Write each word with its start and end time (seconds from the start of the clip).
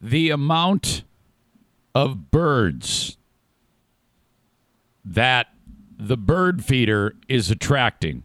the 0.00 0.30
amount 0.30 1.02
of 1.94 2.30
birds 2.30 3.16
that 5.04 5.48
the 5.98 6.16
bird 6.16 6.64
feeder 6.64 7.14
is 7.28 7.50
attracting 7.50 8.22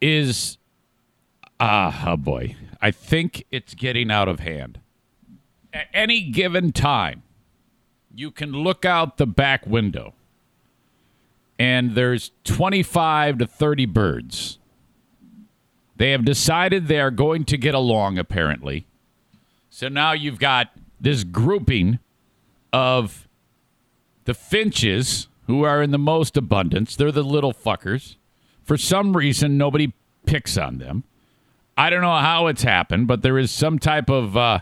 is 0.00 0.58
ah 1.58 2.10
oh 2.10 2.16
boy 2.16 2.54
i 2.80 2.90
think 2.90 3.44
it's 3.50 3.74
getting 3.74 4.10
out 4.10 4.28
of 4.28 4.40
hand. 4.40 4.80
At 5.72 5.88
any 5.92 6.22
given 6.30 6.72
time 6.72 7.22
you 8.14 8.30
can 8.30 8.52
look 8.52 8.84
out 8.84 9.16
the 9.16 9.26
back 9.26 9.66
window 9.66 10.14
and 11.58 11.94
there's 11.94 12.30
25 12.44 13.38
to 13.38 13.46
30 13.46 13.86
birds. 13.86 14.58
They 15.96 16.12
have 16.12 16.24
decided 16.24 16.86
they 16.86 17.00
are 17.00 17.10
going 17.10 17.44
to 17.46 17.56
get 17.56 17.74
along 17.74 18.18
apparently 18.18 18.86
so 19.78 19.88
now 19.88 20.12
you've 20.12 20.38
got 20.38 20.72
this 21.00 21.24
grouping 21.24 21.98
of 22.72 23.28
the 24.24 24.34
finches 24.34 25.28
who 25.46 25.64
are 25.64 25.82
in 25.82 25.90
the 25.90 25.98
most 25.98 26.36
abundance 26.36 26.96
they're 26.96 27.12
the 27.12 27.22
little 27.22 27.52
fuckers 27.52 28.16
for 28.68 28.76
some 28.76 29.16
reason, 29.16 29.56
nobody 29.56 29.94
picks 30.26 30.58
on 30.58 30.76
them. 30.76 31.04
I 31.78 31.88
don't 31.88 32.02
know 32.02 32.18
how 32.18 32.48
it's 32.48 32.62
happened, 32.62 33.08
but 33.08 33.22
there 33.22 33.38
is 33.38 33.50
some 33.50 33.78
type 33.78 34.10
of 34.10 34.36
uh, 34.36 34.58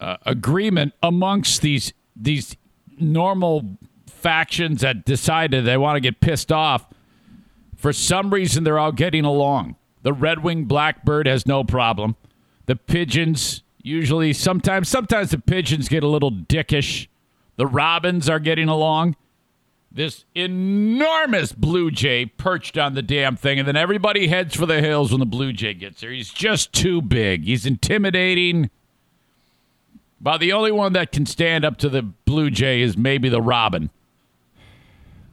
uh, 0.00 0.16
agreement 0.24 0.94
amongst 1.02 1.60
these 1.60 1.92
these 2.16 2.56
normal 2.98 3.76
factions 4.06 4.80
that 4.80 5.04
decided 5.04 5.66
they 5.66 5.76
want 5.76 5.96
to 5.96 6.00
get 6.00 6.22
pissed 6.22 6.50
off. 6.50 6.86
For 7.76 7.92
some 7.92 8.32
reason, 8.32 8.64
they're 8.64 8.78
all 8.78 8.92
getting 8.92 9.26
along. 9.26 9.76
The 10.00 10.14
red-winged 10.14 10.66
blackbird 10.66 11.26
has 11.26 11.46
no 11.46 11.62
problem. 11.62 12.16
The 12.64 12.76
pigeons 12.76 13.63
usually, 13.84 14.32
sometimes, 14.32 14.88
sometimes 14.88 15.30
the 15.30 15.38
pigeons 15.38 15.88
get 15.88 16.02
a 16.02 16.08
little 16.08 16.32
dickish. 16.32 17.06
The 17.56 17.66
robins 17.66 18.28
are 18.28 18.40
getting 18.40 18.68
along 18.68 19.14
this 19.94 20.24
enormous 20.34 21.52
blue 21.52 21.88
jay 21.88 22.26
perched 22.26 22.76
on 22.76 22.94
the 22.94 23.02
damn 23.02 23.36
thing, 23.36 23.60
and 23.60 23.68
then 23.68 23.76
everybody 23.76 24.26
heads 24.26 24.56
for 24.56 24.66
the 24.66 24.80
hills 24.80 25.12
when 25.12 25.20
the 25.20 25.26
blue 25.26 25.52
jay 25.52 25.72
gets 25.72 26.00
there. 26.00 26.10
He's 26.10 26.30
just 26.30 26.72
too 26.72 27.00
big. 27.00 27.44
He's 27.44 27.64
intimidating. 27.64 28.70
About 30.20 30.40
the 30.40 30.52
only 30.52 30.72
one 30.72 30.94
that 30.94 31.12
can 31.12 31.26
stand 31.26 31.64
up 31.64 31.76
to 31.78 31.88
the 31.88 32.02
blue 32.02 32.50
jay 32.50 32.82
is 32.82 32.96
maybe 32.96 33.28
the 33.28 33.40
robin. 33.40 33.90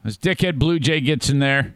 This 0.04 0.16
dickhead 0.16 0.58
blue 0.60 0.78
jay 0.78 1.00
gets 1.00 1.28
in 1.28 1.40
there, 1.40 1.74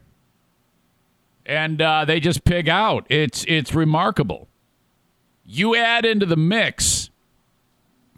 and 1.45 1.83
uh, 1.83 2.05
they 2.05 2.21
just 2.21 2.45
pig 2.45 2.69
out. 2.69 3.05
It's 3.09 3.45
it's 3.49 3.75
remarkable. 3.75 4.47
You 5.47 5.77
add 5.77 6.05
into 6.05 6.27
the 6.27 6.37
mix 6.37 7.11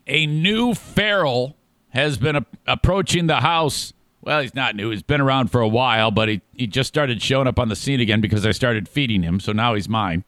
a 0.06 0.26
new 0.26 0.74
feral 0.74 1.56
has 1.90 2.16
been 2.16 2.36
a- 2.36 2.46
approaching 2.66 3.26
the 3.26 3.36
house 3.36 3.92
well, 4.20 4.42
he's 4.42 4.54
not 4.54 4.76
new. 4.76 4.90
He's 4.90 5.02
been 5.02 5.20
around 5.20 5.50
for 5.50 5.60
a 5.60 5.68
while, 5.68 6.10
but 6.10 6.28
he, 6.28 6.42
he 6.52 6.66
just 6.66 6.88
started 6.88 7.22
showing 7.22 7.46
up 7.46 7.58
on 7.58 7.68
the 7.68 7.76
scene 7.76 8.00
again 8.00 8.20
because 8.20 8.44
I 8.44 8.50
started 8.50 8.88
feeding 8.88 9.22
him, 9.22 9.40
so 9.40 9.52
now 9.52 9.74
he's 9.74 9.88
mine. 9.88 10.24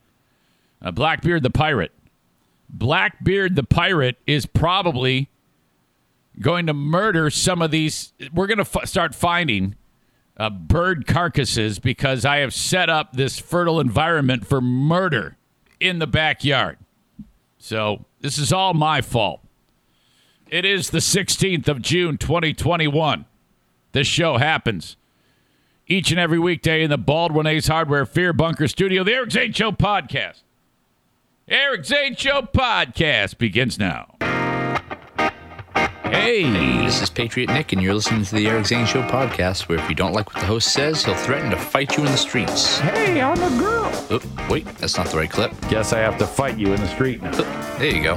Uh, 0.80 0.90
Blackbeard 0.90 1.42
the 1.42 1.50
Pirate. 1.50 1.92
Blackbeard 2.68 3.56
the 3.56 3.64
Pirate 3.64 4.16
is 4.26 4.46
probably 4.46 5.28
going 6.40 6.66
to 6.66 6.72
murder 6.72 7.28
some 7.30 7.60
of 7.60 7.70
these. 7.70 8.12
We're 8.32 8.46
going 8.46 8.64
to 8.64 8.80
f- 8.80 8.88
start 8.88 9.14
finding 9.14 9.74
uh, 10.36 10.48
bird 10.48 11.06
carcasses 11.06 11.78
because 11.78 12.24
I 12.24 12.38
have 12.38 12.54
set 12.54 12.88
up 12.88 13.12
this 13.12 13.38
fertile 13.38 13.80
environment 13.80 14.46
for 14.46 14.60
murder 14.60 15.36
in 15.80 15.98
the 15.98 16.06
backyard. 16.06 16.78
So 17.60 18.06
this 18.20 18.38
is 18.38 18.52
all 18.52 18.74
my 18.74 19.02
fault. 19.02 19.40
It 20.48 20.64
is 20.64 20.90
the 20.90 20.98
16th 20.98 21.68
of 21.68 21.80
June, 21.80 22.16
2021. 22.16 23.26
This 23.92 24.06
show 24.06 24.38
happens 24.38 24.96
each 25.86 26.10
and 26.10 26.18
every 26.18 26.38
weekday 26.38 26.82
in 26.82 26.90
the 26.90 26.98
Baldwin 26.98 27.46
Ace 27.46 27.68
Hardware 27.68 28.06
Fear 28.06 28.32
Bunker 28.32 28.66
Studio, 28.66 29.04
the 29.04 29.12
Eric 29.12 29.32
Zane 29.32 29.52
Show 29.52 29.72
podcast. 29.72 30.42
Eric 31.46 31.84
Zane 31.84 32.16
Show 32.16 32.42
podcast 32.42 33.38
begins 33.38 33.78
now. 33.78 34.16
Hey. 36.10 36.42
This 36.84 37.02
is 37.02 37.10
Patriot 37.10 37.50
Nick, 37.50 37.72
and 37.72 37.80
you're 37.80 37.94
listening 37.94 38.24
to 38.24 38.34
the 38.34 38.48
Eric 38.48 38.66
Zane 38.66 38.84
Show 38.84 39.02
podcast, 39.02 39.68
where 39.68 39.78
if 39.78 39.88
you 39.88 39.94
don't 39.94 40.12
like 40.12 40.34
what 40.34 40.40
the 40.40 40.46
host 40.46 40.72
says, 40.72 41.04
he'll 41.04 41.14
threaten 41.14 41.50
to 41.50 41.56
fight 41.56 41.96
you 41.96 42.04
in 42.04 42.10
the 42.10 42.18
streets. 42.18 42.78
Hey, 42.80 43.20
I'm 43.20 43.40
a 43.40 43.58
girl. 43.60 43.90
Oh, 44.10 44.20
wait, 44.50 44.66
that's 44.78 44.96
not 44.96 45.06
the 45.06 45.18
right 45.18 45.30
clip. 45.30 45.52
Guess 45.68 45.92
I 45.92 46.00
have 46.00 46.18
to 46.18 46.26
fight 46.26 46.58
you 46.58 46.72
in 46.72 46.80
the 46.80 46.88
street 46.88 47.22
now. 47.22 47.30
Oh, 47.34 47.76
there 47.78 47.94
you 47.94 48.02
go. 48.02 48.14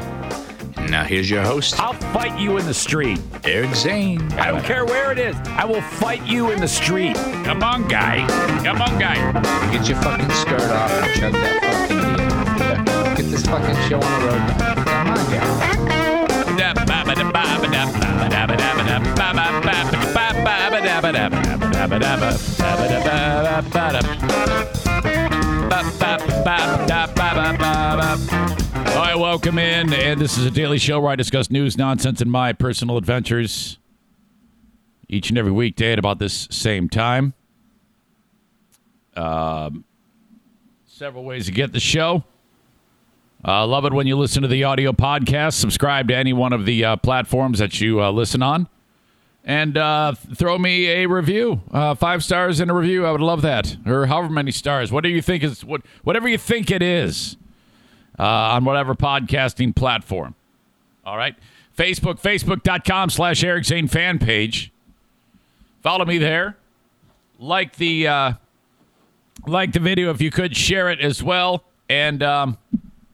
And 0.78 0.90
now 0.90 1.04
here's 1.04 1.30
your 1.30 1.44
host, 1.44 1.80
I'll 1.80 1.94
fight 1.94 2.40
you 2.40 2.58
in 2.58 2.66
the 2.66 2.74
street. 2.74 3.20
Eric 3.44 3.76
Zane. 3.76 4.22
I 4.34 4.50
don't 4.50 4.64
care 4.64 4.86
where 4.86 5.12
it 5.12 5.20
is. 5.20 5.36
I 5.50 5.66
will 5.66 5.82
fight 5.82 6.26
you 6.26 6.50
in 6.50 6.60
the 6.60 6.68
street. 6.68 7.16
Come 7.46 7.62
on, 7.62 7.88
guy. 7.88 8.26
Come 8.64 8.82
on, 8.82 9.00
guy. 9.00 9.32
Get 9.72 9.88
your 9.88 10.02
fucking 10.02 10.32
skirt 10.32 10.62
off 10.62 10.92
and 10.92 11.14
chug 11.20 11.34
that 11.34 11.62
fucking 11.62 12.00
beer. 12.58 13.16
Get 13.16 13.32
this 13.32 13.46
fucking 13.46 13.76
show 13.88 14.02
on 14.02 14.22
the 14.22 14.28
road. 14.28 14.86
Come 14.86 15.08
on, 15.10 15.32
guy. 15.32 16.13
All 28.94 29.00
right, 29.00 29.16
welcome 29.16 29.58
in. 29.58 29.94
And 29.94 30.20
this 30.20 30.38
is 30.38 30.46
a 30.46 30.52
daily 30.52 30.78
show 30.78 31.00
where 31.00 31.12
I 31.12 31.16
discuss 31.16 31.50
news, 31.50 31.78
nonsense, 31.78 32.22
and 32.22 32.32
my 32.32 32.54
personal 32.54 32.98
adventures 32.98 33.78
each 35.10 35.30
and 35.30 35.38
every 35.38 35.52
weekday 35.52 35.94
at 35.94 36.00
about 36.00 36.20
this 36.20 36.48
same 36.52 36.90
time. 36.90 37.34
Um, 39.16 39.84
several 40.86 41.24
ways 41.24 41.46
to 41.46 41.52
get 41.52 41.72
the 41.72 41.80
show. 41.80 42.24
Uh, 43.46 43.66
love 43.68 43.86
it 43.86 43.94
when 43.94 44.08
you 44.08 44.16
listen 44.16 44.42
to 44.42 44.48
the 44.48 44.64
audio 44.64 44.92
podcast. 44.92 45.54
Subscribe 45.54 46.08
to 46.08 46.16
any 46.16 46.34
one 46.34 46.54
of 46.54 46.66
the 46.66 46.86
uh, 46.86 46.96
platforms 46.96 47.60
that 47.60 47.82
you 47.82 48.02
uh, 48.02 48.12
listen 48.12 48.42
on. 48.42 48.70
And 49.46 49.78
uh, 49.78 50.14
throw 50.14 50.58
me 50.58 50.88
a 50.88 51.06
review. 51.06 51.62
Uh, 51.70 51.96
five 51.96 52.24
stars 52.24 52.62
in 52.62 52.70
a 52.70 52.74
review. 52.74 53.06
I 53.06 53.12
would 53.12 53.20
love 53.20 53.42
that. 53.42 53.76
Or 53.86 54.06
however 54.06 54.30
many 54.30 54.52
stars. 54.52 54.92
What 54.92 55.04
do 55.04 55.10
you 55.10 55.22
think 55.22 55.44
is 55.44 55.66
what 55.66 55.82
whatever 56.04 56.30
you 56.30 56.38
think 56.38 56.72
it 56.72 56.82
is 56.82 57.36
uh, 58.20 58.24
on 58.24 58.66
whatever 58.66 58.96
podcasting 58.96 59.76
platform. 59.76 60.36
All 61.06 61.18
right. 61.18 61.36
Facebook, 61.78 62.22
facebook.com 62.22 63.10
slash 63.10 63.44
Eric 63.44 63.66
Zane 63.66 63.88
fan 63.88 64.20
page. 64.20 64.72
Follow 65.82 66.06
me 66.06 66.18
there. 66.18 66.56
Like 67.40 67.76
the 67.76 68.08
uh, 68.08 68.34
like 69.48 69.74
the 69.74 69.80
video 69.80 70.12
if 70.12 70.22
you 70.22 70.32
could 70.32 70.56
share 70.56 70.90
it 70.90 71.00
as 71.00 71.22
well. 71.22 71.64
And 71.90 72.24
um, 72.24 72.58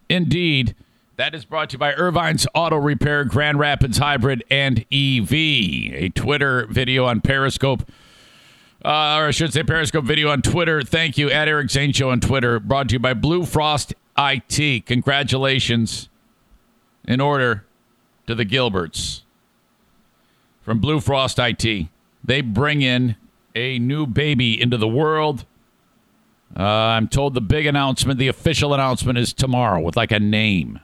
indeed, 0.10 0.76
that 1.20 1.36
is 1.36 1.44
brought 1.44 1.70
to 1.70 1.74
you 1.74 1.80
by 1.80 1.94
Irvine's 1.96 2.48
Auto 2.56 2.78
Repair, 2.78 3.26
Grand 3.26 3.60
Rapids 3.60 3.98
Hybrid, 3.98 4.42
and 4.50 4.86
EV. 4.90 5.34
A 5.34 6.10
Twitter 6.16 6.66
video 6.68 7.04
on 7.04 7.20
Periscope. 7.20 7.82
Uh, 8.86 9.20
or 9.20 9.28
I 9.28 9.32
should 9.32 9.52
say 9.52 9.64
Periscope 9.64 10.06
video 10.06 10.30
on 10.30 10.42
Twitter. 10.42 10.82
Thank 10.82 11.18
you 11.18 11.30
at 11.30 11.50
Eric 11.50 11.72
Zane 11.72 11.92
Show 11.92 12.12
on 12.12 12.22
Twitter. 12.22 12.58
Brought 12.62 12.88
to 12.88 12.94
you 12.94 13.00
by 13.00 13.14
Blue 13.14 13.44
Frost 13.44 13.94
IT. 14.18 14.86
Congratulations 14.86 16.08
in 17.06 17.20
order 17.20 17.66
to 18.26 18.34
the 18.34 18.46
Gilberts 18.46 19.24
from 20.62 20.80
Blue 20.80 21.02
Frost 21.02 21.38
IT. 21.38 21.90
They 22.24 22.40
bring 22.40 22.82
in 22.82 23.18
a 23.56 23.78
new 23.78 24.08
baby 24.08 24.60
into 24.60 24.78
the 24.78 24.88
world. 24.88 25.44
Uh, 26.58 26.64
I'm 26.64 27.10
told 27.10 27.34
the 27.34 27.42
big 27.42 27.66
announcement, 27.66 28.20
the 28.20 28.30
official 28.30 28.74
announcement, 28.74 29.18
is 29.18 29.34
tomorrow 29.34 29.82
with 29.82 29.98
like 29.98 30.14
a 30.14 30.20
name. 30.22 30.80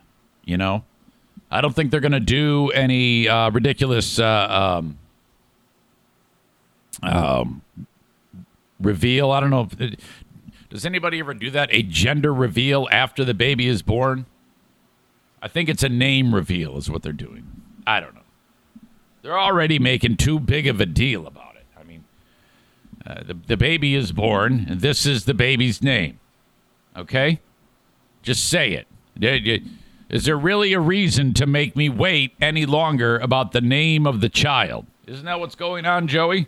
You 0.45 0.57
know, 0.57 0.83
I 1.49 1.59
don't 1.59 1.75
think 1.75 1.91
they're 1.91 1.99
going 1.99 2.11
to 2.11 2.19
do 2.19 2.69
any 2.69 3.27
uh, 3.27 3.49
ridiculous 3.49 4.19
uh, 4.19 4.79
um, 4.79 4.99
um, 7.01 7.61
reveal. 8.79 9.31
I 9.31 9.39
don't 9.39 9.49
know. 9.49 9.67
If, 9.79 9.95
does 10.69 10.85
anybody 10.85 11.19
ever 11.19 11.33
do 11.33 11.49
that? 11.51 11.69
A 11.71 11.81
gender 11.81 12.33
reveal 12.33 12.87
after 12.91 13.25
the 13.25 13.33
baby 13.33 13.67
is 13.67 13.81
born? 13.81 14.25
I 15.41 15.47
think 15.47 15.69
it's 15.69 15.83
a 15.83 15.89
name 15.89 16.33
reveal, 16.33 16.77
is 16.77 16.89
what 16.89 17.01
they're 17.01 17.13
doing. 17.13 17.61
I 17.87 17.99
don't 17.99 18.13
know. 18.15 18.21
They're 19.21 19.39
already 19.39 19.79
making 19.79 20.17
too 20.17 20.39
big 20.39 20.67
of 20.67 20.79
a 20.79 20.85
deal 20.85 21.25
about 21.25 21.55
it. 21.55 21.65
I 21.79 21.83
mean, 21.83 22.03
uh, 23.05 23.23
the, 23.23 23.33
the 23.33 23.57
baby 23.57 23.95
is 23.95 24.11
born, 24.11 24.67
and 24.69 24.81
this 24.81 25.05
is 25.05 25.25
the 25.25 25.33
baby's 25.33 25.81
name. 25.81 26.19
Okay? 26.95 27.39
Just 28.21 28.47
say 28.47 28.71
it. 28.71 28.87
Is 30.15 30.23
there 30.23 30.37
really 30.37 30.71
a 30.71 30.79
reason 30.79 31.33
to 31.33 31.45
make 31.45 31.75
me 31.75 31.89
wait 31.89 32.35
any 32.39 32.65
longer 32.65 33.17
about 33.17 33.51
the 33.51 33.59
name 33.59 34.07
of 34.07 34.21
the 34.21 34.29
child? 34.29 34.85
Isn't 35.05 35.25
that 35.25 35.41
what's 35.41 35.55
going 35.55 35.85
on, 35.85 36.07
Joey? 36.07 36.47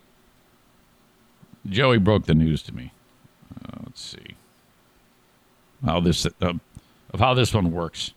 Joey 1.67 1.97
broke 1.97 2.27
the 2.27 2.33
news 2.33 2.61
to 2.63 2.73
me. 2.73 2.93
Uh, 3.53 3.79
let's 3.83 4.01
see 4.01 4.37
how 5.83 5.99
this 5.99 6.25
uh, 6.25 6.53
of 7.11 7.19
how 7.19 7.33
this 7.33 7.53
one 7.53 7.73
works. 7.73 8.13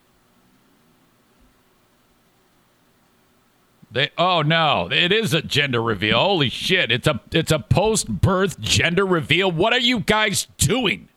They 3.90 4.10
oh 4.16 4.42
no, 4.42 4.88
it 4.92 5.10
is 5.10 5.34
a 5.34 5.42
gender 5.42 5.82
reveal. 5.82 6.16
Holy 6.20 6.48
shit! 6.48 6.92
It's 6.92 7.08
a 7.08 7.20
it's 7.32 7.50
a 7.50 7.58
post 7.58 8.06
birth 8.06 8.60
gender 8.60 9.04
reveal. 9.04 9.50
What 9.50 9.72
are 9.72 9.80
you 9.80 9.98
guys 9.98 10.46
doing? 10.58 11.08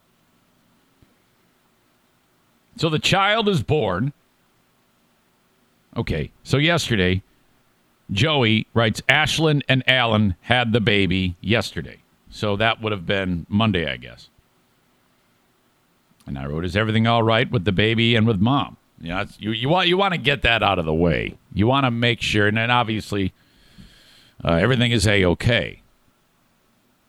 So 2.78 2.90
the 2.90 2.98
child 2.98 3.48
is 3.48 3.62
born. 3.62 4.12
Okay, 5.96 6.32
so 6.44 6.58
yesterday, 6.58 7.22
Joey 8.12 8.68
writes 8.74 9.02
Ashlynne 9.02 9.62
and 9.70 9.84
Allen 9.88 10.36
had 10.42 10.72
the 10.72 10.82
baby 10.82 11.36
yesterday. 11.42 11.98
So 12.30 12.56
that 12.56 12.82
would 12.82 12.92
have 12.92 13.06
been 13.06 13.46
Monday, 13.48 13.90
I 13.90 13.98
guess. 13.98 14.30
And 16.26 16.38
I 16.38 16.46
wrote, 16.46 16.66
"Is 16.66 16.76
everything 16.76 17.06
all 17.06 17.22
right 17.22 17.50
with 17.50 17.66
the 17.66 17.72
baby 17.72 18.16
and 18.16 18.26
with 18.26 18.40
mom?" 18.40 18.78
You 19.00 19.10
know, 19.10 19.26
you 19.38 19.52
you 19.52 19.70
want 19.70 19.88
you 19.88 19.98
want 19.98 20.14
to 20.14 20.18
get 20.18 20.42
that 20.44 20.64
out 20.64 20.80
of 20.80 20.86
the 20.86 20.94
way. 20.94 21.36
You 21.54 21.68
want 21.68 21.86
to 21.86 21.92
make 21.92 22.22
sure, 22.22 22.48
and 22.48 22.58
then 22.58 22.72
obviously, 22.72 23.34
uh, 24.44 24.54
everything 24.54 24.92
is 24.92 25.06
a 25.06 25.26
okay. 25.26 25.82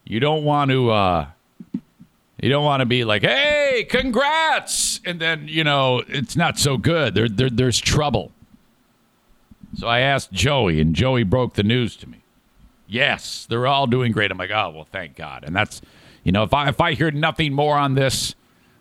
You 0.04 0.20
don't 0.20 0.44
want 0.44 0.70
to. 0.72 0.90
Uh, 0.90 1.26
you 2.42 2.50
don't 2.50 2.64
want 2.64 2.80
to 2.80 2.86
be 2.86 3.04
like, 3.04 3.22
"Hey, 3.22 3.86
congrats," 3.88 5.00
and 5.04 5.20
then 5.20 5.46
you 5.48 5.64
know 5.64 6.02
it's 6.08 6.36
not 6.36 6.58
so 6.58 6.76
good. 6.76 7.14
There, 7.14 7.28
there 7.28 7.48
there's 7.48 7.80
trouble. 7.80 8.32
So 9.76 9.86
I 9.86 10.00
asked 10.00 10.32
Joey, 10.32 10.80
and 10.80 10.94
Joey 10.94 11.22
broke 11.22 11.54
the 11.54 11.62
news 11.62 11.96
to 11.96 12.08
me. 12.08 12.18
Yes, 12.86 13.46
they're 13.48 13.66
all 13.66 13.86
doing 13.86 14.12
great. 14.12 14.30
I'm 14.30 14.38
like, 14.38 14.50
oh 14.50 14.70
well, 14.70 14.86
thank 14.90 15.16
God. 15.16 15.44
And 15.44 15.54
that's, 15.54 15.80
you 16.22 16.32
know, 16.32 16.42
if 16.42 16.52
I 16.52 16.68
if 16.68 16.80
I 16.80 16.94
hear 16.94 17.10
nothing 17.10 17.52
more 17.52 17.76
on 17.76 17.94
this, 17.94 18.34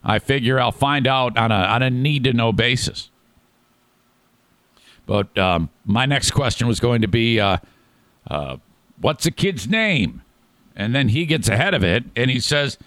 I 0.03 0.19
figure 0.19 0.59
I'll 0.59 0.71
find 0.71 1.07
out 1.07 1.37
on 1.37 1.51
a 1.51 1.55
on 1.55 1.81
a 1.81 1.89
need 1.89 2.25
to 2.25 2.33
know 2.33 2.51
basis. 2.51 3.09
But 5.05 5.37
um, 5.37 5.69
my 5.85 6.05
next 6.05 6.31
question 6.31 6.67
was 6.67 6.79
going 6.79 7.01
to 7.01 7.07
be, 7.07 7.39
uh, 7.39 7.57
uh, 8.29 8.57
what's 8.99 9.25
the 9.25 9.31
kid's 9.31 9.67
name? 9.67 10.21
And 10.75 10.95
then 10.95 11.09
he 11.09 11.25
gets 11.25 11.49
ahead 11.49 11.73
of 11.73 11.83
it 11.83 12.05
and 12.15 12.31
he 12.31 12.39
says, 12.39 12.77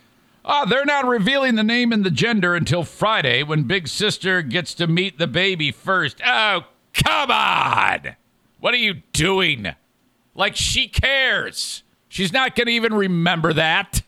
Oh, 0.48 0.64
they're 0.64 0.84
not 0.84 1.06
revealing 1.06 1.56
the 1.56 1.64
name 1.64 1.92
and 1.92 2.04
the 2.04 2.10
gender 2.10 2.54
until 2.54 2.84
Friday 2.84 3.42
when 3.42 3.64
Big 3.64 3.88
Sister 3.88 4.42
gets 4.42 4.74
to 4.74 4.86
meet 4.86 5.18
the 5.18 5.26
baby 5.26 5.72
first. 5.72 6.20
Oh, 6.24 6.62
come 7.04 7.30
on! 7.30 8.16
What 8.60 8.74
are 8.74 8.78
you 8.78 9.02
doing? 9.12 9.74
Like 10.34 10.56
she 10.56 10.88
cares. 10.88 11.82
She's 12.08 12.32
not 12.32 12.56
going 12.56 12.66
to 12.66 12.72
even 12.72 12.94
remember 12.94 13.52
that. 13.52 14.02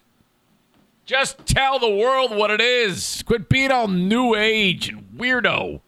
Just 1.04 1.46
tell 1.46 1.78
the 1.78 1.88
world 1.88 2.36
what 2.36 2.50
it 2.50 2.60
is. 2.60 3.22
Quit 3.26 3.48
being 3.48 3.70
all 3.70 3.88
new 3.88 4.34
age 4.34 4.88
and 4.88 5.08
weirdo. 5.16 5.80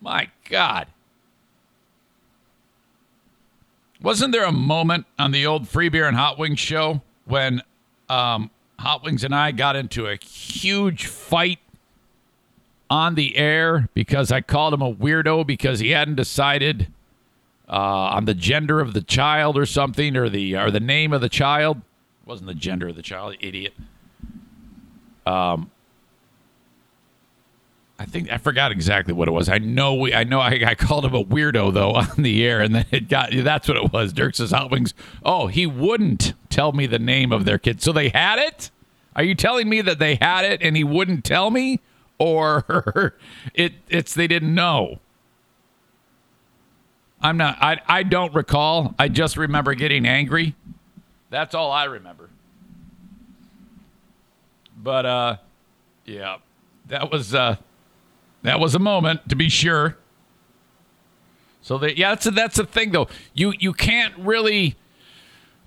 My 0.00 0.30
God. 0.48 0.86
Wasn't 4.02 4.32
there 4.32 4.44
a 4.44 4.52
moment 4.52 5.04
on 5.18 5.30
the 5.30 5.44
old 5.44 5.68
Free 5.68 5.90
Beer 5.90 6.08
and 6.08 6.16
Hot 6.16 6.38
Wings 6.38 6.58
show 6.58 7.02
when 7.26 7.62
um, 8.08 8.50
Hot 8.78 9.04
Wings 9.04 9.24
and 9.24 9.34
I 9.34 9.52
got 9.52 9.76
into 9.76 10.06
a 10.06 10.16
huge 10.16 11.06
fight 11.06 11.58
on 12.90 13.14
the 13.14 13.36
air 13.36 13.88
because 13.94 14.32
I 14.32 14.40
called 14.40 14.74
him 14.74 14.82
a 14.82 14.92
weirdo 14.92 15.46
because 15.46 15.78
he 15.78 15.90
hadn't 15.90 16.16
decided 16.16 16.88
uh, 17.68 17.72
on 17.72 18.24
the 18.24 18.34
gender 18.34 18.80
of 18.80 18.92
the 18.92 19.00
child 19.00 19.56
or 19.56 19.64
something 19.64 20.16
or 20.16 20.28
the 20.28 20.56
or 20.56 20.70
the 20.70 20.80
name 20.80 21.12
of 21.12 21.20
the 21.20 21.28
child? 21.28 21.78
It 21.78 22.28
wasn't 22.28 22.48
the 22.48 22.54
gender 22.54 22.88
of 22.88 22.96
the 22.96 23.02
child, 23.02 23.36
idiot. 23.40 23.74
Um, 25.24 25.70
I 28.00 28.06
think 28.06 28.32
I 28.32 28.38
forgot 28.38 28.72
exactly 28.72 29.12
what 29.12 29.28
it 29.28 29.32
was. 29.32 29.50
I 29.50 29.58
know 29.58 29.94
we, 29.94 30.14
I 30.14 30.24
know 30.24 30.40
I, 30.40 30.62
I, 30.66 30.74
called 30.74 31.04
him 31.04 31.14
a 31.14 31.22
weirdo 31.22 31.74
though 31.74 31.92
on 31.96 32.22
the 32.22 32.44
air, 32.44 32.60
and 32.60 32.74
then 32.74 32.86
it 32.90 33.08
got 33.08 33.30
that's 33.30 33.68
what 33.68 33.76
it 33.76 33.92
was. 33.92 34.14
Dirk 34.14 34.34
says 34.34 34.50
Hot 34.50 34.70
Wings. 34.70 34.94
Oh, 35.22 35.46
he 35.46 35.66
wouldn't 35.66 36.32
tell 36.48 36.72
me 36.72 36.86
the 36.86 36.98
name 36.98 37.30
of 37.30 37.44
their 37.44 37.58
kid, 37.58 37.82
so 37.82 37.92
they 37.92 38.08
had 38.08 38.38
it. 38.38 38.70
Are 39.14 39.22
you 39.22 39.34
telling 39.34 39.68
me 39.68 39.82
that 39.82 39.98
they 39.98 40.14
had 40.14 40.44
it 40.44 40.62
and 40.62 40.76
he 40.76 40.84
wouldn't 40.84 41.24
tell 41.24 41.50
me, 41.50 41.80
or 42.20 43.16
it 43.54 43.72
it's 43.88 44.14
they 44.14 44.28
didn't 44.28 44.54
know? 44.54 45.00
I'm 47.20 47.36
not. 47.36 47.58
I 47.60 47.80
I 47.88 48.02
don't 48.04 48.32
recall. 48.34 48.94
I 48.98 49.08
just 49.08 49.36
remember 49.36 49.74
getting 49.74 50.06
angry. 50.06 50.54
That's 51.30 51.54
all 51.54 51.72
I 51.72 51.84
remember. 51.84 52.30
But 54.76 55.06
uh, 55.06 55.36
yeah, 56.04 56.36
that 56.86 57.10
was 57.10 57.34
uh 57.34 57.56
that 58.42 58.60
was 58.60 58.74
a 58.74 58.78
moment 58.78 59.28
to 59.28 59.34
be 59.34 59.48
sure. 59.48 59.96
So 61.62 61.78
that 61.78 61.98
yeah, 61.98 62.10
that's 62.10 62.26
a, 62.26 62.30
that's 62.30 62.56
the 62.56 62.64
thing 62.64 62.92
though. 62.92 63.08
You 63.34 63.54
you 63.58 63.72
can't 63.72 64.14
really 64.18 64.76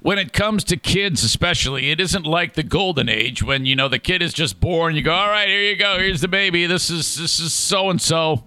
when 0.03 0.19
it 0.19 0.33
comes 0.33 0.65
to 0.65 0.77
kids 0.77 1.23
especially, 1.23 1.89
it 1.89 1.99
isn't 1.99 2.25
like 2.25 2.53
the 2.53 2.61
golden 2.61 3.07
age 3.07 3.41
when 3.41 3.65
you 3.65 3.73
know 3.75 3.87
the 3.87 3.97
kid 3.97 4.21
is 4.21 4.33
just 4.33 4.59
born, 4.59 4.95
you 4.95 5.01
go, 5.01 5.13
"All 5.13 5.29
right, 5.29 5.47
here 5.47 5.61
you 5.61 5.75
go. 5.77 5.97
Here's 5.97 6.19
the 6.21 6.27
baby. 6.27 6.65
This 6.65 6.89
is 6.89 7.15
this 7.15 7.39
is 7.39 7.53
so 7.53 7.89
and 7.89 8.01
so." 8.01 8.43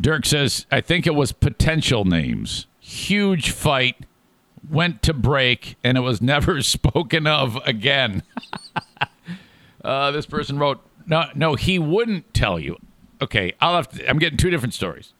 Dirk 0.00 0.24
says, 0.24 0.66
"I 0.72 0.80
think 0.80 1.06
it 1.06 1.14
was 1.14 1.30
potential 1.30 2.06
names. 2.06 2.66
Huge 2.80 3.50
fight 3.50 3.96
went 4.68 5.02
to 5.02 5.12
break 5.12 5.76
and 5.84 5.98
it 5.98 6.00
was 6.00 6.20
never 6.34 6.62
spoken 6.62 7.26
of 7.28 7.56
again." 7.64 8.24
Uh, 9.84 10.10
this 10.10 10.26
person 10.26 10.58
wrote, 10.58 10.80
"No, 11.06 11.26
no, 11.36 11.54
he 11.54 11.78
wouldn't 11.78 12.34
tell 12.34 12.58
you." 12.58 12.76
Okay, 13.22 13.52
I'll 13.60 13.76
have 13.76 13.88
to, 13.90 14.10
I'm 14.10 14.18
getting 14.18 14.36
two 14.36 14.50
different 14.50 14.74
stories. 14.74 15.12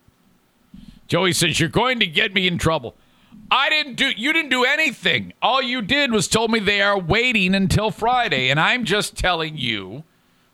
Joey 1.09 1.33
says 1.33 1.61
you're 1.61 1.69
going 1.69 2.01
to 2.01 2.07
get 2.07 2.35
me 2.35 2.47
in 2.47 2.59
trouble. 2.59 2.95
I 3.51 3.69
didn't 3.69 3.95
do. 3.95 4.11
You 4.17 4.33
didn't 4.33 4.51
do 4.51 4.65
anything. 4.65 5.33
All 5.41 5.63
you 5.63 5.83
did 5.83 6.11
was 6.11 6.27
told 6.27 6.51
me 6.51 6.59
they 6.59 6.81
are 6.81 6.99
waiting 6.99 7.55
until 7.55 7.91
Friday, 7.91 8.49
and 8.51 8.59
I'm 8.59 8.85
just 8.85 9.17
telling 9.17 9.57
you 9.57 10.05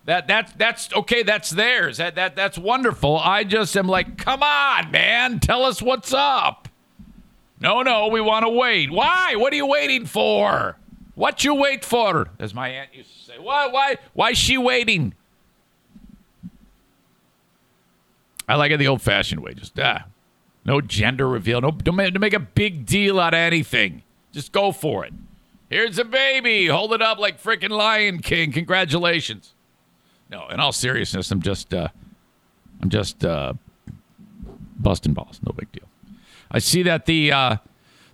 that 0.05 0.27
that's 0.27 0.53
that's 0.53 0.93
okay. 0.93 1.23
That's 1.23 1.51
theirs. 1.51 1.97
That 1.99 2.17
that 2.17 2.37
that's 2.37 2.59
wonderful. 2.59 3.19
I 3.19 3.45
just 3.45 3.77
am 3.77 3.87
like, 3.87 4.19
come 4.19 4.43
on, 4.43 4.91
man, 4.91 5.41
tell 5.41 5.65
us 5.65 5.81
what's 5.81 6.13
up. 6.13 6.69
No, 7.61 7.83
no, 7.83 8.09
we 8.09 8.21
want 8.21 8.45
to 8.45 8.51
wait. 8.51 8.91
Why? 8.91 9.37
What 9.37 9.53
are 9.53 9.57
you 9.57 9.67
waiting 9.67 10.05
for? 10.05 10.77
What 11.15 11.45
you 11.45 11.55
wait 11.55 11.85
for? 11.85 12.29
As 12.41 12.53
my 12.53 12.69
aunt 12.69 12.93
used 12.93 13.13
to 13.13 13.25
say. 13.25 13.39
Why, 13.39 13.69
why, 13.69 13.99
why 14.15 14.31
is 14.31 14.39
she 14.39 14.59
waiting? 14.59 15.15
I 18.49 18.57
like 18.57 18.73
it 18.73 18.79
the 18.79 18.89
old-fashioned 18.89 19.41
way. 19.41 19.55
Just 19.55 19.79
ah, 19.79 20.07
no 20.65 20.81
gender 20.81 21.29
reveal. 21.29 21.61
No, 21.61 21.71
don't 21.71 21.97
make, 21.97 22.19
make 22.19 22.35
a 22.35 22.41
big 22.41 22.87
deal 22.87 23.19
out 23.21 23.35
of 23.35 23.39
anything. 23.39 24.03
Just 24.33 24.53
go 24.53 24.73
for 24.73 25.05
it. 25.05 25.13
Here's 25.69 25.99
a 25.99 26.05
baby. 26.05 26.67
Hold 26.67 26.93
it 26.93 27.03
up 27.03 27.19
like 27.19 27.43
freaking 27.43 27.71
Lion 27.71 28.21
King. 28.21 28.53
Congratulations. 28.53 29.55
No, 30.31 30.49
in 30.49 30.61
all 30.61 30.73
seriousness, 30.73 31.31
I'm 31.31 31.43
just, 31.43 31.73
uh, 31.75 31.89
I'm 32.81 32.91
just 32.91 33.25
uh, 33.25 33.55
busting 34.79 35.15
balls. 35.15 35.41
No 35.47 35.53
big 35.53 35.71
deal. 35.73 35.89
I 36.51 36.59
see 36.59 36.83
that 36.83 37.07
the 37.07 37.33
uh, 37.33 37.57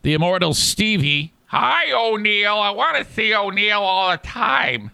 the 0.02 0.14
immortal 0.14 0.54
Stevie 0.54 1.32
Hi, 1.50 1.92
O'Neill. 1.92 2.58
I 2.58 2.70
want 2.72 2.98
to 2.98 3.10
see 3.14 3.34
O'Neill 3.34 3.80
all 3.80 4.10
the 4.10 4.18
time. 4.18 4.90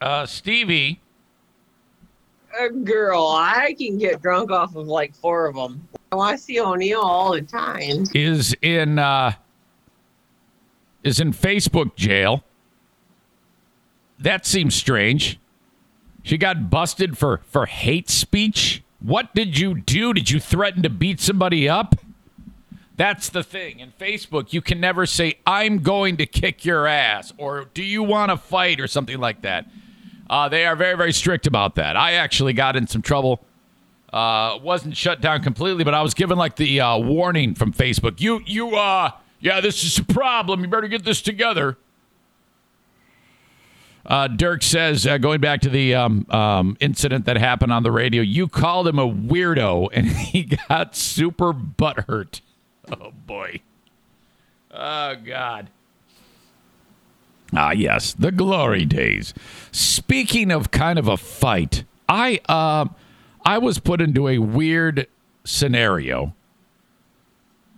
Uh, 0.00 0.26
Stevie. 0.26 1.00
Girl, 2.84 3.28
I 3.28 3.74
can 3.78 3.98
get 3.98 4.22
drunk 4.22 4.50
off 4.50 4.76
of 4.76 4.86
like 4.86 5.14
four 5.14 5.46
of 5.46 5.54
them. 5.54 5.86
I 6.12 6.36
see 6.36 6.60
O'Neill 6.60 7.00
all 7.00 7.32
the 7.32 7.42
time. 7.42 8.04
Is 8.14 8.54
in 8.62 8.98
uh, 8.98 9.32
is 11.02 11.20
in 11.20 11.32
Facebook 11.32 11.96
jail. 11.96 12.44
That 14.18 14.46
seems 14.46 14.74
strange. 14.74 15.38
She 16.22 16.38
got 16.38 16.70
busted 16.70 17.18
for 17.18 17.40
for 17.46 17.66
hate 17.66 18.08
speech. 18.08 18.82
What 19.00 19.34
did 19.34 19.58
you 19.58 19.74
do? 19.74 20.14
Did 20.14 20.30
you 20.30 20.40
threaten 20.40 20.82
to 20.82 20.90
beat 20.90 21.20
somebody 21.20 21.68
up? 21.68 21.96
That's 22.96 23.28
the 23.28 23.42
thing. 23.42 23.80
In 23.80 23.92
Facebook, 24.00 24.52
you 24.52 24.62
can 24.62 24.80
never 24.80 25.04
say, 25.04 25.34
I'm 25.46 25.80
going 25.80 26.16
to 26.18 26.26
kick 26.26 26.64
your 26.64 26.86
ass 26.86 27.32
or 27.36 27.66
do 27.74 27.82
you 27.82 28.02
want 28.02 28.30
to 28.30 28.36
fight 28.36 28.80
or 28.80 28.86
something 28.86 29.18
like 29.18 29.42
that. 29.42 29.66
Uh, 30.28 30.48
they 30.48 30.66
are 30.66 30.76
very, 30.76 30.96
very 30.96 31.12
strict 31.12 31.46
about 31.46 31.74
that. 31.74 31.96
I 31.96 32.12
actually 32.12 32.52
got 32.52 32.76
in 32.76 32.86
some 32.86 33.02
trouble. 33.02 33.44
Uh, 34.12 34.58
wasn't 34.62 34.96
shut 34.96 35.20
down 35.20 35.42
completely, 35.42 35.84
but 35.84 35.92
I 35.92 36.02
was 36.02 36.14
given 36.14 36.38
like 36.38 36.56
the 36.56 36.80
uh, 36.80 36.98
warning 36.98 37.54
from 37.54 37.72
Facebook. 37.72 38.20
You, 38.20 38.40
you, 38.46 38.76
uh, 38.76 39.10
yeah, 39.40 39.60
this 39.60 39.82
is 39.82 39.98
a 39.98 40.04
problem. 40.04 40.62
You 40.62 40.68
better 40.68 40.88
get 40.88 41.04
this 41.04 41.20
together. 41.20 41.76
Uh, 44.06 44.28
Dirk 44.28 44.62
says, 44.62 45.06
uh, 45.06 45.18
going 45.18 45.40
back 45.40 45.62
to 45.62 45.70
the 45.70 45.94
um, 45.94 46.26
um, 46.30 46.76
incident 46.78 47.24
that 47.24 47.38
happened 47.38 47.72
on 47.72 47.82
the 47.82 47.90
radio, 47.90 48.22
you 48.22 48.48
called 48.48 48.86
him 48.86 48.98
a 48.98 49.08
weirdo 49.08 49.88
and 49.92 50.06
he 50.08 50.42
got 50.68 50.94
super 50.94 51.52
butthurt. 51.52 52.40
Oh 52.92 53.12
boy. 53.26 53.60
Oh 54.70 55.16
God. 55.16 55.70
Ah, 57.56 57.72
yes, 57.72 58.14
the 58.14 58.32
glory 58.32 58.84
days. 58.84 59.34
Speaking 59.70 60.50
of 60.50 60.70
kind 60.70 60.98
of 60.98 61.08
a 61.08 61.16
fight, 61.16 61.84
I 62.08 62.40
uh, 62.48 62.86
I 63.44 63.58
was 63.58 63.78
put 63.78 64.00
into 64.00 64.28
a 64.28 64.38
weird 64.38 65.06
scenario 65.44 66.34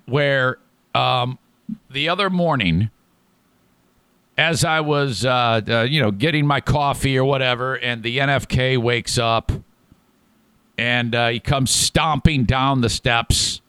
where 0.07 0.59
um, 0.95 1.39
the 1.91 2.09
other 2.09 2.31
morning, 2.31 2.91
as 4.39 4.65
I 4.65 4.81
was 4.81 5.25
uh, 5.25 5.61
uh, 5.69 5.83
you 5.83 6.01
know 6.01 6.11
getting 6.11 6.47
my 6.47 6.61
coffee 6.61 7.19
or 7.19 7.25
whatever, 7.25 7.75
and 7.75 8.03
the 8.03 8.19
NFK 8.19 8.79
wakes 8.79 9.19
up 9.19 9.53
and 10.79 11.15
uh, 11.15 11.29
he 11.29 11.41
comes 11.41 11.71
stomping 11.71 12.45
down 12.45 12.81
the 12.81 12.89
steps. 12.89 13.61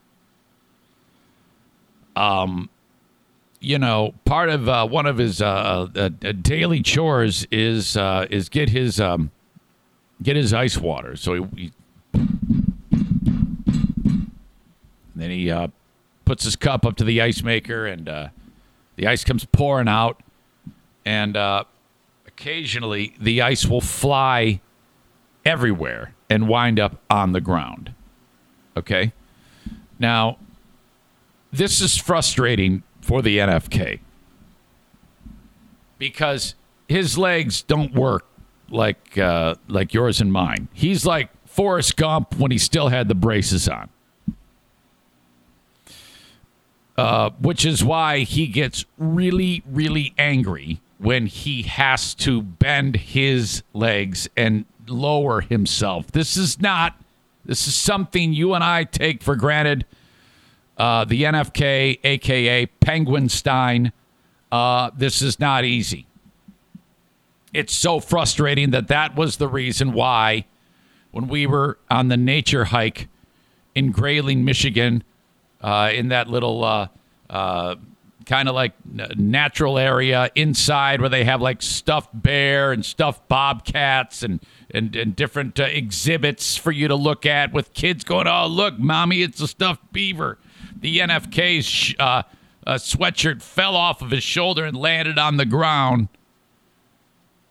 Um, 2.16 2.70
you 3.68 3.78
know, 3.78 4.14
part 4.24 4.48
of 4.48 4.70
uh, 4.70 4.88
one 4.88 5.06
of 5.06 5.18
his 5.18 5.42
uh, 5.42 5.90
uh, 5.94 6.10
uh, 6.24 6.32
daily 6.42 6.82
chores 6.82 7.46
is 7.52 7.98
uh, 7.98 8.26
is 8.30 8.48
get 8.48 8.70
his 8.70 8.98
um, 9.02 9.30
get 10.24 10.38
his 10.38 10.54
ice 10.54 10.78
water. 10.78 11.18
So 11.18 11.34
he, 11.34 11.44
he 11.58 11.72
then 15.14 15.30
he 15.32 15.52
uh, 15.52 15.68
puts 16.24 16.46
his 16.46 16.56
cup 16.56 16.86
up 16.86 16.96
to 16.96 17.04
the 17.04 17.22
ice 17.22 17.44
maker, 17.44 17.86
and 17.86 18.06
the 18.96 19.06
ice 19.06 19.26
comes 19.26 19.44
pouring 19.44 19.90
out, 19.90 20.24
and 21.04 21.36
occasionally 22.26 23.16
the 23.20 23.42
ice 23.42 23.66
will 23.66 23.82
fly 23.82 24.62
everywhere 25.44 26.14
and 26.30 26.48
wind 26.48 26.80
up 26.80 27.02
on 27.10 27.34
the 27.34 27.42
ground. 27.42 27.94
Okay, 28.78 29.12
now 30.00 30.38
this 31.52 31.82
is 31.82 31.98
frustrating 31.98 32.84
for 33.08 33.22
the 33.22 33.38
NFK 33.38 34.00
because 35.98 36.56
his 36.90 37.18
legs 37.18 37.62
don't 37.62 37.94
work 37.94 38.26
like 38.70 39.18
uh, 39.18 39.56
like 39.70 39.94
yours 39.94 40.20
and 40.20 40.32
mine. 40.32 40.68
He's 40.74 41.06
like 41.06 41.30
Forrest 41.46 41.96
Gump 41.96 42.36
when 42.38 42.52
he 42.52 42.58
still 42.58 42.90
had 42.90 43.08
the 43.08 43.16
braces 43.16 43.70
on. 43.70 43.90
Uh, 46.98 47.30
which 47.40 47.66
is 47.66 47.82
why 47.82 48.20
he 48.20 48.48
gets 48.48 48.84
really, 48.98 49.64
really 49.66 50.14
angry 50.18 50.82
when 50.98 51.28
he 51.28 51.62
has 51.62 52.14
to 52.16 52.42
bend 52.42 52.96
his 52.96 53.64
legs 53.74 54.28
and 54.36 54.66
lower 54.88 55.42
himself. 55.42 56.08
This 56.12 56.36
is 56.36 56.60
not, 56.60 57.00
this 57.46 57.68
is 57.68 57.76
something 57.76 58.34
you 58.34 58.56
and 58.56 58.64
I 58.64 58.84
take 58.84 59.22
for 59.22 59.36
granted. 59.36 59.86
Uh, 60.78 61.06
the 61.06 61.24
NFK, 61.24 62.00
aka 62.04 62.66
Penguin 62.66 63.30
Stein, 63.30 63.92
uh, 64.52 64.92
this 64.96 65.22
is 65.22 65.40
not 65.40 65.66
easy. 65.66 66.06
It's 67.54 67.74
so 67.74 68.00
frustrating 68.00 68.72
that 68.72 68.88
that 68.90 69.16
was 69.16 69.38
the 69.38 69.48
reason 69.48 69.94
why, 69.94 70.46
when 71.12 71.28
we 71.28 71.48
were 71.48 71.80
on 71.90 72.10
the 72.10 72.18
nature 72.18 72.66
hike 72.66 73.08
in 73.74 73.92
Grayling, 73.92 74.46
Michigan, 74.46 75.04
uh, 75.62 75.90
in 75.94 76.10
that 76.10 76.28
little 76.28 76.64
uh, 76.64 76.88
uh, 77.30 77.76
kind 78.28 78.50
of 78.50 78.56
like 78.56 78.74
natural 78.86 79.80
area 79.80 80.30
inside 80.36 81.00
where 81.00 81.10
they 81.10 81.24
have 81.24 81.42
like 81.42 81.62
stuffed 81.62 82.10
bear 82.14 82.72
and 82.72 82.86
stuffed 82.86 83.28
bobcats 83.28 84.22
and 84.22 84.40
and, 84.70 84.96
and 84.96 85.16
different 85.16 85.60
uh, 85.60 85.64
exhibits 85.64 86.58
for 86.58 86.72
you 86.72 86.90
to 86.90 86.96
look 86.96 87.26
at 87.26 87.54
with 87.54 87.74
kids 87.74 88.04
going, 88.04 88.28
oh 88.28 88.48
look, 88.48 88.78
mommy, 88.78 89.22
it's 89.22 89.42
a 89.42 89.48
stuffed 89.48 89.94
beaver. 89.94 90.38
The 90.80 91.00
NFK's 91.00 91.96
uh, 92.00 92.24
sweatshirt 92.68 93.42
fell 93.42 93.76
off 93.76 94.02
of 94.02 94.12
his 94.12 94.24
shoulder 94.24 94.66
and 94.66 94.78
landed 94.78 95.18
on 95.18 95.38
the 95.38 95.46
ground. 95.46 96.10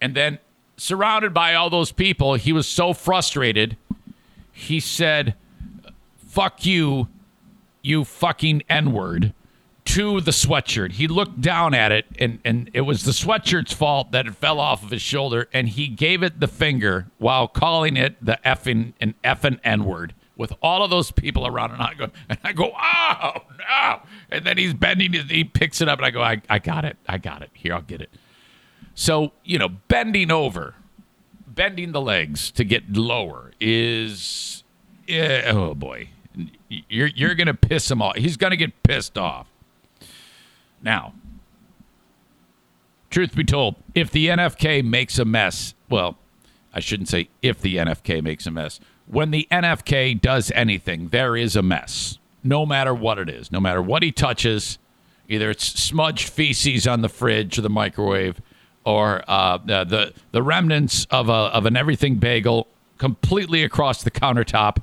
And 0.00 0.14
then, 0.14 0.38
surrounded 0.76 1.32
by 1.32 1.54
all 1.54 1.70
those 1.70 1.92
people, 1.92 2.34
he 2.34 2.52
was 2.52 2.66
so 2.66 2.92
frustrated. 2.92 3.76
He 4.52 4.78
said, 4.78 5.34
Fuck 6.18 6.66
you, 6.66 7.08
you 7.82 8.04
fucking 8.04 8.62
N 8.68 8.92
word, 8.92 9.32
to 9.86 10.20
the 10.20 10.32
sweatshirt. 10.32 10.92
He 10.92 11.08
looked 11.08 11.40
down 11.40 11.72
at 11.72 11.92
it, 11.92 12.04
and, 12.18 12.40
and 12.44 12.70
it 12.74 12.82
was 12.82 13.04
the 13.04 13.12
sweatshirt's 13.12 13.72
fault 13.72 14.12
that 14.12 14.26
it 14.26 14.34
fell 14.34 14.60
off 14.60 14.82
of 14.82 14.90
his 14.90 15.00
shoulder, 15.00 15.48
and 15.52 15.68
he 15.68 15.88
gave 15.88 16.22
it 16.22 16.40
the 16.40 16.48
finger 16.48 17.06
while 17.18 17.48
calling 17.48 17.96
it 17.96 18.22
the 18.22 18.38
effing 18.44 18.92
an 19.00 19.14
effing 19.24 19.58
N 19.64 19.84
word 19.84 20.12
with 20.36 20.52
all 20.62 20.84
of 20.84 20.90
those 20.90 21.10
people 21.10 21.46
around. 21.46 21.72
And 21.72 21.82
I 21.82 21.94
go, 21.94 22.08
and 22.28 22.38
I 22.44 22.52
go, 22.52 22.72
oh, 22.76 23.32
no. 23.58 24.00
And 24.30 24.44
then 24.44 24.58
he's 24.58 24.74
bending 24.74 25.12
his, 25.12 25.24
he 25.24 25.44
picks 25.44 25.80
it 25.80 25.88
up, 25.88 25.98
and 25.98 26.06
I 26.06 26.10
go, 26.10 26.22
I, 26.22 26.42
I 26.48 26.58
got 26.58 26.84
it. 26.84 26.96
I 27.08 27.18
got 27.18 27.42
it. 27.42 27.50
Here, 27.54 27.74
I'll 27.74 27.82
get 27.82 28.00
it. 28.00 28.10
So, 28.94 29.32
you 29.44 29.58
know, 29.58 29.68
bending 29.68 30.30
over, 30.30 30.74
bending 31.46 31.92
the 31.92 32.00
legs 32.00 32.50
to 32.52 32.64
get 32.64 32.96
lower 32.96 33.52
is, 33.60 34.64
eh, 35.08 35.42
oh 35.46 35.74
boy, 35.74 36.08
you're, 36.68 37.08
you're 37.08 37.34
to 37.46 37.54
piss 37.54 37.90
him 37.90 38.00
off. 38.00 38.16
He's 38.16 38.36
to 38.50 38.56
get 38.56 38.82
pissed 38.82 39.18
off. 39.18 39.48
Now, 40.82 41.14
truth 43.10 43.34
be 43.34 43.44
told, 43.44 43.76
if 43.94 44.10
the 44.10 44.28
NFK 44.28 44.84
makes 44.84 45.18
a 45.18 45.24
mess, 45.24 45.74
well, 45.88 46.16
I 46.72 46.80
shouldn't 46.80 47.08
say 47.08 47.28
if 47.42 47.60
the 47.60 47.76
NFK 47.76 48.22
makes 48.22 48.46
a 48.46 48.50
mess. 48.50 48.80
When 49.06 49.30
the 49.30 49.46
NFK 49.50 50.20
does 50.20 50.50
anything, 50.52 51.08
there 51.08 51.36
is 51.36 51.54
a 51.54 51.62
mess, 51.62 52.18
no 52.42 52.66
matter 52.66 52.94
what 52.94 53.18
it 53.18 53.28
is, 53.28 53.52
no 53.52 53.60
matter 53.60 53.80
what 53.80 54.02
he 54.02 54.10
touches. 54.10 54.78
Either 55.28 55.50
it's 55.50 55.64
smudged 55.64 56.28
feces 56.28 56.86
on 56.86 57.02
the 57.02 57.08
fridge 57.08 57.58
or 57.58 57.62
the 57.62 57.70
microwave, 57.70 58.40
or 58.84 59.24
uh, 59.28 59.58
the, 59.58 59.84
the 59.84 60.12
the 60.30 60.42
remnants 60.42 61.06
of 61.10 61.28
a 61.28 61.32
of 61.32 61.66
an 61.66 61.76
everything 61.76 62.16
bagel 62.16 62.68
completely 62.98 63.62
across 63.62 64.02
the 64.02 64.10
countertop. 64.10 64.78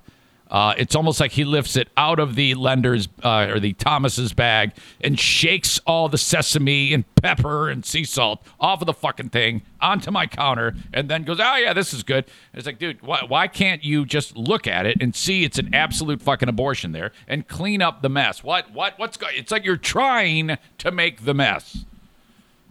Uh, 0.54 0.76
it's 0.78 0.94
almost 0.94 1.20
like 1.20 1.32
he 1.32 1.44
lifts 1.44 1.76
it 1.76 1.90
out 1.98 2.20
of 2.20 2.36
the 2.36 2.54
lender's 2.54 3.10
uh, 3.24 3.48
or 3.50 3.60
the 3.60 3.74
Thomas's 3.74 4.34
bag 4.34 4.72
and 5.02 5.20
shakes 5.20 5.80
all 5.88 6.08
the 6.08 6.18
sesame 6.18 6.94
and 6.94 7.04
pepper 7.16 7.70
and 7.70 7.84
sea 7.84 8.04
salt 8.04 8.46
off 8.60 8.80
of 8.80 8.86
the 8.86 8.94
fucking 8.94 9.30
thing 9.30 9.64
onto 9.82 10.12
my 10.12 10.28
counter, 10.28 10.76
and 10.94 11.10
then 11.10 11.24
goes, 11.24 11.40
"Oh 11.40 11.56
yeah, 11.56 11.74
this 11.74 11.92
is 11.92 12.04
good." 12.04 12.26
It's 12.54 12.68
like, 12.68 12.78
dude, 12.78 13.02
why, 13.02 13.24
why 13.28 13.48
can't 13.48 13.84
you 13.84 14.06
just 14.06 14.38
look 14.38 14.68
at 14.68 14.86
it 14.86 15.02
and 15.02 15.16
see 15.16 15.44
it's 15.44 15.58
an 15.58 15.74
absolute 15.74 16.22
fucking 16.22 16.48
abortion 16.48 16.92
there 16.92 17.12
and 17.28 17.48
clean 17.48 17.82
up 17.82 18.04
the 18.04 18.10
mess? 18.10 18.44
What 18.44 18.72
what 18.72 19.00
what's 19.00 19.18
going? 19.18 19.34
It's 19.36 19.52
like 19.52 19.66
you're 19.66 19.76
trying 19.76 20.60
to 20.78 20.92
make 20.92 21.26
the 21.26 21.34
mess. 21.34 21.84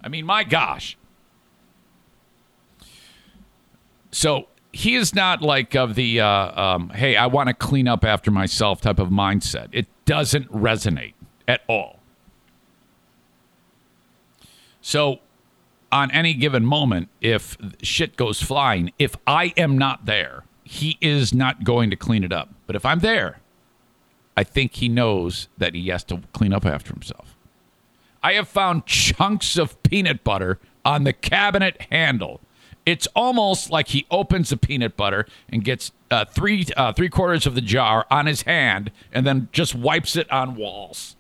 I 0.05 0.09
mean, 0.09 0.25
my 0.25 0.45
gosh. 0.45 0.97
So 4.13 4.47
he 4.73 4.95
is 4.95 5.15
not 5.15 5.43
like 5.43 5.75
of 5.75 5.95
the 5.95 6.21
uh, 6.21 6.61
um, 6.61 6.89
hey 6.91 7.15
i 7.17 7.27
want 7.27 7.49
to 7.49 7.55
clean 7.55 7.87
up 7.87 8.05
after 8.05 8.31
myself 8.31 8.81
type 8.81 8.99
of 8.99 9.09
mindset. 9.09 9.69
It 9.73 9.87
doesn't 10.05 10.51
resonate 10.51 11.15
at 11.47 11.61
all. 11.69 12.01
So 14.81 15.21
on 15.91 16.11
any 16.11 16.35
given 16.35 16.65
moment 16.65 17.09
if 17.21 17.57
shit 17.83 18.17
goes 18.17 18.43
flying 18.43 18.93
if 18.99 19.15
i 19.27 19.53
am 19.57 19.77
not 19.77 20.07
there 20.07 20.45
he 20.65 20.97
is 21.01 21.35
not 21.35 21.65
going 21.65 21.91
to 21.91 21.97
clean 21.97 22.25
it 22.25 22.33
up. 22.33 22.49
But 22.67 22.77
if 22.77 22.87
i'm 22.87 23.01
there 23.01 23.41
i 24.37 24.43
think 24.43 24.75
he 24.77 24.89
knows 24.89 25.49
that 25.59 25.75
he 25.75 25.89
has 25.89 26.03
to 26.05 26.23
clean 26.33 26.53
up 26.53 26.65
after 26.65 26.93
himself. 26.93 27.37
I 28.23 28.35
have 28.35 28.49
found 28.49 28.87
chunks 28.87 29.59
of 29.59 29.83
peanut 29.83 30.25
butter 30.25 30.59
on 30.85 31.05
the 31.05 31.13
cabinet 31.13 31.89
handle 31.91 32.41
it's 32.85 33.07
almost 33.15 33.71
like 33.71 33.89
he 33.89 34.07
opens 34.11 34.51
the 34.51 34.57
peanut 34.57 34.97
butter 34.97 35.27
and 35.49 35.65
gets 35.65 35.93
uh, 36.11 36.25
three 36.25 36.67
uh, 36.77 36.93
three 36.93 37.09
quarters 37.09 37.47
of 37.47 37.55
the 37.55 37.61
jar 37.61 38.07
on 38.11 38.27
his 38.27 38.43
hand 38.43 38.91
and 39.13 39.27
then 39.27 39.49
just 39.53 39.75
wipes 39.75 40.17
it 40.17 40.31
on 40.31 40.57
walls. 40.57 41.17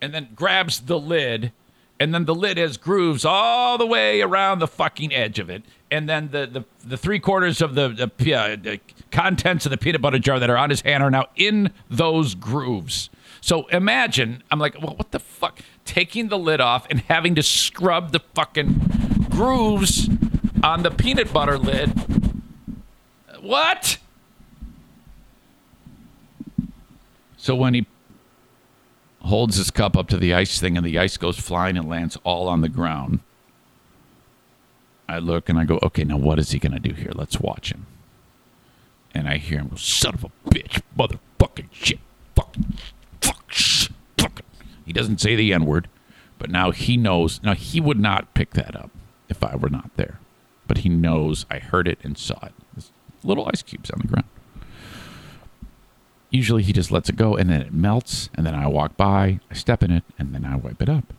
And 0.00 0.12
then 0.12 0.28
grabs 0.34 0.80
the 0.80 0.98
lid 0.98 1.52
and 1.98 2.12
then 2.12 2.26
the 2.26 2.34
lid 2.34 2.58
has 2.58 2.76
grooves 2.76 3.24
all 3.24 3.78
the 3.78 3.86
way 3.86 4.20
around 4.20 4.58
the 4.58 4.66
fucking 4.66 5.14
edge 5.14 5.38
of 5.38 5.48
it. 5.48 5.62
And 5.90 6.08
then 6.08 6.28
the 6.30 6.46
the, 6.46 6.64
the 6.86 6.96
three 6.96 7.18
quarters 7.18 7.62
of 7.62 7.74
the, 7.74 8.10
the, 8.18 8.34
uh, 8.34 8.56
the 8.56 8.80
contents 9.10 9.64
of 9.64 9.70
the 9.70 9.78
peanut 9.78 10.02
butter 10.02 10.18
jar 10.18 10.38
that 10.38 10.50
are 10.50 10.58
on 10.58 10.70
his 10.70 10.82
hand 10.82 11.02
are 11.02 11.10
now 11.10 11.26
in 11.36 11.72
those 11.88 12.34
grooves. 12.34 13.08
So 13.40 13.66
imagine 13.68 14.42
i'm 14.50 14.58
like 14.58 14.74
well 14.82 14.94
what 14.96 15.12
the 15.12 15.20
fuck? 15.20 15.60
Taking 15.84 16.28
the 16.28 16.38
lid 16.38 16.60
off 16.60 16.86
and 16.90 17.00
having 17.00 17.34
to 17.36 17.42
scrub 17.42 18.12
the 18.12 18.20
fucking 18.34 19.15
grooves 19.36 20.08
on 20.62 20.82
the 20.82 20.90
peanut 20.90 21.30
butter 21.30 21.58
lid. 21.58 21.92
What? 23.40 23.98
So 27.36 27.54
when 27.54 27.74
he 27.74 27.86
holds 29.20 29.56
his 29.56 29.70
cup 29.70 29.94
up 29.94 30.08
to 30.08 30.16
the 30.16 30.32
ice 30.32 30.58
thing 30.58 30.78
and 30.78 30.86
the 30.86 30.98
ice 30.98 31.18
goes 31.18 31.38
flying 31.38 31.76
and 31.76 31.86
lands 31.86 32.16
all 32.24 32.48
on 32.48 32.62
the 32.62 32.70
ground, 32.70 33.20
I 35.06 35.18
look 35.18 35.50
and 35.50 35.58
I 35.58 35.64
go, 35.64 35.78
okay, 35.82 36.04
now 36.04 36.16
what 36.16 36.38
is 36.38 36.52
he 36.52 36.58
going 36.58 36.72
to 36.72 36.80
do 36.80 36.94
here? 36.94 37.12
Let's 37.14 37.38
watch 37.38 37.70
him. 37.70 37.86
And 39.14 39.28
I 39.28 39.36
hear 39.36 39.58
him 39.58 39.68
go, 39.68 39.76
son 39.76 40.14
of 40.14 40.24
a 40.24 40.30
bitch, 40.48 40.80
motherfucking 40.98 41.68
shit, 41.72 42.00
fucking, 42.34 42.78
fuck, 43.20 43.52
fuck. 44.16 44.40
He 44.86 44.94
doesn't 44.94 45.20
say 45.20 45.36
the 45.36 45.52
N 45.52 45.66
word, 45.66 45.88
But 46.38 46.50
now 46.50 46.70
he 46.70 46.96
knows. 46.96 47.42
Now 47.42 47.54
he 47.54 47.80
would 47.82 48.00
not 48.00 48.32
pick 48.32 48.54
that 48.54 48.74
up 48.74 48.90
if 49.28 49.42
I 49.42 49.56
were 49.56 49.70
not 49.70 49.90
there. 49.96 50.18
But 50.66 50.78
he 50.78 50.88
knows 50.88 51.46
I 51.50 51.58
heard 51.58 51.86
it 51.88 51.98
and 52.02 52.18
saw 52.18 52.38
it. 52.44 52.52
There's 52.74 52.90
little 53.22 53.48
ice 53.52 53.62
cubes 53.62 53.90
on 53.90 54.00
the 54.00 54.08
ground. 54.08 54.28
Usually 56.30 56.62
he 56.62 56.72
just 56.72 56.90
lets 56.90 57.08
it 57.08 57.16
go 57.16 57.36
and 57.36 57.48
then 57.48 57.60
it 57.60 57.72
melts, 57.72 58.30
and 58.34 58.44
then 58.44 58.54
I 58.54 58.66
walk 58.66 58.96
by, 58.96 59.40
I 59.50 59.54
step 59.54 59.82
in 59.82 59.90
it, 59.90 60.04
and 60.18 60.34
then 60.34 60.44
I 60.44 60.56
wipe 60.56 60.82
it 60.82 60.88
up. 60.88 61.12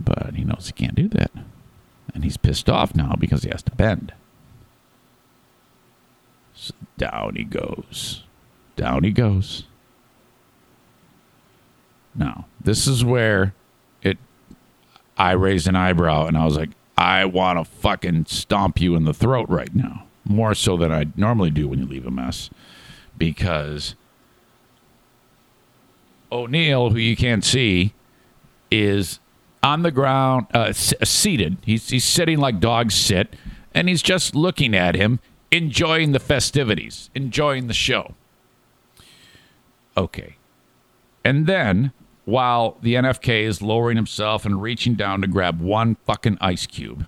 But 0.00 0.34
he 0.34 0.44
knows 0.44 0.66
he 0.66 0.72
can't 0.72 0.94
do 0.94 1.08
that. 1.08 1.30
And 2.14 2.24
he's 2.24 2.36
pissed 2.36 2.68
off 2.70 2.94
now 2.94 3.14
because 3.18 3.42
he 3.42 3.50
has 3.50 3.62
to 3.64 3.72
bend. 3.72 4.12
So 6.54 6.74
down 6.96 7.36
he 7.36 7.44
goes. 7.44 8.24
Down 8.76 9.04
he 9.04 9.10
goes. 9.10 9.64
Now, 12.14 12.46
this 12.58 12.86
is 12.86 13.04
where 13.04 13.54
I 15.18 15.32
raised 15.32 15.66
an 15.66 15.76
eyebrow 15.76 16.26
and 16.26 16.36
I 16.36 16.44
was 16.44 16.56
like, 16.56 16.70
I 16.98 17.24
want 17.24 17.58
to 17.58 17.64
fucking 17.64 18.26
stomp 18.26 18.80
you 18.80 18.94
in 18.94 19.04
the 19.04 19.14
throat 19.14 19.48
right 19.48 19.74
now. 19.74 20.04
More 20.24 20.54
so 20.54 20.76
than 20.76 20.90
I 20.92 21.06
normally 21.16 21.50
do 21.50 21.68
when 21.68 21.78
you 21.78 21.86
leave 21.86 22.06
a 22.06 22.10
mess. 22.10 22.50
Because 23.16 23.94
O'Neill, 26.32 26.90
who 26.90 26.98
you 26.98 27.16
can't 27.16 27.44
see, 27.44 27.92
is 28.70 29.20
on 29.62 29.82
the 29.82 29.90
ground, 29.90 30.46
uh, 30.52 30.64
s- 30.68 30.94
seated. 31.04 31.56
He's, 31.64 31.88
he's 31.88 32.04
sitting 32.04 32.38
like 32.38 32.60
dogs 32.60 32.94
sit, 32.94 33.34
and 33.74 33.88
he's 33.88 34.02
just 34.02 34.34
looking 34.34 34.74
at 34.74 34.94
him, 34.96 35.20
enjoying 35.50 36.12
the 36.12 36.18
festivities, 36.18 37.10
enjoying 37.14 37.68
the 37.68 37.74
show. 37.74 38.14
Okay. 39.96 40.36
And 41.24 41.46
then, 41.46 41.92
while 42.26 42.76
the 42.82 42.94
NFK 42.94 43.44
is 43.44 43.62
lowering 43.62 43.96
himself 43.96 44.44
and 44.44 44.60
reaching 44.60 44.94
down 44.94 45.22
to 45.22 45.28
grab 45.28 45.60
one 45.60 45.94
fucking 46.04 46.36
ice 46.40 46.66
cube, 46.66 47.06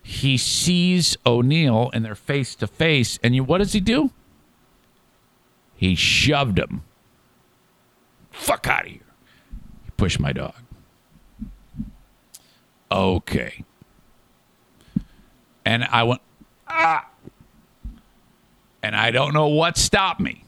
he 0.00 0.38
sees 0.38 1.16
O'Neill 1.26 1.90
and 1.92 2.04
they're 2.04 2.14
face 2.14 2.54
to 2.54 2.68
face. 2.68 3.18
And 3.24 3.34
you, 3.34 3.42
what 3.42 3.58
does 3.58 3.72
he 3.72 3.80
do? 3.80 4.12
He 5.74 5.96
shoved 5.96 6.60
him. 6.60 6.84
Fuck 8.30 8.68
out 8.68 8.84
of 8.84 8.92
here. 8.92 9.00
He 9.84 9.90
pushed 9.96 10.20
my 10.20 10.32
dog. 10.32 10.54
Okay. 12.90 13.64
And 15.64 15.82
I 15.84 16.04
went, 16.04 16.22
ah. 16.68 17.08
And 18.80 18.94
I 18.94 19.10
don't 19.10 19.34
know 19.34 19.48
what 19.48 19.76
stopped 19.76 20.20
me. 20.20 20.45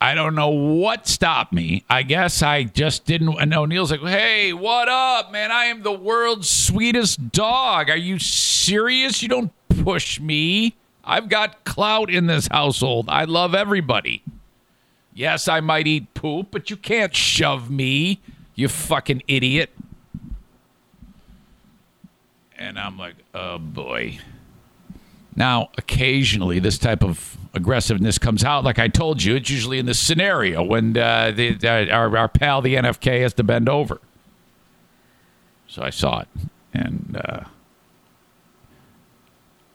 I 0.00 0.14
don't 0.14 0.34
know 0.36 0.50
what 0.50 1.08
stopped 1.08 1.52
me. 1.52 1.84
I 1.90 2.04
guess 2.04 2.42
I 2.42 2.64
just 2.64 3.04
didn't. 3.04 3.40
And 3.40 3.52
O'Neill's 3.52 3.90
like, 3.90 4.00
hey, 4.00 4.52
what 4.52 4.88
up, 4.88 5.32
man? 5.32 5.50
I 5.50 5.64
am 5.64 5.82
the 5.82 5.92
world's 5.92 6.48
sweetest 6.48 7.32
dog. 7.32 7.90
Are 7.90 7.96
you 7.96 8.18
serious? 8.18 9.22
You 9.22 9.28
don't 9.28 9.52
push 9.68 10.20
me. 10.20 10.76
I've 11.02 11.28
got 11.28 11.64
clout 11.64 12.10
in 12.10 12.26
this 12.26 12.46
household. 12.46 13.06
I 13.08 13.24
love 13.24 13.54
everybody. 13.54 14.22
Yes, 15.14 15.48
I 15.48 15.58
might 15.58 15.88
eat 15.88 16.14
poop, 16.14 16.48
but 16.52 16.70
you 16.70 16.76
can't 16.76 17.16
shove 17.16 17.70
me, 17.70 18.20
you 18.54 18.68
fucking 18.68 19.22
idiot. 19.26 19.70
And 22.56 22.78
I'm 22.78 22.96
like, 22.96 23.16
oh 23.34 23.58
boy. 23.58 24.20
Now, 25.38 25.70
occasionally, 25.78 26.58
this 26.58 26.78
type 26.78 27.04
of 27.04 27.36
aggressiveness 27.54 28.18
comes 28.18 28.42
out. 28.42 28.64
Like 28.64 28.80
I 28.80 28.88
told 28.88 29.22
you, 29.22 29.36
it's 29.36 29.48
usually 29.48 29.78
in 29.78 29.86
this 29.86 30.00
scenario 30.00 30.64
when 30.64 30.96
uh, 30.96 31.30
the, 31.30 31.56
our, 31.92 32.16
our 32.16 32.28
pal, 32.28 32.60
the 32.60 32.74
NFK, 32.74 33.20
has 33.22 33.34
to 33.34 33.44
bend 33.44 33.68
over. 33.68 34.00
So 35.68 35.82
I 35.82 35.90
saw 35.90 36.22
it. 36.22 36.28
And 36.74 37.22
uh, 37.24 37.44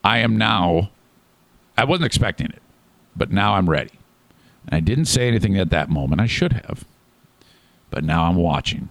I 0.03 0.17
am 0.17 0.37
now, 0.37 0.91
I 1.77 1.85
wasn't 1.85 2.07
expecting 2.07 2.47
it, 2.47 2.61
but 3.15 3.31
now 3.31 3.53
I'm 3.53 3.69
ready. 3.69 3.91
And 4.67 4.75
I 4.75 4.81
didn't 4.81 5.05
say 5.05 5.29
anything 5.29 5.57
at 5.57 5.69
that 5.69 5.89
moment. 5.89 6.19
I 6.19 6.27
should 6.27 6.51
have. 6.51 6.83
But 7.89 8.03
now 8.03 8.25
I'm 8.25 8.35
watching. 8.35 8.89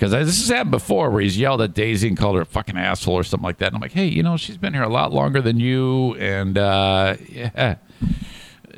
Because 0.00 0.12
this 0.12 0.40
has 0.40 0.48
happened 0.48 0.70
before 0.70 1.10
where 1.10 1.20
he's 1.20 1.36
yelled 1.36 1.60
at 1.60 1.74
Daisy 1.74 2.08
and 2.08 2.16
called 2.16 2.36
her 2.36 2.40
a 2.40 2.46
fucking 2.46 2.78
asshole 2.78 3.16
or 3.16 3.22
something 3.22 3.44
like 3.44 3.58
that. 3.58 3.66
And 3.66 3.74
I'm 3.74 3.82
like, 3.82 3.92
hey, 3.92 4.06
you 4.06 4.22
know, 4.22 4.38
she's 4.38 4.56
been 4.56 4.72
here 4.72 4.82
a 4.82 4.88
lot 4.88 5.12
longer 5.12 5.42
than 5.42 5.60
you. 5.60 6.14
And 6.14 6.56
uh, 6.56 7.16
yeah, 7.28 7.74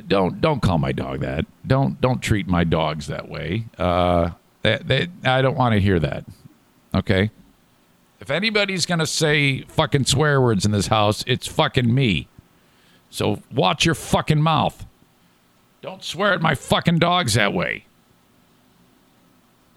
don't 0.09 0.41
don't 0.41 0.61
call 0.61 0.79
my 0.79 0.91
dog 0.91 1.21
that. 1.21 1.47
Don't 1.65 2.01
don't 2.01 2.21
treat 2.21 2.49
my 2.49 2.65
dogs 2.65 3.07
that 3.07 3.29
way. 3.29 3.67
Uh, 3.79 4.31
I 4.65 5.43
don't 5.43 5.57
want 5.57 5.75
to 5.75 5.81
hear 5.81 6.01
that. 6.01 6.25
Okay. 6.93 7.31
If 8.19 8.29
anybody's 8.29 8.85
gonna 8.85 9.07
say 9.07 9.63
fucking 9.63 10.07
swear 10.07 10.41
words 10.41 10.67
in 10.67 10.73
this 10.73 10.89
house, 10.89 11.23
it's 11.29 11.47
fucking 11.47 11.95
me. 11.95 12.27
So 13.11 13.41
watch 13.53 13.85
your 13.85 13.95
fucking 13.95 14.43
mouth. 14.43 14.85
Don't 15.83 16.03
swear 16.03 16.33
at 16.33 16.43
my 16.43 16.57
fucking 16.57 16.99
dogs 16.99 17.35
that 17.35 17.53
way. 17.53 17.85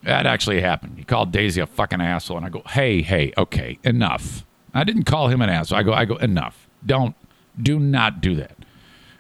That 0.06 0.28
actually 0.28 0.62
happened. 0.62 0.98
He 0.98 1.04
called 1.04 1.32
Daisy 1.32 1.60
a 1.60 1.66
fucking 1.66 2.00
asshole, 2.00 2.38
and 2.38 2.46
I 2.46 2.50
go, 2.50 2.62
"Hey, 2.68 3.02
hey, 3.02 3.34
okay, 3.38 3.80
enough." 3.84 4.46
I 4.76 4.84
didn't 4.84 5.06
call 5.06 5.30
him 5.30 5.42
an 5.42 5.50
asshole. 5.50 5.80
I 5.80 5.84
go, 5.84 5.94
I 5.94 6.04
go, 6.04 6.18
enough. 6.18 6.68
Don't, 6.86 7.16
do 7.60 7.80
not 7.80 8.20
do 8.20 8.36
that. 8.36 8.58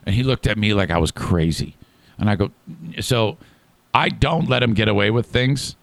And 0.05 0.13
he 0.13 0.21
looked 0.21 0.45
at 0.45 0.57
me 0.57 0.73
like 0.73 0.91
I 0.91 0.97
was 0.97 1.11
crazy, 1.11 1.75
and 2.19 2.29
I 2.29 2.35
go, 2.35 2.51
so 2.99 3.37
I 3.93 4.09
don't 4.09 4.47
let 4.47 4.61
him 4.61 4.73
get 4.73 4.87
away 4.87 5.09
with 5.09 5.25
things, 5.27 5.75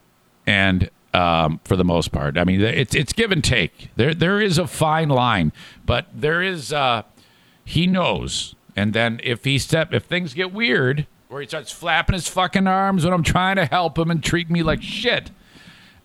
and 0.46 0.90
um, 1.14 1.60
for 1.64 1.74
the 1.76 1.84
most 1.84 2.12
part, 2.12 2.38
I 2.38 2.44
mean, 2.44 2.60
it's 2.60 2.94
it's 2.94 3.12
give 3.12 3.32
and 3.32 3.42
take. 3.42 3.90
There 3.96 4.14
there 4.14 4.40
is 4.40 4.58
a 4.58 4.66
fine 4.66 5.08
line, 5.08 5.52
but 5.84 6.06
there 6.14 6.42
is. 6.42 6.72
Uh, 6.72 7.02
he 7.64 7.86
knows, 7.86 8.54
and 8.76 8.92
then 8.92 9.20
if 9.24 9.44
he 9.44 9.58
step, 9.58 9.92
if 9.92 10.04
things 10.04 10.34
get 10.34 10.52
weird 10.52 11.06
where 11.32 11.40
he 11.40 11.48
starts 11.48 11.72
flapping 11.72 12.12
his 12.12 12.28
fucking 12.28 12.66
arms 12.66 13.04
when 13.04 13.14
I'm 13.14 13.22
trying 13.22 13.56
to 13.56 13.64
help 13.64 13.98
him 13.98 14.10
and 14.10 14.22
treat 14.22 14.50
me 14.50 14.62
like 14.62 14.82
shit. 14.82 15.30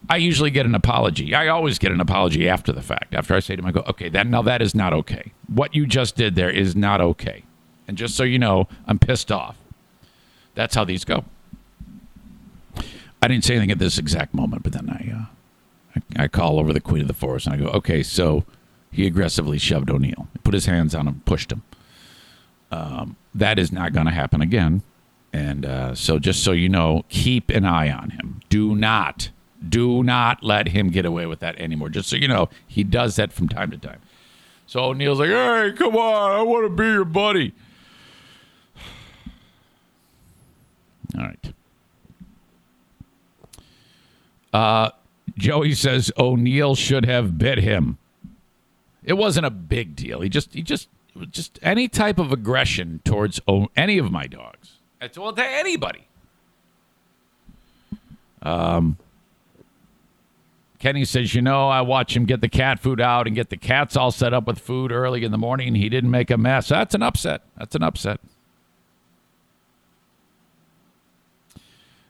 I 0.09 0.17
usually 0.17 0.51
get 0.51 0.65
an 0.65 0.73
apology. 0.73 1.35
I 1.35 1.49
always 1.49 1.79
get 1.79 1.91
an 1.91 1.99
apology 1.99 2.47
after 2.47 2.71
the 2.71 2.81
fact. 2.81 3.13
After 3.13 3.35
I 3.35 3.39
say 3.41 3.57
to 3.57 3.61
him, 3.61 3.65
I 3.65 3.71
go, 3.71 3.83
okay, 3.89 4.07
that 4.09 4.25
now 4.25 4.41
that 4.43 4.61
is 4.61 4.73
not 4.73 4.93
okay. 4.93 5.33
What 5.47 5.75
you 5.75 5.85
just 5.85 6.15
did 6.15 6.35
there 6.35 6.49
is 6.49 6.75
not 6.77 7.01
okay. 7.01 7.43
And 7.87 7.97
just 7.97 8.15
so 8.15 8.23
you 8.23 8.39
know, 8.39 8.69
I'm 8.85 8.99
pissed 8.99 9.31
off. 9.31 9.57
That's 10.55 10.75
how 10.75 10.85
these 10.85 11.03
go. 11.03 11.25
I 13.21 13.27
didn't 13.27 13.43
say 13.43 13.55
anything 13.55 13.71
at 13.71 13.79
this 13.79 13.97
exact 13.97 14.33
moment, 14.33 14.63
but 14.63 14.71
then 14.71 14.89
I, 14.89 15.13
uh, 15.13 16.01
I, 16.17 16.23
I 16.23 16.27
call 16.29 16.59
over 16.59 16.71
the 16.71 16.79
Queen 16.79 17.01
of 17.01 17.07
the 17.07 17.13
Forest 17.13 17.47
and 17.47 17.55
I 17.55 17.57
go, 17.57 17.69
okay, 17.71 18.01
so 18.01 18.45
he 18.91 19.05
aggressively 19.05 19.57
shoved 19.57 19.89
O'Neill, 19.89 20.29
put 20.43 20.53
his 20.53 20.67
hands 20.67 20.95
on 20.95 21.07
him, 21.07 21.21
pushed 21.25 21.51
him. 21.51 21.63
Um, 22.71 23.17
that 23.35 23.59
is 23.59 23.71
not 23.71 23.91
going 23.91 24.05
to 24.05 24.11
happen 24.13 24.41
again. 24.41 24.83
And 25.37 25.67
uh, 25.67 25.93
so, 25.93 26.17
just 26.17 26.43
so 26.43 26.51
you 26.51 26.67
know, 26.67 27.05
keep 27.09 27.51
an 27.51 27.63
eye 27.63 27.91
on 27.91 28.09
him. 28.09 28.39
Do 28.49 28.75
not, 28.75 29.29
do 29.69 30.01
not 30.01 30.41
let 30.41 30.69
him 30.69 30.89
get 30.89 31.05
away 31.05 31.27
with 31.27 31.41
that 31.41 31.55
anymore. 31.59 31.89
Just 31.89 32.09
so 32.09 32.15
you 32.15 32.27
know, 32.27 32.49
he 32.65 32.83
does 32.83 33.17
that 33.17 33.31
from 33.31 33.47
time 33.47 33.69
to 33.69 33.77
time. 33.77 34.01
So 34.65 34.79
O'Neill's 34.79 35.19
like, 35.19 35.29
hey, 35.29 35.73
come 35.77 35.95
on, 35.95 36.31
I 36.31 36.41
want 36.41 36.65
to 36.65 36.69
be 36.69 36.87
your 36.87 37.05
buddy. 37.05 37.53
All 41.15 41.23
right. 41.23 41.53
Uh, 44.51 44.89
Joey 45.37 45.75
says 45.75 46.11
O'Neill 46.17 46.73
should 46.73 47.05
have 47.05 47.37
bit 47.37 47.59
him. 47.59 47.99
It 49.03 49.13
wasn't 49.13 49.45
a 49.45 49.51
big 49.51 49.95
deal. 49.95 50.21
He 50.21 50.29
just, 50.29 50.55
he 50.55 50.63
just, 50.63 50.89
just 51.29 51.59
any 51.61 51.87
type 51.87 52.17
of 52.17 52.31
aggression 52.31 53.01
towards 53.05 53.39
o- 53.47 53.69
any 53.75 53.99
of 53.99 54.11
my 54.11 54.25
dogs. 54.25 54.76
It's 55.01 55.17
well 55.17 55.33
to 55.33 55.45
anybody. 55.45 56.07
Um, 58.41 58.97
Kenny 60.79 61.05
says, 61.05 61.33
you 61.33 61.41
know, 61.41 61.69
I 61.69 61.81
watch 61.81 62.15
him 62.15 62.25
get 62.25 62.41
the 62.41 62.49
cat 62.49 62.79
food 62.79 63.01
out 63.01 63.27
and 63.27 63.35
get 63.35 63.49
the 63.49 63.57
cats 63.57 63.97
all 63.97 64.11
set 64.11 64.33
up 64.33 64.47
with 64.47 64.59
food 64.59 64.91
early 64.91 65.23
in 65.23 65.31
the 65.31 65.37
morning. 65.37 65.75
He 65.75 65.89
didn't 65.89 66.11
make 66.11 66.29
a 66.29 66.37
mess. 66.37 66.69
That's 66.69 66.93
an 66.95 67.03
upset. 67.03 67.41
That's 67.57 67.75
an 67.75 67.83
upset. 67.83 68.19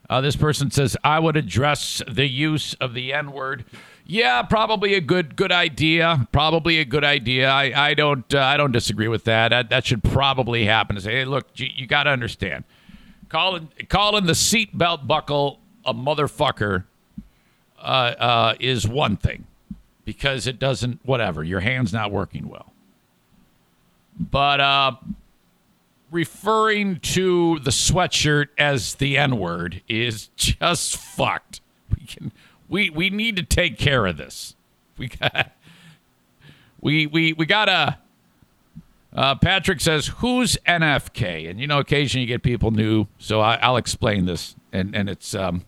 Uh, 0.10 0.22
this 0.22 0.38
person 0.38 0.72
says, 0.72 0.96
I 1.04 1.20
would 1.20 1.36
address 1.36 2.02
the 2.10 2.28
use 2.28 2.74
of 2.76 2.94
the 2.94 3.12
N 3.14 3.32
word. 3.32 3.66
Yeah, 4.06 4.42
probably 4.44 4.94
a 4.94 5.02
good 5.02 5.36
good 5.36 5.52
idea. 5.52 6.30
Probably 6.32 6.80
a 6.80 6.86
good 6.86 7.04
idea. 7.04 7.50
I, 7.50 7.90
I 7.90 7.94
don't 7.94 8.34
uh, 8.34 8.40
I 8.40 8.56
don't 8.56 8.72
disagree 8.72 9.10
with 9.10 9.26
that. 9.26 9.50
that. 9.50 9.70
That 9.70 9.86
should 9.86 10.04
probably 10.04 10.64
happen. 10.64 10.96
To 10.96 11.02
say, 11.02 11.12
hey, 11.12 11.26
look, 11.26 11.48
you, 11.56 11.68
you 11.76 11.88
got 11.88 12.04
to 12.04 12.12
understand, 12.12 12.64
calling 13.30 13.70
calling 13.90 14.26
the 14.26 14.34
seatbelt 14.34 15.08
buckle 15.08 15.60
a 15.86 15.94
motherfucker 15.94 16.86
uh, 17.80 17.82
uh, 17.82 18.56
is 18.60 18.88
one 18.88 19.18
thing 19.18 19.46
because 20.06 20.48
it 20.48 20.60
doesn't 20.60 21.00
whatever 21.04 21.44
your 21.44 21.60
hand's 21.60 21.94
not 21.94 22.12
working 22.12 22.48
well. 22.48 22.74
But 24.20 24.60
uh, 24.60 24.96
referring 26.12 27.00
to 27.02 27.60
the 27.60 27.72
sweatshirt 27.72 28.48
as 28.58 28.96
the 28.96 29.18
N 29.18 29.38
word 29.38 29.82
is 29.88 30.28
just 30.36 30.98
fucked. 30.98 31.62
We 31.90 32.06
can. 32.06 32.32
We 32.70 32.90
we 32.90 33.10
need 33.10 33.36
to 33.38 33.44
take 33.44 33.78
care 33.78 34.06
of 34.06 34.18
this. 34.18 34.56
We 34.98 35.08
got. 35.08 35.52
We 36.82 37.08
we 37.08 37.34
we 37.34 37.46
gotta. 37.46 37.98
Uh, 39.14 39.36
Patrick 39.36 39.82
says, 39.82 40.08
"Who's 40.18 40.58
NFK?" 40.68 41.50
And 41.50 41.60
you 41.60 41.68
know, 41.68 41.80
occasionally 41.80 42.22
you 42.24 42.28
get 42.28 42.44
people 42.44 42.72
new, 42.72 43.08
so 43.18 43.42
I, 43.42 43.56
I'll 43.56 43.78
explain 43.78 44.26
this. 44.26 44.56
And 44.72 44.96
and 44.96 45.10
it's, 45.10 45.34
um, 45.34 45.66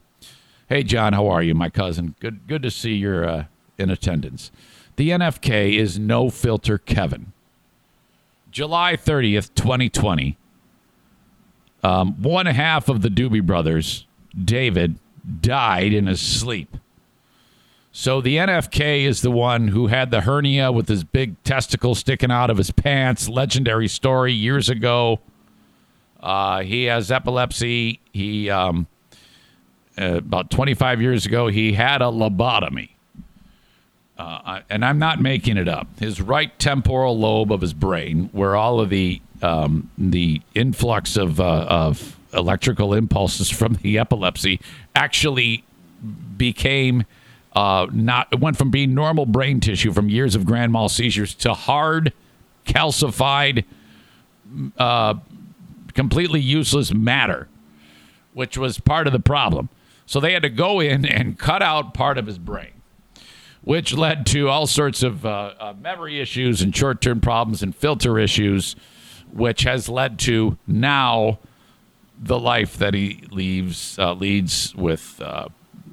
hey 0.68 0.84
John, 0.84 1.14
how 1.14 1.28
are 1.28 1.42
you, 1.42 1.56
my 1.56 1.70
cousin? 1.70 2.16
Good 2.20 2.48
good 2.48 2.62
to 2.64 2.72
see 2.72 2.94
you're 2.94 3.28
uh, 3.28 3.46
in 3.78 3.90
attendance. 3.90 4.52
The 4.98 5.10
NFK 5.10 5.78
is 5.78 5.98
No 5.98 6.30
Filter 6.30 6.78
Kevin. 6.78 7.32
July 8.52 8.96
thirtieth, 8.96 9.56
twenty 9.56 9.90
twenty. 9.90 10.38
Um, 11.82 12.22
one 12.22 12.46
half 12.46 12.90
of 12.90 13.02
the 13.02 13.10
Doobie 13.10 13.46
Brothers, 13.46 14.06
David, 14.38 15.00
died 15.42 15.94
in 15.94 16.08
his 16.08 16.20
sleep. 16.20 16.76
So 18.00 18.22
the 18.22 18.38
NFK 18.38 19.04
is 19.04 19.22
the 19.24 19.30
one 19.30 19.68
who 19.68 19.88
had 19.88 20.10
the 20.10 20.22
hernia 20.22 20.72
with 20.72 20.88
his 20.88 21.04
big 21.04 21.36
testicle 21.44 21.96
sticking 21.96 22.32
out 22.32 22.50
of 22.50 22.56
his 22.56 22.72
pants. 22.72 23.28
Legendary 23.28 23.90
story 23.90 24.32
years 24.32 24.70
ago. 24.70 25.20
Uh, 26.22 26.62
he 26.62 26.86
has 26.86 27.12
epilepsy. 27.12 28.00
He 28.14 28.50
um, 28.50 28.88
uh, 29.98 30.14
about 30.14 30.50
25 30.50 31.02
years 31.02 31.26
ago 31.26 31.48
he 31.48 31.74
had 31.74 32.02
a 32.02 32.06
lobotomy. 32.06 32.92
Uh, 34.18 34.62
and 34.70 34.86
I'm 34.86 34.98
not 34.98 35.20
making 35.20 35.58
it 35.58 35.68
up. 35.68 35.90
His 36.00 36.22
right 36.22 36.58
temporal 36.58 37.20
lobe 37.20 37.52
of 37.52 37.60
his 37.60 37.74
brain, 37.74 38.30
where 38.32 38.56
all 38.56 38.80
of 38.80 38.90
the 38.90 39.22
um, 39.42 39.92
the 39.98 40.42
influx 40.56 41.18
of 41.18 41.42
uh, 41.42 41.66
of 41.68 42.18
electrical 42.34 42.94
impulses 42.94 43.50
from 43.50 43.74
the 43.82 43.98
epilepsy 43.98 44.62
actually 44.96 45.66
became 46.38 47.04
uh, 47.60 47.88
not 47.92 48.30
it 48.32 48.40
went 48.40 48.56
from 48.56 48.72
being 48.72 48.94
normal 48.94 49.26
brain 49.26 49.60
tissue 49.60 49.92
from 49.92 50.08
years 50.08 50.34
of 50.34 50.46
grand 50.46 50.72
mal 50.72 50.88
seizures 50.88 51.36
to 51.36 51.54
hard, 51.54 52.14
calcified, 52.66 53.66
uh, 54.78 55.16
completely 55.94 56.40
useless 56.40 56.94
matter, 56.94 57.50
which 58.34 58.58
was 58.58 58.80
part 58.80 59.08
of 59.08 59.14
the 59.14 59.20
problem. 59.20 59.68
So 60.06 60.22
they 60.22 60.32
had 60.32 60.44
to 60.44 60.50
go 60.50 60.80
in 60.80 61.06
and 61.06 61.38
cut 61.38 61.62
out 61.62 61.94
part 61.94 62.18
of 62.18 62.28
his 62.28 62.40
brain, 62.40 62.72
which 63.62 63.94
led 63.94 64.26
to 64.28 64.48
all 64.48 64.66
sorts 64.66 65.04
of 65.04 65.26
uh, 65.26 65.54
uh, 65.60 65.74
memory 65.82 66.22
issues 66.22 66.62
and 66.62 66.74
short 66.74 67.02
term 67.02 67.20
problems 67.20 67.62
and 67.62 67.76
filter 67.76 68.18
issues, 68.18 68.78
which 69.34 69.64
has 69.64 69.90
led 69.90 70.18
to 70.20 70.58
now 70.66 71.40
the 72.18 72.40
life 72.40 72.78
that 72.78 72.94
he 72.94 73.22
leaves 73.32 74.00
uh, 74.00 74.14
leads 74.14 74.74
with 74.76 75.22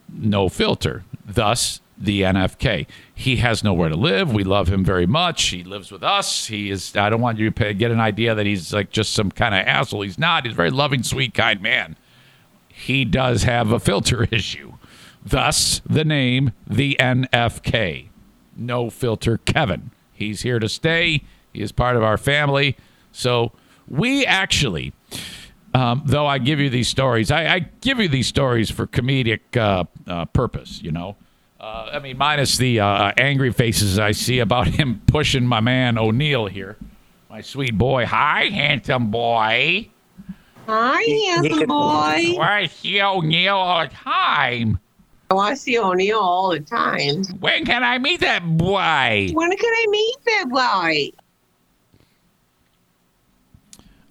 no 0.09 0.49
filter. 0.49 1.03
Thus, 1.27 1.81
the 1.99 2.23
NFK. 2.23 2.87
He 3.15 3.37
has 3.37 3.65
nowhere 3.65 3.89
to 3.89 3.97
live. 3.97 4.33
We 4.33 4.45
love 4.45 4.69
him 4.69 4.85
very 4.85 5.07
much. 5.07 5.45
He 5.45 5.65
lives 5.65 5.91
with 5.91 6.03
us. 6.03 6.47
He 6.47 6.71
is. 6.71 6.97
I 6.97 7.11
don't 7.11 7.21
want 7.21 7.39
you 7.39 7.51
to 7.51 7.75
get 7.75 7.91
an 7.91 8.01
idea 8.01 8.35
that 8.35 8.47
he's 8.47 8.73
like 8.73 8.91
just 8.91 9.12
some 9.12 9.31
kind 9.31 9.55
of 9.55 9.67
asshole. 9.67 10.03
He's 10.03 10.19
not. 10.19 10.45
He's 10.45 10.53
a 10.53 10.57
very 10.57 10.71
loving, 10.71 11.03
sweet, 11.03 11.35
kind 11.35 11.61
man. 11.61 11.97
He 12.69 13.05
does 13.05 13.45
have 13.45 13.73
a 13.73 13.81
filter 13.81 14.25
issue. 14.31 14.75
Thus, 15.25 15.81
the 15.85 16.05
name 16.05 16.53
the 16.67 16.97
NFK. 17.01 18.09
No 18.57 18.91
filter 18.91 19.39
Kevin. 19.39 19.91
He's 20.12 20.43
here 20.43 20.59
to 20.59 20.69
stay. 20.69 21.23
He 21.53 21.62
is 21.62 21.73
part 21.73 21.97
of 21.97 22.03
our 22.03 22.17
family. 22.17 22.77
So 23.12 23.53
we 23.89 24.25
actually 24.25 24.93
um, 25.77 26.03
though 26.07 26.27
I 26.27 26.39
give 26.39 26.59
you 26.59 26.71
these 26.71 26.89
stories, 26.89 27.31
I, 27.31 27.47
I, 27.47 27.59
give 27.83 27.99
you 27.99 28.09
these 28.09 28.27
stories 28.27 28.71
for 28.71 28.87
comedic 28.87 29.41
uh, 29.57 29.85
uh, 30.07 30.25
purpose. 30.25 30.81
You 30.83 30.91
know, 30.91 31.17
uh, 31.61 31.91
I 31.93 31.99
mean, 31.99 32.17
minus 32.17 32.57
the 32.57 32.81
uh, 32.81 33.12
angry 33.19 33.53
faces 33.53 33.99
I 33.99 34.12
see 34.12 34.39
about 34.39 34.67
him 34.79 35.03
pushing 35.07 35.47
my 35.47 35.61
man 35.61 35.99
O'Neill 35.99 36.47
here, 36.47 36.79
my 37.29 37.43
sweet 37.43 37.77
boy. 37.77 38.07
Hi, 38.07 38.47
handsome 38.47 39.11
boy. 39.11 39.91
Hi, 40.67 41.03
handsome 41.03 41.69
boy. 41.69 42.39
Where 42.39 42.49
I 42.49 42.67
see 42.69 43.03
O'Neill 43.03 43.55
all 43.55 43.87
the 43.87 43.95
time. 43.95 44.81
I 45.31 45.35
want 45.35 45.57
to 45.57 45.61
see 45.61 45.79
O'Neill 45.79 46.21
all 46.21 46.53
the 46.53 46.61
time. 46.61 47.23
When 47.41 47.67
can 47.67 47.85
I 47.85 47.99
meet 47.99 48.21
that 48.21 48.47
boy? 48.57 49.29
When 49.33 49.51
can 49.51 49.73
I 49.73 49.87
meet 49.91 50.17
that 50.25 50.45
boy? 50.49 51.11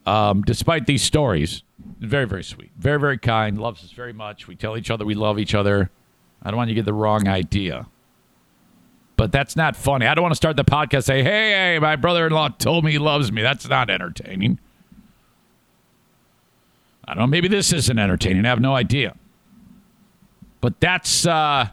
Um, 0.06 0.41
despite 0.44 0.86
these 0.86 1.02
stories, 1.02 1.63
very, 2.00 2.26
very 2.26 2.44
sweet, 2.44 2.72
very, 2.78 3.00
very 3.00 3.18
kind, 3.18 3.58
loves 3.58 3.84
us 3.84 3.91
very 3.91 4.13
much. 4.13 4.48
We 4.48 4.56
tell 4.56 4.78
each 4.78 4.89
other 4.91 5.06
we 5.06 5.15
love 5.15 5.39
each 5.39 5.56
other. 5.56 5.89
I 6.44 6.52
don't 6.52 6.58
want 6.58 6.70
you 6.70 6.76
to 6.76 6.80
get 6.80 6.86
the 6.86 6.94
wrong 6.94 7.28
idea. 7.28 7.88
But 9.18 9.32
that's 9.32 9.56
not 9.56 9.76
funny. 9.76 10.06
I 10.06 10.13
don't 10.13 10.24
want 10.24 10.34
to 10.34 10.38
start 10.38 10.58
the 10.58 10.65
podcast 10.65 11.06
say, 11.06 11.24
hey, 11.24 11.52
hey, 11.52 11.80
my 11.80 11.96
brother 11.96 12.28
in 12.28 12.34
law 12.34 12.50
told 12.50 12.84
me 12.84 12.91
he 12.91 13.00
loves 13.00 13.32
me. 13.32 13.41
That's 13.41 13.68
not 13.68 13.89
entertaining. 13.89 14.60
I 17.08 17.13
don't 17.13 17.22
know. 17.22 17.28
Maybe 17.28 17.48
this 17.48 17.72
isn't 17.72 17.98
entertaining. 17.98 18.46
I 18.46 18.50
have 18.50 18.60
no 18.60 18.76
idea. 18.76 19.15
But 20.60 20.80
that's 20.80 21.26
uh, 21.26 21.70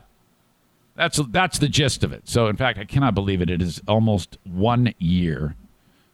that's 0.94 1.18
that's 1.30 1.58
the 1.58 1.68
gist 1.68 2.04
of 2.04 2.12
it. 2.12 2.28
So, 2.28 2.48
in 2.48 2.56
fact, 2.56 2.78
I 2.78 2.84
cannot 2.84 3.14
believe 3.14 3.40
it. 3.40 3.50
It 3.50 3.62
is 3.62 3.80
almost 3.88 4.36
one 4.44 4.94
year 4.98 5.56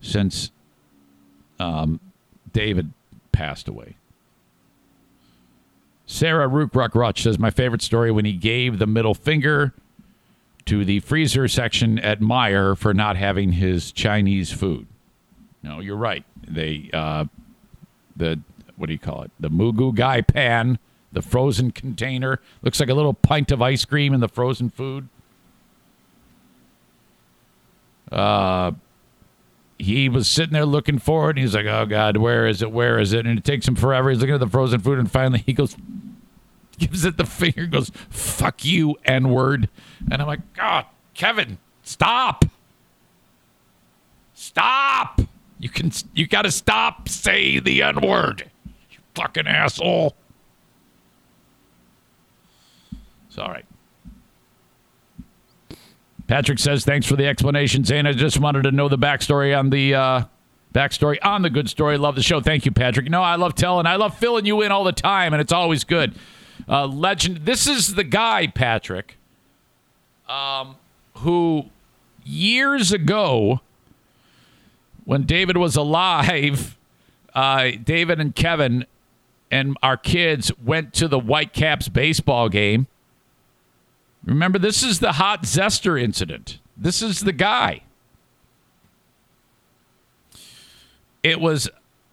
since 0.00 0.52
um, 1.58 2.00
David 2.52 2.92
passed 3.32 3.68
away. 3.68 3.96
Sarah 6.06 6.48
Rookruck 6.48 6.94
Rutch 6.94 7.22
says, 7.22 7.38
My 7.38 7.50
favorite 7.50 7.82
story 7.82 8.10
when 8.10 8.24
he 8.24 8.32
gave 8.32 8.78
the 8.78 8.86
middle 8.86 9.14
finger 9.14 9.74
to 10.64 10.84
the 10.84 11.00
freezer 11.00 11.48
section 11.48 11.98
at 11.98 12.20
Meijer 12.20 12.76
for 12.76 12.94
not 12.94 13.16
having 13.16 13.52
his 13.52 13.92
Chinese 13.92 14.50
food. 14.50 14.86
No, 15.62 15.80
you're 15.80 15.96
right. 15.96 16.24
They, 16.46 16.90
uh, 16.92 17.26
the, 18.16 18.40
what 18.76 18.86
do 18.86 18.92
you 18.92 18.98
call 18.98 19.22
it? 19.22 19.30
The 19.38 19.50
Moo 19.50 19.72
Goo 19.72 19.92
Gai 19.92 20.22
pan, 20.22 20.78
the 21.12 21.22
frozen 21.22 21.70
container. 21.70 22.40
Looks 22.62 22.80
like 22.80 22.88
a 22.88 22.94
little 22.94 23.14
pint 23.14 23.50
of 23.50 23.60
ice 23.60 23.84
cream 23.84 24.14
in 24.14 24.20
the 24.20 24.28
frozen 24.28 24.70
food. 24.70 25.08
Uh, 28.10 28.72
he 29.78 30.08
was 30.08 30.28
sitting 30.28 30.52
there 30.52 30.66
looking 30.66 30.98
for 30.98 31.26
it. 31.26 31.30
And 31.30 31.38
he's 31.38 31.54
like, 31.54 31.66
"Oh 31.66 31.86
God, 31.86 32.16
where 32.16 32.46
is 32.46 32.62
it? 32.62 32.72
Where 32.72 32.98
is 32.98 33.12
it?" 33.12 33.26
And 33.26 33.38
it 33.38 33.44
takes 33.44 33.66
him 33.66 33.76
forever. 33.76 34.10
He's 34.10 34.20
looking 34.20 34.34
at 34.34 34.40
the 34.40 34.48
frozen 34.48 34.80
food, 34.80 34.98
and 34.98 35.10
finally 35.10 35.42
he 35.46 35.52
goes, 35.52 35.76
gives 36.78 37.04
it 37.04 37.16
the 37.16 37.26
finger, 37.26 37.66
goes, 37.66 37.90
"Fuck 38.08 38.64
you, 38.64 38.96
N 39.04 39.30
word." 39.30 39.68
And 40.10 40.22
I'm 40.22 40.28
like, 40.28 40.52
"God, 40.54 40.86
Kevin, 41.14 41.58
stop, 41.82 42.44
stop! 44.34 45.20
You 45.58 45.68
can, 45.68 45.90
you 46.14 46.26
got 46.26 46.42
to 46.42 46.52
stop 46.52 47.08
saying 47.08 47.64
the 47.64 47.82
N 47.82 48.00
word, 48.00 48.50
you 48.90 48.98
fucking 49.14 49.46
asshole." 49.46 50.14
It's 53.28 53.38
all 53.38 53.48
right. 53.48 53.66
Patrick 56.28 56.58
says, 56.58 56.84
thanks 56.84 57.06
for 57.06 57.16
the 57.16 57.26
explanation, 57.26 57.84
Zane. 57.84 58.06
I 58.06 58.12
just 58.12 58.38
wanted 58.38 58.62
to 58.64 58.70
know 58.70 58.88
the 58.88 58.98
backstory 58.98 59.58
on 59.58 59.70
the 59.70 59.94
uh, 59.94 60.24
backstory 60.74 61.16
on 61.22 61.40
the 61.40 61.48
good 61.48 61.70
story. 61.70 61.96
Love 61.96 62.16
the 62.16 62.22
show. 62.22 62.40
Thank 62.40 62.66
you, 62.66 62.70
Patrick. 62.70 63.08
No, 63.08 63.22
I 63.22 63.36
love 63.36 63.54
telling. 63.54 63.86
I 63.86 63.96
love 63.96 64.16
filling 64.16 64.44
you 64.44 64.60
in 64.60 64.70
all 64.70 64.84
the 64.84 64.92
time, 64.92 65.32
and 65.32 65.40
it's 65.40 65.52
always 65.52 65.84
good. 65.84 66.14
Uh, 66.68 66.86
legend. 66.86 67.46
This 67.46 67.66
is 67.66 67.94
the 67.94 68.04
guy, 68.04 68.46
Patrick, 68.46 69.16
um, 70.28 70.76
who 71.16 71.70
years 72.24 72.92
ago, 72.92 73.60
when 75.06 75.22
David 75.22 75.56
was 75.56 75.76
alive, 75.76 76.76
uh, 77.34 77.70
David 77.82 78.20
and 78.20 78.34
Kevin 78.34 78.84
and 79.50 79.78
our 79.82 79.96
kids 79.96 80.52
went 80.62 80.92
to 80.92 81.08
the 81.08 81.18
Whitecaps 81.18 81.88
baseball 81.88 82.50
game 82.50 82.86
Remember, 84.24 84.58
this 84.58 84.82
is 84.82 85.00
the 85.00 85.12
hot 85.12 85.44
zester 85.44 86.00
incident. 86.00 86.58
This 86.76 87.02
is 87.02 87.20
the 87.20 87.32
guy. 87.32 87.82
It 91.22 91.40
was 91.40 91.68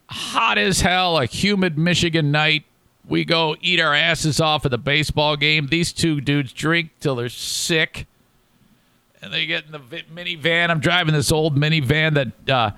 hot 0.09 0.57
as 0.57 0.81
hell, 0.81 1.17
a 1.17 1.25
humid 1.25 1.77
Michigan 1.77 2.31
night. 2.31 2.63
We 3.07 3.23
go 3.23 3.55
eat 3.61 3.79
our 3.79 3.93
asses 3.93 4.39
off 4.39 4.65
at 4.65 4.71
the 4.71 4.77
baseball 4.77 5.35
game. 5.37 5.67
These 5.67 5.93
two 5.93 6.21
dudes 6.21 6.51
drink 6.53 6.89
till 6.99 7.15
they're 7.15 7.29
sick. 7.29 8.07
And 9.21 9.31
they 9.33 9.45
get 9.45 9.65
in 9.65 9.71
the 9.71 9.79
minivan. 9.79 10.69
I'm 10.69 10.79
driving 10.79 11.13
this 11.13 11.31
old 11.31 11.55
minivan 11.55 12.13
that 12.15 12.49
uh, 12.49 12.71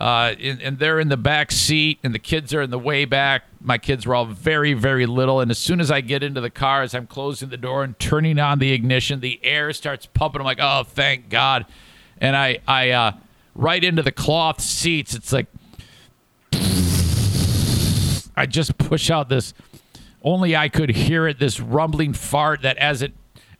uh, 0.00 0.34
and, 0.40 0.62
and, 0.62 0.78
they're 0.78 0.98
in 0.98 1.08
the 1.08 1.16
back 1.18 1.52
seat, 1.52 1.98
and 2.02 2.14
the 2.14 2.18
kids 2.18 2.54
are 2.54 2.62
in 2.62 2.70
the 2.70 2.78
way 2.78 3.04
back. 3.04 3.42
My 3.60 3.76
kids 3.76 4.06
were 4.06 4.14
all 4.14 4.24
very, 4.24 4.72
very 4.72 5.04
little. 5.04 5.40
And 5.40 5.50
as 5.50 5.58
soon 5.58 5.78
as 5.78 5.90
I 5.90 6.00
get 6.00 6.22
into 6.22 6.40
the 6.40 6.48
car, 6.48 6.82
as 6.82 6.94
I'm 6.94 7.06
closing 7.06 7.50
the 7.50 7.58
door 7.58 7.84
and 7.84 7.98
turning 7.98 8.38
on 8.38 8.60
the 8.60 8.72
ignition, 8.72 9.20
the 9.20 9.38
air 9.42 9.74
starts 9.74 10.06
pumping. 10.06 10.40
I'm 10.40 10.46
like, 10.46 10.58
oh, 10.58 10.84
thank 10.84 11.28
God. 11.28 11.66
And 12.18 12.34
I, 12.34 12.60
I, 12.66 12.90
uh, 12.90 13.12
right 13.54 13.84
into 13.84 14.02
the 14.02 14.10
cloth 14.10 14.62
seats, 14.62 15.14
it's 15.14 15.34
like, 15.34 15.48
I 18.36 18.46
just 18.46 18.78
push 18.78 19.10
out 19.10 19.28
this 19.28 19.52
only 20.22 20.56
I 20.56 20.68
could 20.68 20.90
hear 20.90 21.26
it. 21.26 21.38
This 21.38 21.60
rumbling 21.60 22.12
fart 22.12 22.62
that 22.62 22.76
as 22.78 23.02
it 23.02 23.12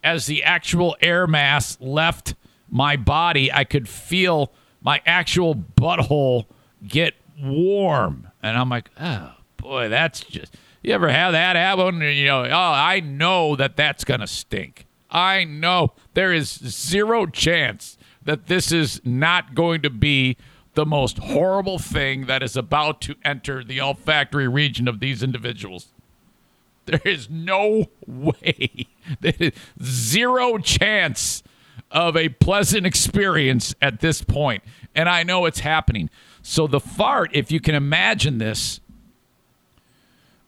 as 0.02 0.26
the 0.26 0.42
actual 0.42 0.96
air 1.02 1.26
mass 1.26 1.78
left 1.80 2.34
my 2.70 2.96
body, 2.96 3.52
I 3.52 3.64
could 3.64 3.88
feel 3.88 4.52
my 4.82 5.00
actual 5.06 5.54
butthole 5.54 6.46
get 6.86 7.14
warm, 7.40 8.28
and 8.42 8.56
I'm 8.56 8.68
like, 8.68 8.90
oh 9.00 9.34
boy, 9.56 9.88
that's 9.88 10.20
just. 10.20 10.54
You 10.82 10.94
ever 10.94 11.10
have 11.10 11.32
that 11.32 11.56
happen? 11.56 12.00
You 12.00 12.26
know, 12.26 12.44
oh, 12.44 12.72
I 12.72 13.00
know 13.00 13.54
that 13.56 13.76
that's 13.76 14.02
gonna 14.04 14.26
stink. 14.26 14.86
I 15.10 15.44
know 15.44 15.92
there 16.14 16.32
is 16.32 16.48
zero 16.50 17.26
chance 17.26 17.98
that 18.22 18.46
this 18.46 18.72
is 18.72 19.00
not 19.04 19.54
going 19.54 19.82
to 19.82 19.90
be 19.90 20.36
the 20.74 20.86
most 20.86 21.18
horrible 21.18 21.78
thing 21.78 22.26
that 22.26 22.42
is 22.42 22.56
about 22.56 23.00
to 23.02 23.16
enter 23.24 23.64
the 23.64 23.80
olfactory 23.80 24.46
region 24.48 24.86
of 24.86 25.00
these 25.00 25.22
individuals. 25.22 25.88
There 26.86 27.00
is 27.04 27.28
no 27.28 27.86
way. 28.06 28.86
There 29.20 29.34
is 29.38 29.52
zero 29.82 30.58
chance 30.58 31.42
of 31.90 32.16
a 32.16 32.28
pleasant 32.28 32.86
experience 32.86 33.74
at 33.82 34.00
this 34.00 34.22
point. 34.22 34.62
And 34.94 35.08
I 35.08 35.22
know 35.22 35.46
it's 35.46 35.60
happening. 35.60 36.10
So 36.42 36.66
the 36.66 36.80
fart, 36.80 37.30
if 37.34 37.50
you 37.50 37.60
can 37.60 37.74
imagine 37.74 38.38
this, 38.38 38.80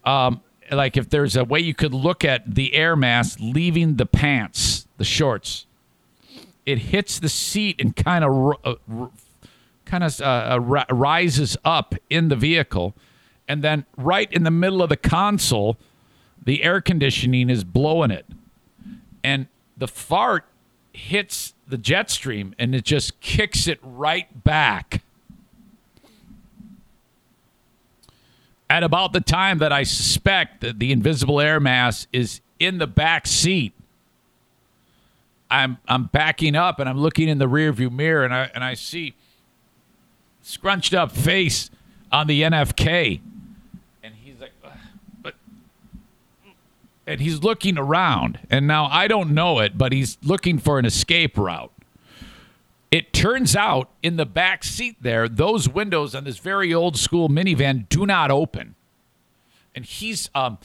um, 0.04 0.40
like 0.70 0.96
if 0.96 1.10
there's 1.10 1.36
a 1.36 1.44
way 1.44 1.60
you 1.60 1.74
could 1.74 1.94
look 1.94 2.24
at 2.24 2.54
the 2.54 2.74
air 2.74 2.96
mass 2.96 3.38
leaving 3.40 3.96
the 3.96 4.06
pants, 4.06 4.86
the 4.98 5.04
shorts, 5.04 5.66
it 6.64 6.78
hits 6.78 7.18
the 7.18 7.28
seat 7.28 7.80
and 7.80 7.94
kind 7.94 8.24
of 8.24 8.56
uh, 8.64 9.06
kind 9.84 10.04
of 10.04 10.20
uh, 10.20 10.24
uh, 10.24 10.86
rises 10.94 11.56
up 11.64 11.94
in 12.08 12.28
the 12.28 12.36
vehicle, 12.36 12.94
and 13.48 13.62
then 13.62 13.84
right 13.96 14.32
in 14.32 14.44
the 14.44 14.50
middle 14.50 14.82
of 14.82 14.88
the 14.88 14.96
console, 14.96 15.76
the 16.42 16.62
air 16.62 16.80
conditioning 16.80 17.50
is 17.50 17.64
blowing 17.64 18.10
it, 18.10 18.26
and 19.24 19.48
the 19.76 19.88
fart 19.88 20.46
hits 20.92 21.54
the 21.66 21.78
jet 21.78 22.10
stream 22.10 22.54
and 22.58 22.74
it 22.74 22.84
just 22.84 23.18
kicks 23.20 23.66
it 23.66 23.78
right 23.82 24.44
back. 24.44 25.02
At 28.68 28.82
about 28.82 29.12
the 29.12 29.20
time 29.20 29.58
that 29.58 29.72
I 29.72 29.82
suspect 29.82 30.62
that 30.62 30.78
the 30.78 30.92
invisible 30.92 31.40
air 31.40 31.60
mass 31.60 32.06
is 32.12 32.40
in 32.58 32.78
the 32.78 32.86
back 32.86 33.26
seat, 33.26 33.74
I'm 35.50 35.76
I'm 35.86 36.04
backing 36.04 36.56
up 36.56 36.80
and 36.80 36.88
I'm 36.88 36.98
looking 36.98 37.28
in 37.28 37.36
the 37.36 37.48
rearview 37.48 37.90
mirror 37.90 38.24
and 38.24 38.32
I 38.32 38.50
and 38.54 38.64
I 38.64 38.72
see 38.72 39.14
scrunched 40.42 40.92
up 40.92 41.12
face 41.12 41.70
on 42.10 42.26
the 42.26 42.42
NFK, 42.42 43.20
and 44.02 44.14
he's 44.14 44.38
like, 44.40 44.52
but, 45.22 45.34
and 47.06 47.20
he's 47.20 47.42
looking 47.42 47.78
around, 47.78 48.38
and 48.50 48.66
now 48.66 48.86
I 48.86 49.08
don't 49.08 49.32
know 49.32 49.58
it, 49.58 49.76
but 49.76 49.92
he's 49.92 50.18
looking 50.22 50.58
for 50.58 50.78
an 50.78 50.84
escape 50.84 51.36
route. 51.36 51.72
It 52.90 53.12
turns 53.12 53.56
out 53.56 53.88
in 54.02 54.16
the 54.16 54.26
back 54.26 54.64
seat 54.64 54.96
there, 55.00 55.28
those 55.28 55.68
windows 55.68 56.14
on 56.14 56.24
this 56.24 56.38
very 56.38 56.72
old 56.74 56.96
school 56.96 57.28
minivan 57.28 57.88
do 57.88 58.06
not 58.06 58.30
open, 58.30 58.74
and 59.74 59.84
he's 59.84 60.30
um, 60.34 60.58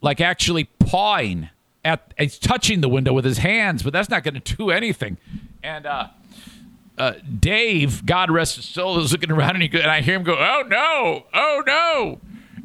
like 0.00 0.20
actually 0.20 0.64
pawing 0.78 1.50
at, 1.84 2.12
he's 2.18 2.38
touching 2.38 2.80
the 2.80 2.88
window 2.88 3.12
with 3.12 3.24
his 3.24 3.38
hands, 3.38 3.82
but 3.82 3.92
that's 3.92 4.08
not 4.08 4.24
going 4.24 4.40
to 4.40 4.56
do 4.56 4.70
anything, 4.70 5.18
and 5.62 5.86
uh 5.86 6.08
uh, 6.98 7.14
Dave, 7.38 8.04
God 8.04 8.30
rest 8.30 8.56
his 8.56 8.66
soul, 8.66 8.98
is 8.98 9.10
looking 9.10 9.30
around 9.30 9.56
and, 9.56 9.62
he, 9.62 9.80
and 9.80 9.90
I 9.90 10.02
hear 10.02 10.16
him 10.16 10.22
go, 10.22 10.36
"Oh 10.38 10.62
no, 10.68 11.24
oh 11.32 11.62
no!" 11.66 12.20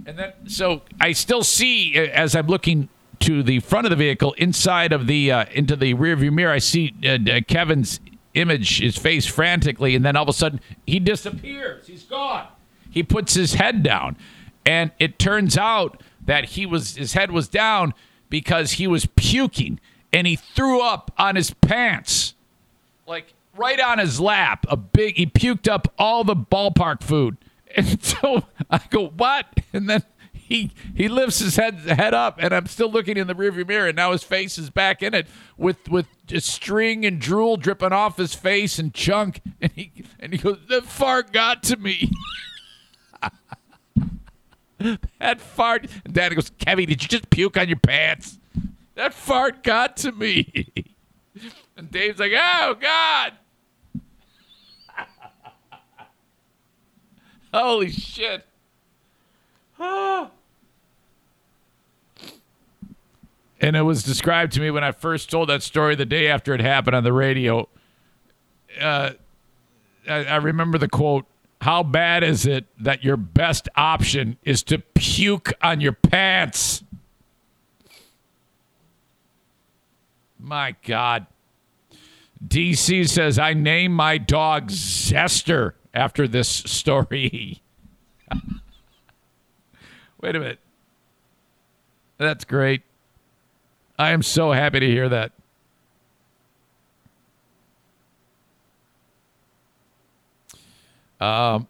And 0.05 0.19
then 0.19 0.33
so 0.47 0.81
I 0.99 1.13
still 1.13 1.41
see 1.41 1.95
as 1.95 2.35
I'm 2.35 2.47
looking 2.47 2.89
to 3.19 3.43
the 3.43 3.59
front 3.59 3.85
of 3.85 3.89
the 3.89 3.95
vehicle, 3.95 4.33
inside 4.33 4.93
of 4.93 5.07
the 5.07 5.31
uh, 5.31 5.45
into 5.51 5.75
the 5.75 5.93
rearview 5.93 6.31
mirror, 6.31 6.53
I 6.53 6.59
see 6.59 6.93
uh, 7.05 7.17
uh, 7.29 7.41
Kevin's 7.47 7.99
image, 8.33 8.79
his 8.79 8.97
face 8.97 9.25
frantically, 9.25 9.95
and 9.95 10.05
then 10.05 10.15
all 10.15 10.23
of 10.23 10.29
a 10.29 10.33
sudden 10.33 10.59
he 10.85 10.99
disappears. 10.99 11.87
He's 11.87 12.03
gone. 12.03 12.47
He 12.89 13.03
puts 13.03 13.33
his 13.33 13.55
head 13.55 13.83
down, 13.83 14.17
and 14.65 14.91
it 14.99 15.19
turns 15.19 15.57
out 15.57 16.01
that 16.25 16.45
he 16.45 16.65
was 16.65 16.95
his 16.95 17.13
head 17.13 17.31
was 17.31 17.47
down 17.47 17.93
because 18.29 18.73
he 18.73 18.87
was 18.87 19.05
puking 19.15 19.79
and 20.11 20.25
he 20.25 20.35
threw 20.35 20.81
up 20.81 21.11
on 21.17 21.35
his 21.35 21.51
pants. 21.51 22.33
Like 23.05 23.33
right 23.55 23.79
on 23.79 23.99
his 23.99 24.19
lap. 24.19 24.65
A 24.69 24.77
big, 24.77 25.17
he 25.17 25.25
puked 25.25 25.69
up 25.69 25.93
all 25.97 26.23
the 26.23 26.35
ballpark 26.35 27.03
food. 27.03 27.37
And 27.77 28.01
so 28.01 28.45
I 28.71 28.79
go, 28.89 29.07
what? 29.07 29.47
And 29.73 29.89
then 29.89 30.03
he 30.47 30.71
he 30.93 31.07
lifts 31.07 31.39
his 31.39 31.55
head 31.55 31.75
head 31.79 32.13
up, 32.13 32.37
and 32.39 32.53
I'm 32.53 32.67
still 32.67 32.91
looking 32.91 33.17
in 33.17 33.25
the 33.27 33.33
rearview 33.33 33.67
mirror, 33.67 33.87
and 33.87 33.95
now 33.95 34.11
his 34.11 34.23
face 34.23 34.57
is 34.57 34.69
back 34.69 35.01
in 35.01 35.13
it 35.13 35.27
with 35.57 35.89
with 35.89 36.07
string 36.39 37.05
and 37.05 37.19
drool 37.19 37.57
dripping 37.57 37.91
off 37.91 38.17
his 38.17 38.35
face 38.35 38.77
and 38.77 38.93
chunk. 38.93 39.41
And 39.59 39.71
he 39.71 40.03
and 40.19 40.31
he 40.31 40.37
goes, 40.37 40.59
the 40.69 40.81
fart 40.81 41.31
got 41.33 41.63
to 41.63 41.77
me. 41.77 42.11
that 45.19 45.41
fart. 45.41 45.87
And 46.03 46.13
Daddy 46.13 46.35
goes, 46.35 46.51
Kevin, 46.59 46.87
did 46.87 47.01
you 47.01 47.09
just 47.09 47.29
puke 47.29 47.57
on 47.57 47.67
your 47.67 47.79
pants? 47.79 48.37
That 48.93 49.13
fart 49.13 49.63
got 49.63 49.97
to 49.97 50.11
me. 50.11 50.67
And 51.77 51.91
Dave's 51.91 52.21
like, 52.21 52.31
oh 52.33 52.77
God. 52.79 53.33
Holy 57.53 57.91
shit. 57.91 58.45
And 63.65 63.75
it 63.75 63.81
was 63.81 64.03
described 64.03 64.53
to 64.53 64.61
me 64.61 64.69
when 64.69 64.83
I 64.83 64.91
first 64.91 65.29
told 65.29 65.49
that 65.49 65.63
story 65.63 65.95
the 65.95 66.05
day 66.05 66.27
after 66.27 66.53
it 66.53 66.61
happened 66.61 66.95
on 66.95 67.03
the 67.03 67.13
radio. 67.13 67.67
Uh, 68.79 69.11
I, 70.07 70.25
I 70.25 70.35
remember 70.37 70.77
the 70.77 70.87
quote 70.87 71.25
How 71.61 71.81
bad 71.83 72.23
is 72.23 72.45
it 72.45 72.65
that 72.79 73.03
your 73.03 73.17
best 73.17 73.69
option 73.75 74.37
is 74.43 74.61
to 74.63 74.79
puke 74.79 75.53
on 75.61 75.81
your 75.81 75.93
pants? 75.93 76.83
My 80.39 80.75
God. 80.85 81.25
DC 82.45 83.09
says, 83.09 83.39
I 83.39 83.53
name 83.53 83.93
my 83.93 84.19
dog 84.19 84.69
Zester 84.69 85.73
after 85.93 86.27
this 86.27 86.47
story. 86.47 87.63
Wait 90.25 90.35
a 90.35 90.39
minute. 90.39 90.59
That's 92.17 92.45
great. 92.45 92.81
I 93.99 94.09
am 94.09 94.23
so 94.23 94.53
happy 94.53 94.79
to 94.79 94.87
hear 94.87 95.07
that. 95.07 95.33
Um, 101.21 101.67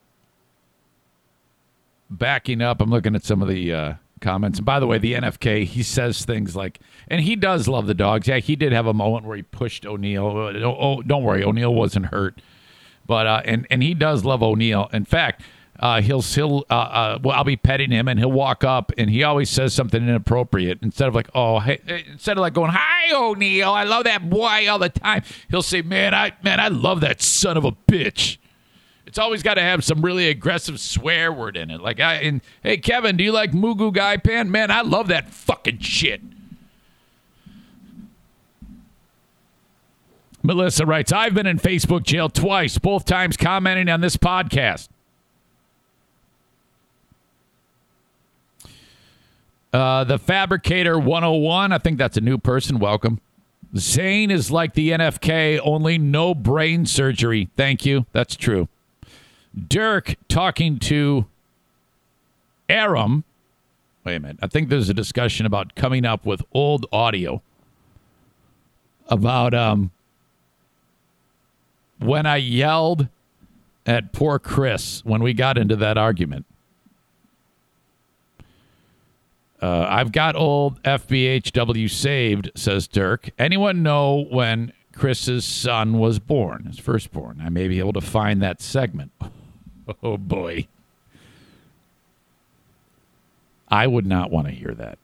backing 2.09 2.61
up, 2.61 2.79
I'm 2.79 2.89
looking 2.89 3.13
at 3.13 3.25
some 3.25 3.41
of 3.41 3.49
the 3.49 3.73
uh, 3.73 3.93
comments. 4.21 4.59
And 4.59 4.65
by 4.65 4.79
the 4.79 4.87
way, 4.87 4.99
the 4.99 5.15
NFK, 5.15 5.65
he 5.65 5.83
says 5.83 6.23
things 6.23 6.55
like, 6.55 6.79
and 7.09 7.19
he 7.19 7.35
does 7.35 7.67
love 7.67 7.87
the 7.87 7.93
dogs. 7.93 8.29
Yeah, 8.29 8.37
he 8.37 8.55
did 8.55 8.71
have 8.71 8.87
a 8.87 8.93
moment 8.93 9.25
where 9.25 9.35
he 9.35 9.43
pushed 9.43 9.85
O'Neill. 9.85 10.27
Oh, 10.27 11.01
don't 11.01 11.23
worry, 11.23 11.43
O'Neill 11.43 11.75
wasn't 11.75 12.05
hurt. 12.05 12.41
But 13.05 13.27
uh, 13.27 13.41
and 13.43 13.67
and 13.69 13.83
he 13.83 13.93
does 13.93 14.23
love 14.23 14.41
O'Neill. 14.41 14.89
In 14.93 15.03
fact, 15.03 15.43
uh, 15.85 16.01
he'll 16.01 16.21
he'll 16.23 16.65
uh, 16.71 16.73
uh, 16.73 17.19
well, 17.21 17.37
I'll 17.37 17.43
be 17.43 17.57
petting 17.57 17.91
him, 17.91 18.07
and 18.07 18.17
he'll 18.17 18.31
walk 18.31 18.63
up, 18.63 18.91
and 18.97 19.07
he 19.07 19.21
always 19.21 19.51
says 19.51 19.71
something 19.71 20.01
inappropriate 20.01 20.79
instead 20.81 21.07
of 21.07 21.13
like, 21.13 21.29
oh, 21.35 21.59
hey, 21.59 21.79
instead 22.11 22.37
of 22.37 22.41
like 22.41 22.55
going, 22.55 22.71
hi 22.71 23.15
O'Neill, 23.15 23.69
I 23.69 23.83
love 23.83 24.05
that 24.05 24.27
boy 24.27 24.67
all 24.67 24.79
the 24.79 24.89
time. 24.89 25.21
He'll 25.47 25.61
say, 25.61 25.83
man, 25.83 26.15
I 26.15 26.33
man, 26.41 26.59
I 26.59 26.69
love 26.69 27.01
that 27.01 27.21
son 27.21 27.55
of 27.55 27.65
a 27.65 27.71
bitch. 27.71 28.39
It's 29.05 29.19
always 29.19 29.43
got 29.43 29.53
to 29.55 29.61
have 29.61 29.83
some 29.83 30.01
really 30.01 30.27
aggressive 30.27 30.79
swear 30.79 31.31
word 31.31 31.55
in 31.55 31.69
it. 31.69 31.79
Like, 31.81 31.99
I 31.99 32.15
and 32.15 32.41
hey 32.63 32.77
Kevin, 32.77 33.15
do 33.15 33.23
you 33.23 33.31
like 33.31 33.53
Moo 33.53 33.91
Guy 33.91 34.17
Pan? 34.17 34.49
Man, 34.49 34.71
I 34.71 34.81
love 34.81 35.09
that 35.09 35.29
fucking 35.29 35.79
shit. 35.79 36.21
Melissa 40.41 40.87
writes, 40.87 41.11
I've 41.11 41.35
been 41.35 41.45
in 41.45 41.59
Facebook 41.59 42.01
jail 42.01 42.29
twice, 42.29 42.79
both 42.79 43.05
times 43.05 43.37
commenting 43.37 43.87
on 43.87 44.01
this 44.01 44.17
podcast. 44.17 44.89
Uh, 49.75 50.05
the 50.05 50.17
Fabricator 50.17 50.97
101, 50.97 51.73
I 51.73 51.77
think 51.79 51.97
that's 51.97 52.15
a 52.15 52.21
new 52.21 52.37
person. 52.37 52.79
Welcome. 52.79 53.19
Zane 53.75 54.31
is 54.31 54.49
like 54.49 54.73
the 54.73 54.91
NFK, 54.91 55.59
only 55.61 55.97
no 55.97 56.33
brain 56.33 56.85
surgery. 56.85 57.49
Thank 57.57 57.85
you. 57.85 58.05
That's 58.13 58.37
true. 58.37 58.69
Dirk 59.67 60.15
talking 60.29 60.79
to 60.79 61.25
Aram. 62.69 63.25
Wait 64.05 64.15
a 64.15 64.19
minute. 64.21 64.37
I 64.41 64.47
think 64.47 64.69
there's 64.69 64.87
a 64.87 64.93
discussion 64.93 65.45
about 65.45 65.75
coming 65.75 66.05
up 66.05 66.25
with 66.25 66.41
old 66.53 66.85
audio 66.93 67.41
about 69.09 69.53
um, 69.53 69.91
when 71.99 72.25
I 72.25 72.37
yelled 72.37 73.09
at 73.85 74.13
poor 74.13 74.39
Chris 74.39 75.03
when 75.03 75.21
we 75.21 75.33
got 75.33 75.57
into 75.57 75.75
that 75.75 75.97
argument. 75.97 76.45
Uh, 79.65 79.87
I've 79.89 80.11
got 80.11 80.35
old 80.35 80.79
FBHW 80.83 81.89
saved, 81.89 82.51
says 82.53 82.87
Dirk. 82.87 83.31
Anyone 83.39 83.81
know 83.81 84.27
when 84.29 84.73
Chris's 84.93 85.43
son 85.43 85.97
was 85.97 86.19
born, 86.19 86.65
his 86.65 86.77
firstborn? 86.77 87.41
I 87.43 87.49
may 87.49 87.67
be 87.67 87.79
able 87.79 87.93
to 87.93 88.01
find 88.01 88.41
that 88.43 88.61
segment. 88.61 89.11
Oh 90.01 90.17
boy. 90.17 90.67
I 93.69 93.85
would 93.85 94.07
not 94.07 94.31
want 94.31 94.47
to 94.47 94.51
hear 94.51 94.73
that. 94.73 94.97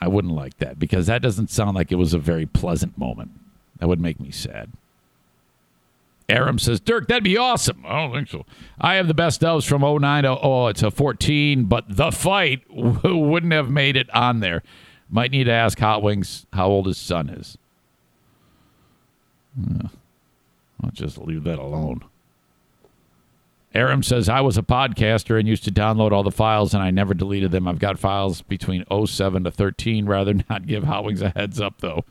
I 0.00 0.08
wouldn't 0.08 0.34
like 0.34 0.58
that 0.58 0.76
because 0.76 1.06
that 1.06 1.22
doesn't 1.22 1.50
sound 1.52 1.76
like 1.76 1.92
it 1.92 1.96
was 1.98 2.14
a 2.14 2.18
very 2.18 2.44
pleasant 2.44 2.98
moment. 2.98 3.30
That 3.78 3.86
would 3.86 4.00
make 4.00 4.18
me 4.18 4.32
sad. 4.32 4.72
Aram 6.28 6.58
says, 6.58 6.80
Dirk, 6.80 7.08
that'd 7.08 7.22
be 7.24 7.36
awesome. 7.36 7.84
I 7.86 8.00
don't 8.00 8.12
think 8.12 8.28
so. 8.28 8.46
I 8.80 8.94
have 8.94 9.08
the 9.08 9.14
best 9.14 9.40
doves 9.40 9.66
from 9.66 9.82
09 9.82 10.24
to, 10.24 10.38
oh, 10.40 10.68
it's 10.68 10.82
a 10.82 10.90
14, 10.90 11.64
but 11.64 11.84
the 11.88 12.10
fight 12.10 12.62
wouldn't 12.70 13.52
have 13.52 13.70
made 13.70 13.96
it 13.96 14.08
on 14.14 14.40
there. 14.40 14.62
Might 15.10 15.32
need 15.32 15.44
to 15.44 15.52
ask 15.52 15.78
Hot 15.78 16.02
Wings 16.02 16.46
how 16.52 16.68
old 16.68 16.86
his 16.86 16.98
son 16.98 17.28
is. 17.28 17.58
I'll 20.82 20.90
just 20.92 21.18
leave 21.18 21.44
that 21.44 21.58
alone. 21.58 22.02
Aram 23.74 24.02
says, 24.02 24.28
I 24.28 24.40
was 24.40 24.56
a 24.56 24.62
podcaster 24.62 25.38
and 25.38 25.48
used 25.48 25.64
to 25.64 25.72
download 25.72 26.12
all 26.12 26.22
the 26.22 26.30
files 26.30 26.74
and 26.74 26.82
I 26.82 26.90
never 26.90 27.12
deleted 27.12 27.50
them. 27.50 27.66
I've 27.66 27.80
got 27.80 27.98
files 27.98 28.40
between 28.42 28.84
07 28.88 29.44
to 29.44 29.50
13. 29.50 30.06
Rather 30.06 30.34
not 30.50 30.66
give 30.66 30.84
Hot 30.84 31.04
Wings 31.04 31.22
a 31.22 31.30
heads 31.30 31.60
up, 31.60 31.80
though. 31.80 32.04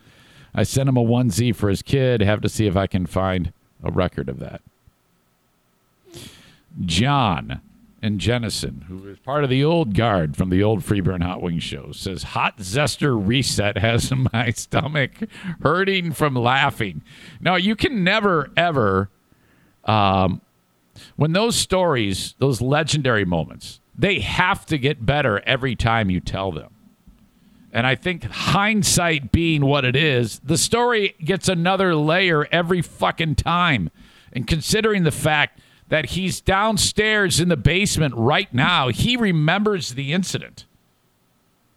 I 0.53 0.63
sent 0.63 0.89
him 0.89 0.97
a 0.97 1.03
1Z 1.03 1.55
for 1.55 1.69
his 1.69 1.81
kid. 1.81 2.21
Have 2.21 2.41
to 2.41 2.49
see 2.49 2.67
if 2.67 2.75
I 2.75 2.85
can 2.85 3.05
find 3.05 3.53
a 3.83 3.91
record 3.91 4.29
of 4.29 4.39
that. 4.39 4.61
John 6.85 7.61
and 8.01 8.19
Jennison, 8.19 8.83
who 8.83 9.07
is 9.07 9.17
part 9.19 9.45
of 9.45 9.49
the 9.49 9.63
old 9.63 9.95
guard 9.95 10.35
from 10.35 10.49
the 10.49 10.61
old 10.61 10.83
Free 10.83 10.99
Beer 10.99 11.13
and 11.13 11.23
Hot 11.23 11.41
Wing 11.41 11.59
show, 11.59 11.93
says 11.93 12.23
Hot 12.23 12.57
Zester 12.57 13.15
Reset 13.15 13.77
has 13.77 14.11
my 14.33 14.51
stomach 14.51 15.11
hurting 15.61 16.11
from 16.11 16.35
laughing. 16.35 17.01
Now, 17.39 17.55
you 17.55 17.75
can 17.75 18.03
never, 18.03 18.51
ever, 18.57 19.09
um, 19.85 20.41
when 21.15 21.31
those 21.31 21.55
stories, 21.55 22.35
those 22.39 22.61
legendary 22.61 23.25
moments, 23.25 23.79
they 23.97 24.19
have 24.19 24.65
to 24.65 24.77
get 24.77 25.05
better 25.05 25.41
every 25.45 25.75
time 25.75 26.09
you 26.09 26.19
tell 26.19 26.51
them. 26.51 26.72
And 27.73 27.87
I 27.87 27.95
think 27.95 28.25
hindsight 28.25 29.31
being 29.31 29.65
what 29.65 29.83
it 29.83 29.95
is, 29.95 30.39
the 30.39 30.59
story 30.59 31.15
gets 31.23 31.49
another 31.49 31.95
layer 31.95 32.47
every 32.51 32.83
fucking 32.83 33.35
time. 33.35 33.89
And 34.31 34.45
considering 34.45 35.03
the 35.03 35.11
fact 35.11 35.59
that 35.89 36.11
he's 36.11 36.39
downstairs 36.39 37.39
in 37.39 37.49
the 37.49 37.57
basement 37.57 38.13
right 38.15 38.53
now, 38.53 38.89
he 38.89 39.17
remembers 39.17 39.95
the 39.95 40.13
incident. 40.13 40.65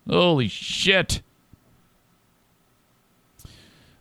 Holy 0.07 0.49
shit. 0.49 1.23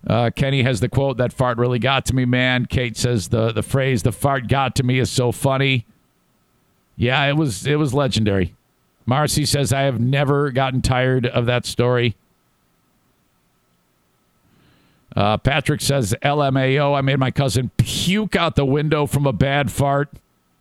Uh, 0.05 0.29
Kenny 0.35 0.63
has 0.63 0.81
the 0.81 0.89
quote, 0.89 1.17
that 1.17 1.31
fart 1.31 1.57
really 1.57 1.79
got 1.79 2.05
to 2.07 2.15
me, 2.15 2.25
man. 2.25 2.65
Kate 2.65 2.97
says 2.97 3.29
the, 3.29 3.53
the 3.53 3.63
phrase, 3.63 4.03
the 4.03 4.11
fart 4.11 4.49
got 4.49 4.75
to 4.75 4.83
me 4.83 4.99
is 4.99 5.09
so 5.09 5.31
funny. 5.31 5.85
Yeah, 6.97 7.25
it 7.25 7.35
was 7.35 7.65
it 7.65 7.75
was 7.75 7.93
legendary. 7.93 8.55
Marcy 9.05 9.45
says, 9.45 9.71
I 9.71 9.81
have 9.81 9.99
never 9.99 10.51
gotten 10.51 10.81
tired 10.81 11.25
of 11.25 11.45
that 11.45 11.65
story. 11.65 12.15
Uh, 15.15 15.37
Patrick 15.37 15.79
says, 15.79 16.13
LMAO, 16.21 16.97
I 16.97 17.01
made 17.01 17.19
my 17.19 17.31
cousin 17.31 17.71
puke 17.77 18.35
out 18.35 18.55
the 18.55 18.65
window 18.65 19.05
from 19.05 19.25
a 19.25 19.33
bad 19.33 19.71
fart. 19.71 20.09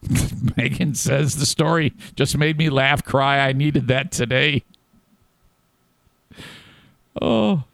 Megan 0.57 0.95
says, 0.95 1.37
the 1.37 1.47
story 1.47 1.93
just 2.15 2.37
made 2.37 2.59
me 2.59 2.69
laugh, 2.71 3.03
cry. 3.03 3.39
I 3.39 3.53
needed 3.53 3.89
that 3.89 4.13
today. 4.13 4.63
Oh. 7.21 7.65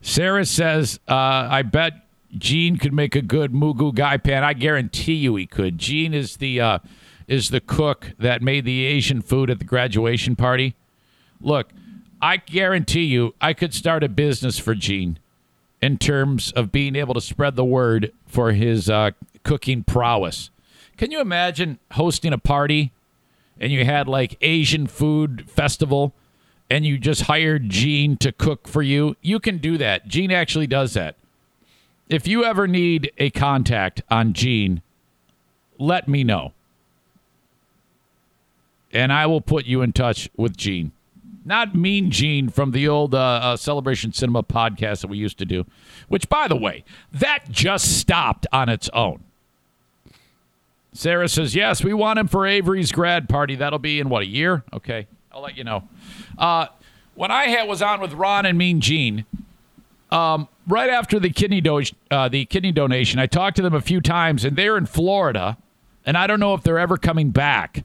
Sarah 0.00 0.46
says, 0.46 0.98
uh, 1.06 1.14
I 1.50 1.62
bet 1.62 1.92
Gene 2.36 2.78
could 2.78 2.92
make 2.92 3.14
a 3.14 3.22
good 3.22 3.54
Moo 3.54 3.74
Goo 3.74 3.92
Gai 3.92 4.16
pan. 4.16 4.42
I 4.42 4.54
guarantee 4.54 5.14
you 5.14 5.36
he 5.36 5.46
could. 5.46 5.78
Gene 5.78 6.14
is 6.14 6.38
the. 6.38 6.60
Uh, 6.60 6.78
is 7.28 7.50
the 7.50 7.60
cook 7.60 8.12
that 8.18 8.42
made 8.42 8.64
the 8.64 8.84
Asian 8.84 9.20
food 9.20 9.50
at 9.50 9.58
the 9.58 9.64
graduation 9.64 10.36
party. 10.36 10.74
Look, 11.40 11.70
I 12.20 12.38
guarantee 12.38 13.04
you, 13.04 13.34
I 13.40 13.52
could 13.52 13.74
start 13.74 14.04
a 14.04 14.08
business 14.08 14.58
for 14.58 14.74
Gene 14.74 15.18
in 15.82 15.98
terms 15.98 16.52
of 16.52 16.72
being 16.72 16.96
able 16.96 17.14
to 17.14 17.20
spread 17.20 17.56
the 17.56 17.64
word 17.64 18.12
for 18.26 18.52
his 18.52 18.88
uh, 18.88 19.10
cooking 19.42 19.82
prowess. 19.84 20.50
Can 20.96 21.10
you 21.10 21.20
imagine 21.20 21.78
hosting 21.92 22.32
a 22.32 22.38
party 22.38 22.92
and 23.60 23.70
you 23.70 23.84
had 23.84 24.08
like 24.08 24.38
Asian 24.40 24.86
food 24.86 25.44
festival 25.48 26.14
and 26.70 26.86
you 26.86 26.98
just 26.98 27.22
hired 27.22 27.68
Gene 27.68 28.16
to 28.18 28.32
cook 28.32 28.66
for 28.66 28.82
you? 28.82 29.16
You 29.20 29.38
can 29.38 29.58
do 29.58 29.76
that. 29.78 30.08
Gene 30.08 30.32
actually 30.32 30.66
does 30.66 30.94
that. 30.94 31.16
If 32.08 32.26
you 32.26 32.44
ever 32.44 32.66
need 32.66 33.12
a 33.18 33.30
contact 33.30 34.02
on 34.10 34.32
Gene, 34.32 34.80
let 35.78 36.08
me 36.08 36.24
know 36.24 36.52
and 38.92 39.12
I 39.12 39.26
will 39.26 39.40
put 39.40 39.66
you 39.66 39.82
in 39.82 39.92
touch 39.92 40.28
with 40.36 40.56
Gene. 40.56 40.92
Not 41.44 41.76
Mean 41.76 42.10
Gene 42.10 42.48
from 42.48 42.72
the 42.72 42.88
old 42.88 43.14
uh, 43.14 43.18
uh, 43.18 43.56
Celebration 43.56 44.12
Cinema 44.12 44.42
podcast 44.42 45.02
that 45.02 45.06
we 45.06 45.16
used 45.16 45.38
to 45.38 45.44
do, 45.44 45.64
which, 46.08 46.28
by 46.28 46.48
the 46.48 46.56
way, 46.56 46.82
that 47.12 47.44
just 47.50 47.98
stopped 47.98 48.48
on 48.52 48.68
its 48.68 48.88
own. 48.88 49.22
Sarah 50.92 51.28
says, 51.28 51.54
Yes, 51.54 51.84
we 51.84 51.92
want 51.92 52.18
him 52.18 52.26
for 52.26 52.46
Avery's 52.46 52.90
grad 52.90 53.28
party. 53.28 53.54
That'll 53.54 53.78
be 53.78 54.00
in 54.00 54.08
what, 54.08 54.22
a 54.22 54.26
year? 54.26 54.64
Okay, 54.72 55.06
I'll 55.30 55.42
let 55.42 55.56
you 55.56 55.62
know. 55.62 55.88
Uh, 56.36 56.66
when 57.14 57.30
I 57.30 57.44
had, 57.44 57.68
was 57.68 57.80
on 57.80 58.00
with 58.00 58.12
Ron 58.14 58.44
and 58.44 58.58
Mean 58.58 58.80
Gene, 58.80 59.24
um, 60.10 60.48
right 60.66 60.90
after 60.90 61.20
the 61.20 61.30
kidney, 61.30 61.60
do- 61.60 61.82
uh, 62.10 62.28
the 62.28 62.44
kidney 62.46 62.72
donation, 62.72 63.20
I 63.20 63.26
talked 63.26 63.56
to 63.56 63.62
them 63.62 63.74
a 63.74 63.80
few 63.80 64.00
times, 64.00 64.44
and 64.44 64.56
they're 64.56 64.76
in 64.76 64.86
Florida, 64.86 65.58
and 66.04 66.18
I 66.18 66.26
don't 66.26 66.40
know 66.40 66.54
if 66.54 66.62
they're 66.62 66.78
ever 66.78 66.96
coming 66.96 67.30
back 67.30 67.84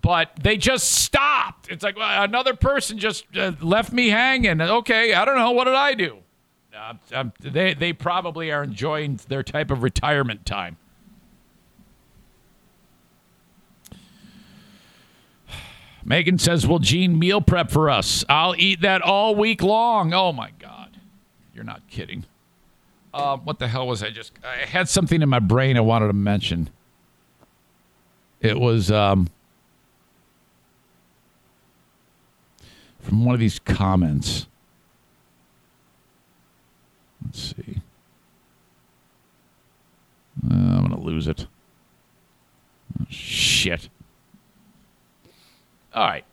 but 0.00 0.30
they 0.40 0.56
just 0.56 0.90
stopped. 0.90 1.68
It's 1.70 1.82
like 1.82 1.96
well, 1.96 2.22
another 2.22 2.54
person 2.54 2.98
just 2.98 3.24
uh, 3.36 3.52
left 3.60 3.92
me 3.92 4.08
hanging. 4.08 4.60
Okay, 4.60 5.12
I 5.14 5.24
don't 5.24 5.36
know. 5.36 5.50
What 5.52 5.64
did 5.64 5.74
I 5.74 5.94
do? 5.94 6.18
Uh, 7.12 7.24
they, 7.40 7.74
they 7.74 7.92
probably 7.92 8.50
are 8.52 8.62
enjoying 8.62 9.18
their 9.28 9.42
type 9.42 9.70
of 9.70 9.82
retirement 9.82 10.46
time. 10.46 10.76
Megan 16.04 16.38
says, 16.38 16.66
Will 16.66 16.78
Gene 16.78 17.18
meal 17.18 17.40
prep 17.40 17.70
for 17.70 17.90
us? 17.90 18.24
I'll 18.28 18.54
eat 18.56 18.82
that 18.82 19.02
all 19.02 19.34
week 19.34 19.62
long. 19.62 20.14
Oh 20.14 20.32
my 20.32 20.52
God. 20.58 20.96
You're 21.52 21.64
not 21.64 21.82
kidding. 21.88 22.24
Uh, 23.12 23.36
what 23.38 23.58
the 23.58 23.66
hell 23.66 23.88
was 23.88 24.02
I 24.02 24.10
just? 24.10 24.32
I 24.44 24.64
had 24.64 24.88
something 24.88 25.20
in 25.22 25.28
my 25.28 25.40
brain 25.40 25.76
I 25.76 25.80
wanted 25.80 26.06
to 26.08 26.12
mention. 26.12 26.70
It 28.40 28.60
was. 28.60 28.92
Um, 28.92 29.28
from 33.08 33.24
one 33.24 33.34
of 33.34 33.40
these 33.40 33.58
comments. 33.58 34.46
Let's 37.24 37.54
see. 37.56 37.80
Uh, 40.44 40.54
I'm 40.54 40.86
going 40.86 40.90
to 40.90 41.00
lose 41.00 41.26
it. 41.26 41.46
Oh, 43.00 43.06
shit. 43.08 43.88
All 45.94 46.04
right. 46.06 46.24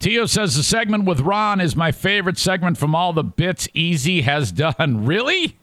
Tio 0.00 0.26
says 0.26 0.56
the 0.56 0.64
segment 0.64 1.04
with 1.04 1.20
Ron 1.20 1.60
is 1.60 1.76
my 1.76 1.92
favorite 1.92 2.38
segment 2.38 2.76
from 2.76 2.94
all 2.94 3.12
the 3.12 3.22
bits 3.22 3.68
EZ 3.76 4.04
has 4.24 4.50
done. 4.50 4.74
Really? 5.06 5.58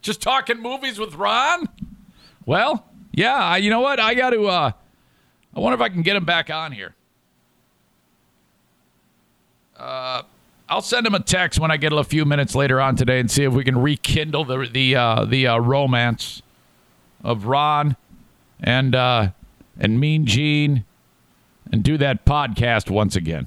Just 0.00 0.22
talking 0.22 0.62
movies 0.62 1.00
with 1.00 1.14
Ron? 1.16 1.68
Well, 2.44 2.86
yeah, 3.12 3.56
you 3.56 3.70
know 3.70 3.80
what? 3.80 3.98
I 3.98 4.14
got 4.14 4.30
to, 4.30 4.46
uh, 4.46 4.70
I 5.54 5.60
wonder 5.60 5.74
if 5.74 5.80
I 5.80 5.88
can 5.88 6.02
get 6.02 6.14
him 6.14 6.24
back 6.24 6.48
on 6.50 6.70
here. 6.70 6.95
Uh, 9.78 10.22
I'll 10.68 10.82
send 10.82 11.06
him 11.06 11.14
a 11.14 11.20
text 11.20 11.60
when 11.60 11.70
I 11.70 11.76
get 11.76 11.92
a 11.92 12.02
few 12.02 12.24
minutes 12.24 12.54
later 12.54 12.80
on 12.80 12.96
today 12.96 13.20
and 13.20 13.30
see 13.30 13.44
if 13.44 13.52
we 13.52 13.62
can 13.62 13.80
rekindle 13.80 14.44
the 14.44 14.68
the 14.70 14.96
uh, 14.96 15.24
the 15.24 15.46
uh, 15.46 15.58
romance 15.58 16.42
of 17.22 17.46
Ron 17.46 17.96
and 18.60 18.94
uh, 18.94 19.28
and 19.78 20.00
Mean 20.00 20.26
Gene 20.26 20.84
and 21.70 21.82
do 21.82 21.96
that 21.98 22.24
podcast 22.24 22.90
once 22.90 23.14
again. 23.14 23.46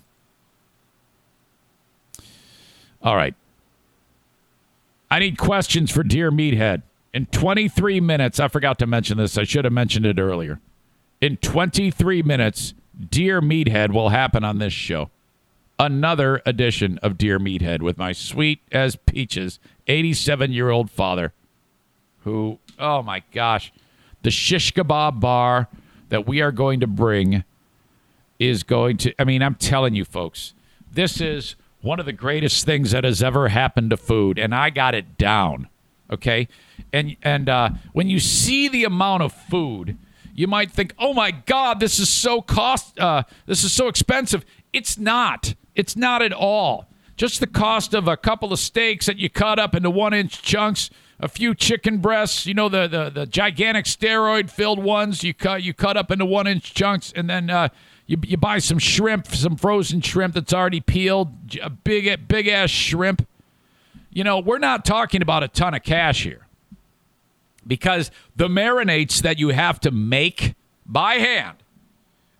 All 3.01 3.15
right. 3.15 3.35
I 5.11 5.19
need 5.19 5.37
questions 5.37 5.89
for 5.89 6.03
Dear 6.03 6.31
Meathead. 6.31 6.83
In 7.13 7.25
23 7.27 7.99
minutes, 8.01 8.39
I 8.39 8.47
forgot 8.47 8.77
to 8.79 8.85
mention 8.85 9.17
this. 9.17 9.37
I 9.37 9.43
should 9.43 9.65
have 9.65 9.73
mentioned 9.73 10.05
it 10.05 10.19
earlier. 10.19 10.59
In 11.21 11.37
23 11.37 12.21
minutes, 12.21 12.73
Dear 13.09 13.41
Meathead 13.41 13.91
will 13.91 14.09
happen 14.09 14.43
on 14.43 14.59
this 14.59 14.73
show 14.73 15.09
another 15.79 16.41
edition 16.45 16.99
of 17.01 17.17
Dear 17.17 17.39
Meathead 17.39 17.81
with 17.81 17.97
my 17.97 18.11
sweet 18.11 18.61
as 18.71 18.97
peaches 18.97 19.59
87 19.87 20.51
year 20.51 20.69
old 20.69 20.91
father 20.91 21.33
who, 22.23 22.59
oh 22.77 23.01
my 23.01 23.23
gosh, 23.31 23.71
the 24.21 24.29
shish 24.31 24.73
kebab 24.73 25.19
bar, 25.19 25.69
that 26.09 26.27
we 26.27 26.41
are 26.41 26.51
going 26.51 26.81
to 26.81 26.87
bring 26.87 27.43
is 28.37 28.63
going 28.63 28.97
to, 28.97 29.13
I 29.19 29.23
mean, 29.23 29.41
I'm 29.41 29.55
telling 29.55 29.95
you, 29.95 30.05
folks, 30.05 30.53
this 30.91 31.21
is 31.21 31.55
one 31.81 31.99
of 31.99 32.05
the 32.05 32.13
greatest 32.13 32.65
things 32.65 32.91
that 32.91 33.03
has 33.03 33.23
ever 33.23 33.47
happened 33.47 33.91
to 33.91 33.97
food, 33.97 34.37
and 34.37 34.53
I 34.53 34.69
got 34.69 34.95
it 34.95 35.17
down. 35.17 35.69
Okay, 36.11 36.47
and 36.91 37.15
and 37.21 37.47
uh, 37.47 37.69
when 37.93 38.09
you 38.09 38.19
see 38.19 38.67
the 38.67 38.83
amount 38.83 39.21
of 39.21 39.31
food, 39.31 39.95
you 40.33 40.47
might 40.47 40.71
think, 40.71 40.93
"Oh 40.97 41.13
my 41.13 41.29
God, 41.29 41.79
this 41.79 41.99
is 41.99 42.09
so 42.09 42.41
cost, 42.41 42.99
uh, 42.99 43.23
this 43.45 43.63
is 43.63 43.71
so 43.71 43.87
expensive." 43.87 44.43
It's 44.73 44.97
not. 44.97 45.53
It's 45.79 45.95
not 45.95 46.21
at 46.21 46.33
all. 46.33 46.89
Just 47.15 47.39
the 47.39 47.47
cost 47.47 47.93
of 47.93 48.05
a 48.05 48.17
couple 48.17 48.51
of 48.51 48.59
steaks 48.59 49.05
that 49.05 49.17
you 49.17 49.29
cut 49.29 49.59
up 49.59 49.73
into 49.73 49.89
one-inch 49.89 50.41
chunks, 50.41 50.89
a 51.21 51.29
few 51.29 51.55
chicken 51.55 51.99
breasts, 51.99 52.45
you 52.45 52.53
know 52.53 52.67
the 52.67 52.85
the, 52.89 53.09
the 53.09 53.25
gigantic 53.25 53.85
steroid-filled 53.85 54.83
ones 54.83 55.23
you 55.23 55.33
cut 55.33 55.63
you 55.63 55.73
cut 55.73 55.95
up 55.95 56.11
into 56.11 56.25
one-inch 56.25 56.73
chunks, 56.73 57.13
and 57.15 57.29
then 57.29 57.49
uh, 57.49 57.69
you, 58.07 58.17
you 58.23 58.35
buy 58.35 58.59
some 58.59 58.77
shrimp, 58.77 59.27
some 59.27 59.55
frozen 59.55 60.01
shrimp 60.01 60.33
that's 60.33 60.53
already 60.53 60.81
peeled, 60.81 61.29
a 61.63 61.69
big 61.69 62.27
big 62.27 62.49
ass 62.49 62.69
shrimp. 62.69 63.25
You 64.11 64.25
know, 64.25 64.39
we're 64.39 64.59
not 64.59 64.83
talking 64.83 65.21
about 65.21 65.43
a 65.43 65.47
ton 65.47 65.73
of 65.73 65.83
cash 65.83 66.23
here 66.23 66.45
because 67.65 68.11
the 68.35 68.49
marinades 68.49 69.21
that 69.21 69.39
you 69.39 69.49
have 69.49 69.79
to 69.79 69.91
make 69.91 70.55
by 70.85 71.19
hand 71.19 71.55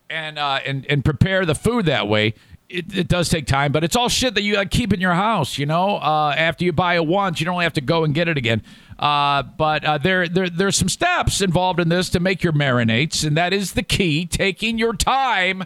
and 0.10 0.38
uh, 0.38 0.60
and 0.66 0.86
and 0.88 1.06
prepare 1.06 1.46
the 1.46 1.56
food 1.56 1.86
that 1.86 2.10
way. 2.10 2.34
It, 2.70 2.96
it 2.96 3.08
does 3.08 3.30
take 3.30 3.48
time, 3.48 3.72
but 3.72 3.84
it's 3.84 3.96
all 3.96 4.10
shit 4.10 4.36
that 4.36 4.44
you 4.44 4.56
like, 4.56 4.70
keep 4.70 4.94
in 4.94 5.02
your 5.02 5.16
house. 5.16 5.58
You 5.58 5.66
know, 5.66 5.98
uh, 5.98 6.36
after 6.38 6.64
you 6.64 6.72
buy 6.72 6.96
it 6.96 7.06
once, 7.06 7.40
you 7.40 7.46
don't 7.46 7.62
have 7.62 7.74
to 7.74 7.82
go 7.82 8.04
and 8.04 8.14
get 8.14 8.28
it 8.28 8.38
again. 8.38 8.62
Uh, 9.00 9.42
but 9.42 9.84
uh, 9.84 9.98
there, 9.98 10.28
there, 10.28 10.50
there's 10.50 10.76
some 10.76 10.90
steps 10.90 11.42
involved 11.42 11.80
in 11.80 11.90
this 11.90 12.10
to 12.10 12.20
make 12.20 12.44
your 12.44 12.54
marinades, 12.54 13.26
and 13.26 13.36
that 13.38 13.54
is 13.54 13.74
the 13.74 13.82
key. 13.82 14.26
Taking 14.26 14.78
your 14.78 14.94
time 14.94 15.64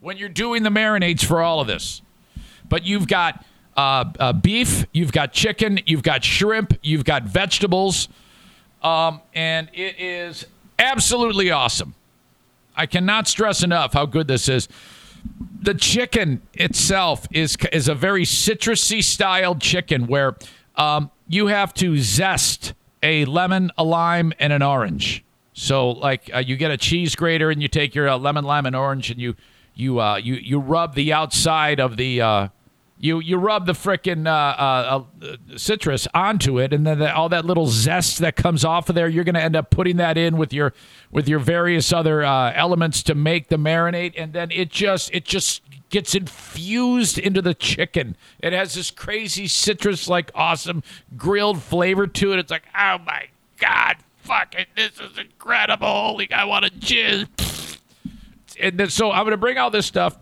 when 0.00 0.16
you're 0.16 0.28
doing 0.30 0.62
the 0.62 0.70
marinades 0.70 1.24
for 1.24 1.42
all 1.42 1.60
of 1.60 1.66
this. 1.66 2.00
But 2.68 2.84
you've 2.84 3.06
got 3.06 3.44
uh, 3.76 4.06
uh, 4.18 4.32
beef, 4.32 4.86
you've 4.92 5.12
got 5.12 5.32
chicken, 5.32 5.80
you've 5.84 6.02
got 6.02 6.24
shrimp, 6.24 6.78
you've 6.82 7.04
got 7.04 7.24
vegetables, 7.24 8.08
um, 8.82 9.20
and 9.34 9.68
it 9.74 10.00
is 10.00 10.46
absolutely 10.78 11.50
awesome. 11.50 11.94
I 12.76 12.86
cannot 12.86 13.28
stress 13.28 13.62
enough 13.62 13.92
how 13.92 14.06
good 14.06 14.28
this 14.28 14.48
is. 14.48 14.68
The 15.62 15.74
chicken 15.74 16.42
itself 16.54 17.26
is 17.32 17.56
is 17.72 17.88
a 17.88 17.94
very 17.94 18.24
citrusy 18.24 19.02
styled 19.02 19.60
chicken 19.60 20.06
where 20.06 20.36
um, 20.76 21.10
you 21.28 21.48
have 21.48 21.74
to 21.74 21.98
zest 21.98 22.74
a 23.02 23.24
lemon, 23.24 23.70
a 23.76 23.84
lime, 23.84 24.32
and 24.38 24.52
an 24.52 24.62
orange. 24.62 25.24
So, 25.52 25.90
like, 25.90 26.30
uh, 26.34 26.38
you 26.38 26.56
get 26.56 26.70
a 26.70 26.76
cheese 26.76 27.16
grater 27.16 27.50
and 27.50 27.62
you 27.62 27.68
take 27.68 27.94
your 27.94 28.08
uh, 28.08 28.18
lemon, 28.18 28.44
lime, 28.44 28.66
and 28.66 28.76
orange, 28.76 29.10
and 29.10 29.20
you 29.20 29.34
you 29.74 30.00
uh, 30.00 30.16
you 30.16 30.34
you 30.34 30.58
rub 30.58 30.94
the 30.94 31.12
outside 31.12 31.80
of 31.80 31.96
the 31.96 32.20
uh, 32.20 32.48
you 32.98 33.20
you 33.20 33.36
rub 33.36 33.66
the 33.66 33.72
frickin' 33.72 34.26
uh, 34.26 34.30
uh, 34.30 35.04
uh, 35.22 35.56
citrus 35.56 36.08
onto 36.14 36.58
it, 36.58 36.72
and 36.72 36.86
then 36.86 36.98
the, 36.98 37.14
all 37.14 37.28
that 37.28 37.44
little 37.44 37.66
zest 37.66 38.18
that 38.18 38.36
comes 38.36 38.64
off 38.64 38.88
of 38.88 38.94
there, 38.94 39.08
you're 39.08 39.24
going 39.24 39.34
to 39.34 39.42
end 39.42 39.54
up 39.54 39.70
putting 39.70 39.98
that 39.98 40.16
in 40.16 40.36
with 40.36 40.52
your 40.52 40.72
with 41.10 41.28
your 41.28 41.38
various 41.38 41.92
other 41.92 42.24
uh, 42.24 42.52
elements 42.54 43.02
to 43.04 43.14
make 43.14 43.48
the 43.48 43.56
marinade, 43.56 44.14
and 44.16 44.32
then 44.32 44.50
it 44.50 44.70
just 44.70 45.10
it 45.12 45.24
just 45.24 45.62
gets 45.90 46.14
infused 46.14 47.18
into 47.18 47.42
the 47.42 47.54
chicken. 47.54 48.16
It 48.40 48.52
has 48.52 48.74
this 48.74 48.90
crazy 48.90 49.46
citrus 49.46 50.08
like 50.08 50.30
awesome 50.34 50.82
grilled 51.16 51.62
flavor 51.62 52.06
to 52.06 52.32
it. 52.32 52.38
It's 52.38 52.50
like 52.50 52.64
oh 52.74 52.98
my 53.04 53.28
god, 53.58 53.96
fucking 54.18 54.66
this 54.74 54.98
is 54.98 55.18
incredible! 55.18 55.86
Holy, 55.86 56.32
I 56.32 56.44
want 56.44 56.64
to 56.64 56.70
jizz. 56.70 57.78
And 58.58 58.78
then, 58.78 58.88
so 58.88 59.12
I'm 59.12 59.24
going 59.24 59.32
to 59.32 59.36
bring 59.36 59.58
all 59.58 59.70
this 59.70 59.84
stuff 59.84 60.16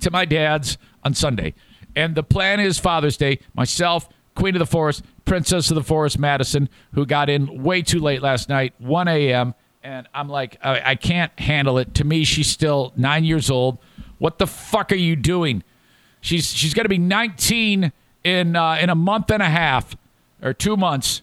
to 0.00 0.10
my 0.12 0.24
dad's 0.24 0.78
on 1.02 1.14
Sunday. 1.14 1.54
And 1.94 2.14
the 2.14 2.22
plan 2.22 2.60
is 2.60 2.78
Father's 2.78 3.16
Day. 3.16 3.38
Myself, 3.54 4.08
Queen 4.34 4.54
of 4.54 4.58
the 4.60 4.66
Forest, 4.66 5.04
Princess 5.24 5.70
of 5.70 5.74
the 5.74 5.82
Forest, 5.82 6.18
Madison, 6.18 6.68
who 6.94 7.04
got 7.04 7.28
in 7.28 7.62
way 7.62 7.82
too 7.82 8.00
late 8.00 8.22
last 8.22 8.48
night, 8.48 8.74
1 8.78 9.08
a.m. 9.08 9.54
And 9.82 10.08
I'm 10.14 10.28
like, 10.28 10.58
I, 10.62 10.90
I 10.90 10.94
can't 10.94 11.38
handle 11.38 11.78
it. 11.78 11.94
To 11.94 12.04
me, 12.04 12.24
she's 12.24 12.48
still 12.48 12.92
nine 12.96 13.24
years 13.24 13.50
old. 13.50 13.78
What 14.18 14.38
the 14.38 14.46
fuck 14.46 14.92
are 14.92 14.96
you 14.96 15.16
doing? 15.16 15.64
She's 16.20 16.52
she's 16.52 16.72
going 16.72 16.84
to 16.84 16.88
be 16.88 16.98
19 16.98 17.92
in 18.22 18.56
uh, 18.56 18.78
in 18.80 18.90
a 18.90 18.94
month 18.94 19.30
and 19.30 19.42
a 19.42 19.48
half 19.48 19.96
or 20.40 20.54
two 20.54 20.76
months, 20.76 21.22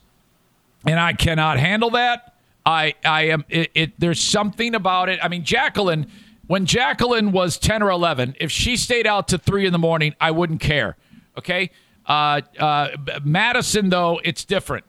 and 0.85 0.99
I 0.99 1.13
cannot 1.13 1.57
handle 1.57 1.91
that. 1.91 2.35
I 2.65 2.95
I 3.05 3.27
am 3.29 3.45
it, 3.47 3.71
it 3.73 3.99
there's 3.99 4.21
something 4.21 4.75
about 4.75 5.07
it. 5.07 5.19
I 5.23 5.29
mean, 5.29 5.45
Jacqueline 5.45 6.11
when 6.49 6.65
Jacqueline 6.65 7.31
was 7.31 7.59
10 7.59 7.83
or 7.83 7.91
11, 7.91 8.35
if 8.39 8.51
she 8.51 8.75
stayed 8.75 9.05
out 9.05 9.27
to 9.27 9.37
3 9.37 9.67
in 9.67 9.71
the 9.71 9.77
morning, 9.77 10.15
I 10.19 10.31
wouldn't 10.31 10.61
care. 10.61 10.97
Okay? 11.37 11.69
Uh, 12.07 12.41
uh, 12.57 12.87
Madison, 13.23 13.89
though, 13.89 14.19
it's 14.23 14.45
different. 14.45 14.83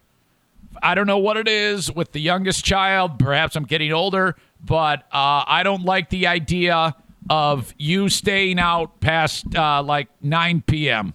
I 0.83 0.95
don't 0.95 1.07
know 1.07 1.19
what 1.19 1.37
it 1.37 1.47
is 1.47 1.93
with 1.93 2.13
the 2.13 2.19
youngest 2.19 2.65
child. 2.65 3.19
Perhaps 3.19 3.57
I'm 3.57 3.67
getting 3.67 3.93
older, 3.93 4.37
but 4.65 5.01
uh, 5.13 5.45
I 5.47 5.61
don't 5.63 5.85
like 5.85 6.09
the 6.09 6.29
idea 6.29 6.97
of 7.29 7.75
you 7.77 8.09
staying 8.09 8.59
out 8.59 8.99
past 9.01 9.55
uh, 9.55 9.83
like 9.83 10.09
9 10.23 10.63
p.m. 10.67 11.13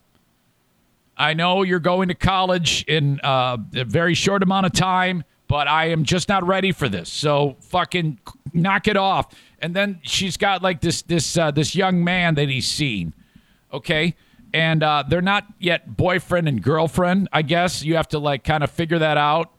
I 1.18 1.34
know 1.34 1.64
you're 1.64 1.80
going 1.80 2.10
to 2.10 2.14
college 2.14 2.86
in 2.88 3.20
uh, 3.24 3.58
a 3.74 3.84
very 3.84 4.14
short 4.14 4.44
amount 4.44 4.68
of 4.68 4.74
time, 4.74 5.24
but 5.48 5.68
I 5.68 5.86
am 5.86 6.04
just 6.04 6.30
not 6.30 6.46
ready 6.46 6.72
for 6.72 6.88
this. 6.88 7.10
So 7.10 7.56
fucking 7.62 8.20
knock 8.54 8.88
it 8.88 8.96
off 8.96 9.34
and 9.60 9.76
then 9.76 10.00
she's 10.04 10.38
got 10.38 10.62
like 10.62 10.82
this 10.82 11.02
this 11.02 11.38
uh, 11.38 11.52
this 11.52 11.76
young 11.76 12.04
man 12.04 12.36
that 12.36 12.50
he's 12.50 12.68
seen, 12.68 13.14
okay, 13.72 14.16
and 14.54 14.84
uh, 14.84 15.04
they're 15.08 15.22
not 15.22 15.46
yet 15.60 15.98
boyfriend 15.98 16.48
and 16.48 16.62
girlfriend. 16.62 17.30
I 17.32 17.42
guess 17.42 17.84
you 17.84 17.96
have 17.96 18.08
to 18.10 18.20
like 18.20 18.44
kind 18.44 18.64
of 18.64 18.72
figure 18.72 19.00
that 19.00 19.18
out, 19.18 19.52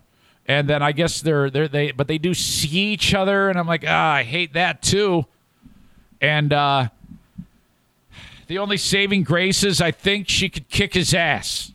and 0.46 0.68
then 0.68 0.82
I 0.82 0.92
guess 0.92 1.20
they're 1.20 1.50
they're 1.50 1.68
they 1.68 1.92
but 1.92 2.08
they 2.08 2.18
do 2.18 2.34
see 2.34 2.92
each 2.92 3.14
other, 3.14 3.48
and 3.48 3.58
I'm 3.58 3.66
like 3.66 3.84
ah 3.86 4.14
I 4.14 4.22
hate 4.22 4.52
that 4.54 4.82
too, 4.82 5.26
and 6.20 6.52
uh, 6.52 6.88
the 8.46 8.58
only 8.58 8.76
saving 8.76 9.24
grace 9.24 9.64
is 9.64 9.80
I 9.80 9.90
think 9.90 10.28
she 10.28 10.48
could 10.48 10.68
kick 10.68 10.94
his 10.94 11.14
ass. 11.14 11.72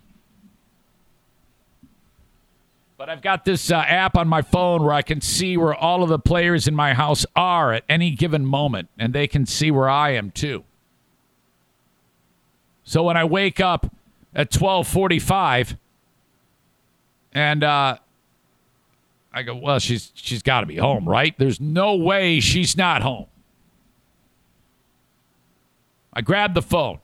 But 3.02 3.10
I've 3.10 3.24
got 3.24 3.46
this 3.46 3.72
uh, 3.72 3.78
app 3.78 4.16
on 4.16 4.28
my 4.28 4.44
phone 4.44 4.84
where 4.84 4.94
I 4.94 5.02
can 5.02 5.22
see 5.22 5.58
where 5.58 5.74
all 5.74 6.04
of 6.04 6.10
the 6.10 6.20
players 6.20 6.68
in 6.68 6.76
my 6.76 6.94
house 6.94 7.26
are 7.36 7.74
at 7.74 7.84
any 7.90 8.12
given 8.12 8.46
moment, 8.46 8.90
and 8.96 9.12
they 9.12 9.26
can 9.26 9.48
see 9.48 9.72
where 9.72 9.90
I 9.90 10.12
am 10.12 10.30
too. 10.30 10.66
So 12.84 13.02
when 13.02 13.18
I 13.18 13.24
wake 13.24 13.60
up 13.60 13.92
at 14.36 14.52
twelve 14.52 14.88
forty-five, 14.88 15.78
and 17.34 17.64
uh, 17.64 17.98
I 19.34 19.42
go, 19.42 19.56
well, 19.56 19.80
she's 19.80 20.12
she's 20.14 20.44
got 20.44 20.60
to 20.60 20.68
be 20.68 20.78
home, 20.78 21.10
right? 21.10 21.34
There's 21.40 21.60
no 21.60 21.96
way 21.96 22.40
she's 22.40 22.78
not 22.78 23.02
home. 23.02 23.26
I 26.14 26.22
grab 26.22 26.54
the 26.54 26.62
phone, 26.62 27.00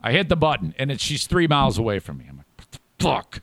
I 0.00 0.12
hit 0.12 0.28
the 0.28 0.36
button, 0.36 0.76
and 0.78 0.92
it, 0.92 1.00
she's 1.00 1.26
three 1.26 1.48
miles 1.48 1.76
away 1.76 1.98
from 1.98 2.18
me. 2.18 2.26
I'm 2.28 2.36
like, 2.36 2.46
fuck. 3.00 3.42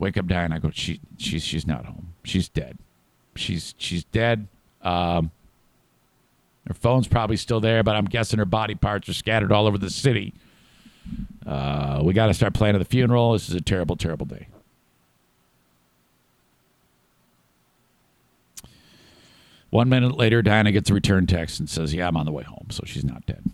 Wake 0.00 0.16
up, 0.16 0.26
Diane. 0.26 0.50
I 0.50 0.58
go, 0.58 0.70
she, 0.70 0.98
she's, 1.18 1.44
she's 1.44 1.66
not 1.66 1.84
home. 1.84 2.14
She's 2.24 2.48
dead. 2.48 2.78
She's, 3.36 3.74
she's 3.76 4.02
dead. 4.04 4.48
Um, 4.80 5.30
her 6.66 6.72
phone's 6.72 7.06
probably 7.06 7.36
still 7.36 7.60
there, 7.60 7.82
but 7.82 7.94
I'm 7.94 8.06
guessing 8.06 8.38
her 8.38 8.46
body 8.46 8.74
parts 8.74 9.10
are 9.10 9.12
scattered 9.12 9.52
all 9.52 9.66
over 9.66 9.76
the 9.76 9.90
city. 9.90 10.32
Uh, 11.46 12.00
we 12.02 12.14
got 12.14 12.26
to 12.26 12.34
start 12.34 12.54
planning 12.54 12.78
the 12.78 12.86
funeral. 12.86 13.34
This 13.34 13.50
is 13.50 13.54
a 13.54 13.60
terrible, 13.60 13.94
terrible 13.94 14.24
day. 14.24 14.48
One 19.68 19.90
minute 19.90 20.16
later, 20.16 20.40
Diana 20.40 20.72
gets 20.72 20.88
a 20.88 20.94
return 20.94 21.26
text 21.26 21.60
and 21.60 21.68
says, 21.68 21.94
Yeah, 21.94 22.08
I'm 22.08 22.16
on 22.16 22.24
the 22.24 22.32
way 22.32 22.42
home. 22.42 22.68
So 22.70 22.82
she's 22.86 23.04
not 23.04 23.26
dead. 23.26 23.44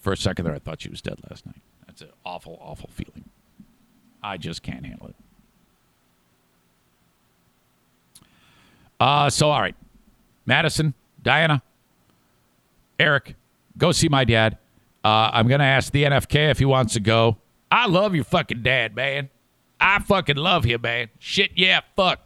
For 0.00 0.12
a 0.12 0.16
second 0.16 0.46
there, 0.46 0.54
I 0.54 0.58
thought 0.58 0.80
she 0.80 0.88
was 0.88 1.02
dead 1.02 1.18
last 1.30 1.44
night. 1.44 1.60
That's 1.86 2.00
an 2.00 2.08
awful, 2.24 2.58
awful 2.60 2.88
feeling. 2.92 3.27
I 4.22 4.36
just 4.36 4.62
can't 4.62 4.84
handle 4.84 5.08
it. 5.08 5.16
Uh, 9.00 9.30
so, 9.30 9.50
all 9.50 9.60
right. 9.60 9.76
Madison, 10.46 10.94
Diana, 11.22 11.62
Eric, 12.98 13.34
go 13.76 13.92
see 13.92 14.08
my 14.08 14.24
dad. 14.24 14.58
Uh, 15.04 15.30
I'm 15.32 15.46
going 15.46 15.60
to 15.60 15.66
ask 15.66 15.92
the 15.92 16.04
NFK 16.04 16.50
if 16.50 16.58
he 16.58 16.64
wants 16.64 16.94
to 16.94 17.00
go. 17.00 17.36
I 17.70 17.86
love 17.86 18.14
your 18.14 18.24
fucking 18.24 18.62
dad, 18.62 18.96
man. 18.96 19.30
I 19.80 20.00
fucking 20.00 20.36
love 20.36 20.64
him, 20.64 20.80
man. 20.80 21.08
Shit, 21.18 21.52
yeah, 21.54 21.80
fuck. 21.94 22.20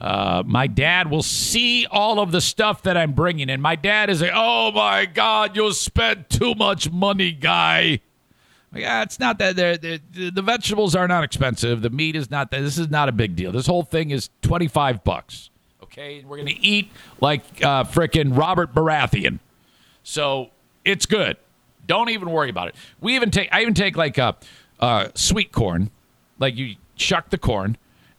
Uh, 0.00 0.42
my 0.44 0.66
dad 0.66 1.10
will 1.10 1.22
see 1.22 1.86
all 1.86 2.18
of 2.18 2.32
the 2.32 2.40
stuff 2.40 2.82
that 2.82 2.96
I'm 2.96 3.12
bringing 3.12 3.48
in. 3.48 3.60
My 3.60 3.76
dad 3.76 4.10
is 4.10 4.22
a, 4.22 4.30
oh 4.34 4.72
my 4.72 5.06
God, 5.06 5.56
you 5.56 5.72
spent 5.72 6.28
too 6.28 6.54
much 6.54 6.90
money, 6.90 7.32
guy. 7.32 8.00
Like, 8.74 8.84
ah, 8.86 9.02
it's 9.02 9.20
not 9.20 9.38
that 9.38 9.54
they're, 9.54 9.76
they're, 9.76 9.98
the 10.12 10.42
vegetables 10.42 10.96
are 10.96 11.06
not 11.06 11.22
expensive. 11.22 11.82
The 11.82 11.90
meat 11.90 12.16
is 12.16 12.30
not 12.30 12.50
that. 12.50 12.60
This 12.60 12.76
is 12.76 12.90
not 12.90 13.08
a 13.08 13.12
big 13.12 13.36
deal. 13.36 13.52
This 13.52 13.66
whole 13.66 13.84
thing 13.84 14.10
is 14.10 14.30
twenty 14.42 14.66
five 14.66 15.04
bucks. 15.04 15.50
Okay, 15.82 16.24
we're 16.26 16.38
gonna 16.38 16.52
eat 16.60 16.90
like 17.20 17.64
uh, 17.64 17.84
Robert 17.94 18.74
Baratheon. 18.74 19.38
So 20.02 20.50
it's 20.84 21.06
good. 21.06 21.36
Don't 21.86 22.10
even 22.10 22.30
worry 22.30 22.50
about 22.50 22.68
it. 22.68 22.74
We 23.00 23.14
even 23.14 23.30
take. 23.30 23.48
I 23.52 23.62
even 23.62 23.74
take 23.74 23.96
like 23.96 24.18
uh, 24.18 24.32
uh, 24.80 25.08
sweet 25.14 25.52
corn. 25.52 25.90
Like 26.38 26.56
you 26.56 26.76
shuck 26.96 27.30
the 27.30 27.38
corn, 27.38 27.76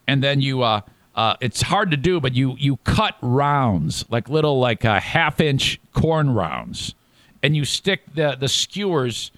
and 0.07 0.23
then 0.23 0.39
you. 0.41 0.61
Uh, 0.61 0.81
uh, 1.15 1.37
it's 1.39 1.61
hard 1.61 1.91
to 1.91 1.97
do, 1.97 2.19
but 2.19 2.33
you 2.33 2.55
you 2.57 2.77
cut 2.77 3.15
rounds 3.21 4.05
like 4.09 4.29
little 4.29 4.59
like 4.59 4.83
uh, 4.85 4.99
half 4.99 5.39
inch 5.39 5.79
corn 5.93 6.33
rounds, 6.33 6.93
and 7.41 7.55
you 7.55 7.65
stick 7.65 8.01
the 8.13 8.35
the 8.37 8.47
skewers, 8.47 9.31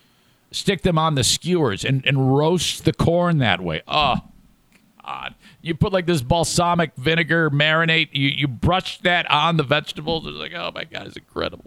stick 0.58 0.82
them 0.82 0.98
on 0.98 1.16
the 1.16 1.24
skewers, 1.24 1.86
and 1.86 2.06
and 2.06 2.38
roast 2.38 2.86
the 2.86 2.94
corn 2.94 3.38
that 3.40 3.62
way. 3.62 3.82
Oh, 3.88 4.22
God! 5.06 5.36
You 5.62 5.76
put 5.76 5.94
like 5.94 6.06
this 6.06 6.22
balsamic 6.22 6.96
vinegar 6.96 7.50
marinade. 7.50 8.10
You 8.12 8.30
you 8.30 8.48
brush 8.48 9.00
that 9.00 9.30
on 9.30 9.58
the 9.58 9.64
vegetables. 9.64 10.26
It's 10.28 10.38
like 10.38 10.54
oh 10.54 10.72
my 10.74 10.84
God, 10.84 11.08
it's 11.08 11.18
incredible. 11.18 11.66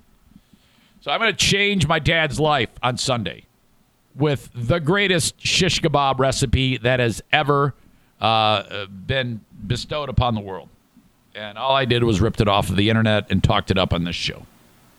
So 1.01 1.11
I'm 1.11 1.19
going 1.19 1.33
to 1.33 1.37
change 1.37 1.87
my 1.87 1.99
dad's 1.99 2.39
life 2.39 2.69
on 2.83 2.99
Sunday 2.99 3.45
with 4.15 4.51
the 4.55 4.81
greatest 4.81 5.41
shish 5.45 5.81
kebab 5.81 6.19
recipe 6.19 6.77
that 6.79 7.01
has 7.01 7.23
ever 7.33 7.75
uh, 8.21 8.87
been 8.87 9.41
bestowed 9.67 10.09
upon 10.09 10.35
the 10.35 10.41
world. 10.41 10.69
And 11.35 11.57
all 11.57 11.75
I 11.75 11.85
did 11.85 12.05
was 12.05 12.21
ripped 12.21 12.41
it 12.41 12.49
off 12.49 12.69
of 12.69 12.77
the 12.77 12.91
internet 12.91 13.31
and 13.31 13.43
talked 13.43 13.71
it 13.71 13.79
up 13.79 13.95
on 13.95 14.05
this 14.05 14.17
show. 14.17 14.47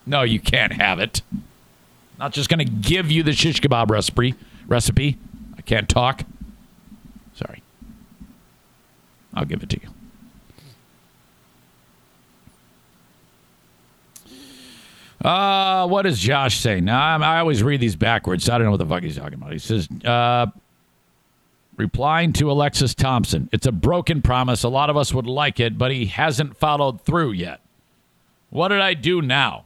No, 0.05 0.23
you 0.23 0.39
can't 0.39 0.73
have 0.73 0.99
it. 0.99 1.21
Not 2.21 2.33
just 2.33 2.51
going 2.51 2.59
to 2.59 2.65
give 2.65 3.09
you 3.09 3.23
the 3.23 3.33
shish 3.33 3.59
kebab 3.61 3.89
recipe. 3.89 4.35
Recipe. 4.67 5.17
I 5.57 5.63
can't 5.63 5.89
talk. 5.89 6.21
Sorry. 7.33 7.63
I'll 9.33 9.45
give 9.45 9.63
it 9.63 9.69
to 9.71 9.79
you. 9.81 9.89
Uh, 15.27 15.87
what 15.87 16.03
does 16.03 16.19
Josh 16.19 16.59
say? 16.59 16.79
Now, 16.79 17.17
I 17.17 17.39
always 17.39 17.63
read 17.63 17.79
these 17.79 17.95
backwards. 17.95 18.43
So 18.43 18.53
I 18.53 18.59
don't 18.59 18.65
know 18.65 18.71
what 18.71 18.77
the 18.77 18.85
fuck 18.85 19.01
he's 19.01 19.17
talking 19.17 19.33
about. 19.33 19.51
He 19.51 19.57
says, 19.57 19.89
uh, 20.05 20.45
replying 21.75 22.33
to 22.33 22.51
Alexis 22.51 22.93
Thompson, 22.93 23.49
it's 23.51 23.65
a 23.65 23.71
broken 23.71 24.21
promise. 24.21 24.61
A 24.61 24.69
lot 24.69 24.91
of 24.91 24.97
us 24.97 25.11
would 25.11 25.25
like 25.25 25.59
it, 25.59 25.75
but 25.75 25.89
he 25.89 26.05
hasn't 26.05 26.55
followed 26.55 27.01
through 27.01 27.31
yet. 27.31 27.61
What 28.51 28.67
did 28.67 28.79
I 28.79 28.93
do 28.93 29.23
now? 29.23 29.65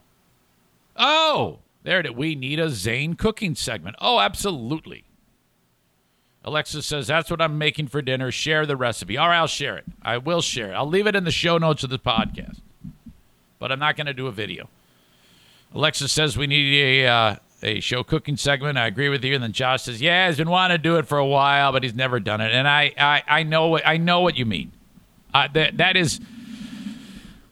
Oh, 0.96 1.58
there 1.86 2.00
it 2.00 2.06
is. 2.06 2.12
We 2.12 2.34
need 2.34 2.58
a 2.58 2.68
Zane 2.68 3.14
cooking 3.14 3.54
segment. 3.54 3.94
Oh, 4.00 4.18
absolutely. 4.18 5.04
Alexa 6.44 6.82
says, 6.82 7.06
That's 7.06 7.30
what 7.30 7.40
I'm 7.40 7.58
making 7.58 7.86
for 7.86 8.02
dinner. 8.02 8.32
Share 8.32 8.66
the 8.66 8.76
recipe. 8.76 9.16
All 9.16 9.28
right, 9.28 9.38
I'll 9.38 9.46
share 9.46 9.76
it. 9.76 9.84
I 10.02 10.18
will 10.18 10.42
share 10.42 10.72
it. 10.72 10.74
I'll 10.74 10.88
leave 10.88 11.06
it 11.06 11.14
in 11.14 11.22
the 11.22 11.30
show 11.30 11.58
notes 11.58 11.84
of 11.84 11.90
the 11.90 11.98
podcast, 12.00 12.58
but 13.60 13.70
I'm 13.70 13.78
not 13.78 13.96
going 13.96 14.08
to 14.08 14.14
do 14.14 14.26
a 14.26 14.32
video. 14.32 14.68
Alexa 15.72 16.08
says 16.08 16.36
we 16.36 16.48
need 16.48 16.74
a 16.74 17.06
uh, 17.06 17.36
a 17.62 17.78
show 17.78 18.02
cooking 18.02 18.36
segment. 18.36 18.78
I 18.78 18.88
agree 18.88 19.08
with 19.08 19.24
you. 19.24 19.34
And 19.34 19.42
then 19.44 19.52
Josh 19.52 19.82
says, 19.82 20.02
"Yeah, 20.02 20.26
he's 20.26 20.38
been 20.38 20.50
wanting 20.50 20.76
to 20.76 20.82
do 20.82 20.96
it 20.96 21.06
for 21.06 21.18
a 21.18 21.26
while, 21.26 21.70
but 21.70 21.84
he's 21.84 21.94
never 21.94 22.18
done 22.18 22.40
it." 22.40 22.50
And 22.50 22.66
I 22.66 22.92
I, 22.98 23.22
I 23.28 23.42
know 23.44 23.68
what 23.68 23.86
I 23.86 23.96
know 23.96 24.22
what 24.22 24.36
you 24.36 24.44
mean. 24.44 24.72
Uh, 25.32 25.46
that 25.52 25.76
that 25.76 25.96
is 25.96 26.20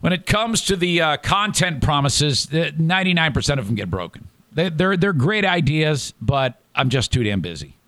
when 0.05 0.13
it 0.13 0.27
comes 0.27 0.61
to 0.61 0.77
the 0.77 1.01
uh, 1.01 1.17
content 1.17 1.83
promises, 1.83 2.53
ninety 2.77 3.15
nine 3.15 3.33
percent 3.33 3.59
of 3.59 3.65
them 3.65 3.75
get 3.75 3.91
broken. 3.91 4.29
They, 4.53 4.69
they're 4.69 4.99
they're 4.99 5.15
great 5.15 5.47
ideas, 5.47 6.13
but 6.21 6.61
I'm 6.75 6.91
just 6.91 7.11
too 7.11 7.23
damn 7.23 7.41
busy. 7.41 7.79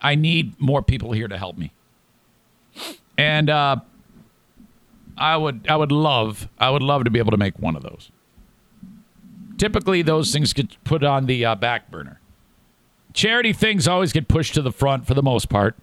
I 0.00 0.14
need 0.14 0.60
more 0.60 0.80
people 0.80 1.10
here 1.10 1.26
to 1.26 1.36
help 1.36 1.58
me. 1.58 1.72
And 3.18 3.50
uh, 3.50 3.78
I 5.18 5.36
would 5.36 5.66
I 5.68 5.74
would 5.74 5.90
love 5.90 6.48
I 6.56 6.70
would 6.70 6.82
love 6.82 7.02
to 7.02 7.10
be 7.10 7.18
able 7.18 7.32
to 7.32 7.36
make 7.36 7.58
one 7.58 7.74
of 7.74 7.82
those. 7.82 8.12
Typically, 9.58 10.02
those 10.02 10.32
things 10.32 10.52
get 10.52 10.76
put 10.84 11.02
on 11.02 11.26
the 11.26 11.44
uh, 11.44 11.56
back 11.56 11.90
burner. 11.90 12.20
Charity 13.12 13.52
things 13.52 13.88
always 13.88 14.12
get 14.12 14.28
pushed 14.28 14.54
to 14.54 14.62
the 14.62 14.70
front 14.70 15.04
for 15.04 15.14
the 15.14 15.22
most 15.22 15.48
part, 15.48 15.74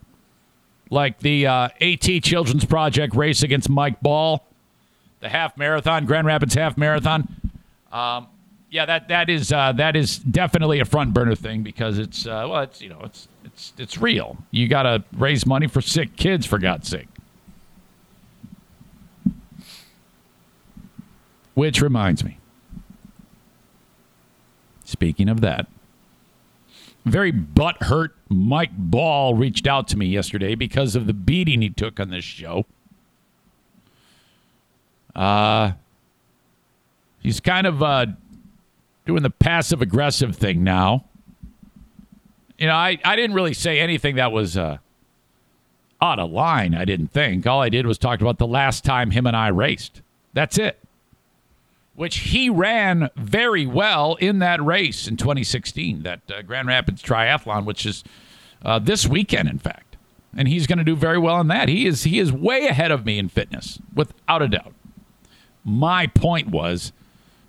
like 0.90 1.20
the 1.20 1.46
uh, 1.46 1.68
AT 1.82 2.24
Children's 2.24 2.64
Project 2.64 3.14
race 3.18 3.44
against 3.44 3.68
Mike 3.68 4.00
Ball, 4.00 4.47
the 5.20 5.30
half 5.30 5.58
marathon, 5.58 6.06
Grand 6.06 6.28
Rapids 6.28 6.54
half 6.54 6.78
marathon. 6.78 7.28
Um, 7.92 8.28
yeah, 8.70 8.86
that 8.86 9.08
that 9.08 9.30
is 9.30 9.52
uh, 9.52 9.72
that 9.74 9.96
is 9.96 10.18
definitely 10.18 10.80
a 10.80 10.86
front 10.86 11.14
burner 11.14 11.36
thing 11.36 11.64
because 11.64 11.98
it's 11.98 12.28
uh, 12.28 12.48
well, 12.50 12.62
it's 12.62 12.82
you 12.82 12.90
know 12.90 13.02
it's 13.04 13.28
it's 13.46 13.74
it's 13.78 13.98
real. 13.98 14.38
You 14.52 14.68
got 14.68 14.84
to 14.84 15.04
raise 15.14 15.46
money 15.46 15.68
for 15.68 15.82
sick 15.82 16.16
kids 16.16 16.46
for 16.46 16.60
God's 16.60 16.90
sake. 16.90 17.08
Which 21.54 21.82
reminds 21.82 22.24
me, 22.24 22.38
Speaking 24.88 25.28
of 25.28 25.42
that, 25.42 25.68
very 27.04 27.34
butthurt 27.34 28.12
Mike 28.30 28.72
Ball 28.78 29.34
reached 29.34 29.68
out 29.68 29.90
to 29.90 29.98
me 29.98 30.06
yesterday 30.06 30.56
because 30.56 30.96
of 30.96 31.08
the 31.08 31.14
beating 31.14 31.62
he 31.62 31.70
took 31.70 32.00
on 32.00 32.10
this 32.10 32.24
show. 32.24 32.66
Uh, 35.18 35.74
he's 37.20 37.40
kind 37.40 37.68
of 37.68 37.84
uh, 37.84 38.06
doing 39.06 39.24
the 39.24 39.30
passive 39.30 39.82
aggressive 39.82 40.36
thing 40.36 40.64
now. 40.64 41.06
You 42.58 42.68
know, 42.68 42.76
I, 42.76 42.98
I 43.04 43.16
didn't 43.16 43.36
really 43.36 43.54
say 43.54 43.80
anything 43.80 44.16
that 44.16 44.32
was 44.32 44.56
uh, 44.56 44.78
out 46.02 46.20
of 46.20 46.32
line, 46.32 46.74
I 46.74 46.86
didn't 46.86 47.08
think. 47.08 47.46
All 47.46 47.62
I 47.62 47.70
did 47.70 47.86
was 47.86 47.98
talk 47.98 48.22
about 48.22 48.38
the 48.38 48.48
last 48.48 48.86
time 48.86 49.12
him 49.12 49.28
and 49.28 49.36
I 49.36 49.48
raced. 49.50 50.02
That's 50.34 50.58
it 50.58 50.80
which 51.98 52.18
he 52.18 52.48
ran 52.48 53.10
very 53.16 53.66
well 53.66 54.14
in 54.20 54.38
that 54.38 54.64
race 54.64 55.08
in 55.08 55.18
2016, 55.18 56.04
that 56.04 56.22
uh, 56.30 56.44
Grand 56.44 56.68
Rapids 56.68 57.02
Triathlon, 57.02 57.66
which 57.66 57.88
is 57.88 58.04
uh, 58.64 58.78
this 58.78 59.08
weekend, 59.08 59.50
in 59.50 59.58
fact. 59.58 59.98
And 60.36 60.48
he's 60.48 60.68
going 60.68 60.78
to 60.78 60.84
do 60.84 60.96
very 60.96 61.18
well 61.18 61.42
in 61.42 61.48
that. 61.48 61.70
He 61.70 61.88
is 61.88 62.04
he 62.04 62.20
is 62.20 62.32
way 62.32 62.68
ahead 62.68 62.92
of 62.92 63.04
me 63.04 63.18
in 63.18 63.30
fitness, 63.30 63.80
without 63.96 64.44
a 64.44 64.48
doubt. 64.48 64.74
My 65.68 66.08
point 66.08 66.48
was 66.48 66.94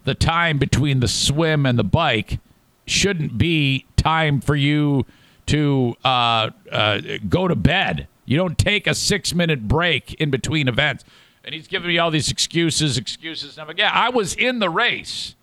the 0.03 0.15
time 0.15 0.59
between 0.59 0.99
the 0.99 1.07
swim 1.07 1.65
and 1.65 1.79
the 1.79 1.85
bike 1.85 2.41
shouldn't 2.85 3.39
be 3.39 3.87
time 3.97 4.41
for 4.41 4.57
you 4.57 5.07
to 5.47 5.95
uh, 6.05 6.51
uh 6.73 7.01
go 7.29 7.47
to 7.47 7.55
bed. 7.55 8.09
You 8.25 8.37
don't 8.37 8.59
take 8.59 8.89
a 8.89 8.95
six 8.95 9.33
minute 9.35 9.69
break 9.69 10.15
in 10.15 10.31
between 10.31 10.67
events. 10.67 11.05
And 11.45 11.55
he's 11.55 11.69
giving 11.69 11.89
me 11.89 11.97
all 11.97 12.11
these 12.11 12.29
excuses, 12.29 12.99
excuses. 12.99 13.53
And 13.53 13.63
I'm 13.63 13.69
like, 13.69 13.79
yeah, 13.79 13.93
I 13.95 14.11
was 14.11 14.35
in 14.35 14.59
the 14.59 14.69
race. 14.69 15.37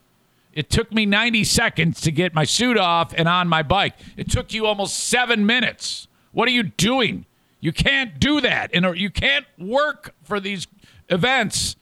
It 0.52 0.70
took 0.70 0.92
me 0.92 1.06
90 1.06 1.46
seconds 1.46 2.02
to 2.02 2.12
get 2.12 2.34
my 2.34 2.44
suit 2.44 2.78
off 2.78 3.14
and 3.18 3.30
on 3.30 3.48
my 3.48 3.64
bike. 3.64 3.94
It 4.18 4.30
took 4.30 4.54
you 4.54 4.66
almost 4.66 4.98
seven 4.98 5.46
minutes. 5.46 6.08
What 6.34 6.50
are 6.50 6.52
you 6.52 6.64
doing? 6.64 7.26
You 7.62 7.72
can't 7.72 8.20
do 8.20 8.42
that. 8.42 8.70
And 8.74 8.98
you 8.98 9.10
can't 9.10 9.46
work 9.58 10.14
for 10.24 10.42
these 10.42 10.68
events. 11.10 11.78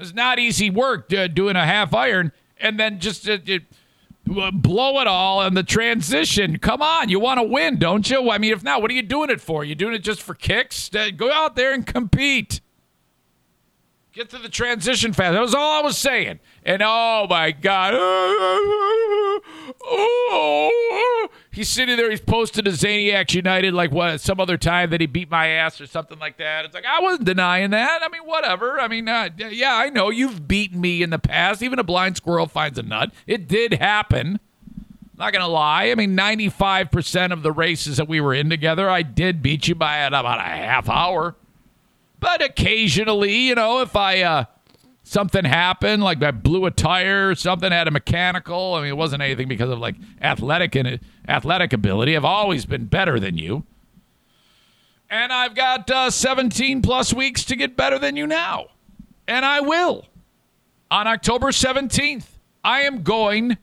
It's 0.00 0.14
not 0.14 0.38
easy 0.38 0.70
work 0.70 1.12
uh, 1.12 1.26
doing 1.28 1.56
a 1.56 1.64
half 1.64 1.92
iron 1.94 2.32
and 2.58 2.78
then 2.78 3.00
just 3.00 3.28
uh, 3.28 3.38
uh, 4.38 4.50
blow 4.50 5.00
it 5.00 5.06
all 5.06 5.42
in 5.42 5.54
the 5.54 5.62
transition. 5.62 6.58
Come 6.58 6.82
on, 6.82 7.08
you 7.08 7.20
want 7.20 7.38
to 7.38 7.44
win, 7.44 7.78
don't 7.78 8.08
you? 8.08 8.30
I 8.30 8.38
mean, 8.38 8.52
if 8.52 8.62
not, 8.62 8.80
what 8.82 8.90
are 8.90 8.94
you 8.94 9.02
doing 9.02 9.30
it 9.30 9.40
for? 9.40 9.64
You 9.64 9.74
doing 9.74 9.94
it 9.94 10.00
just 10.00 10.22
for 10.22 10.34
kicks? 10.34 10.94
Uh, 10.94 11.10
go 11.14 11.30
out 11.32 11.56
there 11.56 11.72
and 11.72 11.86
compete. 11.86 12.60
Get 14.12 14.28
to 14.30 14.38
the 14.38 14.48
transition 14.48 15.12
fast. 15.12 15.34
That 15.34 15.40
was 15.40 15.54
all 15.54 15.78
I 15.78 15.82
was 15.82 15.96
saying. 15.96 16.40
And 16.64 16.82
oh 16.84 17.28
my 17.30 17.52
God. 17.52 17.94
Oh, 19.84 21.28
he's 21.52 21.68
sitting 21.68 21.96
there. 21.96 22.10
He's 22.10 22.20
posted 22.20 22.64
to 22.64 22.72
Zaniacs 22.72 23.32
United 23.34 23.72
like 23.72 23.92
what 23.92 24.20
some 24.20 24.40
other 24.40 24.56
time 24.56 24.90
that 24.90 25.00
he 25.00 25.06
beat 25.06 25.30
my 25.30 25.46
ass 25.46 25.80
or 25.80 25.86
something 25.86 26.18
like 26.18 26.38
that. 26.38 26.64
It's 26.64 26.74
like 26.74 26.84
I 26.84 27.00
wasn't 27.00 27.26
denying 27.26 27.70
that. 27.70 28.02
I 28.02 28.08
mean, 28.08 28.22
whatever. 28.22 28.80
I 28.80 28.88
mean, 28.88 29.08
uh, 29.08 29.28
yeah, 29.36 29.76
I 29.76 29.90
know 29.90 30.10
you've 30.10 30.48
beaten 30.48 30.80
me 30.80 31.04
in 31.04 31.10
the 31.10 31.20
past. 31.20 31.62
Even 31.62 31.78
a 31.78 31.84
blind 31.84 32.16
squirrel 32.16 32.48
finds 32.48 32.80
a 32.80 32.82
nut. 32.82 33.12
It 33.28 33.46
did 33.46 33.74
happen. 33.74 34.40
Not 35.16 35.32
gonna 35.32 35.46
lie. 35.46 35.90
I 35.90 35.94
mean, 35.94 36.16
ninety-five 36.16 36.90
percent 36.90 37.32
of 37.32 37.44
the 37.44 37.52
races 37.52 37.98
that 37.98 38.08
we 38.08 38.20
were 38.20 38.34
in 38.34 38.50
together, 38.50 38.90
I 38.90 39.02
did 39.02 39.40
beat 39.40 39.68
you 39.68 39.76
by 39.76 39.98
about 39.98 40.38
a 40.38 40.42
half 40.42 40.88
hour. 40.88 41.36
But 42.20 42.42
occasionally, 42.42 43.34
you 43.34 43.54
know, 43.54 43.80
if 43.80 43.96
I 43.96 44.20
uh, 44.20 44.44
something 45.02 45.44
happened, 45.44 46.02
like 46.02 46.22
I 46.22 46.30
blew 46.30 46.66
a 46.66 46.70
tire, 46.70 47.34
something 47.34 47.72
had 47.72 47.88
a 47.88 47.90
mechanical. 47.90 48.74
I 48.74 48.82
mean, 48.82 48.90
it 48.90 48.96
wasn't 48.96 49.22
anything 49.22 49.48
because 49.48 49.70
of 49.70 49.78
like 49.78 49.96
athletic 50.20 50.74
and 50.76 51.00
athletic 51.26 51.72
ability. 51.72 52.14
I've 52.14 52.24
always 52.24 52.66
been 52.66 52.84
better 52.84 53.18
than 53.18 53.38
you, 53.38 53.64
and 55.08 55.32
I've 55.32 55.54
got 55.54 55.90
uh, 55.90 56.10
17 56.10 56.82
plus 56.82 57.14
weeks 57.14 57.42
to 57.46 57.56
get 57.56 57.76
better 57.76 57.98
than 57.98 58.16
you 58.16 58.26
now, 58.26 58.66
and 59.26 59.44
I 59.44 59.60
will. 59.60 60.06
On 60.90 61.06
October 61.06 61.48
17th, 61.48 62.26
I 62.62 62.82
am 62.82 63.02
going 63.02 63.56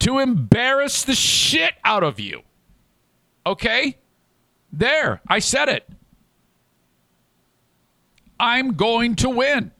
to 0.00 0.18
embarrass 0.18 1.02
the 1.02 1.14
shit 1.14 1.74
out 1.84 2.04
of 2.04 2.20
you. 2.20 2.42
Okay? 3.46 3.96
There, 4.72 5.20
I 5.26 5.38
said 5.38 5.68
it. 5.68 5.88
I'm 8.40 8.74
going 8.74 9.16
to 9.16 9.28
win. 9.28 9.70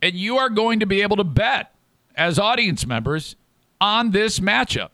And 0.00 0.14
you 0.14 0.38
are 0.38 0.48
going 0.48 0.80
to 0.80 0.86
be 0.86 1.02
able 1.02 1.16
to 1.16 1.24
bet 1.24 1.74
as 2.16 2.38
audience 2.38 2.86
members 2.86 3.36
on 3.80 4.10
this 4.10 4.40
matchup. 4.40 4.90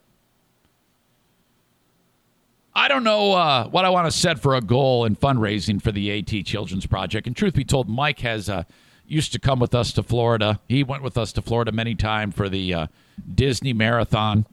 I 2.75 2.89
don't 2.89 3.05
know 3.05 3.33
uh, 3.33 3.69
what 3.69 3.85
I 3.85 3.91
want 3.91 4.11
to 4.11 4.19
set 4.19 4.41
for 4.41 4.57
a 4.57 4.61
goal 4.61 5.05
in 5.05 5.15
fundraising 5.15 5.81
for 5.81 5.93
the 5.93 6.11
AT 6.19 6.45
Children's 6.45 6.87
Project. 6.87 7.29
And 7.29 7.37
truth 7.37 7.55
be 7.55 7.65
told, 7.65 7.89
Mike 7.89 8.19
has 8.21 8.49
uh, 8.49 8.65
used 9.07 9.33
to 9.33 9.39
come 9.39 9.61
with 9.61 9.75
us 9.77 9.93
to 9.93 10.03
Florida. 10.03 10.59
He 10.69 10.83
went 10.83 11.05
with 11.05 11.17
us 11.17 11.33
to 11.35 11.43
Florida 11.43 11.71
many 11.71 11.95
times 11.95 12.35
for 12.35 12.49
the 12.49 12.75
uh, 12.75 12.87
Disney 13.33 13.73
Marathon. 13.73 14.45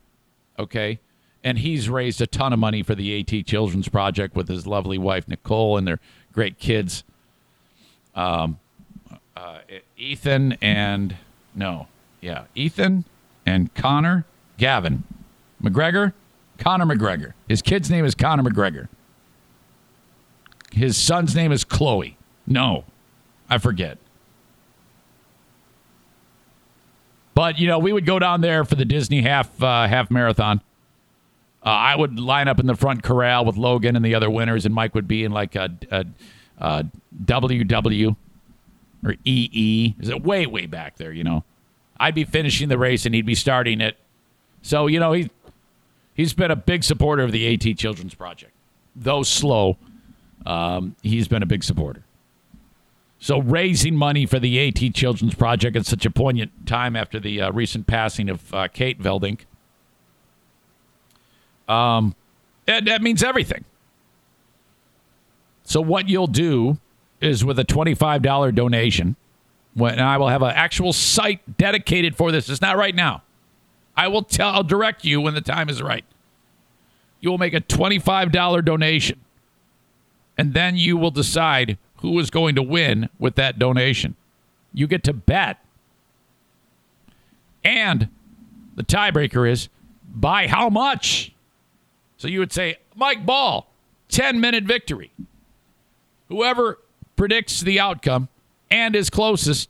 Okay. 0.59 0.99
And 1.43 1.57
he's 1.57 1.89
raised 1.89 2.21
a 2.21 2.27
ton 2.27 2.53
of 2.53 2.59
money 2.59 2.83
for 2.83 2.93
the 2.93 3.19
AT 3.19 3.47
Children's 3.47 3.89
Project 3.89 4.35
with 4.35 4.47
his 4.47 4.67
lovely 4.67 4.99
wife, 4.99 5.27
Nicole, 5.27 5.77
and 5.77 5.87
their 5.87 5.99
great 6.31 6.59
kids. 6.59 7.03
Um, 8.15 8.59
uh, 9.35 9.59
Ethan 9.97 10.57
and, 10.61 11.15
no, 11.55 11.87
yeah, 12.19 12.43
Ethan 12.55 13.05
and 13.45 13.73
Connor, 13.73 14.25
Gavin 14.57 15.03
McGregor, 15.61 16.13
Connor 16.57 16.85
McGregor. 16.85 17.33
His 17.47 17.61
kid's 17.61 17.89
name 17.89 18.05
is 18.05 18.15
Connor 18.15 18.43
McGregor. 18.43 18.87
His 20.71 20.97
son's 20.97 21.35
name 21.35 21.51
is 21.51 21.63
Chloe. 21.63 22.17
No, 22.47 22.85
I 23.49 23.57
forget. 23.57 23.97
But 27.33 27.59
you 27.59 27.67
know, 27.67 27.79
we 27.79 27.93
would 27.93 28.05
go 28.05 28.19
down 28.19 28.41
there 28.41 28.63
for 28.63 28.75
the 28.75 28.85
Disney 28.85 29.21
half 29.21 29.61
uh, 29.61 29.87
half 29.87 30.11
marathon. 30.11 30.61
Uh, 31.63 31.69
I 31.69 31.95
would 31.95 32.19
line 32.19 32.47
up 32.47 32.59
in 32.59 32.65
the 32.65 32.75
front 32.75 33.03
corral 33.03 33.45
with 33.45 33.55
Logan 33.55 33.95
and 33.95 34.03
the 34.03 34.15
other 34.15 34.29
winners, 34.29 34.65
and 34.65 34.73
Mike 34.73 34.95
would 34.95 35.07
be 35.07 35.23
in 35.23 35.31
like 35.31 35.55
a, 35.55 35.69
a, 35.91 36.05
a 36.61 36.85
WW 37.25 38.15
or 39.03 39.15
EE. 39.25 39.95
Is 39.99 40.09
it 40.09 40.23
way 40.23 40.45
way 40.45 40.67
back 40.67 40.97
there? 40.97 41.11
You 41.11 41.23
know, 41.23 41.43
I'd 41.99 42.15
be 42.15 42.23
finishing 42.23 42.69
the 42.69 42.77
race 42.77 43.05
and 43.05 43.13
he'd 43.13 43.25
be 43.25 43.35
starting 43.35 43.81
it. 43.81 43.97
So 44.61 44.87
you 44.87 44.99
know 44.99 45.11
he 45.11 45.29
he's 46.13 46.33
been 46.33 46.51
a 46.51 46.55
big 46.55 46.83
supporter 46.83 47.23
of 47.23 47.31
the 47.31 47.53
AT 47.53 47.77
Children's 47.77 48.13
Project, 48.13 48.53
though 48.95 49.23
slow. 49.23 49.77
Um, 50.45 50.95
he's 51.03 51.27
been 51.27 51.43
a 51.43 51.47
big 51.47 51.63
supporter. 51.63 52.03
So 53.19 53.39
raising 53.39 53.95
money 53.95 54.25
for 54.25 54.39
the 54.39 54.67
AT 54.67 54.95
Children's 54.95 55.35
Project 55.35 55.75
at 55.75 55.85
such 55.85 56.07
a 56.07 56.09
poignant 56.09 56.65
time 56.65 56.95
after 56.95 57.19
the 57.19 57.41
uh, 57.41 57.51
recent 57.51 57.85
passing 57.85 58.29
of 58.29 58.51
uh, 58.53 58.67
Kate 58.67 58.99
Veldink. 58.99 59.41
Um, 61.67 62.15
that 62.65 63.01
means 63.01 63.23
everything. 63.23 63.65
So 65.71 65.79
what 65.79 66.09
you'll 66.09 66.27
do 66.27 66.79
is 67.21 67.45
with 67.45 67.57
a 67.57 67.63
twenty-five 67.63 68.21
dollar 68.21 68.51
donation, 68.51 69.15
when 69.73 70.01
I 70.01 70.17
will 70.17 70.27
have 70.27 70.41
an 70.41 70.51
actual 70.53 70.91
site 70.91 71.57
dedicated 71.57 72.17
for 72.17 72.29
this. 72.29 72.49
It's 72.49 72.59
not 72.59 72.75
right 72.75 72.93
now. 72.93 73.23
I 73.95 74.09
will 74.09 74.21
tell. 74.21 74.49
I'll 74.49 74.63
direct 74.63 75.05
you 75.05 75.21
when 75.21 75.33
the 75.33 75.39
time 75.39 75.69
is 75.69 75.81
right. 75.81 76.03
You 77.21 77.29
will 77.29 77.37
make 77.37 77.53
a 77.53 77.61
twenty-five 77.61 78.33
dollar 78.33 78.61
donation, 78.61 79.21
and 80.37 80.53
then 80.53 80.75
you 80.75 80.97
will 80.97 81.09
decide 81.09 81.77
who 81.99 82.19
is 82.19 82.29
going 82.29 82.55
to 82.55 82.61
win 82.61 83.07
with 83.17 83.35
that 83.35 83.57
donation. 83.57 84.17
You 84.73 84.87
get 84.87 85.05
to 85.05 85.13
bet. 85.13 85.63
And 87.63 88.09
the 88.75 88.83
tiebreaker 88.83 89.49
is 89.49 89.69
by 90.13 90.47
how 90.47 90.67
much? 90.67 91.31
So 92.17 92.27
you 92.27 92.39
would 92.39 92.51
say, 92.51 92.75
Mike 92.93 93.25
Ball, 93.25 93.71
10 94.09 94.41
minute 94.41 94.65
victory. 94.65 95.11
Whoever 96.31 96.79
predicts 97.17 97.59
the 97.59 97.79
outcome 97.79 98.29
and 98.69 98.95
is 98.95 99.09
closest 99.09 99.69